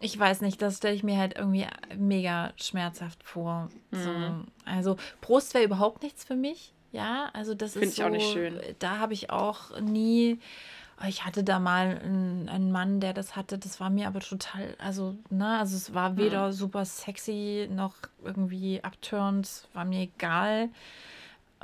ich 0.00 0.18
weiß 0.18 0.40
nicht, 0.40 0.60
das 0.62 0.78
stelle 0.78 0.94
ich 0.94 1.02
mir 1.02 1.18
halt 1.18 1.36
irgendwie 1.36 1.66
mega 1.96 2.52
schmerzhaft 2.56 3.22
vor. 3.22 3.70
So, 3.90 4.08
Mhm. 4.10 4.46
also, 4.64 4.96
Brust 5.20 5.54
wäre 5.54 5.64
überhaupt 5.64 6.02
nichts 6.02 6.24
für 6.24 6.36
mich. 6.36 6.72
Ja, 6.90 7.30
also 7.32 7.54
das 7.54 7.72
Find 7.72 7.84
ist 7.84 7.90
ich 7.92 7.96
so, 7.98 8.04
auch 8.04 8.10
nicht 8.10 8.32
schön. 8.32 8.60
da 8.78 8.98
habe 8.98 9.14
ich 9.14 9.30
auch 9.30 9.78
nie, 9.80 10.38
ich 11.08 11.24
hatte 11.24 11.42
da 11.44 11.58
mal 11.58 12.00
einen, 12.02 12.48
einen 12.48 12.70
Mann, 12.72 13.00
der 13.00 13.12
das 13.12 13.34
hatte, 13.36 13.58
das 13.58 13.80
war 13.80 13.90
mir 13.90 14.06
aber 14.06 14.20
total, 14.20 14.74
also, 14.78 15.16
ne, 15.30 15.58
also 15.58 15.76
es 15.76 15.94
war 15.94 16.16
weder 16.16 16.52
super 16.52 16.84
sexy 16.84 17.68
noch 17.70 17.94
irgendwie 18.24 18.82
abturnt, 18.82 19.68
war 19.72 19.84
mir 19.84 20.02
egal. 20.02 20.68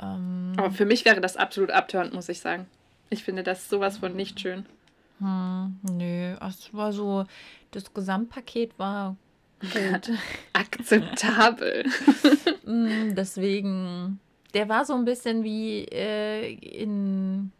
Ähm, 0.01 0.53
Aber 0.57 0.71
für 0.71 0.85
mich 0.85 1.05
wäre 1.05 1.21
das 1.21 1.37
absolut 1.37 1.71
abtörend, 1.71 2.13
muss 2.13 2.29
ich 2.29 2.39
sagen. 2.39 2.67
Ich 3.09 3.23
finde 3.23 3.43
das 3.43 3.69
sowas 3.69 3.97
von 3.97 4.15
nicht 4.15 4.39
schön. 4.39 4.65
hm, 5.19 5.79
nö, 5.83 6.35
es 6.47 6.73
war 6.73 6.93
so, 6.93 7.25
das 7.71 7.93
Gesamtpaket 7.93 8.77
war 8.77 9.15
gut. 9.61 10.11
Akzeptabel. 10.53 11.85
Mm, 12.65 13.15
Deswegen, 13.15 14.19
der 14.53 14.69
war 14.69 14.85
so 14.85 14.93
ein 14.93 15.05
bisschen 15.05 15.43
wie 15.43 15.85
äh, 15.85 16.53
in, 16.53 17.51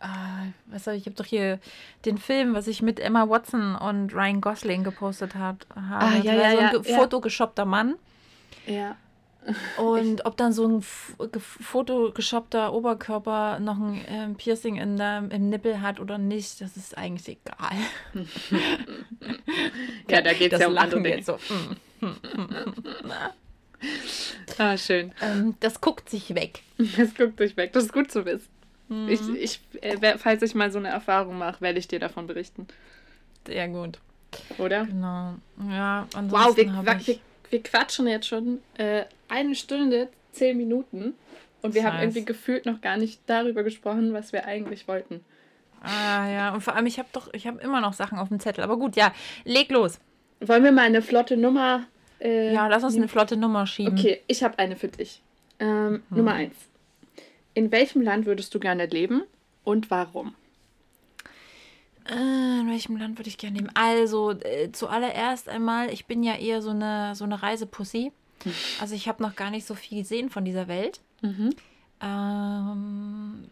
ah, 0.00 0.44
was 0.66 0.86
ich, 0.88 1.02
ich 1.02 1.06
habe 1.06 1.16
doch 1.16 1.24
hier 1.24 1.58
den 2.04 2.18
Film, 2.18 2.54
was 2.54 2.66
ich 2.66 2.82
mit 2.82 3.00
Emma 3.00 3.28
Watson 3.28 3.74
und 3.76 4.14
Ryan 4.14 4.40
Gosling 4.40 4.84
gepostet 4.84 5.34
hat, 5.34 5.66
habe. 5.74 6.04
Ah, 6.04 6.16
ja, 6.22 6.34
ja, 6.34 6.50
so 6.52 6.58
ein 6.58 6.64
ja, 6.64 6.70
ge- 6.78 6.90
ja. 6.92 6.98
fotogeshoppter 6.98 7.64
Mann. 7.64 7.94
ja. 8.66 8.96
Und 9.76 10.26
ob 10.26 10.36
dann 10.36 10.52
so 10.52 10.66
ein 10.66 10.82
fotogeshoppter 11.38 12.72
Oberkörper 12.72 13.60
noch 13.60 13.76
ein 13.78 14.04
ähm, 14.08 14.34
Piercing 14.34 14.74
in 14.74 14.96
der, 14.96 15.18
im 15.30 15.50
Nippel 15.50 15.80
hat 15.82 16.00
oder 16.00 16.18
nicht, 16.18 16.60
das 16.60 16.76
ist 16.76 16.98
eigentlich 16.98 17.38
egal. 17.38 17.76
Ja, 20.10 20.20
da 20.22 20.32
geht 20.32 20.52
es 20.52 20.58
das 20.58 20.60
ja 20.62 20.66
um 20.66 20.76
andere 20.76 20.96
Lachen 21.00 21.04
Dinge. 21.04 21.16
jetzt 21.16 21.26
so. 21.26 21.38
Ah, 24.58 24.76
schön. 24.76 25.12
Ähm, 25.20 25.54
das 25.60 25.80
guckt 25.80 26.08
sich 26.08 26.34
weg. 26.34 26.62
Das 26.96 27.14
guckt 27.14 27.38
dich 27.40 27.56
weg. 27.56 27.72
Das 27.72 27.84
ist 27.84 27.92
gut 27.92 28.10
zu 28.10 28.24
wissen. 28.24 28.48
Mhm. 28.88 29.08
Ich, 29.08 29.20
ich, 29.28 29.60
äh, 29.82 30.18
falls 30.18 30.42
ich 30.42 30.54
mal 30.54 30.70
so 30.70 30.78
eine 30.78 30.88
Erfahrung 30.88 31.38
mache, 31.38 31.60
werde 31.60 31.78
ich 31.78 31.88
dir 31.88 31.98
davon 31.98 32.26
berichten. 32.26 32.66
Sehr 33.46 33.68
gut. 33.68 33.98
Oder? 34.58 34.86
Genau. 34.86 35.34
Ja, 35.70 36.06
wow, 36.28 36.56
wir, 36.56 36.66
wir, 36.66 37.18
wir 37.50 37.62
quatschen 37.62 38.06
jetzt 38.06 38.26
schon 38.26 38.60
äh, 38.76 39.04
eine 39.28 39.54
Stunde, 39.54 40.08
zehn 40.32 40.56
Minuten. 40.56 41.14
Und 41.62 41.74
wir 41.74 41.82
das 41.82 41.84
heißt. 41.84 41.94
haben 41.94 42.02
irgendwie 42.02 42.24
gefühlt 42.24 42.66
noch 42.66 42.80
gar 42.80 42.96
nicht 42.96 43.20
darüber 43.26 43.62
gesprochen, 43.62 44.12
was 44.12 44.32
wir 44.32 44.44
eigentlich 44.46 44.86
wollten. 44.86 45.24
Ah 45.80 46.28
ja, 46.28 46.54
und 46.54 46.60
vor 46.60 46.74
allem, 46.74 46.86
ich 46.86 46.98
habe 46.98 47.08
doch, 47.12 47.32
ich 47.32 47.46
habe 47.46 47.60
immer 47.60 47.80
noch 47.80 47.92
Sachen 47.92 48.18
auf 48.18 48.28
dem 48.28 48.40
Zettel. 48.40 48.64
Aber 48.64 48.76
gut, 48.76 48.96
ja, 48.96 49.12
leg 49.44 49.70
los. 49.70 49.98
Wollen 50.40 50.64
wir 50.64 50.72
mal 50.72 50.82
eine 50.82 51.02
flotte 51.02 51.36
Nummer. 51.36 51.84
Äh, 52.20 52.52
ja, 52.52 52.66
lass 52.66 52.82
uns 52.84 52.96
eine 52.96 53.08
flotte 53.08 53.36
Nummer 53.36 53.66
schieben. 53.66 53.98
Okay, 53.98 54.22
ich 54.26 54.42
habe 54.42 54.58
eine 54.58 54.76
für 54.76 54.88
dich. 54.88 55.22
Ähm, 55.58 56.02
hm. 56.08 56.18
Nummer 56.18 56.34
eins. 56.34 56.56
In 57.56 57.72
welchem 57.72 58.02
Land 58.02 58.26
würdest 58.26 58.54
du 58.54 58.60
gerne 58.60 58.84
leben 58.84 59.22
und 59.64 59.90
warum? 59.90 60.34
Äh, 62.06 62.60
in 62.60 62.68
welchem 62.68 62.98
Land 62.98 63.18
würde 63.18 63.30
ich 63.30 63.38
gerne 63.38 63.56
leben? 63.56 63.70
Also, 63.72 64.32
äh, 64.32 64.70
zuallererst 64.72 65.48
einmal, 65.48 65.90
ich 65.90 66.04
bin 66.04 66.22
ja 66.22 66.34
eher 66.34 66.60
so 66.60 66.68
eine, 66.68 67.14
so 67.14 67.24
eine 67.24 67.42
Reisepussy. 67.42 68.12
Hm. 68.42 68.52
Also, 68.82 68.94
ich 68.94 69.08
habe 69.08 69.22
noch 69.22 69.36
gar 69.36 69.50
nicht 69.50 69.66
so 69.66 69.74
viel 69.74 70.00
gesehen 70.00 70.28
von 70.28 70.44
dieser 70.44 70.68
Welt. 70.68 71.00
Mhm. 71.22 71.54
Ähm, 72.02 73.48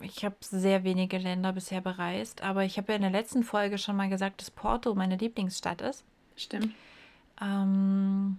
ich 0.00 0.24
habe 0.24 0.36
sehr 0.40 0.82
wenige 0.84 1.18
Länder 1.18 1.52
bisher 1.52 1.82
bereist, 1.82 2.42
aber 2.42 2.64
ich 2.64 2.78
habe 2.78 2.92
ja 2.92 2.96
in 2.96 3.02
der 3.02 3.10
letzten 3.10 3.44
Folge 3.44 3.76
schon 3.76 3.96
mal 3.96 4.08
gesagt, 4.08 4.40
dass 4.40 4.50
Porto 4.50 4.94
meine 4.94 5.16
Lieblingsstadt 5.18 5.82
ist. 5.82 6.02
Stimmt. 6.34 6.72
Ähm, 7.42 8.38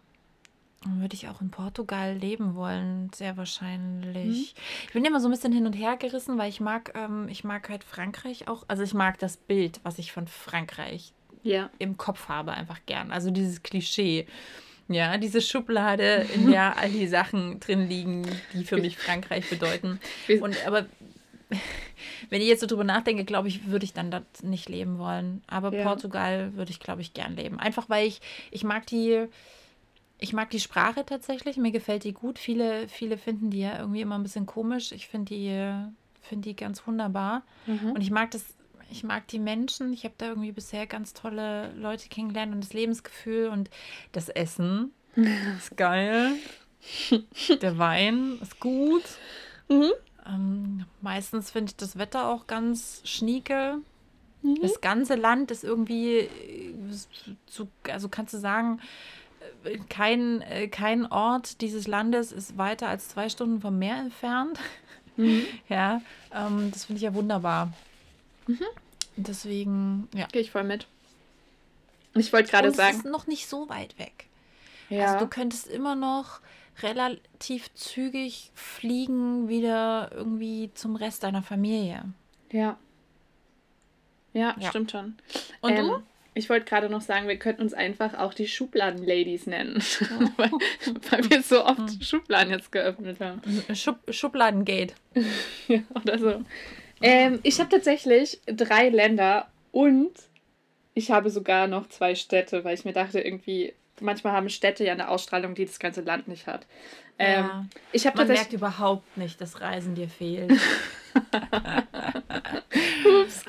dann 0.86 1.02
würde 1.02 1.16
ich 1.16 1.28
auch 1.28 1.41
in 1.41 1.52
Portugal 1.52 2.14
leben 2.16 2.56
wollen, 2.56 3.12
sehr 3.14 3.38
wahrscheinlich. 3.38 4.53
Mhm. 4.56 4.60
Ich 4.88 4.94
bin 4.94 5.06
immer 5.06 5.20
so 5.20 5.28
ein 5.28 5.32
bisschen 5.32 5.52
hin 5.52 5.66
und 5.66 5.74
her 5.74 5.98
gerissen, 5.98 6.38
weil 6.38 6.49
ich 6.49 6.60
mag, 6.60 6.94
ähm, 6.95 7.28
ich 7.30 7.44
mag 7.44 7.68
halt 7.70 7.84
Frankreich 7.84 8.48
auch. 8.48 8.64
Also 8.68 8.84
ich 8.84 8.94
mag 8.94 9.20
das 9.20 9.38
Bild, 9.38 9.80
was 9.84 9.99
ich 9.99 10.12
von 10.12 10.28
Frankreich 10.28 11.14
ja. 11.44 11.70
im 11.80 11.98
Kopf 11.98 12.30
habe, 12.30 12.52
einfach 12.52 12.80
gern. 12.86 13.12
Also 13.12 13.32
dieses 13.32 13.64
Klischee. 13.64 14.28
Ja, 14.88 15.18
diese 15.18 15.41
Schublade, 15.41 16.28
in 16.36 16.52
der 16.52 16.78
all 16.78 16.91
die 16.91 17.07
Sachen 17.07 17.60
drin 17.60 17.90
liegen, 17.90 18.24
die 18.53 18.64
für 18.64 18.78
mich 18.78 18.98
Frankreich 18.98 19.49
bedeuten. 19.49 19.99
Und 20.41 20.56
aber 20.68 20.86
wenn 22.30 22.41
ich 22.41 22.48
jetzt 22.48 22.62
so 22.62 22.68
drüber 22.68 22.84
nachdenke, 22.84 23.26
glaube 23.26 23.48
ich, 23.48 23.68
würde 23.68 23.86
ich 23.86 23.94
dann 23.94 24.12
dort 24.12 24.44
nicht 24.44 24.70
leben 24.70 24.98
wollen. 24.98 25.44
Aber 25.48 25.74
ja. 25.74 25.84
Portugal 25.84 26.53
würde 26.56 26.72
ich, 26.72 26.80
glaube 26.80 27.02
ich, 27.02 27.14
gern 27.14 27.36
leben. 27.36 27.60
Einfach 27.60 27.90
weil 27.90 28.07
ich, 28.07 28.22
ich 28.52 28.64
mag 28.64 28.86
die, 28.88 29.28
ich 30.18 30.34
mag 30.34 30.50
die 30.50 30.60
Sprache 30.60 31.06
tatsächlich. 31.06 31.58
Mir 31.58 31.72
gefällt 31.72 32.04
die 32.04 32.14
gut. 32.14 32.40
Viele, 32.40 32.88
viele 32.88 33.18
finden 33.18 33.52
die 33.52 33.60
ja 33.60 33.80
irgendwie 33.80 34.02
immer 34.02 34.16
ein 34.16 34.24
bisschen 34.24 34.46
komisch. 34.46 34.92
Ich 34.92 35.08
finde 35.08 35.34
die, 35.34 36.28
finde 36.28 36.50
die 36.50 36.56
ganz 36.56 36.86
wunderbar. 36.88 37.44
Mhm. 37.66 37.92
Und 37.92 38.02
ich 38.02 38.12
mag 38.12 38.32
das 38.32 38.46
ich 38.90 39.04
mag 39.04 39.28
die 39.28 39.40
Menschen. 39.40 39.94
Ich 39.94 40.04
habe 40.04 40.16
da 40.18 40.28
irgendwie 40.28 40.52
bisher 40.52 40.88
ganz 40.88 41.14
tolle 41.14 41.74
Leute 41.74 42.08
kennengelernt 42.10 42.54
und 42.54 42.64
das 42.64 42.74
Lebensgefühl 42.74 43.48
und 43.48 43.70
das 44.12 44.30
Essen 44.30 44.94
ist 45.16 45.76
geil. 45.78 46.34
Der 47.62 47.78
Wein 47.78 48.38
ist 48.42 48.60
gut. 48.60 49.04
Mhm. 49.70 49.92
Ähm, 50.28 50.86
meistens 51.02 51.52
finde 51.52 51.72
ich 51.72 51.76
das 51.76 51.98
Wetter 51.98 52.30
auch 52.30 52.48
ganz 52.48 53.02
schnieke. 53.06 53.80
Mhm. 54.44 54.62
Das 54.62 54.82
ganze 54.82 55.16
Land 55.16 55.52
ist 55.52 55.64
irgendwie, 55.64 56.30
so, 57.48 57.68
also 57.90 58.10
kannst 58.10 58.34
du 58.34 58.38
sagen, 58.38 58.80
äh, 58.80 58.82
kein, 59.90 60.42
äh, 60.42 60.68
kein 60.68 61.06
Ort 61.12 61.62
dieses 61.62 61.88
Landes 61.88 62.32
ist 62.32 62.58
weiter 62.58 62.88
als 62.88 63.10
zwei 63.10 63.30
Stunden 63.30 63.62
vom 63.62 63.78
Meer 63.80 63.98
entfernt. 63.98 64.60
Mhm. 65.18 65.46
Ja, 65.70 66.02
ähm, 66.34 66.72
das 66.72 66.86
finde 66.86 66.98
ich 66.98 67.04
ja 67.04 67.14
wunderbar. 67.14 67.72
Mhm. 68.48 68.66
Deswegen, 69.16 70.10
ja. 70.14 70.28
Gehe 70.28 70.42
ich 70.42 70.52
voll 70.52 70.64
mit. 70.64 70.88
Ich 72.16 72.32
wollte 72.34 72.52
gerade 72.52 72.72
sagen. 72.72 72.98
ist 72.98 73.06
noch 73.06 73.28
nicht 73.28 73.48
so 73.48 73.70
weit 73.70 73.98
weg. 73.98 74.28
Ja. 74.90 75.06
Also 75.06 75.26
du 75.26 75.28
könntest 75.30 75.68
immer 75.68 75.96
noch 75.96 76.42
relativ 76.82 77.74
zügig 77.74 78.52
fliegen 78.54 79.48
wieder 79.48 80.12
irgendwie 80.14 80.72
zum 80.74 80.96
Rest 80.96 81.24
deiner 81.24 81.42
Familie. 81.42 82.04
Ja. 82.52 82.78
Ja, 84.34 84.56
ja. 84.60 84.70
stimmt 84.70 84.92
schon. 84.92 85.16
Und 85.62 85.72
ähm, 85.72 85.88
du? 85.88 86.04
Ich 86.38 86.49
wollte 86.49 86.66
gerade 86.66 86.90
noch 86.90 87.02
sagen, 87.02 87.30
wir 87.30 87.38
könnten 87.38 87.62
uns 87.62 87.74
einfach 87.74 88.14
auch 88.14 88.34
die 88.34 88.48
Schubladen-Ladies 88.48 89.48
nennen. 89.48 89.82
Oh. 90.20 90.30
weil, 90.38 90.52
weil, 91.10 91.30
wir 91.30 91.41
so 91.41 91.66
oft 91.66 91.80
mhm. 91.80 92.02
Schubladen 92.02 92.52
jetzt 92.52 92.72
geöffnet 92.72 93.20
haben. 93.20 93.41
Schub 93.74 93.98
Schubladengate. 94.10 94.94
ja, 95.68 95.80
oder 95.95 96.20
so. 96.20 96.44
Ähm, 97.02 97.40
ich 97.44 97.60
habe 97.60 97.70
tatsächlich 97.70 98.40
drei 98.45 98.90
Länder 98.90 99.48
und 99.72 100.12
ich 100.94 101.12
habe 101.12 101.30
sogar 101.30 101.68
noch 101.68 101.88
zwei 101.90 102.16
Städte, 102.16 102.64
weil 102.64 102.76
ich 102.76 102.86
mir 102.86 102.94
dachte, 102.94 103.20
irgendwie, 103.20 103.74
manchmal 103.99 104.34
haben 104.34 104.49
Städte 104.49 104.84
ja 104.86 104.94
eine 104.94 105.10
Ausstrahlung, 105.10 105.56
die 105.56 105.66
das 105.66 105.80
ganze 105.80 106.02
Land 106.02 106.28
nicht 106.28 106.48
hat. 106.48 106.68
Ähm, 107.18 107.46
ja. 107.46 107.66
ich 107.92 108.04
Man 108.14 108.28
merkt 108.28 108.54
überhaupt 108.54 109.18
nicht, 109.18 109.40
dass 109.40 109.62
Reisen 109.62 109.96
dir 109.96 110.10
fehlt. 110.10 110.52
Ups. 113.22 113.46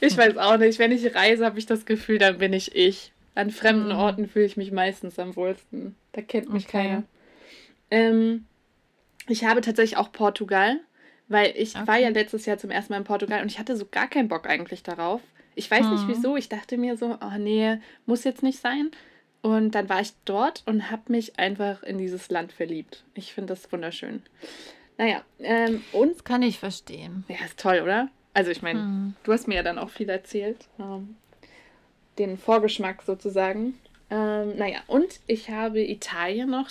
Ich 0.00 0.16
weiß 0.16 0.36
auch 0.38 0.56
nicht. 0.56 0.78
Wenn 0.78 0.92
ich 0.92 1.14
reise, 1.14 1.44
habe 1.44 1.58
ich 1.58 1.66
das 1.66 1.84
Gefühl, 1.84 2.18
dann 2.18 2.38
bin 2.38 2.52
ich 2.52 2.74
ich. 2.74 3.12
An 3.34 3.50
fremden 3.50 3.92
mhm. 3.92 3.98
Orten 3.98 4.28
fühle 4.28 4.46
ich 4.46 4.56
mich 4.56 4.72
meistens 4.72 5.18
am 5.18 5.36
wohlsten. 5.36 5.96
Da 6.12 6.22
kennt 6.22 6.52
mich 6.52 6.66
okay. 6.66 6.82
keiner. 6.82 7.02
Ähm, 7.90 8.46
ich 9.26 9.44
habe 9.44 9.60
tatsächlich 9.60 9.98
auch 9.98 10.12
Portugal. 10.12 10.80
Weil 11.28 11.54
ich 11.56 11.74
okay. 11.74 11.86
war 11.86 11.98
ja 11.98 12.10
letztes 12.10 12.44
Jahr 12.46 12.58
zum 12.58 12.70
ersten 12.70 12.92
Mal 12.92 12.98
in 12.98 13.04
Portugal 13.04 13.40
und 13.40 13.50
ich 13.50 13.58
hatte 13.58 13.76
so 13.76 13.86
gar 13.90 14.08
keinen 14.08 14.28
Bock 14.28 14.46
eigentlich 14.46 14.82
darauf. 14.82 15.22
Ich 15.54 15.70
weiß 15.70 15.86
hm. 15.86 15.92
nicht 15.94 16.08
wieso. 16.08 16.36
Ich 16.36 16.48
dachte 16.48 16.76
mir 16.76 16.96
so, 16.96 17.16
oh 17.20 17.38
nee, 17.38 17.78
muss 18.06 18.24
jetzt 18.24 18.42
nicht 18.42 18.60
sein. 18.60 18.90
Und 19.44 19.72
dann 19.72 19.90
war 19.90 20.00
ich 20.00 20.14
dort 20.24 20.62
und 20.64 20.90
habe 20.90 21.12
mich 21.12 21.38
einfach 21.38 21.82
in 21.82 21.98
dieses 21.98 22.30
Land 22.30 22.50
verliebt. 22.50 23.04
Ich 23.12 23.34
finde 23.34 23.52
das 23.52 23.70
wunderschön. 23.70 24.22
Naja, 24.96 25.22
ähm, 25.38 25.84
und. 25.92 26.14
Das 26.14 26.24
kann 26.24 26.40
ich 26.40 26.58
verstehen. 26.58 27.24
Ja, 27.28 27.36
ist 27.44 27.60
toll, 27.60 27.80
oder? 27.82 28.08
Also, 28.32 28.50
ich 28.50 28.62
meine, 28.62 28.80
hm. 28.80 29.14
du 29.22 29.32
hast 29.34 29.46
mir 29.46 29.56
ja 29.56 29.62
dann 29.62 29.78
auch 29.78 29.90
viel 29.90 30.08
erzählt. 30.08 30.66
Ähm, 30.78 31.16
den 32.16 32.38
Vorgeschmack 32.38 33.02
sozusagen. 33.02 33.78
Ähm, 34.08 34.56
naja, 34.56 34.78
und 34.86 35.20
ich 35.26 35.50
habe 35.50 35.82
Italien 35.82 36.48
noch, 36.48 36.70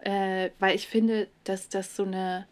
äh, 0.00 0.50
weil 0.58 0.74
ich 0.74 0.88
finde, 0.88 1.28
dass 1.44 1.68
das 1.68 1.94
so 1.94 2.02
eine 2.02 2.48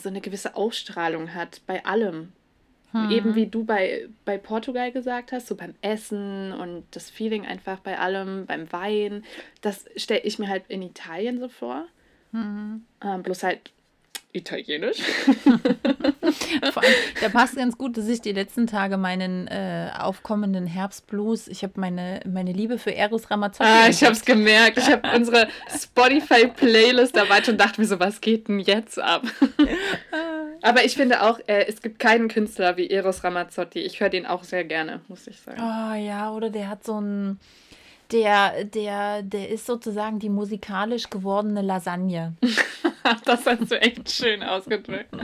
so 0.00 0.08
eine 0.08 0.20
gewisse 0.20 0.54
Ausstrahlung 0.54 1.34
hat 1.34 1.62
bei 1.66 1.84
allem. 1.84 2.32
Hm. 2.94 3.10
Eben 3.10 3.34
wie 3.34 3.46
du 3.46 3.64
bei, 3.64 4.08
bei 4.24 4.38
Portugal 4.38 4.92
gesagt 4.92 5.32
hast, 5.32 5.48
so 5.48 5.56
beim 5.56 5.74
Essen 5.82 6.52
und 6.52 6.84
das 6.92 7.10
Feeling 7.10 7.44
einfach 7.44 7.80
bei 7.80 7.98
allem, 7.98 8.46
beim 8.46 8.70
Wein. 8.72 9.24
Das 9.62 9.86
stelle 9.96 10.20
ich 10.20 10.38
mir 10.38 10.48
halt 10.48 10.62
in 10.68 10.80
Italien 10.80 11.40
so 11.40 11.48
vor. 11.48 11.86
Hm. 12.30 12.84
Ähm, 13.02 13.22
bloß 13.24 13.42
halt 13.42 13.72
italienisch. 14.34 14.98
Vor 16.72 16.82
allem, 16.82 16.94
da 17.20 17.28
passt 17.28 17.56
ganz 17.56 17.78
gut, 17.78 17.96
dass 17.96 18.08
ich 18.08 18.20
die 18.20 18.32
letzten 18.32 18.66
Tage 18.66 18.96
meinen 18.96 19.46
äh, 19.46 19.90
aufkommenden 19.96 20.66
Herbstblues, 20.66 21.46
ich 21.46 21.62
habe 21.62 21.74
meine, 21.76 22.20
meine 22.26 22.52
Liebe 22.52 22.78
für 22.78 22.94
Eros 22.94 23.30
Ramazzotti. 23.30 23.70
Ah, 23.70 23.88
ich 23.88 24.02
habe 24.02 24.12
es 24.12 24.24
gemerkt. 24.24 24.78
Ich 24.78 24.90
habe 24.90 25.08
unsere 25.14 25.48
Spotify-Playlist 25.72 27.16
erweitert 27.16 27.50
und 27.50 27.60
dachte 27.60 27.80
mir 27.80 27.86
so, 27.86 28.00
was 28.00 28.20
geht 28.20 28.48
denn 28.48 28.58
jetzt 28.58 28.98
ab? 28.98 29.22
Aber 30.64 30.82
ich 30.82 30.94
finde 30.94 31.22
auch, 31.22 31.38
äh, 31.46 31.66
es 31.66 31.82
gibt 31.82 31.98
keinen 31.98 32.28
Künstler 32.28 32.78
wie 32.78 32.88
Eros 32.88 33.22
Ramazzotti. 33.22 33.80
Ich 33.80 34.00
höre 34.00 34.08
den 34.08 34.24
auch 34.24 34.44
sehr 34.44 34.64
gerne, 34.64 35.02
muss 35.08 35.26
ich 35.26 35.38
sagen. 35.38 35.60
Oh 35.60 35.94
ja, 35.94 36.32
oder 36.32 36.48
der 36.48 36.70
hat 36.70 36.84
so 36.84 36.98
ein 36.98 37.38
der, 38.12 38.64
der, 38.64 39.22
der 39.22 39.50
ist 39.50 39.66
sozusagen 39.66 40.18
die 40.18 40.30
musikalisch 40.30 41.10
gewordene 41.10 41.60
Lasagne. 41.60 42.34
das 43.24 43.44
hast 43.44 43.70
du 43.70 43.80
echt 43.80 44.10
schön 44.10 44.42
ausgedrückt. 44.42 45.10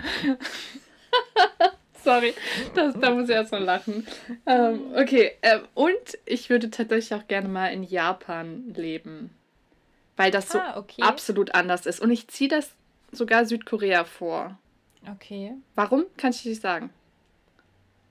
Sorry, 2.05 2.35
das, 2.75 2.95
da 3.01 3.11
muss 3.11 3.29
ich 3.29 3.35
erst 3.35 3.53
mal 3.53 3.63
lachen. 3.63 4.07
Ähm, 4.45 4.93
okay, 4.95 5.33
ähm, 5.41 5.63
und 5.73 6.19
ich 6.27 6.51
würde 6.51 6.71
tatsächlich 6.71 7.19
auch 7.19 7.27
gerne 7.29 7.49
mal 7.49 7.69
in 7.69 7.83
Japan 7.83 8.75
leben. 8.75 9.31
Weil 10.17 10.31
das 10.31 10.51
so 10.51 10.59
ah, 10.59 10.77
okay. 10.77 11.03
absolut 11.03 11.55
anders 11.55 11.87
ist. 11.87 12.01
Und 12.01 12.11
ich 12.11 12.29
ziehe 12.29 12.51
das 12.51 12.73
sogar 13.11 13.47
Südkorea 13.47 14.05
vor. 14.05 14.59
Okay. 15.09 15.55
Warum? 15.75 16.05
Kann 16.17 16.31
ich 16.31 16.45
nicht 16.45 16.61
sagen. 16.61 16.91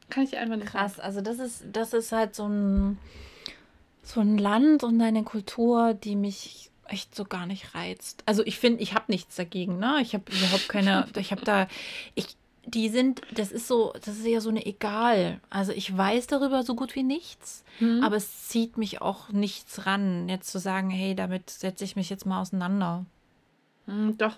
Kann 0.09 0.23
ich 0.23 0.37
einfach 0.37 0.55
nicht 0.55 0.67
Krass, 0.67 0.95
sagen. 0.95 1.05
also 1.05 1.21
das 1.21 1.39
ist, 1.39 1.65
das 1.71 1.93
ist 1.93 2.11
halt 2.11 2.35
so 2.35 2.47
ein 2.47 2.97
so 4.09 4.21
ein 4.21 4.37
Land 4.37 4.83
und 4.83 4.99
eine 5.01 5.23
Kultur, 5.23 5.93
die 5.93 6.15
mich 6.15 6.71
echt 6.85 7.15
so 7.15 7.25
gar 7.25 7.45
nicht 7.45 7.75
reizt. 7.75 8.23
Also 8.25 8.43
ich 8.43 8.57
finde, 8.57 8.81
ich 8.81 8.95
habe 8.95 9.05
nichts 9.07 9.35
dagegen, 9.35 9.77
ne? 9.77 9.99
Ich 10.01 10.13
habe 10.13 10.23
überhaupt 10.31 10.67
keine, 10.67 11.05
ich 11.15 11.31
habe 11.31 11.43
da, 11.45 11.67
ich, 12.15 12.35
die 12.65 12.89
sind, 12.89 13.21
das 13.31 13.51
ist 13.51 13.67
so, 13.67 13.93
das 14.03 14.17
ist 14.17 14.25
ja 14.25 14.41
so 14.41 14.49
eine 14.49 14.65
Egal. 14.65 15.39
Also 15.49 15.71
ich 15.71 15.95
weiß 15.95 16.25
darüber 16.27 16.63
so 16.63 16.75
gut 16.75 16.95
wie 16.95 17.03
nichts, 17.03 17.63
mhm. 17.79 18.03
aber 18.03 18.15
es 18.15 18.47
zieht 18.47 18.77
mich 18.77 19.01
auch 19.01 19.29
nichts 19.29 19.85
ran, 19.85 20.27
jetzt 20.27 20.51
zu 20.51 20.59
sagen, 20.59 20.89
hey, 20.89 21.13
damit 21.15 21.49
setze 21.49 21.83
ich 21.83 21.95
mich 21.95 22.09
jetzt 22.09 22.25
mal 22.25 22.41
auseinander. 22.41 23.05
Mhm, 23.85 24.17
doch. 24.17 24.37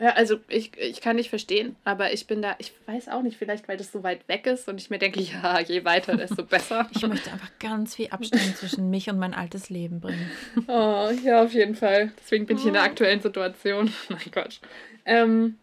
Ja, 0.00 0.10
also 0.10 0.38
ich, 0.48 0.76
ich 0.76 1.00
kann 1.00 1.16
nicht 1.16 1.30
verstehen, 1.30 1.76
aber 1.84 2.12
ich 2.12 2.26
bin 2.26 2.42
da, 2.42 2.56
ich 2.58 2.72
weiß 2.86 3.08
auch 3.08 3.22
nicht, 3.22 3.36
vielleicht 3.36 3.68
weil 3.68 3.76
das 3.76 3.92
so 3.92 4.02
weit 4.02 4.26
weg 4.28 4.46
ist 4.46 4.68
und 4.68 4.80
ich 4.80 4.90
mir 4.90 4.98
denke, 4.98 5.20
ja, 5.20 5.60
je 5.60 5.84
weiter, 5.84 6.16
desto 6.16 6.44
besser. 6.44 6.88
ich 6.94 7.06
möchte 7.06 7.30
einfach 7.30 7.50
ganz 7.60 7.94
viel 7.94 8.08
Abstand 8.08 8.56
zwischen 8.56 8.90
mich 8.90 9.08
und 9.08 9.18
mein 9.18 9.34
altes 9.34 9.70
Leben 9.70 10.00
bringen. 10.00 10.30
Oh, 10.66 11.10
ja, 11.22 11.44
auf 11.44 11.52
jeden 11.52 11.74
Fall. 11.74 12.12
Deswegen 12.20 12.46
bin 12.46 12.56
ich 12.56 12.66
in 12.66 12.72
der 12.72 12.82
aktuellen 12.82 13.20
Situation. 13.20 13.92
mein 14.08 14.30
Gott. 14.32 14.60
Ähm, 15.04 15.58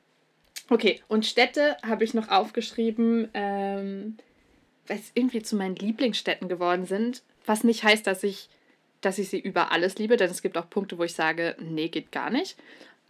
okay, 0.70 1.02
und 1.08 1.26
Städte 1.26 1.76
habe 1.84 2.03
ich 2.03 2.14
noch 2.14 2.30
aufgeschrieben, 2.30 3.30
ähm, 3.34 4.18
weil 4.88 4.98
es 4.98 5.12
irgendwie 5.14 5.41
zu 5.41 5.56
meinen 5.56 5.76
Lieblingsstädten 5.76 6.48
geworden 6.48 6.86
sind, 6.86 7.24
was 7.45 7.64
nicht 7.64 7.84
heißt, 7.84 8.06
dass 8.06 8.24
ich, 8.24 8.49
dass 9.02 9.18
ich 9.18 9.30
sie 9.30 9.40
über 9.40 9.72
alles 9.72 9.98
liebe, 9.98 10.18
denn 10.18 10.30
es 10.30 10.41
gibt 10.41 10.58
auch 10.58 10.70
Punkte, 10.70 10.98
wo 10.98 11.03
ich 11.03 11.14
sage, 11.14 11.56
nee, 11.60 11.88
geht 11.90 12.12
gar 12.12 12.30
nicht. 12.30 12.58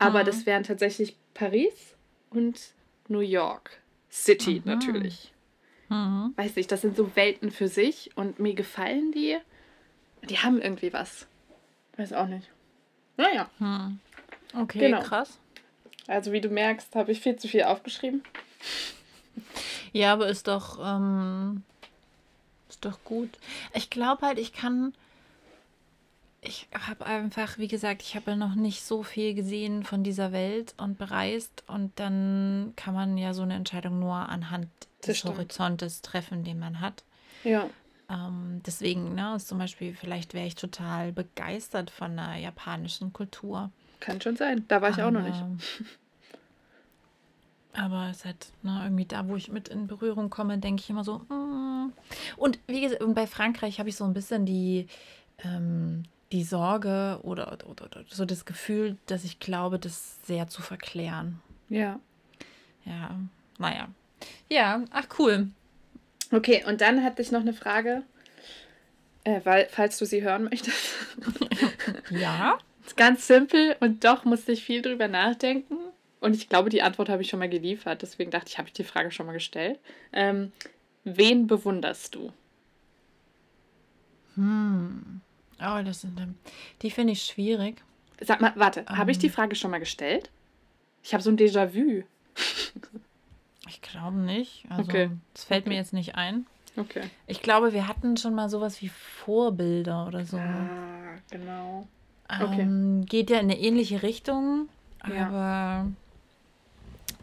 Aber 0.01 0.21
mhm. 0.21 0.25
das 0.25 0.45
wären 0.47 0.63
tatsächlich 0.63 1.15
Paris 1.35 1.95
und 2.31 2.73
New 3.07 3.19
York 3.19 3.79
City 4.09 4.55
mhm. 4.55 4.61
natürlich. 4.65 5.31
Mhm. 5.89 6.33
Weiß 6.35 6.55
nicht, 6.55 6.71
das 6.71 6.81
sind 6.81 6.97
so 6.97 7.15
Welten 7.15 7.51
für 7.51 7.67
sich 7.67 8.09
und 8.15 8.39
mir 8.39 8.55
gefallen 8.55 9.11
die. 9.11 9.37
Die 10.27 10.39
haben 10.39 10.59
irgendwie 10.59 10.91
was. 10.91 11.27
Weiß 11.97 12.13
auch 12.13 12.25
nicht. 12.25 12.49
Naja. 13.15 13.47
Mhm. 13.59 13.99
Okay, 14.55 14.79
genau. 14.79 15.01
krass. 15.01 15.37
Also 16.07 16.31
wie 16.31 16.41
du 16.41 16.49
merkst, 16.49 16.95
habe 16.95 17.11
ich 17.11 17.21
viel 17.21 17.35
zu 17.35 17.47
viel 17.47 17.63
aufgeschrieben. 17.63 18.23
Ja, 19.93 20.13
aber 20.13 20.29
ist 20.29 20.47
doch, 20.47 20.79
ähm, 20.83 21.61
ist 22.69 22.83
doch 22.85 23.03
gut. 23.03 23.29
Ich 23.75 23.91
glaube 23.91 24.25
halt, 24.25 24.39
ich 24.39 24.51
kann 24.51 24.95
ich 26.41 26.68
habe 26.88 27.05
einfach, 27.05 27.59
wie 27.59 27.68
gesagt, 27.68 28.01
ich 28.01 28.15
habe 28.15 28.31
ja 28.31 28.38
noch 28.38 28.55
nicht 28.55 28.84
so 28.84 29.03
viel 29.03 29.35
gesehen 29.35 29.84
von 29.84 30.03
dieser 30.03 30.31
Welt 30.31 30.73
und 30.77 30.97
bereist 30.97 31.63
und 31.68 31.91
dann 31.99 32.73
kann 32.76 32.95
man 32.95 33.18
ja 33.18 33.35
so 33.35 33.43
eine 33.43 33.53
Entscheidung 33.53 33.99
nur 33.99 34.15
anhand 34.15 34.68
des 35.05 35.19
stimmt. 35.19 35.35
Horizontes 35.35 36.01
treffen, 36.01 36.43
den 36.43 36.57
man 36.57 36.80
hat. 36.80 37.03
Ja. 37.43 37.69
Ähm, 38.09 38.61
deswegen, 38.65 39.13
ne, 39.13 39.38
zum 39.39 39.59
Beispiel, 39.59 39.93
vielleicht 39.93 40.34
wäre 40.34 40.47
ich 40.47 40.55
total 40.55 41.11
begeistert 41.11 41.91
von 41.91 42.18
der 42.18 42.38
japanischen 42.38 43.13
Kultur. 43.13 43.69
Kann 43.99 44.19
schon 44.19 44.35
sein. 44.35 44.65
Da 44.68 44.81
war 44.81 44.89
ich 44.89 44.97
aber, 44.97 45.07
auch 45.07 45.11
noch 45.11 45.23
nicht. 45.23 45.43
Aber 47.73 48.09
es 48.09 48.26
halt 48.26 48.51
ne, 48.63 48.81
irgendwie 48.84 49.05
da, 49.05 49.27
wo 49.27 49.35
ich 49.35 49.49
mit 49.49 49.69
in 49.69 49.85
Berührung 49.85 50.31
komme, 50.31 50.57
denke 50.57 50.81
ich 50.81 50.89
immer 50.89 51.03
so. 51.03 51.19
Mm. 51.19 51.93
Und 52.35 52.59
wie 52.68 52.81
gesagt, 52.81 53.01
bei 53.13 53.27
Frankreich 53.27 53.80
habe 53.80 53.89
ich 53.89 53.95
so 53.95 54.03
ein 54.03 54.13
bisschen 54.13 54.45
die 54.45 54.88
ähm, 55.45 56.03
die 56.31 56.43
Sorge 56.43 57.19
oder, 57.23 57.51
oder, 57.67 57.85
oder, 57.85 58.03
so 58.09 58.25
das 58.25 58.45
Gefühl, 58.45 58.97
dass 59.05 59.23
ich 59.23 59.39
glaube, 59.39 59.79
das 59.79 60.17
sehr 60.25 60.47
zu 60.47 60.61
verklären. 60.61 61.41
Ja. 61.69 61.99
Ja, 62.85 63.15
naja. 63.57 63.89
Ja, 64.49 64.83
ach 64.91 65.07
cool. 65.19 65.49
Okay, 66.31 66.63
und 66.65 66.81
dann 66.81 67.03
hatte 67.03 67.21
ich 67.21 67.31
noch 67.31 67.41
eine 67.41 67.53
Frage, 67.53 68.03
äh, 69.23 69.41
weil, 69.43 69.67
falls 69.69 69.97
du 69.97 70.05
sie 70.05 70.23
hören 70.23 70.45
möchtest. 70.45 70.95
ja. 72.09 72.57
ist 72.85 72.97
ganz 72.97 73.27
simpel 73.27 73.75
und 73.79 74.03
doch 74.03 74.23
musste 74.23 74.53
ich 74.53 74.63
viel 74.63 74.81
drüber 74.81 75.07
nachdenken. 75.07 75.77
Und 76.21 76.35
ich 76.35 76.49
glaube, 76.49 76.69
die 76.69 76.83
Antwort 76.83 77.09
habe 77.09 77.23
ich 77.23 77.29
schon 77.29 77.39
mal 77.39 77.49
geliefert. 77.49 78.03
Deswegen 78.03 78.31
dachte 78.31 78.47
ich, 78.47 78.57
habe 78.57 78.67
ich 78.67 78.73
die 78.73 78.83
Frage 78.83 79.11
schon 79.11 79.25
mal 79.25 79.33
gestellt. 79.33 79.79
Ähm, 80.13 80.51
wen 81.03 81.47
bewunderst 81.47 82.15
du? 82.15 82.31
Hm. 84.35 85.20
Oh, 85.61 85.81
das 85.83 86.01
sind, 86.01 86.19
die 86.81 86.91
finde 86.91 87.13
ich 87.13 87.23
schwierig. 87.23 87.81
Sag 88.19 88.41
mal, 88.41 88.53
warte, 88.55 88.81
ähm, 88.81 88.97
habe 88.97 89.11
ich 89.11 89.19
die 89.19 89.27
ähm. 89.27 89.33
Frage 89.33 89.55
schon 89.55 89.71
mal 89.71 89.79
gestellt? 89.79 90.29
Ich 91.03 91.13
habe 91.13 91.23
so 91.23 91.29
ein 91.29 91.38
Déjà-vu. 91.38 92.03
ich 93.67 93.81
glaube 93.81 94.17
nicht. 94.17 94.65
Also, 94.69 94.83
okay. 94.83 95.09
Das 95.33 95.43
fällt 95.43 95.63
okay. 95.63 95.69
mir 95.69 95.75
jetzt 95.75 95.93
nicht 95.93 96.15
ein. 96.15 96.45
Okay. 96.77 97.03
Ich 97.27 97.41
glaube, 97.41 97.73
wir 97.73 97.88
hatten 97.88 98.15
schon 98.17 98.33
mal 98.33 98.49
sowas 98.49 98.81
wie 98.81 98.89
Vorbilder 98.89 100.07
oder 100.07 100.25
so. 100.25 100.38
Ah, 100.38 101.15
genau. 101.29 101.88
Okay. 102.29 102.61
Ähm, 102.61 103.05
geht 103.05 103.29
ja 103.29 103.39
in 103.39 103.51
eine 103.51 103.59
ähnliche 103.59 104.03
Richtung, 104.03 104.69
ja. 105.07 105.85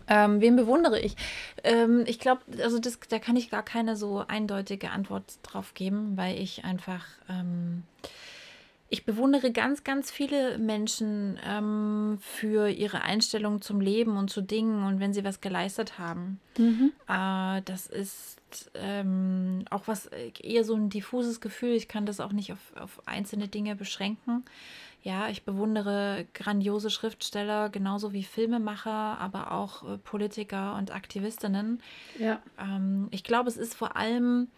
Ähm, 0.09 0.41
wen 0.41 0.57
bewundere 0.57 1.01
ich? 1.01 1.17
Ähm, 1.65 2.05
ich 2.07 2.19
glaube, 2.19 2.43
also 2.63 2.79
das, 2.79 2.99
da 3.09 3.19
kann 3.19 3.37
ich 3.37 3.51
gar 3.51 3.63
keine 3.63 3.97
so 3.97 4.25
eindeutige 4.27 4.91
Antwort 4.91 5.39
drauf 5.43 5.75
geben, 5.75 6.17
weil 6.17 6.39
ich 6.39 6.65
einfach 6.65 7.05
ähm, 7.29 7.85
ich 8.91 9.05
bewundere 9.05 9.53
ganz, 9.53 9.85
ganz 9.85 10.11
viele 10.11 10.57
Menschen 10.57 11.39
ähm, 11.47 12.19
für 12.21 12.71
ihre 12.71 13.03
Einstellung 13.03 13.61
zum 13.61 13.81
Leben 13.83 14.17
und 14.17 14.31
zu 14.31 14.41
Dingen 14.41 14.85
und 14.85 14.99
wenn 14.99 15.13
sie 15.13 15.25
was 15.25 15.43
geleistet 15.43 15.99
haben. 15.99 16.41
Mhm. 16.57 16.93
Äh, 17.07 17.61
das 17.67 17.87
ist 17.87 18.39
ähm, 18.75 19.65
auch 19.69 19.83
was 19.87 20.07
äh, 20.07 20.33
eher 20.43 20.65
so 20.65 20.75
ein 20.75 20.89
diffuses 20.89 21.43
Gefühl. 21.43 21.75
Ich 21.75 21.87
kann 21.87 22.07
das 22.07 22.19
auch 22.19 22.33
nicht 22.33 22.51
auf, 22.53 22.73
auf 22.77 23.07
einzelne 23.07 23.49
Dinge 23.49 23.77
beschränken. 23.77 24.45
Ja, 25.03 25.29
ich 25.29 25.45
bewundere 25.45 26.27
grandiose 26.35 26.91
Schriftsteller, 26.91 27.69
genauso 27.71 28.13
wie 28.13 28.25
Filmemacher, 28.25 29.19
aber 29.19 29.53
auch 29.53 29.89
äh, 29.89 29.99
Politiker 29.99 30.77
und 30.77 30.91
Aktivistinnen. 30.91 31.81
Ja. 32.19 32.41
Ähm, 32.59 33.09
ich 33.11 33.25
glaube, 33.25 33.49
es 33.49 33.57
ist 33.57 33.75
vor 33.75 33.97
allem 33.97 34.49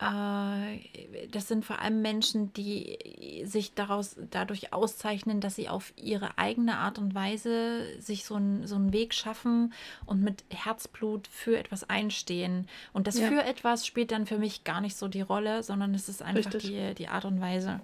äh, 0.00 1.28
das 1.30 1.46
sind 1.46 1.64
vor 1.64 1.80
allem 1.80 2.00
Menschen, 2.00 2.52
die 2.54 3.42
sich 3.44 3.74
daraus, 3.74 4.16
dadurch 4.30 4.72
auszeichnen, 4.72 5.40
dass 5.40 5.56
sie 5.56 5.68
auf 5.68 5.92
ihre 5.96 6.38
eigene 6.38 6.78
Art 6.78 6.98
und 6.98 7.14
Weise 7.14 8.00
sich 8.00 8.24
so, 8.24 8.36
ein, 8.36 8.66
so 8.66 8.76
einen 8.76 8.94
Weg 8.94 9.12
schaffen 9.12 9.74
und 10.06 10.22
mit 10.22 10.42
Herzblut 10.48 11.28
für 11.28 11.58
etwas 11.58 11.88
einstehen. 11.88 12.66
Und 12.94 13.06
das 13.08 13.18
ja. 13.18 13.28
für 13.28 13.42
etwas 13.42 13.86
spielt 13.86 14.10
dann 14.10 14.26
für 14.26 14.38
mich 14.38 14.64
gar 14.64 14.80
nicht 14.80 14.96
so 14.96 15.06
die 15.06 15.20
Rolle, 15.20 15.62
sondern 15.62 15.94
es 15.94 16.08
ist 16.08 16.22
einfach 16.22 16.50
die, 16.54 16.94
die 16.94 17.08
Art 17.08 17.26
und 17.26 17.40
Weise. 17.42 17.80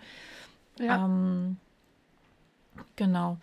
Ja. 0.79 1.05
Ähm, 1.05 1.59
genau 2.97 3.39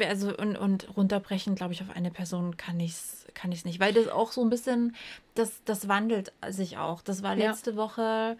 also 0.00 0.36
und, 0.36 0.56
und 0.56 0.96
runterbrechen, 0.96 1.54
glaube 1.54 1.72
ich, 1.72 1.82
auf 1.82 1.90
eine 1.90 2.10
Person 2.10 2.56
kann 2.56 2.80
ich 2.80 2.92
es 2.92 3.26
kann 3.34 3.52
ich's 3.52 3.64
nicht. 3.64 3.80
Weil 3.80 3.92
das 3.92 4.08
auch 4.08 4.32
so 4.32 4.42
ein 4.42 4.50
bisschen, 4.50 4.96
das, 5.34 5.62
das 5.64 5.88
wandelt 5.88 6.32
sich 6.48 6.78
auch. 6.78 7.02
Das 7.02 7.22
war 7.22 7.36
letzte 7.36 7.72
ja. 7.72 7.76
Woche, 7.76 8.36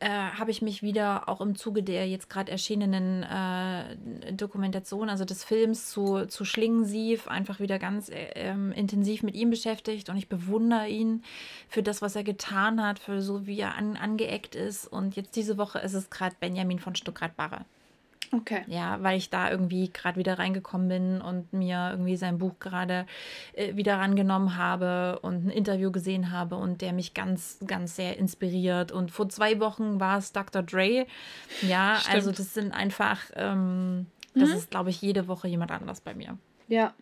äh, 0.00 0.08
habe 0.08 0.50
ich 0.50 0.60
mich 0.60 0.82
wieder 0.82 1.28
auch 1.28 1.40
im 1.40 1.54
Zuge 1.54 1.82
der 1.82 2.06
jetzt 2.06 2.28
gerade 2.28 2.52
erschienenen 2.52 3.22
äh, 3.22 4.32
Dokumentation, 4.34 5.08
also 5.08 5.24
des 5.24 5.42
Films 5.44 5.88
zu, 5.90 6.26
zu 6.26 6.44
Schlingensief, 6.44 7.28
einfach 7.28 7.60
wieder 7.60 7.78
ganz 7.78 8.10
äh, 8.10 8.52
intensiv 8.74 9.22
mit 9.22 9.34
ihm 9.34 9.48
beschäftigt. 9.48 10.10
Und 10.10 10.18
ich 10.18 10.28
bewundere 10.28 10.88
ihn 10.88 11.22
für 11.68 11.82
das, 11.82 12.02
was 12.02 12.16
er 12.16 12.24
getan 12.24 12.82
hat, 12.82 12.98
für 12.98 13.22
so 13.22 13.46
wie 13.46 13.60
er 13.60 13.76
an, 13.76 13.96
angeeckt 13.96 14.54
ist. 14.54 14.86
Und 14.86 15.16
jetzt 15.16 15.34
diese 15.36 15.56
Woche 15.56 15.78
ist 15.78 15.94
es 15.94 16.10
gerade 16.10 16.36
Benjamin 16.40 16.78
von 16.78 16.94
Stuttgart-Barre. 16.94 17.64
Okay. 18.32 18.62
Ja, 18.66 19.02
weil 19.02 19.18
ich 19.18 19.30
da 19.30 19.50
irgendwie 19.50 19.90
gerade 19.90 20.18
wieder 20.18 20.38
reingekommen 20.38 20.88
bin 20.88 21.20
und 21.20 21.52
mir 21.52 21.90
irgendwie 21.92 22.16
sein 22.16 22.38
Buch 22.38 22.54
gerade 22.58 23.06
äh, 23.52 23.76
wieder 23.76 23.96
rangenommen 23.98 24.56
habe 24.56 25.18
und 25.22 25.46
ein 25.46 25.50
Interview 25.50 25.90
gesehen 25.90 26.30
habe 26.32 26.56
und 26.56 26.82
der 26.82 26.92
mich 26.92 27.14
ganz, 27.14 27.58
ganz 27.66 27.96
sehr 27.96 28.18
inspiriert. 28.18 28.92
Und 28.92 29.10
vor 29.10 29.28
zwei 29.28 29.60
Wochen 29.60 30.00
war 30.00 30.18
es 30.18 30.32
Dr. 30.32 30.62
Dre. 30.62 31.06
Ja, 31.62 31.96
Stimmt. 31.96 32.14
also 32.14 32.32
das 32.32 32.54
sind 32.54 32.72
einfach, 32.72 33.20
ähm, 33.34 34.06
das 34.34 34.50
mhm. 34.50 34.56
ist, 34.56 34.70
glaube 34.70 34.90
ich, 34.90 35.00
jede 35.00 35.28
Woche 35.28 35.48
jemand 35.48 35.70
anders 35.70 36.00
bei 36.00 36.14
mir. 36.14 36.36
Ja. 36.68 36.94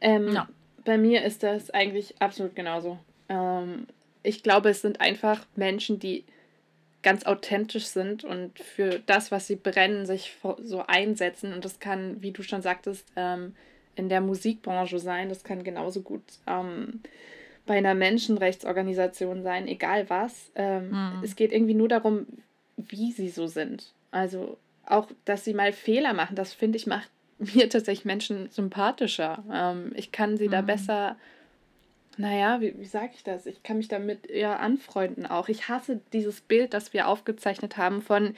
Ähm, 0.00 0.32
ja. 0.32 0.48
Bei 0.84 0.98
mir 0.98 1.24
ist 1.24 1.42
das 1.42 1.70
eigentlich 1.70 2.20
absolut 2.22 2.54
genauso. 2.54 2.98
Ähm, 3.28 3.86
ich 4.22 4.42
glaube, 4.42 4.70
es 4.70 4.82
sind 4.82 5.00
einfach 5.00 5.46
Menschen, 5.56 5.98
die 5.98 6.24
ganz 7.02 7.24
authentisch 7.24 7.86
sind 7.86 8.24
und 8.24 8.58
für 8.58 9.00
das, 9.06 9.30
was 9.30 9.46
sie 9.46 9.56
brennen, 9.56 10.06
sich 10.06 10.36
so 10.62 10.84
einsetzen. 10.86 11.52
Und 11.52 11.64
das 11.64 11.78
kann, 11.78 12.20
wie 12.22 12.32
du 12.32 12.42
schon 12.42 12.62
sagtest, 12.62 13.06
ähm, 13.16 13.54
in 13.94 14.08
der 14.08 14.20
Musikbranche 14.20 14.98
sein. 14.98 15.28
Das 15.28 15.44
kann 15.44 15.64
genauso 15.64 16.02
gut 16.02 16.22
ähm, 16.46 17.00
bei 17.64 17.78
einer 17.78 17.94
Menschenrechtsorganisation 17.94 19.42
sein, 19.42 19.66
egal 19.68 20.08
was. 20.08 20.50
Ähm, 20.54 20.90
mhm. 20.90 21.22
Es 21.22 21.36
geht 21.36 21.52
irgendwie 21.52 21.74
nur 21.74 21.88
darum, 21.88 22.26
wie 22.76 23.12
sie 23.12 23.28
so 23.28 23.46
sind. 23.46 23.92
Also 24.10 24.58
auch, 24.84 25.08
dass 25.24 25.44
sie 25.44 25.54
mal 25.54 25.72
Fehler 25.72 26.14
machen, 26.14 26.36
das 26.36 26.52
finde 26.52 26.76
ich 26.76 26.86
macht 26.86 27.10
mir 27.38 27.68
tatsächlich 27.68 28.04
Menschen 28.04 28.48
sympathischer. 28.50 29.44
Ähm, 29.52 29.92
ich 29.94 30.12
kann 30.12 30.36
sie 30.36 30.48
mhm. 30.48 30.52
da 30.52 30.60
besser 30.62 31.16
naja, 32.16 32.60
wie, 32.60 32.78
wie 32.78 32.86
sage 32.86 33.10
ich 33.14 33.22
das? 33.22 33.46
Ich 33.46 33.62
kann 33.62 33.76
mich 33.76 33.88
damit 33.88 34.28
eher 34.28 34.60
anfreunden 34.60 35.26
auch. 35.26 35.48
Ich 35.48 35.68
hasse 35.68 36.00
dieses 36.12 36.40
Bild, 36.40 36.74
das 36.74 36.92
wir 36.92 37.08
aufgezeichnet 37.08 37.76
haben 37.76 38.02
von, 38.02 38.34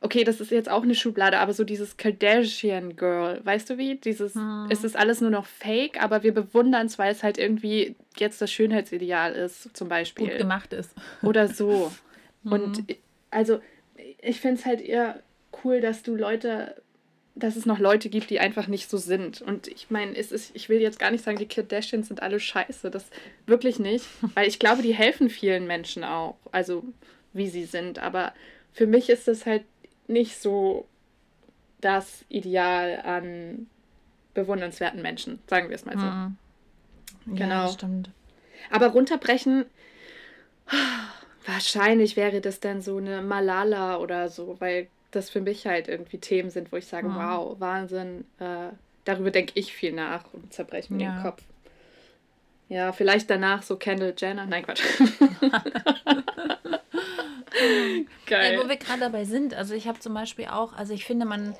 okay, 0.00 0.24
das 0.24 0.40
ist 0.40 0.50
jetzt 0.50 0.68
auch 0.68 0.82
eine 0.82 0.94
Schublade, 0.94 1.38
aber 1.38 1.52
so 1.52 1.64
dieses 1.64 1.96
Kardashian 1.96 2.96
Girl, 2.96 3.40
weißt 3.44 3.70
du 3.70 3.78
wie? 3.78 3.96
Dieses, 3.96 4.34
hm. 4.34 4.66
es 4.70 4.84
ist 4.84 4.96
alles 4.96 5.20
nur 5.20 5.30
noch 5.30 5.46
fake, 5.46 6.02
aber 6.02 6.22
wir 6.22 6.34
bewundern 6.34 6.86
es, 6.86 6.98
weil 6.98 7.12
es 7.12 7.22
halt 7.22 7.38
irgendwie 7.38 7.94
jetzt 8.16 8.40
das 8.40 8.50
Schönheitsideal 8.50 9.32
ist, 9.32 9.76
zum 9.76 9.88
Beispiel. 9.88 10.28
Gut 10.28 10.38
gemacht 10.38 10.72
ist. 10.72 10.94
Oder 11.22 11.48
so. 11.48 11.92
Und 12.44 12.84
also, 13.30 13.60
ich 14.20 14.40
finde 14.40 14.60
es 14.60 14.66
halt 14.66 14.80
eher 14.80 15.20
cool, 15.64 15.80
dass 15.80 16.02
du 16.02 16.14
Leute 16.14 16.76
dass 17.36 17.54
es 17.54 17.66
noch 17.66 17.78
Leute 17.78 18.08
gibt, 18.08 18.30
die 18.30 18.40
einfach 18.40 18.66
nicht 18.66 18.88
so 18.88 18.96
sind. 18.96 19.42
Und 19.42 19.68
ich 19.68 19.90
meine, 19.90 20.16
es 20.16 20.32
ist, 20.32 20.56
ich 20.56 20.70
will 20.70 20.80
jetzt 20.80 20.98
gar 20.98 21.10
nicht 21.10 21.22
sagen, 21.22 21.36
die 21.36 21.46
Kardashians 21.46 22.08
sind 22.08 22.22
alle 22.22 22.40
scheiße. 22.40 22.90
Das 22.90 23.10
wirklich 23.46 23.78
nicht. 23.78 24.06
Weil 24.34 24.48
ich 24.48 24.58
glaube, 24.58 24.82
die 24.82 24.94
helfen 24.94 25.28
vielen 25.28 25.66
Menschen 25.66 26.02
auch. 26.02 26.36
Also 26.50 26.82
wie 27.34 27.48
sie 27.48 27.66
sind. 27.66 27.98
Aber 27.98 28.32
für 28.72 28.86
mich 28.86 29.10
ist 29.10 29.28
das 29.28 29.44
halt 29.44 29.64
nicht 30.08 30.40
so 30.40 30.86
das 31.82 32.24
Ideal 32.30 33.02
an 33.04 33.66
bewundernswerten 34.32 35.02
Menschen, 35.02 35.38
sagen 35.46 35.68
wir 35.68 35.76
es 35.76 35.84
mal 35.84 35.98
so. 35.98 36.06
Mhm. 36.06 37.36
Genau. 37.36 37.66
Ja, 37.66 37.68
stimmt. 37.68 38.10
Aber 38.70 38.88
runterbrechen, 38.88 39.66
wahrscheinlich 41.46 42.16
wäre 42.16 42.40
das 42.40 42.60
dann 42.60 42.80
so 42.80 42.96
eine 42.96 43.20
Malala 43.20 43.98
oder 43.98 44.30
so, 44.30 44.56
weil 44.58 44.88
das 45.16 45.30
für 45.30 45.40
mich 45.40 45.66
halt 45.66 45.88
irgendwie 45.88 46.18
Themen 46.18 46.50
sind, 46.50 46.70
wo 46.72 46.76
ich 46.76 46.86
sage, 46.86 47.08
mhm. 47.08 47.16
wow, 47.16 47.56
Wahnsinn, 47.58 48.24
äh, 48.38 48.68
darüber 49.04 49.30
denke 49.30 49.52
ich 49.54 49.72
viel 49.72 49.92
nach 49.92 50.24
und 50.32 50.52
zerbreche 50.52 50.92
mir 50.92 51.04
ja. 51.04 51.14
den 51.14 51.22
Kopf. 51.22 51.42
Ja, 52.68 52.92
vielleicht 52.92 53.30
danach 53.30 53.62
so 53.62 53.76
Kendall 53.76 54.14
Jenner. 54.16 54.46
Nein, 54.46 54.64
Quatsch. 54.64 54.82
Geil. 58.26 58.54
Ja, 58.54 58.62
wo 58.62 58.68
wir 58.68 58.76
gerade 58.76 59.00
dabei 59.00 59.24
sind, 59.24 59.54
also 59.54 59.74
ich 59.74 59.88
habe 59.88 59.98
zum 60.00 60.12
Beispiel 60.14 60.46
auch, 60.46 60.72
also 60.72 60.92
ich 60.92 61.04
finde, 61.04 61.26
man, 61.26 61.54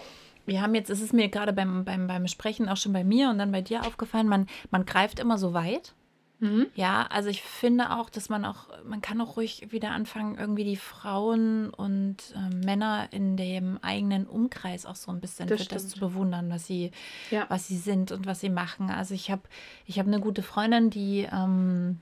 wir 0.47 0.61
haben 0.61 0.75
jetzt, 0.75 0.91
es 0.91 1.01
ist 1.01 1.13
mir 1.13 1.29
gerade 1.29 1.53
beim, 1.53 1.85
beim, 1.85 2.09
beim 2.09 2.27
Sprechen 2.27 2.69
auch 2.69 2.77
schon 2.77 2.93
bei 2.93 3.05
mir 3.05 3.31
und 3.31 3.39
dann 3.39 3.53
bei 3.53 3.63
dir 3.63 3.87
aufgefallen, 3.87 4.29
man, 4.29 4.49
man 4.71 4.85
greift 4.85 5.21
immer 5.21 5.39
so 5.39 5.55
weit. 5.55 5.95
Mhm. 6.39 6.67
Ja, 6.75 7.07
also 7.11 7.31
ich 7.31 7.43
finde 7.43 7.97
auch, 7.97 8.11
dass 8.11 8.29
man 8.29 8.45
auch, 8.45 8.69
man 8.85 9.01
kann 9.01 9.21
auch 9.21 9.37
ruhig 9.37 9.69
wieder 9.71 9.93
anfangen, 9.93 10.37
irgendwie 10.37 10.65
die 10.65 10.77
Frauen 10.77 11.71
und 11.71 12.17
äh, 12.35 12.55
Männer 12.55 13.09
in 13.11 13.37
dem 13.37 13.79
eigenen 13.83 14.27
Umkreis 14.27 14.85
auch 14.85 14.97
so 14.97 15.11
ein 15.11 15.21
bisschen 15.21 15.49
das 15.49 15.59
für 15.59 15.65
stimmt. 15.65 15.81
das 15.83 15.89
zu 15.89 16.01
bewundern, 16.01 16.51
was 16.51 16.67
sie, 16.67 16.91
ja. 17.31 17.47
was 17.49 17.69
sie 17.69 17.79
sind 17.79 18.13
und 18.13 18.27
was 18.27 18.41
sie 18.41 18.51
machen. 18.51 18.91
Also 18.91 19.15
ich 19.15 19.31
habe, 19.31 19.43
ich 19.87 19.99
habe 19.99 20.09
eine 20.09 20.21
gute 20.21 20.43
Freundin, 20.43 20.91
die 20.91 21.27
ähm, 21.33 22.01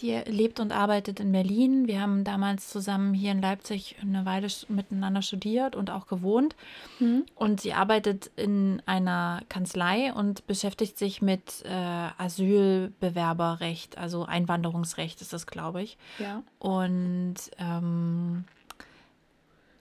die 0.00 0.12
lebt 0.26 0.60
und 0.60 0.72
arbeitet 0.72 1.20
in 1.20 1.32
Berlin. 1.32 1.86
Wir 1.86 2.00
haben 2.00 2.24
damals 2.24 2.68
zusammen 2.68 3.14
hier 3.14 3.32
in 3.32 3.40
Leipzig 3.40 3.96
eine 4.00 4.24
Weile 4.24 4.48
miteinander 4.68 5.22
studiert 5.22 5.76
und 5.76 5.90
auch 5.90 6.06
gewohnt. 6.06 6.56
Mhm. 6.98 7.24
Und 7.34 7.60
sie 7.60 7.72
arbeitet 7.72 8.30
in 8.36 8.82
einer 8.86 9.42
Kanzlei 9.48 10.12
und 10.12 10.46
beschäftigt 10.46 10.98
sich 10.98 11.22
mit 11.22 11.64
äh, 11.64 12.08
Asylbewerberrecht, 12.18 13.98
also 13.98 14.24
Einwanderungsrecht 14.24 15.20
ist 15.20 15.32
das, 15.32 15.46
glaube 15.46 15.82
ich. 15.82 15.98
Ja. 16.18 16.42
Und 16.58 17.36
ähm, 17.58 18.44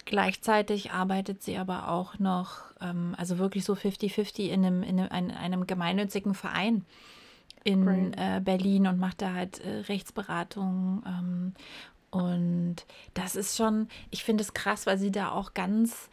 Gleichzeitig 0.10 0.90
arbeitet 0.90 1.44
sie 1.44 1.58
aber 1.58 1.90
auch 1.90 2.18
noch, 2.18 2.62
ähm, 2.82 3.14
also 3.20 3.38
wirklich 3.38 3.64
so 3.64 3.74
50-50 3.74 4.48
in 4.48 4.66
einem, 4.66 4.82
in 4.82 5.00
einem, 5.00 5.38
einem 5.38 5.68
gemeinnützigen 5.68 6.34
Verein 6.34 6.84
in 7.64 8.14
äh, 8.14 8.42
Berlin 8.44 8.88
und 8.88 9.00
macht 9.00 9.22
da 9.22 9.34
halt 9.34 9.60
äh, 9.60 9.80
Rechtsberatung. 9.82 11.04
Ähm, 11.06 11.54
und 12.12 12.78
das 13.14 13.36
ist 13.36 13.58
schon, 13.58 13.88
ich 14.10 14.24
finde 14.24 14.44
es 14.44 14.54
krass, 14.54 14.86
weil 14.86 14.98
sie 14.98 15.12
da 15.12 15.32
auch 15.32 15.54
ganz, 15.54 16.10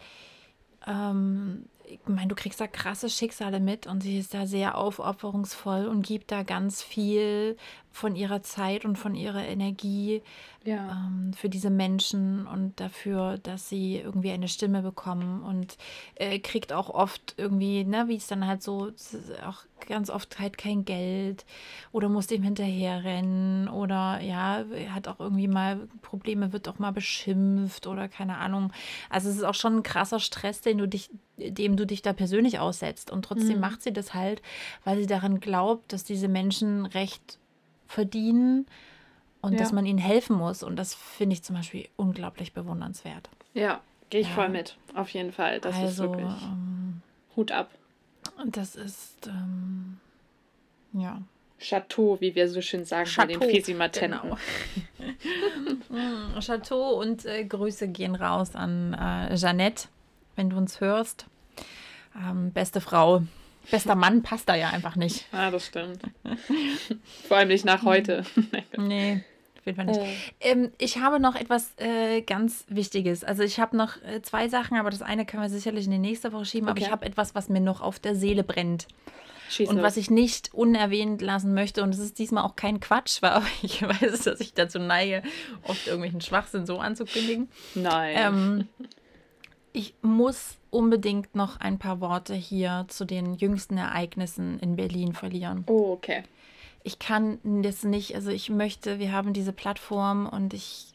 ähm, 0.86 1.66
ich 1.86 2.00
meine, 2.06 2.28
du 2.28 2.34
kriegst 2.34 2.60
da 2.60 2.66
krasse 2.66 3.08
Schicksale 3.08 3.60
mit 3.60 3.86
und 3.86 4.02
sie 4.02 4.18
ist 4.18 4.34
da 4.34 4.46
sehr 4.46 4.76
aufopferungsvoll 4.76 5.86
und 5.86 6.06
gibt 6.06 6.32
da 6.32 6.42
ganz 6.42 6.82
viel 6.82 7.56
von 7.96 8.14
ihrer 8.14 8.42
Zeit 8.42 8.84
und 8.84 8.96
von 8.96 9.14
ihrer 9.14 9.46
Energie 9.46 10.20
ja. 10.64 11.06
ähm, 11.06 11.32
für 11.32 11.48
diese 11.48 11.70
Menschen 11.70 12.46
und 12.46 12.78
dafür, 12.78 13.38
dass 13.38 13.70
sie 13.70 13.96
irgendwie 13.96 14.32
eine 14.32 14.48
Stimme 14.48 14.82
bekommen 14.82 15.42
und 15.42 15.78
äh, 16.16 16.38
kriegt 16.38 16.74
auch 16.74 16.90
oft 16.90 17.34
irgendwie, 17.38 17.84
ne, 17.84 18.04
wie 18.08 18.16
es 18.16 18.26
dann 18.26 18.46
halt 18.46 18.62
so, 18.62 18.92
auch 19.46 19.64
ganz 19.88 20.10
oft 20.10 20.38
halt 20.38 20.58
kein 20.58 20.84
Geld 20.84 21.46
oder 21.90 22.10
muss 22.10 22.26
dem 22.26 22.42
hinterherrennen 22.42 23.68
oder 23.68 24.20
ja, 24.20 24.66
hat 24.90 25.08
auch 25.08 25.18
irgendwie 25.18 25.48
mal 25.48 25.88
Probleme, 26.02 26.52
wird 26.52 26.68
auch 26.68 26.78
mal 26.78 26.92
beschimpft 26.92 27.86
oder 27.86 28.08
keine 28.08 28.36
Ahnung. 28.36 28.74
Also 29.08 29.30
es 29.30 29.36
ist 29.36 29.44
auch 29.44 29.54
schon 29.54 29.76
ein 29.76 29.82
krasser 29.82 30.20
Stress, 30.20 30.60
den 30.60 30.76
du 30.76 30.86
dich, 30.86 31.08
dem 31.38 31.76
du 31.76 31.86
dich 31.86 32.02
da 32.02 32.12
persönlich 32.12 32.58
aussetzt 32.58 33.10
und 33.10 33.24
trotzdem 33.24 33.54
mhm. 33.54 33.60
macht 33.60 33.82
sie 33.82 33.92
das 33.94 34.12
halt, 34.12 34.42
weil 34.84 34.98
sie 34.98 35.06
daran 35.06 35.40
glaubt, 35.40 35.94
dass 35.94 36.04
diese 36.04 36.28
Menschen 36.28 36.84
Recht 36.84 37.38
verdienen 37.86 38.66
und 39.40 39.52
ja. 39.52 39.58
dass 39.58 39.72
man 39.72 39.86
ihnen 39.86 39.98
helfen 39.98 40.36
muss. 40.36 40.62
Und 40.62 40.76
das 40.76 40.94
finde 40.94 41.34
ich 41.34 41.42
zum 41.42 41.56
Beispiel 41.56 41.88
unglaublich 41.96 42.52
bewundernswert. 42.52 43.28
Ja, 43.54 43.80
gehe 44.10 44.20
ich 44.20 44.28
ja. 44.28 44.34
voll 44.34 44.48
mit. 44.48 44.76
Auf 44.94 45.10
jeden 45.10 45.32
Fall. 45.32 45.60
Das 45.60 45.76
also, 45.76 45.86
ist 45.86 45.98
wirklich 46.10 46.42
ähm, 46.42 47.02
Hut 47.36 47.52
ab. 47.52 47.70
Und 48.42 48.56
das 48.56 48.76
ist, 48.76 49.26
ähm, 49.26 49.98
ja. 50.92 51.22
Chateau, 51.58 52.20
wie 52.20 52.34
wir 52.34 52.48
so 52.48 52.60
schön 52.60 52.84
sagen 52.84 53.08
Chateau, 53.08 53.38
bei 53.38 53.46
den 53.46 53.54
Fisimatenten. 53.54 54.20
Genau. 54.20 54.36
Mm, 55.88 56.38
Chateau 56.40 57.00
und 57.00 57.24
äh, 57.24 57.44
Grüße 57.44 57.88
gehen 57.88 58.16
raus 58.16 58.54
an 58.54 58.92
äh, 58.92 59.34
Jeannette, 59.36 59.88
wenn 60.34 60.50
du 60.50 60.56
uns 60.56 60.80
hörst. 60.80 61.26
Ähm, 62.14 62.50
beste 62.50 62.80
Frau, 62.80 63.22
Bester 63.70 63.94
Mann 63.94 64.22
passt 64.22 64.48
da 64.48 64.54
ja 64.54 64.70
einfach 64.70 64.96
nicht. 64.96 65.26
Ah, 65.32 65.50
das 65.50 65.66
stimmt. 65.66 66.02
Vor 67.28 67.36
allem 67.36 67.48
nicht 67.48 67.64
nach 67.64 67.84
heute. 67.84 68.24
nee. 68.76 69.22
Auf 69.58 69.66
jeden 69.66 69.76
Fall 69.76 69.86
nicht. 69.86 70.00
Äh. 70.00 70.52
Ähm, 70.52 70.72
ich 70.78 70.98
habe 70.98 71.20
noch 71.20 71.34
etwas 71.34 71.72
äh, 71.78 72.22
ganz 72.22 72.64
Wichtiges. 72.68 73.22
Also 73.24 73.42
ich 73.42 73.60
habe 73.60 73.76
noch 73.76 74.02
äh, 74.02 74.22
zwei 74.22 74.48
Sachen, 74.48 74.78
aber 74.78 74.90
das 74.90 75.02
eine 75.02 75.26
können 75.26 75.42
wir 75.42 75.50
sicherlich 75.50 75.86
in 75.86 75.90
die 75.90 75.98
nächste 75.98 76.32
Woche 76.32 76.44
schieben. 76.44 76.68
Okay. 76.68 76.78
Aber 76.78 76.86
ich 76.86 76.90
habe 76.90 77.04
etwas, 77.04 77.34
was 77.34 77.48
mir 77.48 77.60
noch 77.60 77.80
auf 77.80 77.98
der 77.98 78.14
Seele 78.14 78.44
brennt. 78.44 78.86
Schieß 79.48 79.68
und 79.68 79.76
los. 79.76 79.84
was 79.84 79.96
ich 79.96 80.10
nicht 80.10 80.54
unerwähnt 80.54 81.22
lassen 81.22 81.54
möchte, 81.54 81.82
und 81.82 81.90
es 81.90 82.00
ist 82.00 82.18
diesmal 82.18 82.44
auch 82.44 82.56
kein 82.56 82.80
Quatsch, 82.80 83.18
weil 83.22 83.42
ich 83.62 83.82
weiß, 83.82 84.22
dass 84.22 84.40
ich 84.40 84.54
dazu 84.54 84.78
neige, 84.78 85.22
oft 85.62 85.86
irgendwelchen 85.86 86.20
Schwachsinn 86.20 86.66
so 86.66 86.78
anzukündigen. 86.78 87.48
Nein. 87.74 88.16
Ähm, 88.18 88.68
ich 89.76 89.94
muss 90.00 90.56
unbedingt 90.70 91.34
noch 91.34 91.60
ein 91.60 91.78
paar 91.78 92.00
Worte 92.00 92.32
hier 92.32 92.86
zu 92.88 93.04
den 93.04 93.34
jüngsten 93.34 93.76
Ereignissen 93.76 94.58
in 94.60 94.74
Berlin 94.74 95.12
verlieren. 95.12 95.64
Oh, 95.66 95.92
okay. 95.92 96.22
Ich 96.82 96.98
kann 96.98 97.38
das 97.44 97.84
nicht, 97.84 98.14
also 98.14 98.30
ich 98.30 98.48
möchte, 98.48 98.98
wir 98.98 99.12
haben 99.12 99.34
diese 99.34 99.52
Plattform 99.52 100.26
und 100.26 100.54
ich, 100.54 100.94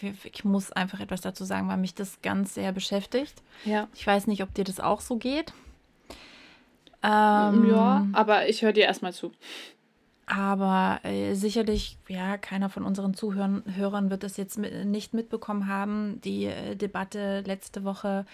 ich 0.00 0.44
muss 0.44 0.70
einfach 0.70 1.00
etwas 1.00 1.22
dazu 1.22 1.44
sagen, 1.44 1.66
weil 1.66 1.78
mich 1.78 1.96
das 1.96 2.22
ganz 2.22 2.54
sehr 2.54 2.70
beschäftigt. 2.70 3.42
Ja. 3.64 3.88
Ich 3.94 4.06
weiß 4.06 4.28
nicht, 4.28 4.44
ob 4.44 4.54
dir 4.54 4.64
das 4.64 4.78
auch 4.78 5.00
so 5.00 5.16
geht. 5.16 5.52
Ähm, 7.02 7.68
ja, 7.68 8.06
aber 8.12 8.48
ich 8.48 8.62
höre 8.62 8.72
dir 8.72 8.84
erstmal 8.84 9.12
zu. 9.12 9.32
Aber 10.30 11.00
äh, 11.02 11.34
sicherlich, 11.34 11.98
ja, 12.06 12.38
keiner 12.38 12.68
von 12.68 12.84
unseren 12.84 13.14
Zuhörern 13.14 14.10
wird 14.10 14.22
das 14.22 14.36
jetzt 14.36 14.58
mit, 14.58 14.84
nicht 14.84 15.12
mitbekommen 15.12 15.66
haben. 15.66 16.20
Die 16.20 16.44
äh, 16.44 16.76
Debatte 16.76 17.40
letzte 17.40 17.82
Woche 17.82 18.24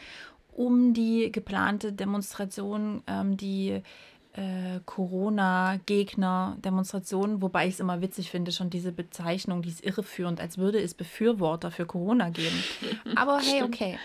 um 0.53 0.93
die 0.93 1.33
geplante 1.33 1.95
Demonstration, 1.95 3.03
ähm, 3.07 3.39
die 3.39 3.81
äh, 4.35 4.81
Corona-Gegner-Demonstration, 4.85 7.41
wobei 7.41 7.67
ich 7.67 7.73
es 7.75 7.81
immer 7.81 8.03
witzig 8.03 8.31
finde, 8.31 8.53
schon 8.53 8.69
diese 8.69 8.93
Bezeichnung, 8.93 9.63
die 9.63 9.71
ist 9.71 9.83
irreführend, 9.83 10.39
als 10.39 10.59
würde 10.59 10.79
es 10.79 10.93
Befürworter 10.93 11.71
für 11.71 11.87
Corona 11.87 12.29
geben. 12.29 12.63
Aber 13.17 13.39
hey, 13.39 13.63
okay. 13.63 13.99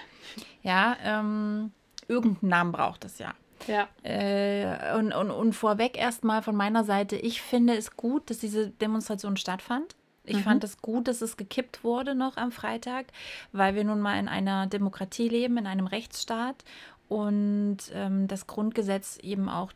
Ja, 0.63 0.95
ähm, 1.03 1.73
irgendeinen 2.07 2.49
Namen 2.49 2.71
braucht 2.71 3.03
es 3.03 3.19
ja. 3.19 3.33
Ja. 3.67 3.87
Äh, 4.03 4.97
und, 4.97 5.13
und, 5.13 5.31
und 5.31 5.53
vorweg 5.53 5.97
erstmal 5.97 6.41
von 6.41 6.55
meiner 6.55 6.83
Seite, 6.83 7.15
ich 7.15 7.41
finde 7.41 7.75
es 7.75 7.95
gut, 7.95 8.29
dass 8.29 8.39
diese 8.39 8.69
Demonstration 8.69 9.37
stattfand. 9.37 9.95
Ich 10.23 10.37
mhm. 10.37 10.43
fand 10.43 10.63
es 10.63 10.81
gut, 10.81 11.07
dass 11.07 11.21
es 11.21 11.35
gekippt 11.35 11.83
wurde 11.83 12.13
noch 12.13 12.37
am 12.37 12.51
Freitag, 12.51 13.07
weil 13.51 13.75
wir 13.75 13.83
nun 13.83 14.01
mal 14.01 14.19
in 14.19 14.27
einer 14.27 14.67
Demokratie 14.67 15.27
leben, 15.27 15.57
in 15.57 15.65
einem 15.65 15.87
Rechtsstaat 15.87 16.63
und 17.07 17.77
ähm, 17.93 18.27
das 18.27 18.47
Grundgesetz 18.47 19.17
eben 19.17 19.49
auch 19.49 19.73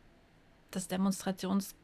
das 0.70 0.88
Demonstrationsrecht 0.88 1.74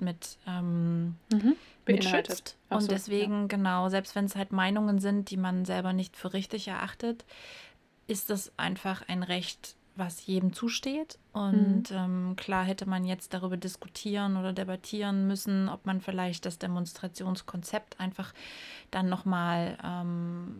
äh, 0.00 0.04
mit, 0.04 0.38
ähm, 0.46 1.16
mhm. 1.32 1.56
mit 1.86 2.04
schützt. 2.04 2.56
Und 2.68 2.82
so, 2.82 2.88
deswegen, 2.88 3.42
ja. 3.42 3.46
genau, 3.48 3.88
selbst 3.88 4.14
wenn 4.14 4.26
es 4.26 4.36
halt 4.36 4.52
Meinungen 4.52 4.98
sind, 4.98 5.30
die 5.30 5.36
man 5.36 5.64
selber 5.64 5.92
nicht 5.92 6.16
für 6.16 6.32
richtig 6.32 6.68
erachtet, 6.68 7.24
ist 8.06 8.30
das 8.30 8.52
einfach 8.58 9.02
ein 9.08 9.22
Recht, 9.22 9.76
was 9.96 10.26
jedem 10.26 10.52
zusteht. 10.52 11.18
Und 11.32 11.90
mhm. 11.90 11.96
ähm, 11.96 12.36
klar 12.36 12.64
hätte 12.64 12.88
man 12.88 13.04
jetzt 13.04 13.34
darüber 13.34 13.56
diskutieren 13.56 14.36
oder 14.36 14.52
debattieren 14.52 15.26
müssen, 15.26 15.68
ob 15.68 15.86
man 15.86 16.00
vielleicht 16.00 16.46
das 16.46 16.58
Demonstrationskonzept 16.58 18.00
einfach 18.00 18.32
dann 18.90 19.08
nochmal 19.08 19.78
ähm, 19.84 20.56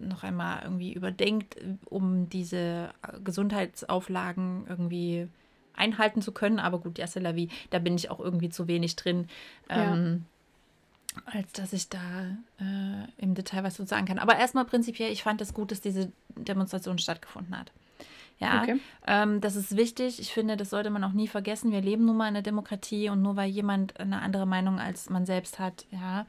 noch 0.00 0.22
einmal 0.22 0.62
irgendwie 0.62 0.92
überdenkt, 0.92 1.56
um 1.86 2.28
diese 2.28 2.90
Gesundheitsauflagen 3.22 4.66
irgendwie 4.68 5.28
einhalten 5.74 6.22
zu 6.22 6.32
können. 6.32 6.58
Aber 6.58 6.78
gut, 6.78 6.98
ja, 6.98 7.06
Selavi, 7.06 7.48
da 7.70 7.78
bin 7.78 7.96
ich 7.96 8.10
auch 8.10 8.20
irgendwie 8.20 8.48
zu 8.48 8.68
wenig 8.68 8.96
drin. 8.96 9.28
Ähm, 9.68 10.24
als 11.26 11.52
dass 11.52 11.72
ich 11.72 11.88
da 11.88 11.98
äh, 12.60 13.04
im 13.18 13.34
Detail 13.34 13.64
was 13.64 13.74
zu 13.74 13.84
sagen 13.84 14.06
kann. 14.06 14.18
Aber 14.18 14.36
erstmal 14.36 14.64
prinzipiell, 14.64 15.12
ich 15.12 15.22
fand 15.22 15.40
es 15.40 15.54
gut, 15.54 15.72
dass 15.72 15.80
diese 15.80 16.12
Demonstration 16.36 16.98
stattgefunden 16.98 17.58
hat. 17.58 17.72
Ja, 18.40 18.62
okay. 18.62 18.80
ähm, 19.06 19.40
das 19.40 19.54
ist 19.54 19.76
wichtig. 19.76 20.18
Ich 20.18 20.32
finde, 20.32 20.56
das 20.56 20.70
sollte 20.70 20.90
man 20.90 21.04
auch 21.04 21.12
nie 21.12 21.28
vergessen. 21.28 21.72
Wir 21.72 21.82
leben 21.82 22.06
nun 22.06 22.16
mal 22.16 22.24
in 22.28 22.34
einer 22.34 22.42
Demokratie 22.42 23.10
und 23.10 23.20
nur 23.20 23.36
weil 23.36 23.50
jemand 23.50 24.00
eine 24.00 24.22
andere 24.22 24.46
Meinung 24.46 24.80
als 24.80 25.10
man 25.10 25.26
selbst 25.26 25.58
hat, 25.58 25.86
ja. 25.90 26.26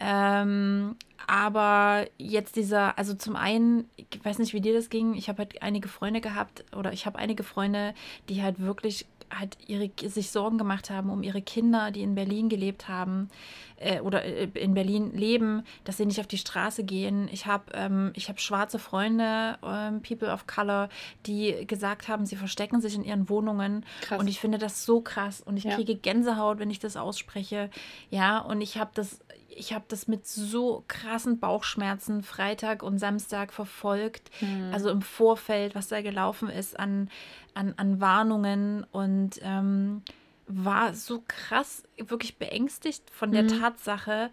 Ähm, 0.00 0.96
aber 1.26 2.06
jetzt 2.18 2.56
dieser, 2.56 2.98
also 2.98 3.14
zum 3.14 3.36
einen, 3.36 3.88
ich 3.96 4.24
weiß 4.24 4.38
nicht, 4.38 4.52
wie 4.52 4.60
dir 4.60 4.74
das 4.74 4.90
ging. 4.90 5.14
Ich 5.14 5.28
habe 5.28 5.38
halt 5.38 5.62
einige 5.62 5.88
Freunde 5.88 6.20
gehabt 6.20 6.64
oder 6.74 6.92
ich 6.92 7.06
habe 7.06 7.18
einige 7.18 7.44
Freunde, 7.44 7.94
die 8.28 8.42
halt 8.42 8.58
wirklich 8.60 9.06
halt 9.32 9.56
ihre, 9.66 9.90
sich 10.08 10.30
Sorgen 10.30 10.58
gemacht 10.58 10.90
haben 10.90 11.10
um 11.10 11.22
ihre 11.22 11.42
Kinder, 11.42 11.90
die 11.90 12.02
in 12.02 12.14
Berlin 12.14 12.48
gelebt 12.48 12.88
haben 12.88 13.28
äh, 13.76 14.00
oder 14.00 14.24
äh, 14.24 14.48
in 14.54 14.74
Berlin 14.74 15.12
leben, 15.12 15.64
dass 15.84 15.96
sie 15.96 16.06
nicht 16.06 16.20
auf 16.20 16.26
die 16.26 16.38
Straße 16.38 16.84
gehen. 16.84 17.28
Ich 17.32 17.46
habe 17.46 17.64
ähm, 17.74 18.12
hab 18.16 18.40
schwarze 18.40 18.78
Freunde, 18.78 19.58
ähm, 19.64 20.02
People 20.02 20.32
of 20.32 20.46
Color, 20.46 20.88
die 21.26 21.66
gesagt 21.66 22.08
haben, 22.08 22.26
sie 22.26 22.36
verstecken 22.36 22.80
sich 22.80 22.94
in 22.94 23.04
ihren 23.04 23.28
Wohnungen. 23.28 23.84
Krass. 24.00 24.20
Und 24.20 24.28
ich 24.28 24.40
finde 24.40 24.58
das 24.58 24.84
so 24.84 25.00
krass. 25.00 25.40
Und 25.40 25.56
ich 25.56 25.64
ja. 25.64 25.74
kriege 25.74 25.94
Gänsehaut, 25.94 26.58
wenn 26.58 26.70
ich 26.70 26.78
das 26.78 26.96
ausspreche. 26.96 27.70
Ja, 28.10 28.38
und 28.38 28.60
ich 28.60 28.78
habe 28.78 28.90
das 28.94 29.20
ich 29.56 29.72
habe 29.72 29.84
das 29.88 30.08
mit 30.08 30.26
so 30.26 30.84
krassen 30.88 31.38
Bauchschmerzen 31.38 32.22
Freitag 32.22 32.82
und 32.82 32.98
Samstag 32.98 33.52
verfolgt. 33.52 34.30
Mhm. 34.40 34.70
Also 34.72 34.90
im 34.90 35.02
Vorfeld, 35.02 35.74
was 35.74 35.88
da 35.88 36.02
gelaufen 36.02 36.48
ist 36.48 36.78
an, 36.78 37.10
an, 37.54 37.74
an 37.76 38.00
Warnungen 38.00 38.84
und 38.90 39.40
ähm, 39.42 40.02
war 40.46 40.94
so 40.94 41.22
krass, 41.26 41.84
wirklich 41.96 42.36
beängstigt 42.36 43.10
von 43.10 43.32
der 43.32 43.44
mhm. 43.44 43.60
Tatsache, 43.60 44.30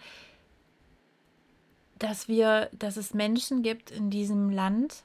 dass 1.99 2.27
wir, 2.27 2.69
dass 2.73 2.97
es 2.97 3.13
Menschen 3.13 3.61
gibt 3.61 3.91
in 3.91 4.09
diesem 4.09 4.49
Land, 4.49 5.03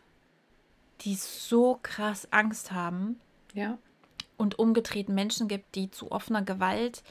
die 1.02 1.14
so 1.14 1.78
krass 1.82 2.28
Angst 2.32 2.72
haben. 2.72 3.20
Ja. 3.52 3.78
Und 4.38 4.58
umgedreht 4.58 5.08
Menschen 5.08 5.48
gibt, 5.48 5.74
die 5.74 5.90
zu 5.90 6.10
offener 6.10 6.42
Gewalt 6.42 7.02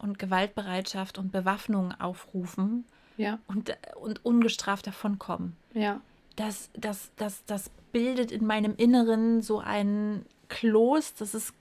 und 0.00 0.18
Gewaltbereitschaft 0.18 1.18
und 1.18 1.32
Bewaffnung 1.32 1.92
aufrufen 2.00 2.84
ja. 3.16 3.38
und, 3.46 3.76
und 4.00 4.24
ungestraft 4.24 4.86
davonkommen. 4.86 5.56
Ja. 5.74 6.00
Das, 6.36 6.70
das, 6.74 7.10
das, 7.16 7.44
das 7.46 7.70
bildet 7.92 8.32
in 8.32 8.46
meinem 8.46 8.74
Inneren 8.76 9.42
so 9.42 9.58
ein 9.58 10.24
Kloß, 10.48 11.14
das 11.14 11.34
ist 11.34 11.54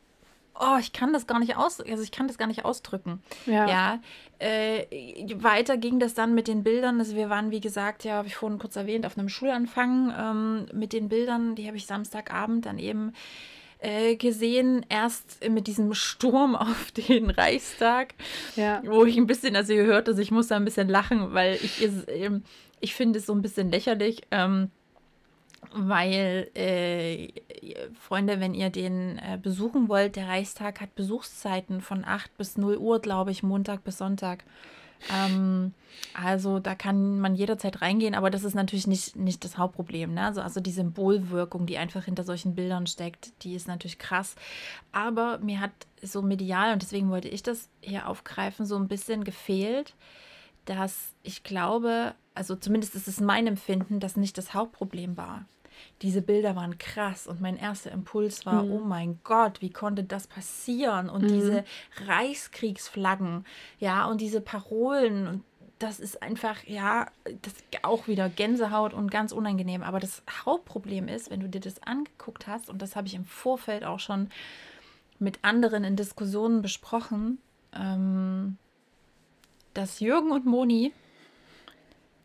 oh, 0.59 0.77
ich 0.79 0.93
kann 0.93 1.13
das 1.13 1.25
gar 1.25 1.39
nicht 1.39 1.55
aus, 1.55 1.79
also 1.79 2.03
ich 2.03 2.11
kann 2.11 2.27
das 2.27 2.37
gar 2.37 2.47
nicht 2.47 2.65
ausdrücken. 2.65 3.23
Ja. 3.45 3.67
ja 3.67 3.99
äh, 4.39 4.85
weiter 5.37 5.77
ging 5.77 5.99
das 5.99 6.13
dann 6.13 6.35
mit 6.35 6.47
den 6.47 6.63
Bildern. 6.63 6.99
Also 6.99 7.15
wir 7.15 7.29
waren, 7.29 7.51
wie 7.51 7.61
gesagt, 7.61 8.03
ja, 8.03 8.15
habe 8.15 8.27
ich 8.27 8.35
vorhin 8.35 8.59
kurz 8.59 8.75
erwähnt, 8.75 9.05
auf 9.05 9.17
einem 9.17 9.29
Schulanfang 9.29 10.13
ähm, 10.17 10.65
mit 10.73 10.93
den 10.93 11.09
Bildern, 11.09 11.55
die 11.55 11.67
habe 11.67 11.77
ich 11.77 11.85
Samstagabend 11.85 12.65
dann 12.65 12.77
eben 12.77 13.13
äh, 13.79 14.15
gesehen, 14.15 14.85
erst 14.89 15.47
mit 15.49 15.67
diesem 15.67 15.93
Sturm 15.93 16.55
auf 16.55 16.91
den 16.91 17.29
Reichstag, 17.29 18.13
ja. 18.55 18.81
wo 18.85 19.05
ich 19.05 19.17
ein 19.17 19.27
bisschen, 19.27 19.55
also 19.55 19.73
ihr 19.73 19.85
hört 19.85 20.07
es, 20.07 20.17
ich 20.17 20.31
muss 20.31 20.47
da 20.47 20.55
ein 20.55 20.65
bisschen 20.65 20.89
lachen, 20.89 21.33
weil 21.33 21.55
ich, 21.55 21.87
ähm, 22.07 22.43
ich 22.79 22.93
finde 22.93 23.19
es 23.19 23.25
so 23.25 23.33
ein 23.33 23.41
bisschen 23.41 23.71
lächerlich. 23.71 24.21
Ähm, 24.31 24.69
weil, 25.71 26.49
äh, 26.55 27.27
Freunde, 27.99 28.39
wenn 28.39 28.53
ihr 28.53 28.69
den 28.69 29.19
äh, 29.19 29.37
besuchen 29.41 29.89
wollt, 29.89 30.15
der 30.15 30.27
Reichstag 30.27 30.81
hat 30.81 30.95
Besuchszeiten 30.95 31.81
von 31.81 32.05
8 32.05 32.35
bis 32.37 32.57
0 32.57 32.77
Uhr, 32.77 32.99
glaube 32.99 33.31
ich, 33.31 33.43
Montag 33.43 33.83
bis 33.83 33.97
Sonntag. 33.97 34.43
Ähm, 35.11 35.73
also 36.13 36.59
da 36.59 36.75
kann 36.75 37.19
man 37.19 37.35
jederzeit 37.35 37.81
reingehen, 37.81 38.15
aber 38.15 38.29
das 38.29 38.43
ist 38.43 38.53
natürlich 38.53 38.87
nicht, 38.87 39.15
nicht 39.15 39.43
das 39.43 39.57
Hauptproblem. 39.57 40.13
Ne? 40.13 40.25
Also, 40.25 40.41
also 40.41 40.59
die 40.59 40.71
Symbolwirkung, 40.71 41.65
die 41.65 41.77
einfach 41.77 42.05
hinter 42.05 42.23
solchen 42.23 42.55
Bildern 42.55 42.87
steckt, 42.87 43.31
die 43.43 43.55
ist 43.55 43.67
natürlich 43.67 43.99
krass. 43.99 44.35
Aber 44.91 45.39
mir 45.39 45.59
hat 45.59 45.71
so 46.01 46.21
medial, 46.21 46.73
und 46.73 46.81
deswegen 46.81 47.09
wollte 47.09 47.29
ich 47.29 47.43
das 47.43 47.69
hier 47.81 48.07
aufgreifen, 48.07 48.65
so 48.65 48.75
ein 48.75 48.87
bisschen 48.87 49.23
gefehlt, 49.23 49.95
dass 50.65 51.13
ich 51.23 51.43
glaube, 51.43 52.13
also 52.35 52.55
zumindest 52.55 52.95
ist 52.95 53.07
es 53.07 53.19
mein 53.19 53.47
Empfinden, 53.47 53.99
dass 53.99 54.17
nicht 54.17 54.37
das 54.37 54.53
Hauptproblem 54.53 55.17
war 55.17 55.45
diese 56.01 56.21
Bilder 56.21 56.55
waren 56.55 56.77
krass 56.77 57.27
und 57.27 57.41
mein 57.41 57.57
erster 57.57 57.91
Impuls 57.91 58.45
war, 58.45 58.63
mhm. 58.63 58.71
oh 58.71 58.79
mein 58.79 59.19
Gott, 59.23 59.61
wie 59.61 59.69
konnte 59.69 60.03
das 60.03 60.27
passieren? 60.27 61.09
Und 61.09 61.23
mhm. 61.23 61.27
diese 61.27 61.63
Reichskriegsflaggen, 62.07 63.45
ja, 63.79 64.05
und 64.05 64.21
diese 64.21 64.41
Parolen 64.41 65.27
und 65.27 65.43
das 65.79 66.01
ist 66.01 66.21
einfach, 66.21 66.65
ja, 66.65 67.07
das 67.41 67.53
auch 67.83 68.07
wieder 68.07 68.27
Gänsehaut 68.27 68.93
und 68.93 69.09
ganz 69.09 69.31
unangenehm. 69.31 69.81
Aber 69.81 70.01
das 70.01 70.21
Hauptproblem 70.45 71.07
ist, 71.07 71.31
wenn 71.31 71.39
du 71.39 71.47
dir 71.47 71.61
das 71.61 71.81
angeguckt 71.83 72.47
hast, 72.47 72.69
und 72.69 72.81
das 72.81 72.97
habe 72.97 73.07
ich 73.07 73.15
im 73.15 73.23
Vorfeld 73.23 73.85
auch 73.85 73.99
schon 73.99 74.29
mit 75.19 75.39
anderen 75.41 75.85
in 75.85 75.95
Diskussionen 75.95 76.61
besprochen, 76.61 77.39
ähm, 77.73 78.57
dass 79.73 80.01
Jürgen 80.01 80.31
und 80.31 80.45
Moni 80.45 80.91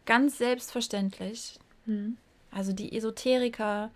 ganz 0.05 0.39
selbstverständlich 0.39 1.59
mhm. 1.87 2.17
Also 2.55 2.73
die 2.73 2.97
Esoteriker, 2.97 3.91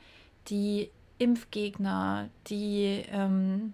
die 0.48 0.90
Impfgegner, 1.18 2.28
die 2.48 3.04
ähm, 3.10 3.72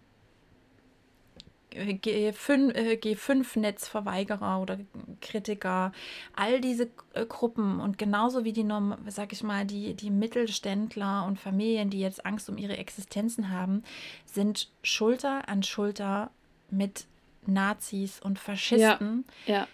G5-Netzverweigerer 1.75 4.59
äh, 4.59 4.63
oder 4.63 4.79
Kritiker, 5.21 5.93
all 6.35 6.61
diese 6.61 6.89
äh, 7.15 7.27
Gruppen 7.27 7.81
und 7.81 7.99
genauso 7.99 8.45
wie 8.45 8.53
die, 8.53 8.65
sag 9.09 9.33
ich 9.33 9.43
mal, 9.43 9.65
die, 9.65 9.95
die 9.95 10.11
Mittelständler 10.11 11.25
und 11.27 11.41
Familien, 11.41 11.91
die 11.91 12.01
jetzt 12.01 12.25
Angst 12.25 12.49
um 12.49 12.59
ihre 12.59 12.77
Existenzen 12.77 13.51
haben, 13.51 13.83
sind 14.25 14.71
Schulter 14.83 15.49
an 15.49 15.63
Schulter 15.63 16.31
mit 16.71 17.07
Nazis 17.47 18.21
und 18.21 18.39
Faschisten 18.39 19.25
ja, 19.47 19.55
ja. 19.55 19.69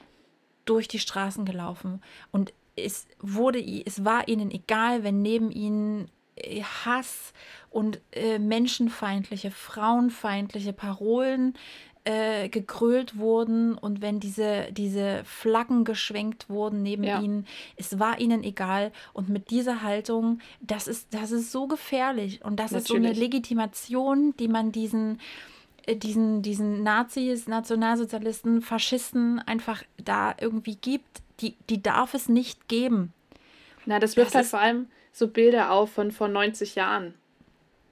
durch 0.65 0.89
die 0.89 0.99
Straßen 0.99 1.45
gelaufen. 1.45 2.03
Und 2.33 2.53
es 2.77 3.07
wurde, 3.21 3.61
es 3.61 4.05
war 4.05 4.29
ihnen 4.29 4.51
egal, 4.51 5.05
wenn 5.05 5.23
neben 5.23 5.51
ihnen 5.51 6.11
äh, 6.37 6.63
Hass 6.63 7.33
und 7.71 8.01
äh, 8.13 8.39
menschenfeindliche, 8.39 9.51
frauenfeindliche 9.51 10.73
Parolen 10.73 11.55
äh, 12.05 12.49
gekrölt 12.49 13.19
wurden 13.19 13.75
und 13.75 14.01
wenn 14.01 14.21
diese, 14.21 14.69
diese 14.73 15.23
Flaggen 15.25 15.85
geschwenkt 15.85 16.49
wurden 16.49 16.83
neben 16.83 17.05
ja. 17.05 17.21
ihnen, 17.21 17.47
es 17.77 17.99
war 17.99 18.19
ihnen 18.19 18.43
egal. 18.43 18.91
Und 19.13 19.29
mit 19.29 19.51
dieser 19.51 19.83
Haltung, 19.83 20.41
das 20.61 20.89
ist, 20.89 21.13
das 21.13 21.31
ist 21.31 21.53
so 21.53 21.67
gefährlich 21.67 22.43
und 22.45 22.59
das 22.59 22.71
Natürlich. 22.71 22.85
ist 22.85 22.89
so 22.89 22.95
eine 22.97 23.13
Legitimation, 23.13 24.35
die 24.39 24.49
man 24.49 24.73
diesen 24.73 25.21
äh, 25.87 25.97
diesen, 25.97 26.43
diesen 26.43 26.83
Nazis, 26.83 27.47
Nationalsozialisten, 27.47 28.63
Faschisten 28.63 29.39
einfach 29.41 29.83
da 30.03 30.35
irgendwie 30.41 30.77
gibt, 30.77 31.23
die, 31.41 31.57
die 31.69 31.83
darf 31.83 32.15
es 32.15 32.29
nicht 32.29 32.69
geben. 32.69 33.13
Na, 33.87 33.99
das 33.99 34.17
wirft 34.17 34.35
das 34.35 34.35
halt 34.35 34.47
vor 34.47 34.61
allem 34.61 34.87
so 35.13 35.29
Bilder 35.29 35.71
auf 35.71 35.93
von 35.93 36.13
vor 36.13 36.29
90 36.29 36.75
Jahren. 36.75 37.15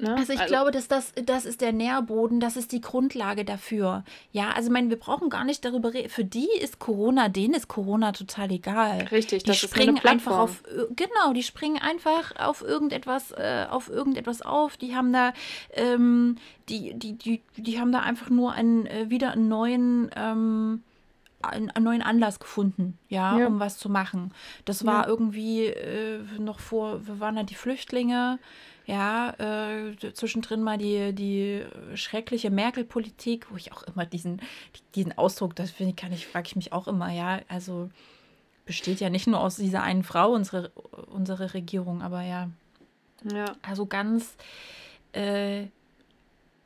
Ne? 0.00 0.14
Also 0.14 0.32
ich 0.32 0.38
also, 0.38 0.52
glaube, 0.52 0.70
dass 0.70 0.86
das, 0.86 1.12
das 1.24 1.44
ist 1.44 1.60
der 1.60 1.72
Nährboden, 1.72 2.38
das 2.38 2.56
ist 2.56 2.70
die 2.70 2.80
Grundlage 2.80 3.44
dafür. 3.44 4.04
Ja, 4.30 4.50
also 4.50 4.68
ich 4.68 4.72
meine, 4.72 4.90
wir 4.90 4.98
brauchen 4.98 5.28
gar 5.28 5.44
nicht 5.44 5.64
darüber 5.64 5.92
reden. 5.92 6.08
Für 6.08 6.24
die 6.24 6.48
ist 6.60 6.78
Corona, 6.78 7.28
denen 7.28 7.54
ist 7.54 7.66
Corona 7.66 8.12
total 8.12 8.52
egal. 8.52 9.08
Richtig, 9.10 9.42
die 9.42 9.48
das 9.48 9.58
springen 9.58 9.96
ist 9.96 10.04
eine 10.04 10.12
einfach 10.12 10.38
auf, 10.38 10.62
genau, 10.94 11.32
die 11.34 11.42
springen 11.42 11.82
einfach 11.82 12.36
auf 12.38 12.62
irgendetwas, 12.62 13.32
äh, 13.32 13.66
auf 13.68 13.88
irgendetwas 13.88 14.40
auf. 14.40 14.76
Die 14.76 14.94
haben 14.94 15.12
da, 15.12 15.32
ähm, 15.72 16.36
die, 16.68 16.94
die, 16.94 17.14
die, 17.14 17.42
die 17.56 17.80
haben 17.80 17.90
da 17.90 18.00
einfach 18.00 18.30
nur 18.30 18.52
einen, 18.52 18.86
äh, 18.86 19.10
wieder 19.10 19.32
einen 19.32 19.48
neuen, 19.48 20.10
ähm, 20.14 20.84
einen, 21.48 21.70
einen, 21.70 21.84
neuen 21.84 22.02
Anlass 22.02 22.38
gefunden, 22.40 22.98
ja, 23.08 23.38
ja, 23.38 23.46
um 23.46 23.60
was 23.60 23.78
zu 23.78 23.88
machen. 23.88 24.32
Das 24.64 24.84
war 24.84 25.02
ja. 25.02 25.08
irgendwie 25.08 25.66
äh, 25.66 26.20
noch 26.38 26.60
vor, 26.60 27.06
wir 27.06 27.20
waren 27.20 27.36
da 27.36 27.42
die 27.42 27.54
Flüchtlinge, 27.54 28.38
ja, 28.86 29.34
äh, 29.38 29.96
zwischendrin 30.14 30.62
mal 30.62 30.78
die, 30.78 31.12
die 31.12 31.62
schreckliche 31.94 32.50
Merkel-Politik, 32.50 33.50
wo 33.50 33.56
ich 33.56 33.72
auch 33.72 33.82
immer 33.82 34.06
diesen, 34.06 34.40
diesen 34.94 35.16
Ausdruck, 35.18 35.54
das 35.56 35.70
finde 35.70 35.90
ich, 35.90 35.96
kann 35.96 36.12
ich, 36.12 36.26
frage 36.26 36.46
ich 36.46 36.56
mich 36.56 36.72
auch 36.72 36.88
immer, 36.88 37.12
ja, 37.12 37.40
also 37.48 37.90
besteht 38.64 39.00
ja 39.00 39.10
nicht 39.10 39.26
nur 39.26 39.40
aus 39.40 39.56
dieser 39.56 39.82
einen 39.82 40.04
Frau, 40.04 40.32
unsere, 40.32 40.70
unsere 41.10 41.54
Regierung, 41.54 42.02
aber 42.02 42.22
ja. 42.22 42.48
Ja. 43.32 43.56
Also 43.62 43.86
ganz, 43.86 44.36
äh, 45.12 45.66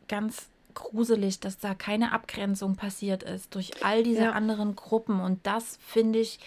ganz 0.06 0.48
gruselig, 0.74 1.40
dass 1.40 1.58
da 1.58 1.74
keine 1.74 2.12
Abgrenzung 2.12 2.76
passiert 2.76 3.22
ist 3.22 3.54
durch 3.54 3.84
all 3.84 4.02
diese 4.02 4.24
ja. 4.24 4.32
anderen 4.32 4.76
Gruppen. 4.76 5.20
Und 5.20 5.46
das 5.46 5.78
finde 5.86 6.18
ich, 6.18 6.38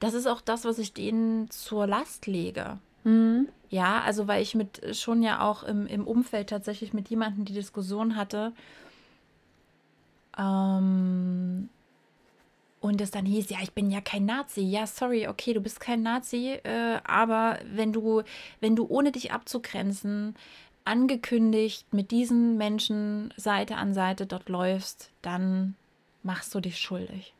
das 0.00 0.14
ist 0.14 0.26
auch 0.26 0.40
das, 0.40 0.64
was 0.64 0.78
ich 0.78 0.92
denen 0.92 1.50
zur 1.50 1.86
Last 1.86 2.26
lege. 2.26 2.78
Mhm. 3.04 3.48
Ja, 3.70 4.00
also 4.00 4.28
weil 4.28 4.42
ich 4.42 4.54
mit 4.54 4.96
schon 4.96 5.22
ja 5.22 5.42
auch 5.42 5.62
im, 5.62 5.86
im 5.86 6.06
Umfeld 6.06 6.48
tatsächlich 6.50 6.92
mit 6.92 7.08
jemandem 7.10 7.44
die 7.44 7.52
Diskussion 7.52 8.16
hatte. 8.16 8.52
Ähm, 10.38 11.68
und 12.80 13.00
es 13.00 13.10
dann 13.10 13.26
hieß, 13.26 13.50
ja, 13.50 13.58
ich 13.62 13.72
bin 13.72 13.90
ja 13.90 14.00
kein 14.00 14.24
Nazi. 14.24 14.60
Ja, 14.60 14.86
sorry, 14.86 15.26
okay, 15.26 15.52
du 15.52 15.60
bist 15.60 15.80
kein 15.80 16.02
Nazi, 16.02 16.58
äh, 16.62 17.00
aber 17.04 17.58
wenn 17.72 17.92
du, 17.92 18.22
wenn 18.60 18.76
du 18.76 18.86
ohne 18.88 19.10
dich 19.10 19.32
abzugrenzen 19.32 20.36
angekündigt 20.88 21.92
mit 21.92 22.10
diesen 22.10 22.56
Menschen 22.56 23.32
Seite 23.36 23.76
an 23.76 23.92
Seite 23.94 24.26
dort 24.26 24.48
läufst, 24.48 25.10
dann 25.22 25.76
machst 26.22 26.54
du 26.54 26.60
dich 26.60 26.78
schuldig. 26.78 27.34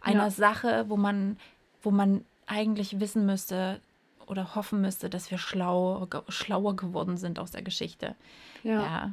Einer 0.00 0.24
ja. 0.24 0.30
Sache, 0.30 0.84
wo 0.88 0.96
man, 0.96 1.36
wo 1.82 1.90
man 1.90 2.24
eigentlich 2.46 3.00
wissen 3.00 3.26
müsste 3.26 3.80
oder 4.26 4.54
hoffen 4.54 4.80
müsste, 4.80 5.10
dass 5.10 5.30
wir 5.30 5.38
schlau, 5.38 6.06
schlauer 6.28 6.76
geworden 6.76 7.16
sind 7.16 7.38
aus 7.38 7.50
der 7.50 7.62
Geschichte. 7.62 8.14
Ja. 8.62 8.72
ja. 8.72 9.12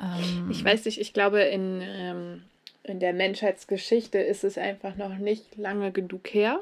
Ähm, 0.00 0.50
ich 0.50 0.62
weiß 0.62 0.84
nicht, 0.84 1.00
ich 1.00 1.12
glaube, 1.12 1.40
in, 1.40 1.80
ähm, 1.82 2.42
in 2.82 3.00
der 3.00 3.12
Menschheitsgeschichte 3.12 4.18
ist 4.18 4.44
es 4.44 4.58
einfach 4.58 4.96
noch 4.96 5.16
nicht 5.16 5.56
lange 5.56 5.90
genug 5.90 6.28
her, 6.32 6.60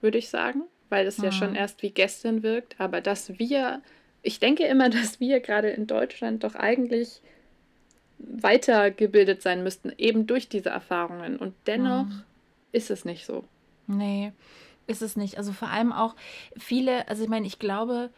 würde 0.00 0.18
ich 0.18 0.28
sagen, 0.28 0.62
weil 0.88 1.06
es 1.06 1.16
ja 1.18 1.32
schon 1.32 1.50
mhm. 1.50 1.56
erst 1.56 1.82
wie 1.82 1.90
gestern 1.90 2.42
wirkt. 2.42 2.74
Aber 2.80 3.00
dass 3.00 3.38
wir, 3.38 3.80
ich 4.26 4.40
denke 4.40 4.64
immer, 4.64 4.90
dass 4.90 5.20
wir 5.20 5.40
gerade 5.40 5.70
in 5.70 5.86
Deutschland 5.86 6.44
doch 6.44 6.54
eigentlich 6.54 7.22
weitergebildet 8.18 9.42
sein 9.42 9.62
müssten, 9.62 9.92
eben 9.98 10.26
durch 10.26 10.48
diese 10.48 10.70
Erfahrungen. 10.70 11.36
Und 11.36 11.54
dennoch 11.66 12.06
mhm. 12.06 12.22
ist 12.72 12.90
es 12.90 13.04
nicht 13.04 13.26
so. 13.26 13.44
Nee, 13.86 14.32
ist 14.86 15.02
es 15.02 15.16
nicht. 15.16 15.38
Also 15.38 15.52
vor 15.52 15.68
allem 15.68 15.92
auch 15.92 16.16
viele, 16.56 17.08
also 17.08 17.22
ich 17.22 17.28
meine, 17.28 17.46
ich 17.46 17.58
glaube, 17.58 18.10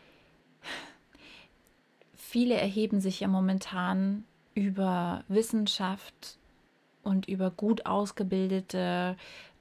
viele 2.15 2.55
erheben 2.55 3.01
sich 3.01 3.21
ja 3.21 3.29
momentan 3.29 4.25
über 4.55 5.25
Wissenschaft 5.29 6.39
und 7.03 7.29
über 7.29 7.51
gut 7.51 7.87
ausgebildete 7.87 9.17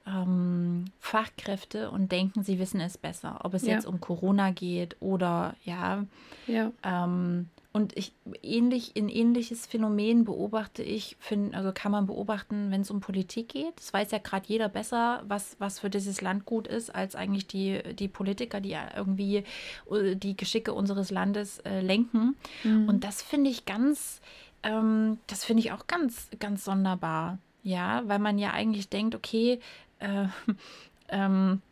ähm, 0.08 0.86
Fachkräfte 1.00 1.90
und 1.90 2.10
denken, 2.10 2.42
sie 2.42 2.58
wissen 2.58 2.80
es 2.80 2.96
besser. 2.96 3.40
Ob 3.44 3.54
es 3.54 3.66
ja. 3.66 3.74
jetzt 3.74 3.86
um 3.86 4.00
Corona 4.00 4.50
geht 4.50 4.96
oder 5.00 5.54
ja. 5.64 6.04
ja. 6.46 6.72
Ähm, 6.82 7.48
und 7.72 7.96
ich 7.96 8.12
ähnlich, 8.42 8.94
ein 8.96 9.08
ähnliches 9.08 9.66
Phänomen 9.66 10.24
beobachte 10.24 10.82
ich, 10.82 11.16
find, 11.20 11.54
also 11.54 11.70
kann 11.72 11.92
man 11.92 12.06
beobachten, 12.06 12.70
wenn 12.70 12.80
es 12.80 12.90
um 12.90 13.00
Politik 13.00 13.50
geht. 13.50 13.78
Es 13.78 13.92
weiß 13.92 14.10
ja 14.10 14.18
gerade 14.18 14.46
jeder 14.48 14.68
besser, 14.68 15.22
was, 15.28 15.54
was 15.58 15.78
für 15.78 15.90
dieses 15.90 16.20
Land 16.20 16.46
gut 16.46 16.66
ist, 16.66 16.92
als 16.94 17.14
eigentlich 17.14 17.46
die, 17.46 17.80
die 17.94 18.08
Politiker, 18.08 18.60
die 18.60 18.76
irgendwie 18.96 19.44
äh, 19.90 20.16
die 20.16 20.36
Geschicke 20.36 20.72
unseres 20.72 21.10
Landes 21.10 21.58
äh, 21.60 21.80
lenken. 21.80 22.36
Mhm. 22.64 22.88
Und 22.88 23.04
das 23.04 23.22
finde 23.22 23.50
ich 23.50 23.66
ganz, 23.66 24.22
ähm, 24.62 25.18
das 25.26 25.44
finde 25.44 25.60
ich 25.60 25.70
auch 25.70 25.86
ganz, 25.86 26.30
ganz 26.40 26.64
sonderbar. 26.64 27.38
Ja, 27.62 28.02
weil 28.06 28.18
man 28.18 28.38
ja 28.38 28.52
eigentlich 28.52 28.88
denkt, 28.88 29.14
okay, 29.14 29.60
äh, 29.98 30.26
ähm, 31.08 31.62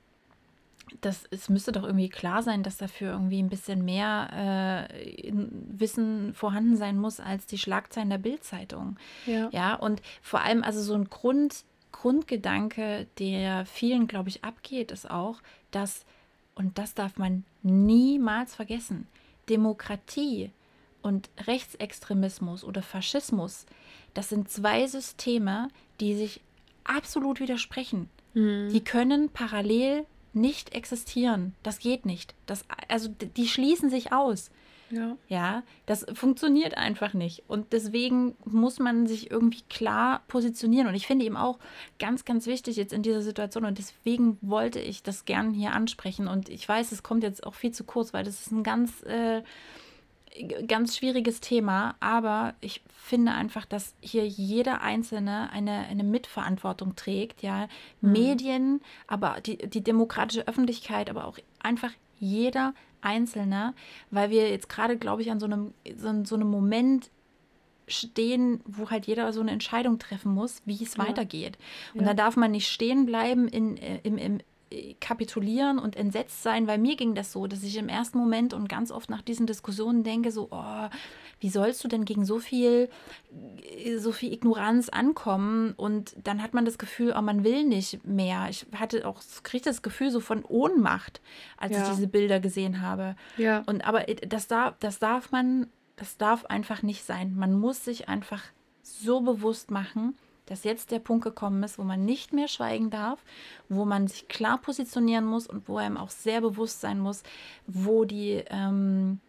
das, 1.01 1.25
es 1.31 1.49
müsste 1.49 1.73
doch 1.73 1.83
irgendwie 1.83 2.09
klar 2.09 2.43
sein, 2.43 2.63
dass 2.63 2.77
dafür 2.77 3.13
irgendwie 3.13 3.43
ein 3.43 3.49
bisschen 3.49 3.85
mehr 3.85 4.89
äh, 4.93 5.33
Wissen 5.33 6.33
vorhanden 6.35 6.77
sein 6.77 6.99
muss 6.99 7.21
als 7.21 7.47
die 7.47 7.59
Schlagzeilen 7.59 8.11
der 8.11 8.19
Bildzeitung. 8.19 8.97
Ja. 9.27 9.49
ja, 9.53 9.75
und 9.75 10.01
vor 10.23 10.43
allem, 10.43 10.63
also 10.63 10.81
so 10.81 10.95
ein 10.95 11.11
Grund, 11.11 11.65
Grundgedanke, 11.93 13.07
der 13.19 13.67
vielen, 13.67 14.07
glaube 14.07 14.29
ich, 14.29 14.45
abgeht, 14.45 14.93
ist 14.93 15.11
auch, 15.11 15.41
dass, 15.71 16.05
und 16.55 16.79
das 16.79 16.95
darf 16.95 17.19
man 17.19 17.45
niemals 17.63 18.55
vergessen, 18.55 19.07
Demokratie 19.49 20.51
und 21.03 21.31
Rechtsextremismus 21.47 22.65
oder 22.65 22.83
Faschismus, 22.83 23.67
das 24.15 24.29
sind 24.29 24.51
zwei 24.51 24.87
Systeme, 24.87 25.69
die 26.01 26.15
sich 26.15 26.41
absolut 26.89 27.41
widersprechen. 27.41 28.09
Mhm. 28.35 28.71
Die 28.73 28.85
können 28.85 29.31
parallel 29.31 30.07
nicht 30.33 30.75
existieren. 30.75 31.55
Das 31.63 31.79
geht 31.79 32.07
nicht. 32.07 32.35
Das, 32.47 32.65
also 32.89 33.09
die 33.09 33.49
schließen 33.49 33.91
sich 33.91 34.13
aus. 34.13 34.51
Ja. 34.91 35.17
ja, 35.29 35.63
das 35.87 36.07
funktioniert 36.15 36.77
einfach 36.77 37.13
nicht. 37.13 37.43
Und 37.49 37.73
deswegen 37.73 38.37
muss 38.45 38.79
man 38.79 39.07
sich 39.09 39.31
irgendwie 39.31 39.63
klar 39.69 40.23
positionieren. 40.29 40.87
Und 40.87 40.95
ich 40.95 41.09
finde 41.09 41.25
eben 41.25 41.37
auch 41.37 41.59
ganz, 41.99 42.25
ganz 42.25 42.47
wichtig 42.47 42.77
jetzt 42.77 42.93
in 42.93 43.03
dieser 43.03 43.23
Situation. 43.23 43.65
Und 43.65 43.79
deswegen 43.79 44.39
wollte 44.43 44.79
ich 44.79 45.03
das 45.03 45.25
gerne 45.25 45.53
hier 45.53 45.73
ansprechen. 45.73 46.29
Und 46.29 46.49
ich 46.49 46.69
weiß, 46.69 46.93
es 46.93 47.03
kommt 47.03 47.25
jetzt 47.25 47.45
auch 47.45 47.55
viel 47.55 47.73
zu 47.73 47.83
kurz, 47.83 48.13
weil 48.13 48.25
das 48.25 48.41
ist 48.43 48.53
ein 48.53 48.63
ganz 48.63 49.03
äh, 49.03 49.43
ganz 50.67 50.97
schwieriges 50.97 51.41
Thema, 51.41 51.95
aber 52.01 52.55
ich 52.61 52.83
finde 52.91 53.33
einfach, 53.33 53.65
dass 53.65 53.95
hier 54.01 54.27
jeder 54.27 54.81
Einzelne 54.83 55.51
eine, 55.51 55.87
eine 55.87 56.05
Mitverantwortung 56.05 56.97
trägt, 56.97 57.43
ja. 57.43 57.69
Mhm. 58.01 58.13
Medien, 58.13 58.81
aber 59.07 59.41
die, 59.45 59.57
die 59.57 59.83
demokratische 59.83 60.47
Öffentlichkeit, 60.47 61.11
aber 61.11 61.27
auch 61.27 61.39
einfach 61.61 61.93
jeder 62.19 62.75
Einzelne, 63.01 63.75
weil 64.11 64.31
wir 64.31 64.51
jetzt 64.51 64.69
gerade, 64.69 64.97
glaube 64.97 65.23
ich, 65.23 65.31
an 65.31 65.41
so 65.41 65.47
einem, 65.47 65.73
so, 65.97 66.25
so 66.25 66.35
einem 66.35 66.49
Moment 66.49 67.11
stehen, 67.89 68.61
wo 68.65 68.91
halt 68.91 69.07
jeder 69.07 69.33
so 69.33 69.41
eine 69.41 69.53
Entscheidung 69.53 69.99
treffen 69.99 70.33
muss, 70.33 70.63
wie 70.65 70.83
es 70.83 70.97
ja. 70.97 71.07
weitergeht. 71.07 71.57
Und 71.95 72.01
ja. 72.01 72.09
da 72.09 72.15
darf 72.15 72.37
man 72.37 72.51
nicht 72.51 72.69
stehen 72.69 73.07
bleiben 73.07 73.49
in, 73.49 73.77
äh, 73.77 74.01
im, 74.03 74.19
im, 74.19 74.39
kapitulieren 75.01 75.79
und 75.79 75.95
entsetzt 75.97 76.43
sein, 76.43 76.67
weil 76.67 76.79
mir 76.79 76.97
ging 76.97 77.15
das 77.15 77.31
so, 77.31 77.47
dass 77.47 77.63
ich 77.63 77.77
im 77.77 77.89
ersten 77.89 78.19
Moment 78.19 78.53
und 78.53 78.69
ganz 78.69 78.91
oft 78.91 79.09
nach 79.11 79.23
diesen 79.23 79.47
Diskussionen 79.47 80.03
denke, 80.03 80.33
so, 80.33 80.49
oh, 80.51 80.89
wie 81.39 81.51
sollst 81.51 81.85
du 81.85 81.89
denn 81.89 82.05
gegen 82.05 82.25
so 82.25 82.39
viel, 82.41 82.89
so 83.97 84.11
viel 84.11 84.33
Ignoranz 84.33 84.89
ankommen? 84.89 85.73
Und 85.77 86.17
dann 86.25 86.43
hat 86.43 86.53
man 86.53 86.65
das 86.65 86.79
Gefühl, 86.79 87.15
oh, 87.17 87.23
man 87.23 87.45
will 87.45 87.65
nicht 87.65 88.05
mehr. 88.05 88.49
Ich 88.51 88.67
hatte 88.75 89.07
auch, 89.07 89.23
kriege 89.45 89.65
das 89.65 89.83
Gefühl 89.83 90.11
so 90.11 90.21
von 90.21 90.45
Ohnmacht, 90.45 91.21
als 91.57 91.73
ja. 91.73 91.83
ich 91.83 91.89
diese 91.91 92.09
Bilder 92.09 92.41
gesehen 92.41 92.81
habe. 92.81 93.15
Ja. 93.37 93.63
Und 93.67 93.87
aber 93.87 94.03
das 94.03 94.49
darf, 94.49 94.75
das 94.81 94.99
darf 94.99 95.31
man, 95.31 95.69
das 95.95 96.17
darf 96.17 96.45
einfach 96.47 96.83
nicht 96.83 97.05
sein. 97.05 97.35
Man 97.37 97.53
muss 97.53 97.85
sich 97.85 98.09
einfach 98.09 98.43
so 98.83 99.21
bewusst 99.21 99.71
machen, 99.71 100.17
dass 100.47 100.65
jetzt 100.65 100.91
der 100.91 101.01
Punkt 101.01 101.25
gekommen 101.25 101.63
ist, 101.63 101.79
wo 101.79 101.83
man 101.83 102.05
nicht 102.05 102.33
mehr 102.33 102.49
schweigen 102.49 102.91
darf, 102.91 103.23
wo 103.69 103.85
man 103.85 104.09
sich 104.09 104.29
klar 104.29 104.59
positionieren 104.59 105.25
muss 105.25 105.47
und 105.47 105.69
wo 105.69 105.77
einem 105.77 105.97
auch 105.97 106.11
sehr 106.11 106.41
bewusst 106.41 106.81
sein 106.81 106.99
muss, 106.99 107.23
wo 107.67 108.05
die, 108.05 108.45
ähm, 108.49 109.21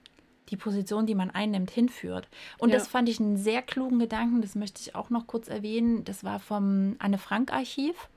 die 0.49 0.57
Position, 0.57 1.05
die 1.05 1.15
man 1.15 1.29
einnimmt, 1.31 1.71
hinführt. 1.71 2.29
Und 2.57 2.69
ja. 2.69 2.77
das 2.77 2.87
fand 2.87 3.09
ich 3.09 3.19
einen 3.19 3.37
sehr 3.37 3.61
klugen 3.61 3.99
Gedanken, 3.99 4.41
das 4.41 4.55
möchte 4.55 4.81
ich 4.81 4.95
auch 4.95 5.09
noch 5.09 5.27
kurz 5.27 5.47
erwähnen. 5.49 6.05
Das 6.05 6.23
war 6.23 6.39
vom 6.39 6.95
Anne 6.99 7.17
Frank 7.17 7.51
Archiv 7.51 8.07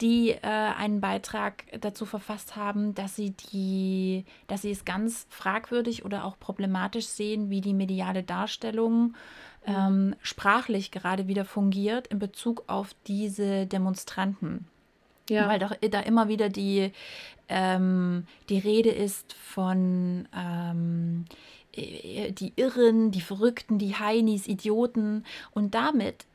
die 0.00 0.30
äh, 0.30 0.40
einen 0.42 1.00
Beitrag 1.00 1.64
dazu 1.80 2.04
verfasst 2.04 2.56
haben, 2.56 2.94
dass 2.94 3.14
sie 3.14 3.30
die, 3.30 4.24
dass 4.48 4.62
sie 4.62 4.70
es 4.70 4.84
ganz 4.84 5.26
fragwürdig 5.30 6.04
oder 6.04 6.24
auch 6.24 6.38
problematisch 6.38 7.06
sehen, 7.06 7.48
wie 7.48 7.60
die 7.60 7.74
mediale 7.74 8.22
Darstellung 8.22 9.14
ähm, 9.66 10.14
sprachlich 10.22 10.90
gerade 10.90 11.28
wieder 11.28 11.44
fungiert 11.44 12.06
in 12.08 12.18
Bezug 12.18 12.64
auf 12.66 12.94
diese 13.06 13.66
Demonstranten. 13.66 14.66
Ja. 15.28 15.48
Weil 15.48 15.58
doch 15.58 15.74
da 15.90 16.00
immer 16.00 16.28
wieder 16.28 16.48
die, 16.48 16.92
ähm, 17.48 18.26
die 18.48 18.58
Rede 18.58 18.90
ist 18.90 19.32
von 19.32 20.28
ähm, 20.36 21.24
äh, 21.72 22.32
die 22.32 22.52
Irren, 22.56 23.10
die 23.10 23.20
Verrückten, 23.20 23.78
die 23.78 23.94
Heinis, 23.94 24.46
Idioten. 24.46 25.24
Und 25.52 25.74
damit 25.74 26.26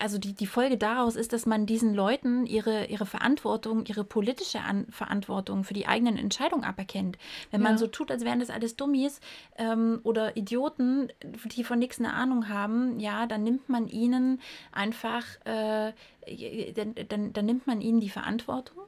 also 0.00 0.18
die, 0.18 0.32
die 0.32 0.46
Folge 0.46 0.76
daraus 0.76 1.16
ist, 1.16 1.32
dass 1.32 1.46
man 1.46 1.66
diesen 1.66 1.94
Leuten 1.94 2.46
ihre, 2.46 2.86
ihre 2.86 3.06
Verantwortung, 3.06 3.84
ihre 3.86 4.04
politische 4.04 4.60
An 4.60 4.86
Verantwortung 4.90 5.64
für 5.64 5.74
die 5.74 5.86
eigenen 5.86 6.16
Entscheidungen 6.16 6.64
aberkennt. 6.64 7.18
Wenn 7.50 7.62
man 7.62 7.72
ja. 7.72 7.78
so 7.78 7.86
tut, 7.86 8.10
als 8.10 8.24
wären 8.24 8.40
das 8.40 8.50
alles 8.50 8.76
Dummies 8.76 9.20
ähm, 9.56 10.00
oder 10.02 10.36
Idioten, 10.36 11.08
die 11.56 11.64
von 11.64 11.78
nichts 11.78 11.98
eine 11.98 12.12
Ahnung 12.12 12.48
haben, 12.48 12.98
ja, 12.98 13.26
dann 13.26 13.42
nimmt 13.44 13.68
man 13.68 13.88
ihnen 13.88 14.40
einfach, 14.72 15.24
äh, 15.44 15.92
dann, 16.74 16.94
dann, 17.08 17.32
dann 17.32 17.46
nimmt 17.46 17.66
man 17.66 17.80
ihnen 17.80 18.00
die 18.00 18.10
Verantwortung, 18.10 18.84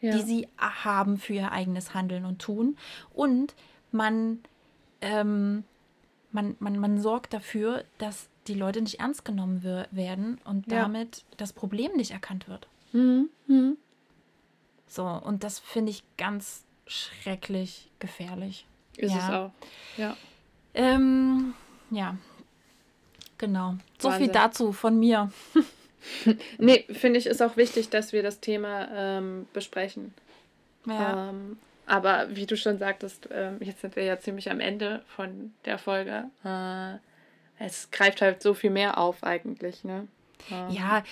ja. 0.00 0.16
die 0.16 0.22
sie 0.22 0.48
haben 0.58 1.18
für 1.18 1.34
ihr 1.34 1.52
eigenes 1.52 1.94
Handeln 1.94 2.24
und 2.24 2.40
Tun 2.40 2.76
und 3.14 3.54
man, 3.92 4.40
ähm, 5.00 5.64
man, 6.32 6.56
man, 6.58 6.78
man 6.78 7.00
sorgt 7.00 7.32
dafür, 7.32 7.84
dass 7.98 8.28
die 8.48 8.54
Leute 8.54 8.80
nicht 8.80 9.00
ernst 9.00 9.24
genommen 9.24 9.62
werden 9.90 10.40
und 10.44 10.70
ja. 10.70 10.82
damit 10.82 11.24
das 11.36 11.52
Problem 11.52 11.92
nicht 11.92 12.10
erkannt 12.10 12.48
wird. 12.48 12.68
Mhm. 12.92 13.28
Mhm. 13.46 13.76
So, 14.88 15.04
und 15.06 15.44
das 15.44 15.58
finde 15.58 15.90
ich 15.90 16.02
ganz 16.16 16.64
schrecklich 16.86 17.90
gefährlich. 17.98 18.66
Ist 18.96 19.12
ja. 19.14 19.18
es 19.18 19.34
auch. 19.34 19.50
Ja. 19.96 20.16
Ähm, 20.74 21.54
ja. 21.90 22.16
Genau. 23.38 23.74
So 23.98 24.08
Wahnsinn. 24.08 24.24
viel 24.24 24.32
dazu 24.32 24.72
von 24.72 24.98
mir. 24.98 25.30
nee, 26.58 26.84
finde 26.90 27.18
ich, 27.18 27.26
ist 27.26 27.42
auch 27.42 27.56
wichtig, 27.56 27.90
dass 27.90 28.12
wir 28.12 28.22
das 28.22 28.40
Thema 28.40 28.88
ähm, 28.92 29.46
besprechen. 29.52 30.14
Ja. 30.86 31.30
Ähm, 31.30 31.58
aber 31.86 32.34
wie 32.34 32.46
du 32.46 32.56
schon 32.56 32.78
sagtest, 32.78 33.30
äh, 33.30 33.52
jetzt 33.60 33.80
sind 33.80 33.96
wir 33.96 34.04
ja 34.04 34.18
ziemlich 34.18 34.50
am 34.50 34.60
Ende 34.60 35.02
von 35.08 35.52
der 35.64 35.78
Folge. 35.78 36.24
Äh, 36.44 36.98
es 37.58 37.90
greift 37.90 38.22
halt 38.22 38.42
so 38.42 38.54
viel 38.54 38.70
mehr 38.70 38.98
auf 38.98 39.22
eigentlich, 39.24 39.84
ne? 39.84 40.06
Ja, 40.68 41.02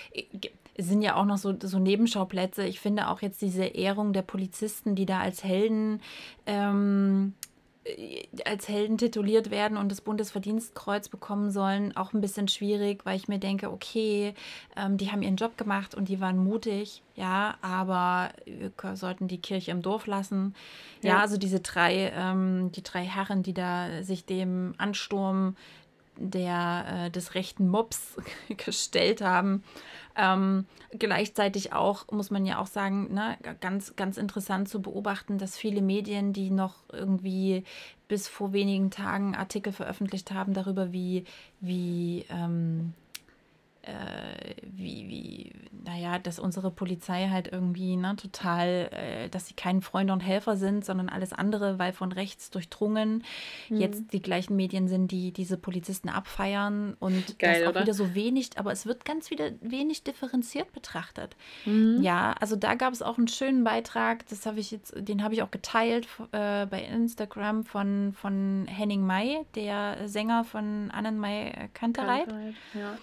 es 0.76 0.86
sind 0.86 1.02
ja 1.02 1.16
auch 1.16 1.24
noch 1.24 1.38
so, 1.38 1.54
so 1.60 1.78
Nebenschauplätze. 1.78 2.64
Ich 2.64 2.80
finde 2.80 3.08
auch 3.08 3.22
jetzt 3.22 3.40
diese 3.42 3.64
Ehrung 3.64 4.12
der 4.12 4.22
Polizisten, 4.22 4.94
die 4.94 5.06
da 5.06 5.20
als 5.20 5.42
Helden 5.42 6.00
ähm, 6.46 7.34
äh, 7.84 8.22
als 8.44 8.68
Helden 8.68 8.98
tituliert 8.98 9.50
werden 9.50 9.76
und 9.76 9.90
das 9.90 10.00
Bundesverdienstkreuz 10.00 11.08
bekommen 11.08 11.50
sollen, 11.50 11.96
auch 11.96 12.12
ein 12.12 12.20
bisschen 12.20 12.48
schwierig, 12.48 13.04
weil 13.04 13.16
ich 13.16 13.28
mir 13.28 13.38
denke, 13.38 13.70
okay, 13.70 14.34
ähm, 14.76 14.96
die 14.96 15.12
haben 15.12 15.22
ihren 15.22 15.36
Job 15.36 15.56
gemacht 15.56 15.94
und 15.94 16.08
die 16.08 16.20
waren 16.20 16.38
mutig, 16.38 17.02
ja, 17.14 17.56
aber 17.60 18.30
wir 18.46 18.72
sollten 18.96 19.28
die 19.28 19.40
Kirche 19.40 19.70
im 19.70 19.82
Dorf 19.82 20.06
lassen. 20.06 20.54
Ja, 21.02 21.10
ja 21.10 21.20
also 21.20 21.36
diese 21.36 21.60
drei, 21.60 22.12
ähm, 22.14 22.72
die 22.72 22.82
drei 22.82 23.04
Herren, 23.04 23.42
die 23.42 23.54
da 23.54 24.02
sich 24.02 24.24
dem 24.24 24.74
Ansturm 24.78 25.56
der, 26.18 27.06
äh, 27.06 27.10
des 27.10 27.34
rechten 27.34 27.68
Mobs 27.68 28.16
gestellt 28.56 29.20
haben, 29.20 29.62
ähm, 30.16 30.66
gleichzeitig 30.96 31.72
auch, 31.72 32.10
muss 32.10 32.30
man 32.30 32.46
ja 32.46 32.58
auch 32.58 32.66
sagen, 32.66 33.12
ne, 33.12 33.36
ganz, 33.60 33.96
ganz 33.96 34.16
interessant 34.16 34.68
zu 34.68 34.80
beobachten, 34.80 35.38
dass 35.38 35.56
viele 35.56 35.82
Medien, 35.82 36.32
die 36.32 36.50
noch 36.50 36.76
irgendwie 36.92 37.64
bis 38.06 38.28
vor 38.28 38.52
wenigen 38.52 38.90
Tagen 38.90 39.34
Artikel 39.34 39.72
veröffentlicht 39.72 40.30
haben 40.30 40.54
darüber, 40.54 40.92
wie, 40.92 41.24
wie 41.60 42.26
ähm, 42.30 42.94
äh, 43.84 44.54
wie, 44.62 45.08
wie, 45.08 45.52
naja, 45.84 46.18
dass 46.18 46.38
unsere 46.38 46.70
Polizei 46.70 47.28
halt 47.28 47.52
irgendwie 47.52 47.96
ne, 47.96 48.16
total, 48.16 48.88
äh, 48.92 49.28
dass 49.28 49.46
sie 49.46 49.54
kein 49.54 49.82
Freunde 49.82 50.12
und 50.12 50.20
Helfer 50.20 50.56
sind, 50.56 50.84
sondern 50.84 51.08
alles 51.08 51.32
andere, 51.32 51.78
weil 51.78 51.92
von 51.92 52.10
rechts 52.12 52.50
durchdrungen 52.50 53.22
mhm. 53.68 53.76
jetzt 53.76 54.12
die 54.12 54.22
gleichen 54.22 54.56
Medien 54.56 54.88
sind, 54.88 55.10
die 55.10 55.32
diese 55.32 55.58
Polizisten 55.58 56.08
abfeiern 56.08 56.96
und 56.98 57.38
Geil, 57.38 57.60
das 57.60 57.64
auch 57.64 57.70
oder? 57.70 57.82
wieder 57.82 57.94
so 57.94 58.14
wenig, 58.14 58.50
aber 58.56 58.72
es 58.72 58.86
wird 58.86 59.04
ganz 59.04 59.30
wieder 59.30 59.50
wenig 59.60 60.02
differenziert 60.02 60.72
betrachtet. 60.72 61.36
Mhm. 61.66 62.00
Ja, 62.00 62.34
also 62.40 62.56
da 62.56 62.74
gab 62.74 62.92
es 62.92 63.02
auch 63.02 63.18
einen 63.18 63.28
schönen 63.28 63.64
Beitrag, 63.64 64.26
das 64.28 64.46
habe 64.46 64.60
ich 64.60 64.70
jetzt, 64.70 64.94
den 64.96 65.22
habe 65.22 65.34
ich 65.34 65.42
auch 65.42 65.50
geteilt 65.50 66.08
äh, 66.32 66.66
bei 66.66 66.82
Instagram 66.90 67.64
von, 67.64 68.14
von 68.14 68.66
Henning 68.66 69.04
May, 69.04 69.44
der 69.54 70.08
Sänger 70.08 70.44
von 70.44 70.90
Annenmay 70.90 71.52
Kantereit. 71.74 72.28
Kantereit 72.28 72.54
ja 72.72 72.96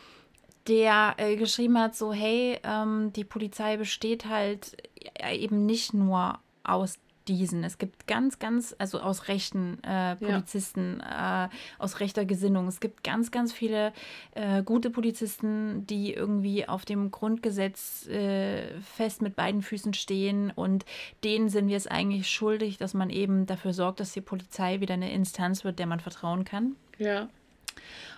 der 0.67 1.15
äh, 1.17 1.35
geschrieben 1.35 1.77
hat, 1.79 1.95
so, 1.95 2.13
hey, 2.13 2.59
ähm, 2.63 3.11
die 3.13 3.23
Polizei 3.23 3.77
besteht 3.77 4.25
halt 4.25 4.77
äh, 5.19 5.37
eben 5.37 5.65
nicht 5.65 5.93
nur 5.93 6.39
aus 6.63 6.99
diesen. 7.27 7.63
Es 7.63 7.77
gibt 7.77 8.07
ganz, 8.07 8.39
ganz, 8.39 8.75
also 8.77 8.99
aus 8.99 9.27
rechten 9.27 9.83
äh, 9.83 10.15
Polizisten, 10.15 11.01
ja. 11.01 11.45
äh, 11.45 11.49
aus 11.77 11.99
rechter 11.99 12.25
Gesinnung. 12.25 12.67
Es 12.67 12.79
gibt 12.79 13.03
ganz, 13.03 13.31
ganz 13.31 13.53
viele 13.53 13.93
äh, 14.33 14.63
gute 14.63 14.89
Polizisten, 14.89 15.85
die 15.87 16.13
irgendwie 16.13 16.67
auf 16.67 16.85
dem 16.85 17.11
Grundgesetz 17.11 18.07
äh, 18.07 18.79
fest 18.81 19.21
mit 19.21 19.35
beiden 19.35 19.61
Füßen 19.61 19.93
stehen 19.93 20.51
und 20.51 20.85
denen 21.23 21.49
sind 21.49 21.67
wir 21.67 21.77
es 21.77 21.87
eigentlich 21.87 22.29
schuldig, 22.29 22.77
dass 22.77 22.93
man 22.93 23.09
eben 23.09 23.45
dafür 23.45 23.73
sorgt, 23.73 23.99
dass 23.99 24.13
die 24.13 24.21
Polizei 24.21 24.79
wieder 24.79 24.95
eine 24.95 25.11
Instanz 25.13 25.63
wird, 25.63 25.79
der 25.79 25.87
man 25.87 25.99
vertrauen 25.99 26.43
kann. 26.43 26.75
Ja. 26.97 27.29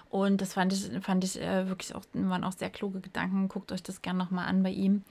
Und 0.09 0.41
das 0.41 0.53
fand 0.53 0.73
ich, 0.73 0.91
fand 1.03 1.23
ich 1.23 1.41
äh, 1.41 1.67
wirklich 1.67 1.95
auch, 1.95 2.03
waren 2.13 2.43
auch 2.43 2.51
sehr 2.51 2.69
kluge 2.69 2.99
Gedanken. 2.99 3.47
Guckt 3.47 3.71
euch 3.71 3.81
das 3.81 4.01
gerne 4.01 4.19
nochmal 4.19 4.47
an 4.47 4.61
bei 4.61 4.69
ihm. 4.69 5.03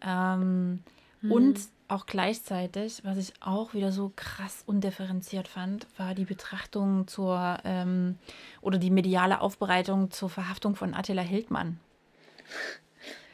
Ähm, 0.00 0.82
mhm. 1.20 1.32
Und 1.32 1.60
auch 1.88 2.06
gleichzeitig, 2.06 3.02
was 3.04 3.16
ich 3.16 3.32
auch 3.40 3.74
wieder 3.74 3.92
so 3.92 4.12
krass 4.14 4.62
undifferenziert 4.66 5.48
fand, 5.48 5.86
war 5.96 6.14
die 6.14 6.24
Betrachtung 6.24 7.06
zur 7.08 7.58
ähm, 7.64 8.18
oder 8.60 8.78
die 8.78 8.90
mediale 8.90 9.40
Aufbereitung 9.40 10.10
zur 10.10 10.30
Verhaftung 10.30 10.76
von 10.76 10.94
Attila 10.94 11.22
Hildmann. 11.22 11.80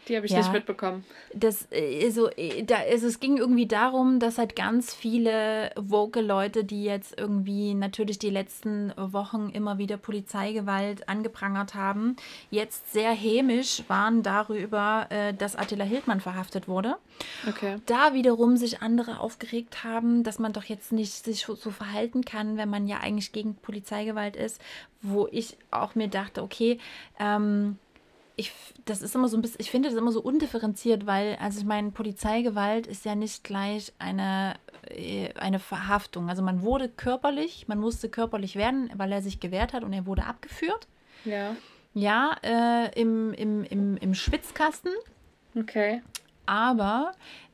Die 0.08 0.16
habe 0.16 0.26
ich 0.26 0.32
ja, 0.32 0.38
nicht 0.38 0.52
mitbekommen. 0.52 1.04
Das, 1.32 1.66
also, 1.72 2.28
da, 2.64 2.76
also, 2.90 3.06
es 3.06 3.20
ging 3.20 3.38
irgendwie 3.38 3.66
darum, 3.66 4.18
dass 4.18 4.38
halt 4.38 4.54
ganz 4.56 4.94
viele 4.94 5.70
woke 5.76 6.20
Leute, 6.20 6.64
die 6.64 6.84
jetzt 6.84 7.18
irgendwie 7.18 7.74
natürlich 7.74 8.18
die 8.18 8.30
letzten 8.30 8.92
Wochen 8.96 9.50
immer 9.50 9.78
wieder 9.78 9.96
Polizeigewalt 9.96 11.08
angeprangert 11.08 11.74
haben, 11.74 12.16
jetzt 12.50 12.92
sehr 12.92 13.12
hämisch 13.12 13.82
waren 13.88 14.22
darüber, 14.22 15.06
äh, 15.10 15.32
dass 15.32 15.56
Attila 15.56 15.84
Hildmann 15.84 16.20
verhaftet 16.20 16.68
wurde. 16.68 16.96
Okay. 17.48 17.76
Da 17.86 18.14
wiederum 18.14 18.56
sich 18.56 18.82
andere 18.82 19.20
aufgeregt 19.20 19.84
haben, 19.84 20.22
dass 20.22 20.38
man 20.38 20.52
doch 20.52 20.64
jetzt 20.64 20.92
nicht 20.92 21.24
sich 21.24 21.44
so 21.44 21.70
verhalten 21.70 22.24
kann, 22.24 22.56
wenn 22.56 22.68
man 22.68 22.86
ja 22.86 22.98
eigentlich 22.98 23.32
gegen 23.32 23.54
Polizeigewalt 23.54 24.36
ist, 24.36 24.60
wo 25.02 25.28
ich 25.30 25.56
auch 25.70 25.94
mir 25.94 26.08
dachte, 26.08 26.42
okay, 26.42 26.78
ähm, 27.18 27.78
ich, 28.36 28.52
das 28.84 29.02
ist 29.02 29.14
immer 29.14 29.28
so 29.28 29.36
ein 29.36 29.42
bisschen, 29.42 29.60
ich 29.60 29.70
finde 29.70 29.88
das 29.88 29.98
immer 29.98 30.10
so 30.10 30.20
undifferenziert, 30.20 31.06
weil, 31.06 31.36
also 31.36 31.60
ich 31.60 31.64
meine, 31.64 31.90
Polizeigewalt 31.90 32.86
ist 32.86 33.04
ja 33.04 33.14
nicht 33.14 33.44
gleich 33.44 33.92
eine, 33.98 34.54
äh, 34.88 35.32
eine 35.34 35.60
Verhaftung. 35.60 36.28
Also 36.28 36.42
man 36.42 36.62
wurde 36.62 36.88
körperlich, 36.88 37.68
man 37.68 37.78
musste 37.78 38.08
körperlich 38.08 38.56
werden, 38.56 38.90
weil 38.96 39.12
er 39.12 39.22
sich 39.22 39.40
gewehrt 39.40 39.72
hat 39.72 39.84
und 39.84 39.92
er 39.92 40.06
wurde 40.06 40.24
abgeführt. 40.24 40.88
Ja. 41.24 41.56
Ja, 41.94 42.36
äh, 42.42 43.00
im, 43.00 43.32
im, 43.34 43.62
im, 43.62 43.96
im 43.96 44.14
Schwitzkasten. 44.14 44.90
Okay. 45.56 46.02
Aber 46.44 47.12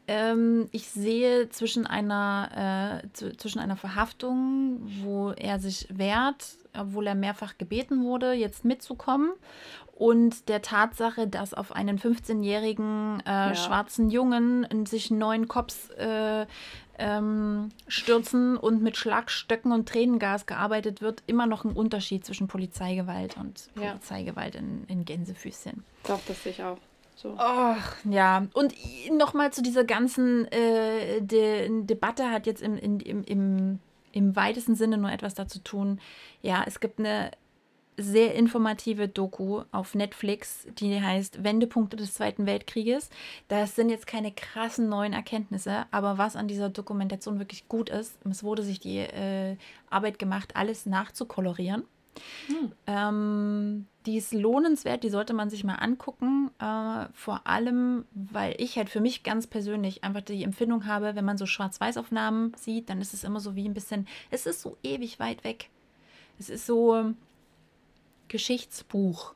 ähm, 0.08 0.68
ich 0.72 0.88
sehe 0.88 1.50
zwischen 1.50 1.86
einer, 1.86 3.02
äh, 3.04 3.36
zwischen 3.36 3.60
einer 3.60 3.76
Verhaftung, 3.76 4.80
wo 5.02 5.30
er 5.30 5.58
sich 5.60 5.86
wehrt, 5.90 6.56
obwohl 6.76 7.06
er 7.06 7.14
mehrfach 7.14 7.58
gebeten 7.58 8.02
wurde, 8.02 8.32
jetzt 8.32 8.64
mitzukommen, 8.64 9.30
und 10.00 10.48
der 10.48 10.62
Tatsache, 10.62 11.28
dass 11.28 11.52
auf 11.52 11.72
einen 11.72 11.98
15-jährigen 11.98 13.22
äh, 13.26 13.30
ja. 13.30 13.54
schwarzen 13.54 14.08
Jungen 14.08 14.66
sich 14.86 15.10
neun 15.10 15.46
Cops 15.46 15.90
äh, 15.90 16.46
ähm, 16.98 17.68
stürzen 17.86 18.56
und 18.56 18.82
mit 18.82 18.96
Schlagstöcken 18.96 19.72
und 19.72 19.86
Tränengas 19.86 20.46
gearbeitet 20.46 21.02
wird, 21.02 21.22
immer 21.26 21.44
noch 21.44 21.64
ein 21.64 21.72
Unterschied 21.72 22.24
zwischen 22.24 22.48
Polizeigewalt 22.48 23.36
und 23.36 23.68
ja. 23.74 23.90
Polizeigewalt 23.90 24.54
in, 24.54 24.84
in 24.88 25.04
Gänsefüßchen. 25.04 25.84
Doch, 26.08 26.20
das 26.26 26.44
sehe 26.44 26.52
ich 26.52 26.62
auch. 26.64 26.78
So. 27.14 27.34
Ach, 27.36 27.96
ja. 28.04 28.46
Und 28.54 28.72
nochmal 29.12 29.52
zu 29.52 29.62
dieser 29.62 29.84
ganzen 29.84 30.50
äh, 30.50 31.20
De 31.20 31.68
Debatte 31.84 32.30
hat 32.30 32.46
jetzt 32.46 32.62
im, 32.62 32.78
im, 32.78 33.00
im, 33.00 33.80
im 34.12 34.34
weitesten 34.34 34.76
Sinne 34.76 34.96
nur 34.96 35.12
etwas 35.12 35.34
dazu 35.34 35.58
tun. 35.58 36.00
Ja, 36.40 36.64
es 36.66 36.80
gibt 36.80 37.00
eine 37.00 37.32
sehr 37.96 38.34
informative 38.34 39.08
Doku 39.08 39.62
auf 39.72 39.94
Netflix, 39.94 40.66
die 40.78 41.00
heißt 41.00 41.44
Wendepunkte 41.44 41.96
des 41.96 42.14
Zweiten 42.14 42.46
Weltkrieges. 42.46 43.10
Das 43.48 43.76
sind 43.76 43.90
jetzt 43.90 44.06
keine 44.06 44.32
krassen 44.32 44.88
neuen 44.88 45.12
Erkenntnisse, 45.12 45.86
aber 45.90 46.18
was 46.18 46.36
an 46.36 46.48
dieser 46.48 46.70
Dokumentation 46.70 47.38
wirklich 47.38 47.68
gut 47.68 47.90
ist, 47.90 48.18
es 48.28 48.42
wurde 48.42 48.62
sich 48.62 48.80
die 48.80 48.98
äh, 48.98 49.56
Arbeit 49.90 50.18
gemacht, 50.18 50.56
alles 50.56 50.86
nachzukolorieren. 50.86 51.84
Hm. 52.46 52.72
Ähm, 52.86 53.86
die 54.06 54.16
ist 54.16 54.32
lohnenswert, 54.32 55.04
die 55.04 55.10
sollte 55.10 55.34
man 55.34 55.50
sich 55.50 55.64
mal 55.64 55.76
angucken. 55.76 56.50
Äh, 56.58 57.06
vor 57.12 57.46
allem, 57.46 58.04
weil 58.12 58.54
ich 58.58 58.76
halt 58.76 58.88
für 58.88 59.00
mich 59.00 59.22
ganz 59.22 59.46
persönlich 59.46 60.04
einfach 60.04 60.22
die 60.22 60.42
Empfindung 60.42 60.86
habe, 60.86 61.14
wenn 61.14 61.24
man 61.24 61.38
so 61.38 61.46
Schwarz-Weiß-Aufnahmen 61.46 62.52
sieht, 62.56 62.88
dann 62.88 63.00
ist 63.00 63.14
es 63.14 63.24
immer 63.24 63.40
so 63.40 63.56
wie 63.56 63.68
ein 63.68 63.74
bisschen, 63.74 64.06
es 64.30 64.46
ist 64.46 64.62
so 64.62 64.76
ewig 64.82 65.18
weit 65.18 65.44
weg. 65.44 65.68
Es 66.38 66.48
ist 66.48 66.66
so, 66.66 67.12
Geschichtsbuch. 68.30 69.34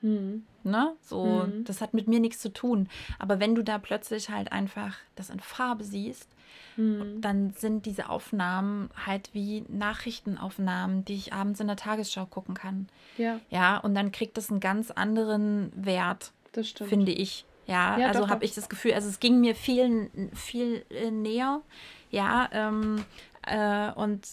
Mhm. 0.00 0.44
Ne? 0.64 0.94
So, 1.02 1.24
mhm. 1.24 1.64
das 1.64 1.80
hat 1.80 1.92
mit 1.92 2.08
mir 2.08 2.20
nichts 2.20 2.40
zu 2.40 2.52
tun. 2.52 2.88
Aber 3.18 3.40
wenn 3.40 3.54
du 3.54 3.62
da 3.62 3.78
plötzlich 3.78 4.30
halt 4.30 4.52
einfach 4.52 4.96
das 5.16 5.28
in 5.28 5.40
Farbe 5.40 5.84
siehst, 5.84 6.28
mhm. 6.76 7.20
dann 7.20 7.50
sind 7.50 7.84
diese 7.84 8.08
Aufnahmen 8.08 8.90
halt 9.06 9.30
wie 9.32 9.64
Nachrichtenaufnahmen, 9.68 11.04
die 11.04 11.14
ich 11.14 11.32
abends 11.32 11.60
in 11.60 11.66
der 11.66 11.76
Tagesschau 11.76 12.26
gucken 12.26 12.54
kann. 12.54 12.88
Ja. 13.16 13.40
Ja, 13.50 13.78
und 13.78 13.94
dann 13.94 14.12
kriegt 14.12 14.36
das 14.36 14.50
einen 14.50 14.60
ganz 14.60 14.90
anderen 14.90 15.72
Wert, 15.74 16.32
finde 16.88 17.12
ich. 17.12 17.44
Ja, 17.66 17.98
ja 17.98 18.08
also 18.08 18.28
habe 18.28 18.44
ich 18.44 18.54
das 18.54 18.68
Gefühl, 18.68 18.94
also 18.94 19.08
es 19.08 19.20
ging 19.20 19.40
mir 19.40 19.54
viel, 19.54 20.10
viel 20.34 20.84
äh, 20.90 21.10
näher. 21.10 21.60
Ja, 22.10 22.48
ähm, 22.52 23.04
äh, 23.46 23.92
und 23.92 24.26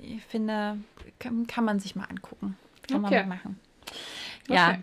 ich 0.00 0.22
finde, 0.24 0.78
kann, 1.18 1.46
kann 1.46 1.64
man 1.64 1.78
sich 1.78 1.94
mal 1.94 2.04
angucken. 2.04 2.56
Kann 2.88 3.04
okay. 3.04 3.20
man 3.20 3.28
machen. 3.28 3.60
Ja. 4.48 4.70
Okay. 4.70 4.82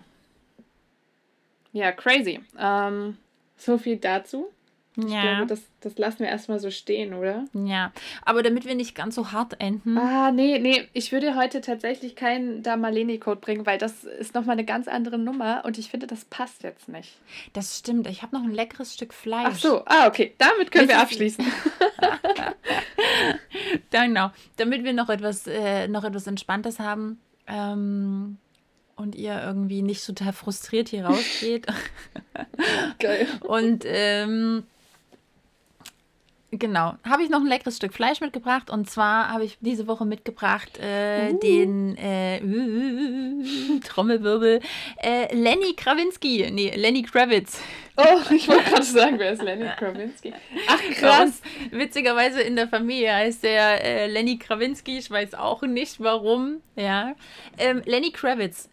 Ja, 1.73 1.91
crazy. 1.91 2.39
Ähm, 2.57 3.17
so 3.57 3.77
viel 3.77 3.97
dazu. 3.97 4.49
Ich 4.97 5.11
ja. 5.11 5.21
glaube, 5.21 5.47
das, 5.47 5.61
das 5.81 5.97
lassen 5.97 6.19
wir 6.19 6.27
erstmal 6.27 6.59
so 6.59 6.71
stehen, 6.71 7.13
oder? 7.13 7.43
Ja, 7.53 7.91
aber 8.23 8.43
damit 8.43 8.65
wir 8.65 8.75
nicht 8.75 8.95
ganz 8.95 9.15
so 9.15 9.33
hart 9.33 9.59
enden. 9.59 9.97
Ah, 9.97 10.31
nee, 10.31 10.57
nee, 10.57 10.87
ich 10.93 11.11
würde 11.11 11.35
heute 11.35 11.59
tatsächlich 11.59 12.15
keinen 12.15 12.63
Damaleni-Code 12.63 13.41
bringen, 13.41 13.65
weil 13.65 13.77
das 13.77 14.05
ist 14.05 14.33
nochmal 14.35 14.53
eine 14.53 14.63
ganz 14.63 14.87
andere 14.87 15.17
Nummer 15.17 15.63
und 15.65 15.77
ich 15.77 15.89
finde, 15.89 16.07
das 16.07 16.23
passt 16.23 16.63
jetzt 16.63 16.87
nicht. 16.87 17.17
Das 17.51 17.77
stimmt, 17.77 18.07
ich 18.07 18.21
habe 18.21 18.35
noch 18.37 18.43
ein 18.43 18.53
leckeres 18.53 18.93
Stück 18.93 19.13
Fleisch. 19.13 19.47
Ach 19.49 19.57
so, 19.57 19.83
ah, 19.85 20.07
okay, 20.07 20.33
damit 20.37 20.71
können 20.71 20.87
wir 20.87 20.99
abschließen. 20.99 21.45
genau, 23.91 24.31
damit 24.55 24.85
wir 24.85 24.93
noch 24.93 25.09
etwas, 25.09 25.45
äh, 25.45 25.89
noch 25.89 26.05
etwas 26.05 26.25
Entspanntes 26.25 26.79
haben, 26.79 27.19
ähm, 27.47 28.37
und 28.95 29.15
ihr 29.15 29.41
irgendwie 29.41 29.81
nicht 29.81 30.05
total 30.05 30.33
frustriert 30.33 30.89
hier 30.89 31.05
rausgeht. 31.05 31.67
Geil. 32.99 33.27
Und 33.41 33.83
ähm, 33.85 34.63
Genau. 36.51 36.95
Habe 37.03 37.23
ich 37.23 37.29
noch 37.29 37.39
ein 37.39 37.47
leckeres 37.47 37.77
Stück 37.77 37.93
Fleisch 37.93 38.21
mitgebracht 38.21 38.69
und 38.69 38.89
zwar 38.89 39.29
habe 39.29 39.43
ich 39.43 39.57
diese 39.61 39.87
Woche 39.87 40.05
mitgebracht 40.05 40.79
äh, 40.79 41.31
uh. 41.31 41.39
den 41.39 41.97
äh, 41.97 42.41
uh, 42.43 43.79
Trommelwirbel 43.83 44.59
äh, 45.01 45.35
Lenny 45.35 45.73
Krawinski. 45.75 46.49
Nee, 46.51 46.73
Lenny 46.75 47.03
Kravitz. 47.03 47.59
Oh, 47.97 48.19
ich 48.33 48.47
wollte 48.47 48.69
gerade 48.69 48.83
sagen, 48.83 49.19
wer 49.19 49.31
ist 49.33 49.41
Lenny 49.41 49.67
Krawinski? 49.77 50.33
Ach 50.67 50.81
krass. 50.95 51.41
Witzigerweise 51.71 52.41
in 52.41 52.55
der 52.55 52.67
Familie 52.67 53.13
heißt 53.13 53.43
der 53.43 53.83
äh, 53.83 54.07
Lenny 54.07 54.37
Krawinski. 54.37 54.97
Ich 54.99 55.09
weiß 55.09 55.33
auch 55.33 55.63
nicht 55.63 55.99
warum. 55.99 56.61
Ja. 56.75 57.15
Ähm, 57.57 57.81
Lenny 57.85 58.11
Kravitz. 58.11 58.69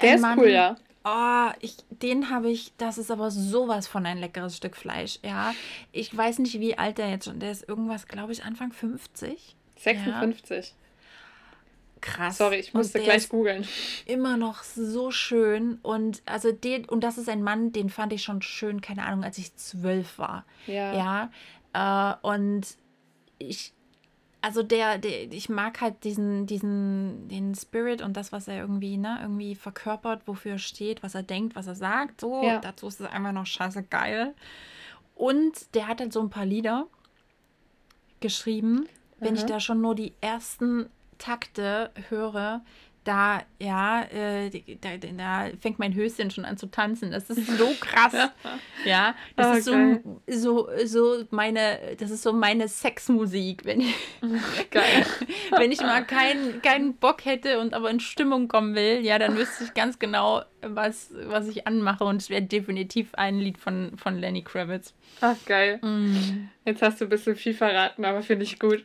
Der 0.00 0.14
ist 0.14 0.20
Mann, 0.20 0.38
cool, 0.38 0.48
ja. 0.48 0.76
Oh, 1.08 1.50
ich, 1.60 1.76
den 1.90 2.30
habe 2.30 2.50
ich, 2.50 2.72
das 2.78 2.98
ist 2.98 3.12
aber 3.12 3.30
sowas 3.30 3.86
von 3.86 4.04
ein 4.06 4.18
leckeres 4.18 4.56
Stück 4.56 4.76
Fleisch, 4.76 5.20
ja. 5.22 5.54
Ich 5.92 6.14
weiß 6.14 6.40
nicht, 6.40 6.58
wie 6.58 6.76
alt 6.76 6.98
der 6.98 7.08
jetzt 7.10 7.26
schon, 7.26 7.38
der 7.38 7.52
ist 7.52 7.68
irgendwas, 7.68 8.08
glaube 8.08 8.32
ich, 8.32 8.42
Anfang 8.42 8.72
50. 8.72 9.54
56. 9.76 10.66
Ja. 10.66 10.74
Krass. 12.00 12.38
Sorry, 12.38 12.56
ich 12.56 12.74
musste 12.74 13.00
gleich 13.00 13.28
googeln. 13.28 13.64
Immer 14.06 14.36
noch 14.36 14.64
so 14.64 15.12
schön 15.12 15.78
und 15.82 16.22
also 16.26 16.50
den, 16.50 16.84
und 16.86 17.04
das 17.04 17.18
ist 17.18 17.28
ein 17.28 17.42
Mann, 17.42 17.70
den 17.70 17.88
fand 17.88 18.12
ich 18.12 18.24
schon 18.24 18.42
schön, 18.42 18.80
keine 18.80 19.04
Ahnung, 19.04 19.22
als 19.22 19.38
ich 19.38 19.54
zwölf 19.54 20.18
war. 20.18 20.44
Ja. 20.66 21.30
Ja. 21.72 22.16
Äh, 22.20 22.26
und 22.26 22.66
ich, 23.38 23.72
also 24.42 24.62
der, 24.62 24.98
der, 24.98 25.32
ich 25.32 25.48
mag 25.48 25.80
halt 25.80 26.04
diesen, 26.04 26.46
diesen, 26.46 27.28
den 27.28 27.54
Spirit 27.54 28.02
und 28.02 28.16
das, 28.16 28.32
was 28.32 28.48
er 28.48 28.58
irgendwie, 28.58 28.96
ne, 28.96 29.18
irgendwie 29.20 29.54
verkörpert, 29.54 30.22
wofür 30.26 30.52
er 30.52 30.58
steht, 30.58 31.02
was 31.02 31.14
er 31.14 31.22
denkt, 31.22 31.56
was 31.56 31.66
er 31.66 31.74
sagt. 31.74 32.20
So, 32.20 32.42
ja. 32.42 32.58
dazu 32.58 32.86
ist 32.86 33.00
es 33.00 33.06
einfach 33.06 33.32
noch 33.32 33.46
scheiße 33.46 33.82
geil. 33.84 34.34
Und 35.14 35.74
der 35.74 35.88
hat 35.88 36.00
halt 36.00 36.12
so 36.12 36.20
ein 36.20 36.30
paar 36.30 36.44
Lieder 36.44 36.86
geschrieben. 38.20 38.88
Wenn 39.18 39.34
Aha. 39.34 39.42
ich 39.42 39.46
da 39.46 39.60
schon 39.60 39.80
nur 39.80 39.94
die 39.94 40.12
ersten 40.20 40.90
Takte 41.18 41.90
höre, 42.08 42.62
da, 43.06 43.42
ja, 43.60 44.02
äh, 44.02 44.50
da, 44.80 44.96
da, 44.96 45.50
fängt 45.60 45.78
mein 45.78 45.94
Höschen 45.94 46.32
schon 46.32 46.44
an 46.44 46.56
zu 46.56 46.66
tanzen. 46.66 47.12
Das 47.12 47.30
ist 47.30 47.46
so 47.56 47.72
krass. 47.80 48.12
ja, 48.84 49.14
das 49.36 49.46
oh, 49.46 49.52
ist 49.58 49.64
so, 49.64 50.20
so, 50.26 50.68
so 50.84 51.24
meine, 51.30 51.78
das 51.98 52.10
ist 52.10 52.22
so 52.22 52.32
meine 52.32 52.66
Sexmusik, 52.66 53.64
wenn 53.64 53.80
ich, 53.80 53.94
wenn 55.56 55.70
ich 55.70 55.80
mal 55.80 56.04
keinen 56.04 56.60
keinen 56.62 56.96
Bock 56.96 57.24
hätte 57.24 57.60
und 57.60 57.74
aber 57.74 57.90
in 57.90 58.00
Stimmung 58.00 58.48
kommen 58.48 58.74
will, 58.74 59.04
ja, 59.04 59.20
dann 59.20 59.36
wüsste 59.36 59.64
ich 59.64 59.74
ganz 59.74 60.00
genau, 60.00 60.42
was, 60.62 61.10
was 61.26 61.46
ich 61.46 61.66
anmache 61.66 62.04
und 62.04 62.16
es 62.16 62.28
wäre 62.28 62.42
definitiv 62.42 63.14
ein 63.14 63.38
Lied 63.38 63.58
von, 63.58 63.96
von 63.96 64.18
Lenny 64.18 64.42
Kravitz. 64.42 64.94
Ach, 65.20 65.36
geil. 65.46 65.78
Mm. 65.80 66.48
Jetzt 66.64 66.82
hast 66.82 67.00
du 67.00 67.04
ein 67.04 67.08
bisschen 67.08 67.36
viel 67.36 67.54
verraten, 67.54 68.04
aber 68.04 68.22
finde 68.22 68.44
ich 68.44 68.58
gut. 68.58 68.84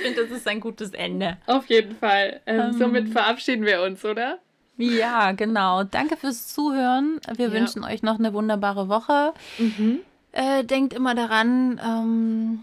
Ich 0.00 0.06
finde, 0.06 0.22
das 0.22 0.38
ist 0.38 0.48
ein 0.48 0.60
gutes 0.60 0.92
Ende. 0.92 1.36
Auf 1.46 1.66
jeden 1.66 1.94
Fall. 1.94 2.40
Ähm, 2.46 2.70
um, 2.70 2.78
somit 2.78 3.10
verabschieden 3.10 3.66
wir 3.66 3.82
uns, 3.82 4.02
oder? 4.02 4.38
Ja, 4.78 5.32
genau. 5.32 5.84
Danke 5.84 6.16
fürs 6.16 6.48
Zuhören. 6.48 7.20
Wir 7.36 7.48
ja. 7.48 7.52
wünschen 7.52 7.84
euch 7.84 8.02
noch 8.02 8.18
eine 8.18 8.32
wunderbare 8.32 8.88
Woche. 8.88 9.34
Mhm. 9.58 10.00
Äh, 10.32 10.64
denkt 10.64 10.94
immer 10.94 11.14
daran, 11.14 11.78
ähm, 11.84 12.62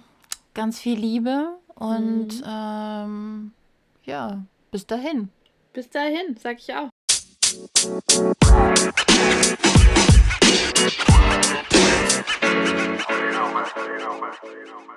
ganz 0.55 0.79
viel 0.79 0.97
Liebe 0.97 1.49
und 1.75 2.41
mhm. 2.41 2.43
ähm, 2.47 3.51
ja, 4.05 4.41
bis 4.71 4.87
dahin. 4.87 5.29
Bis 5.73 5.91
dahin, 5.91 6.37
sag 6.41 6.57
ich 6.57 6.73
auch. 6.73 6.89
you 13.09 13.31
know, 13.31 13.53
man. 13.53 13.65
You 13.77 13.97
know, 13.99 14.19
man. 14.19 14.33
You 14.43 14.65
know, 14.65 14.81
man. 14.87 14.96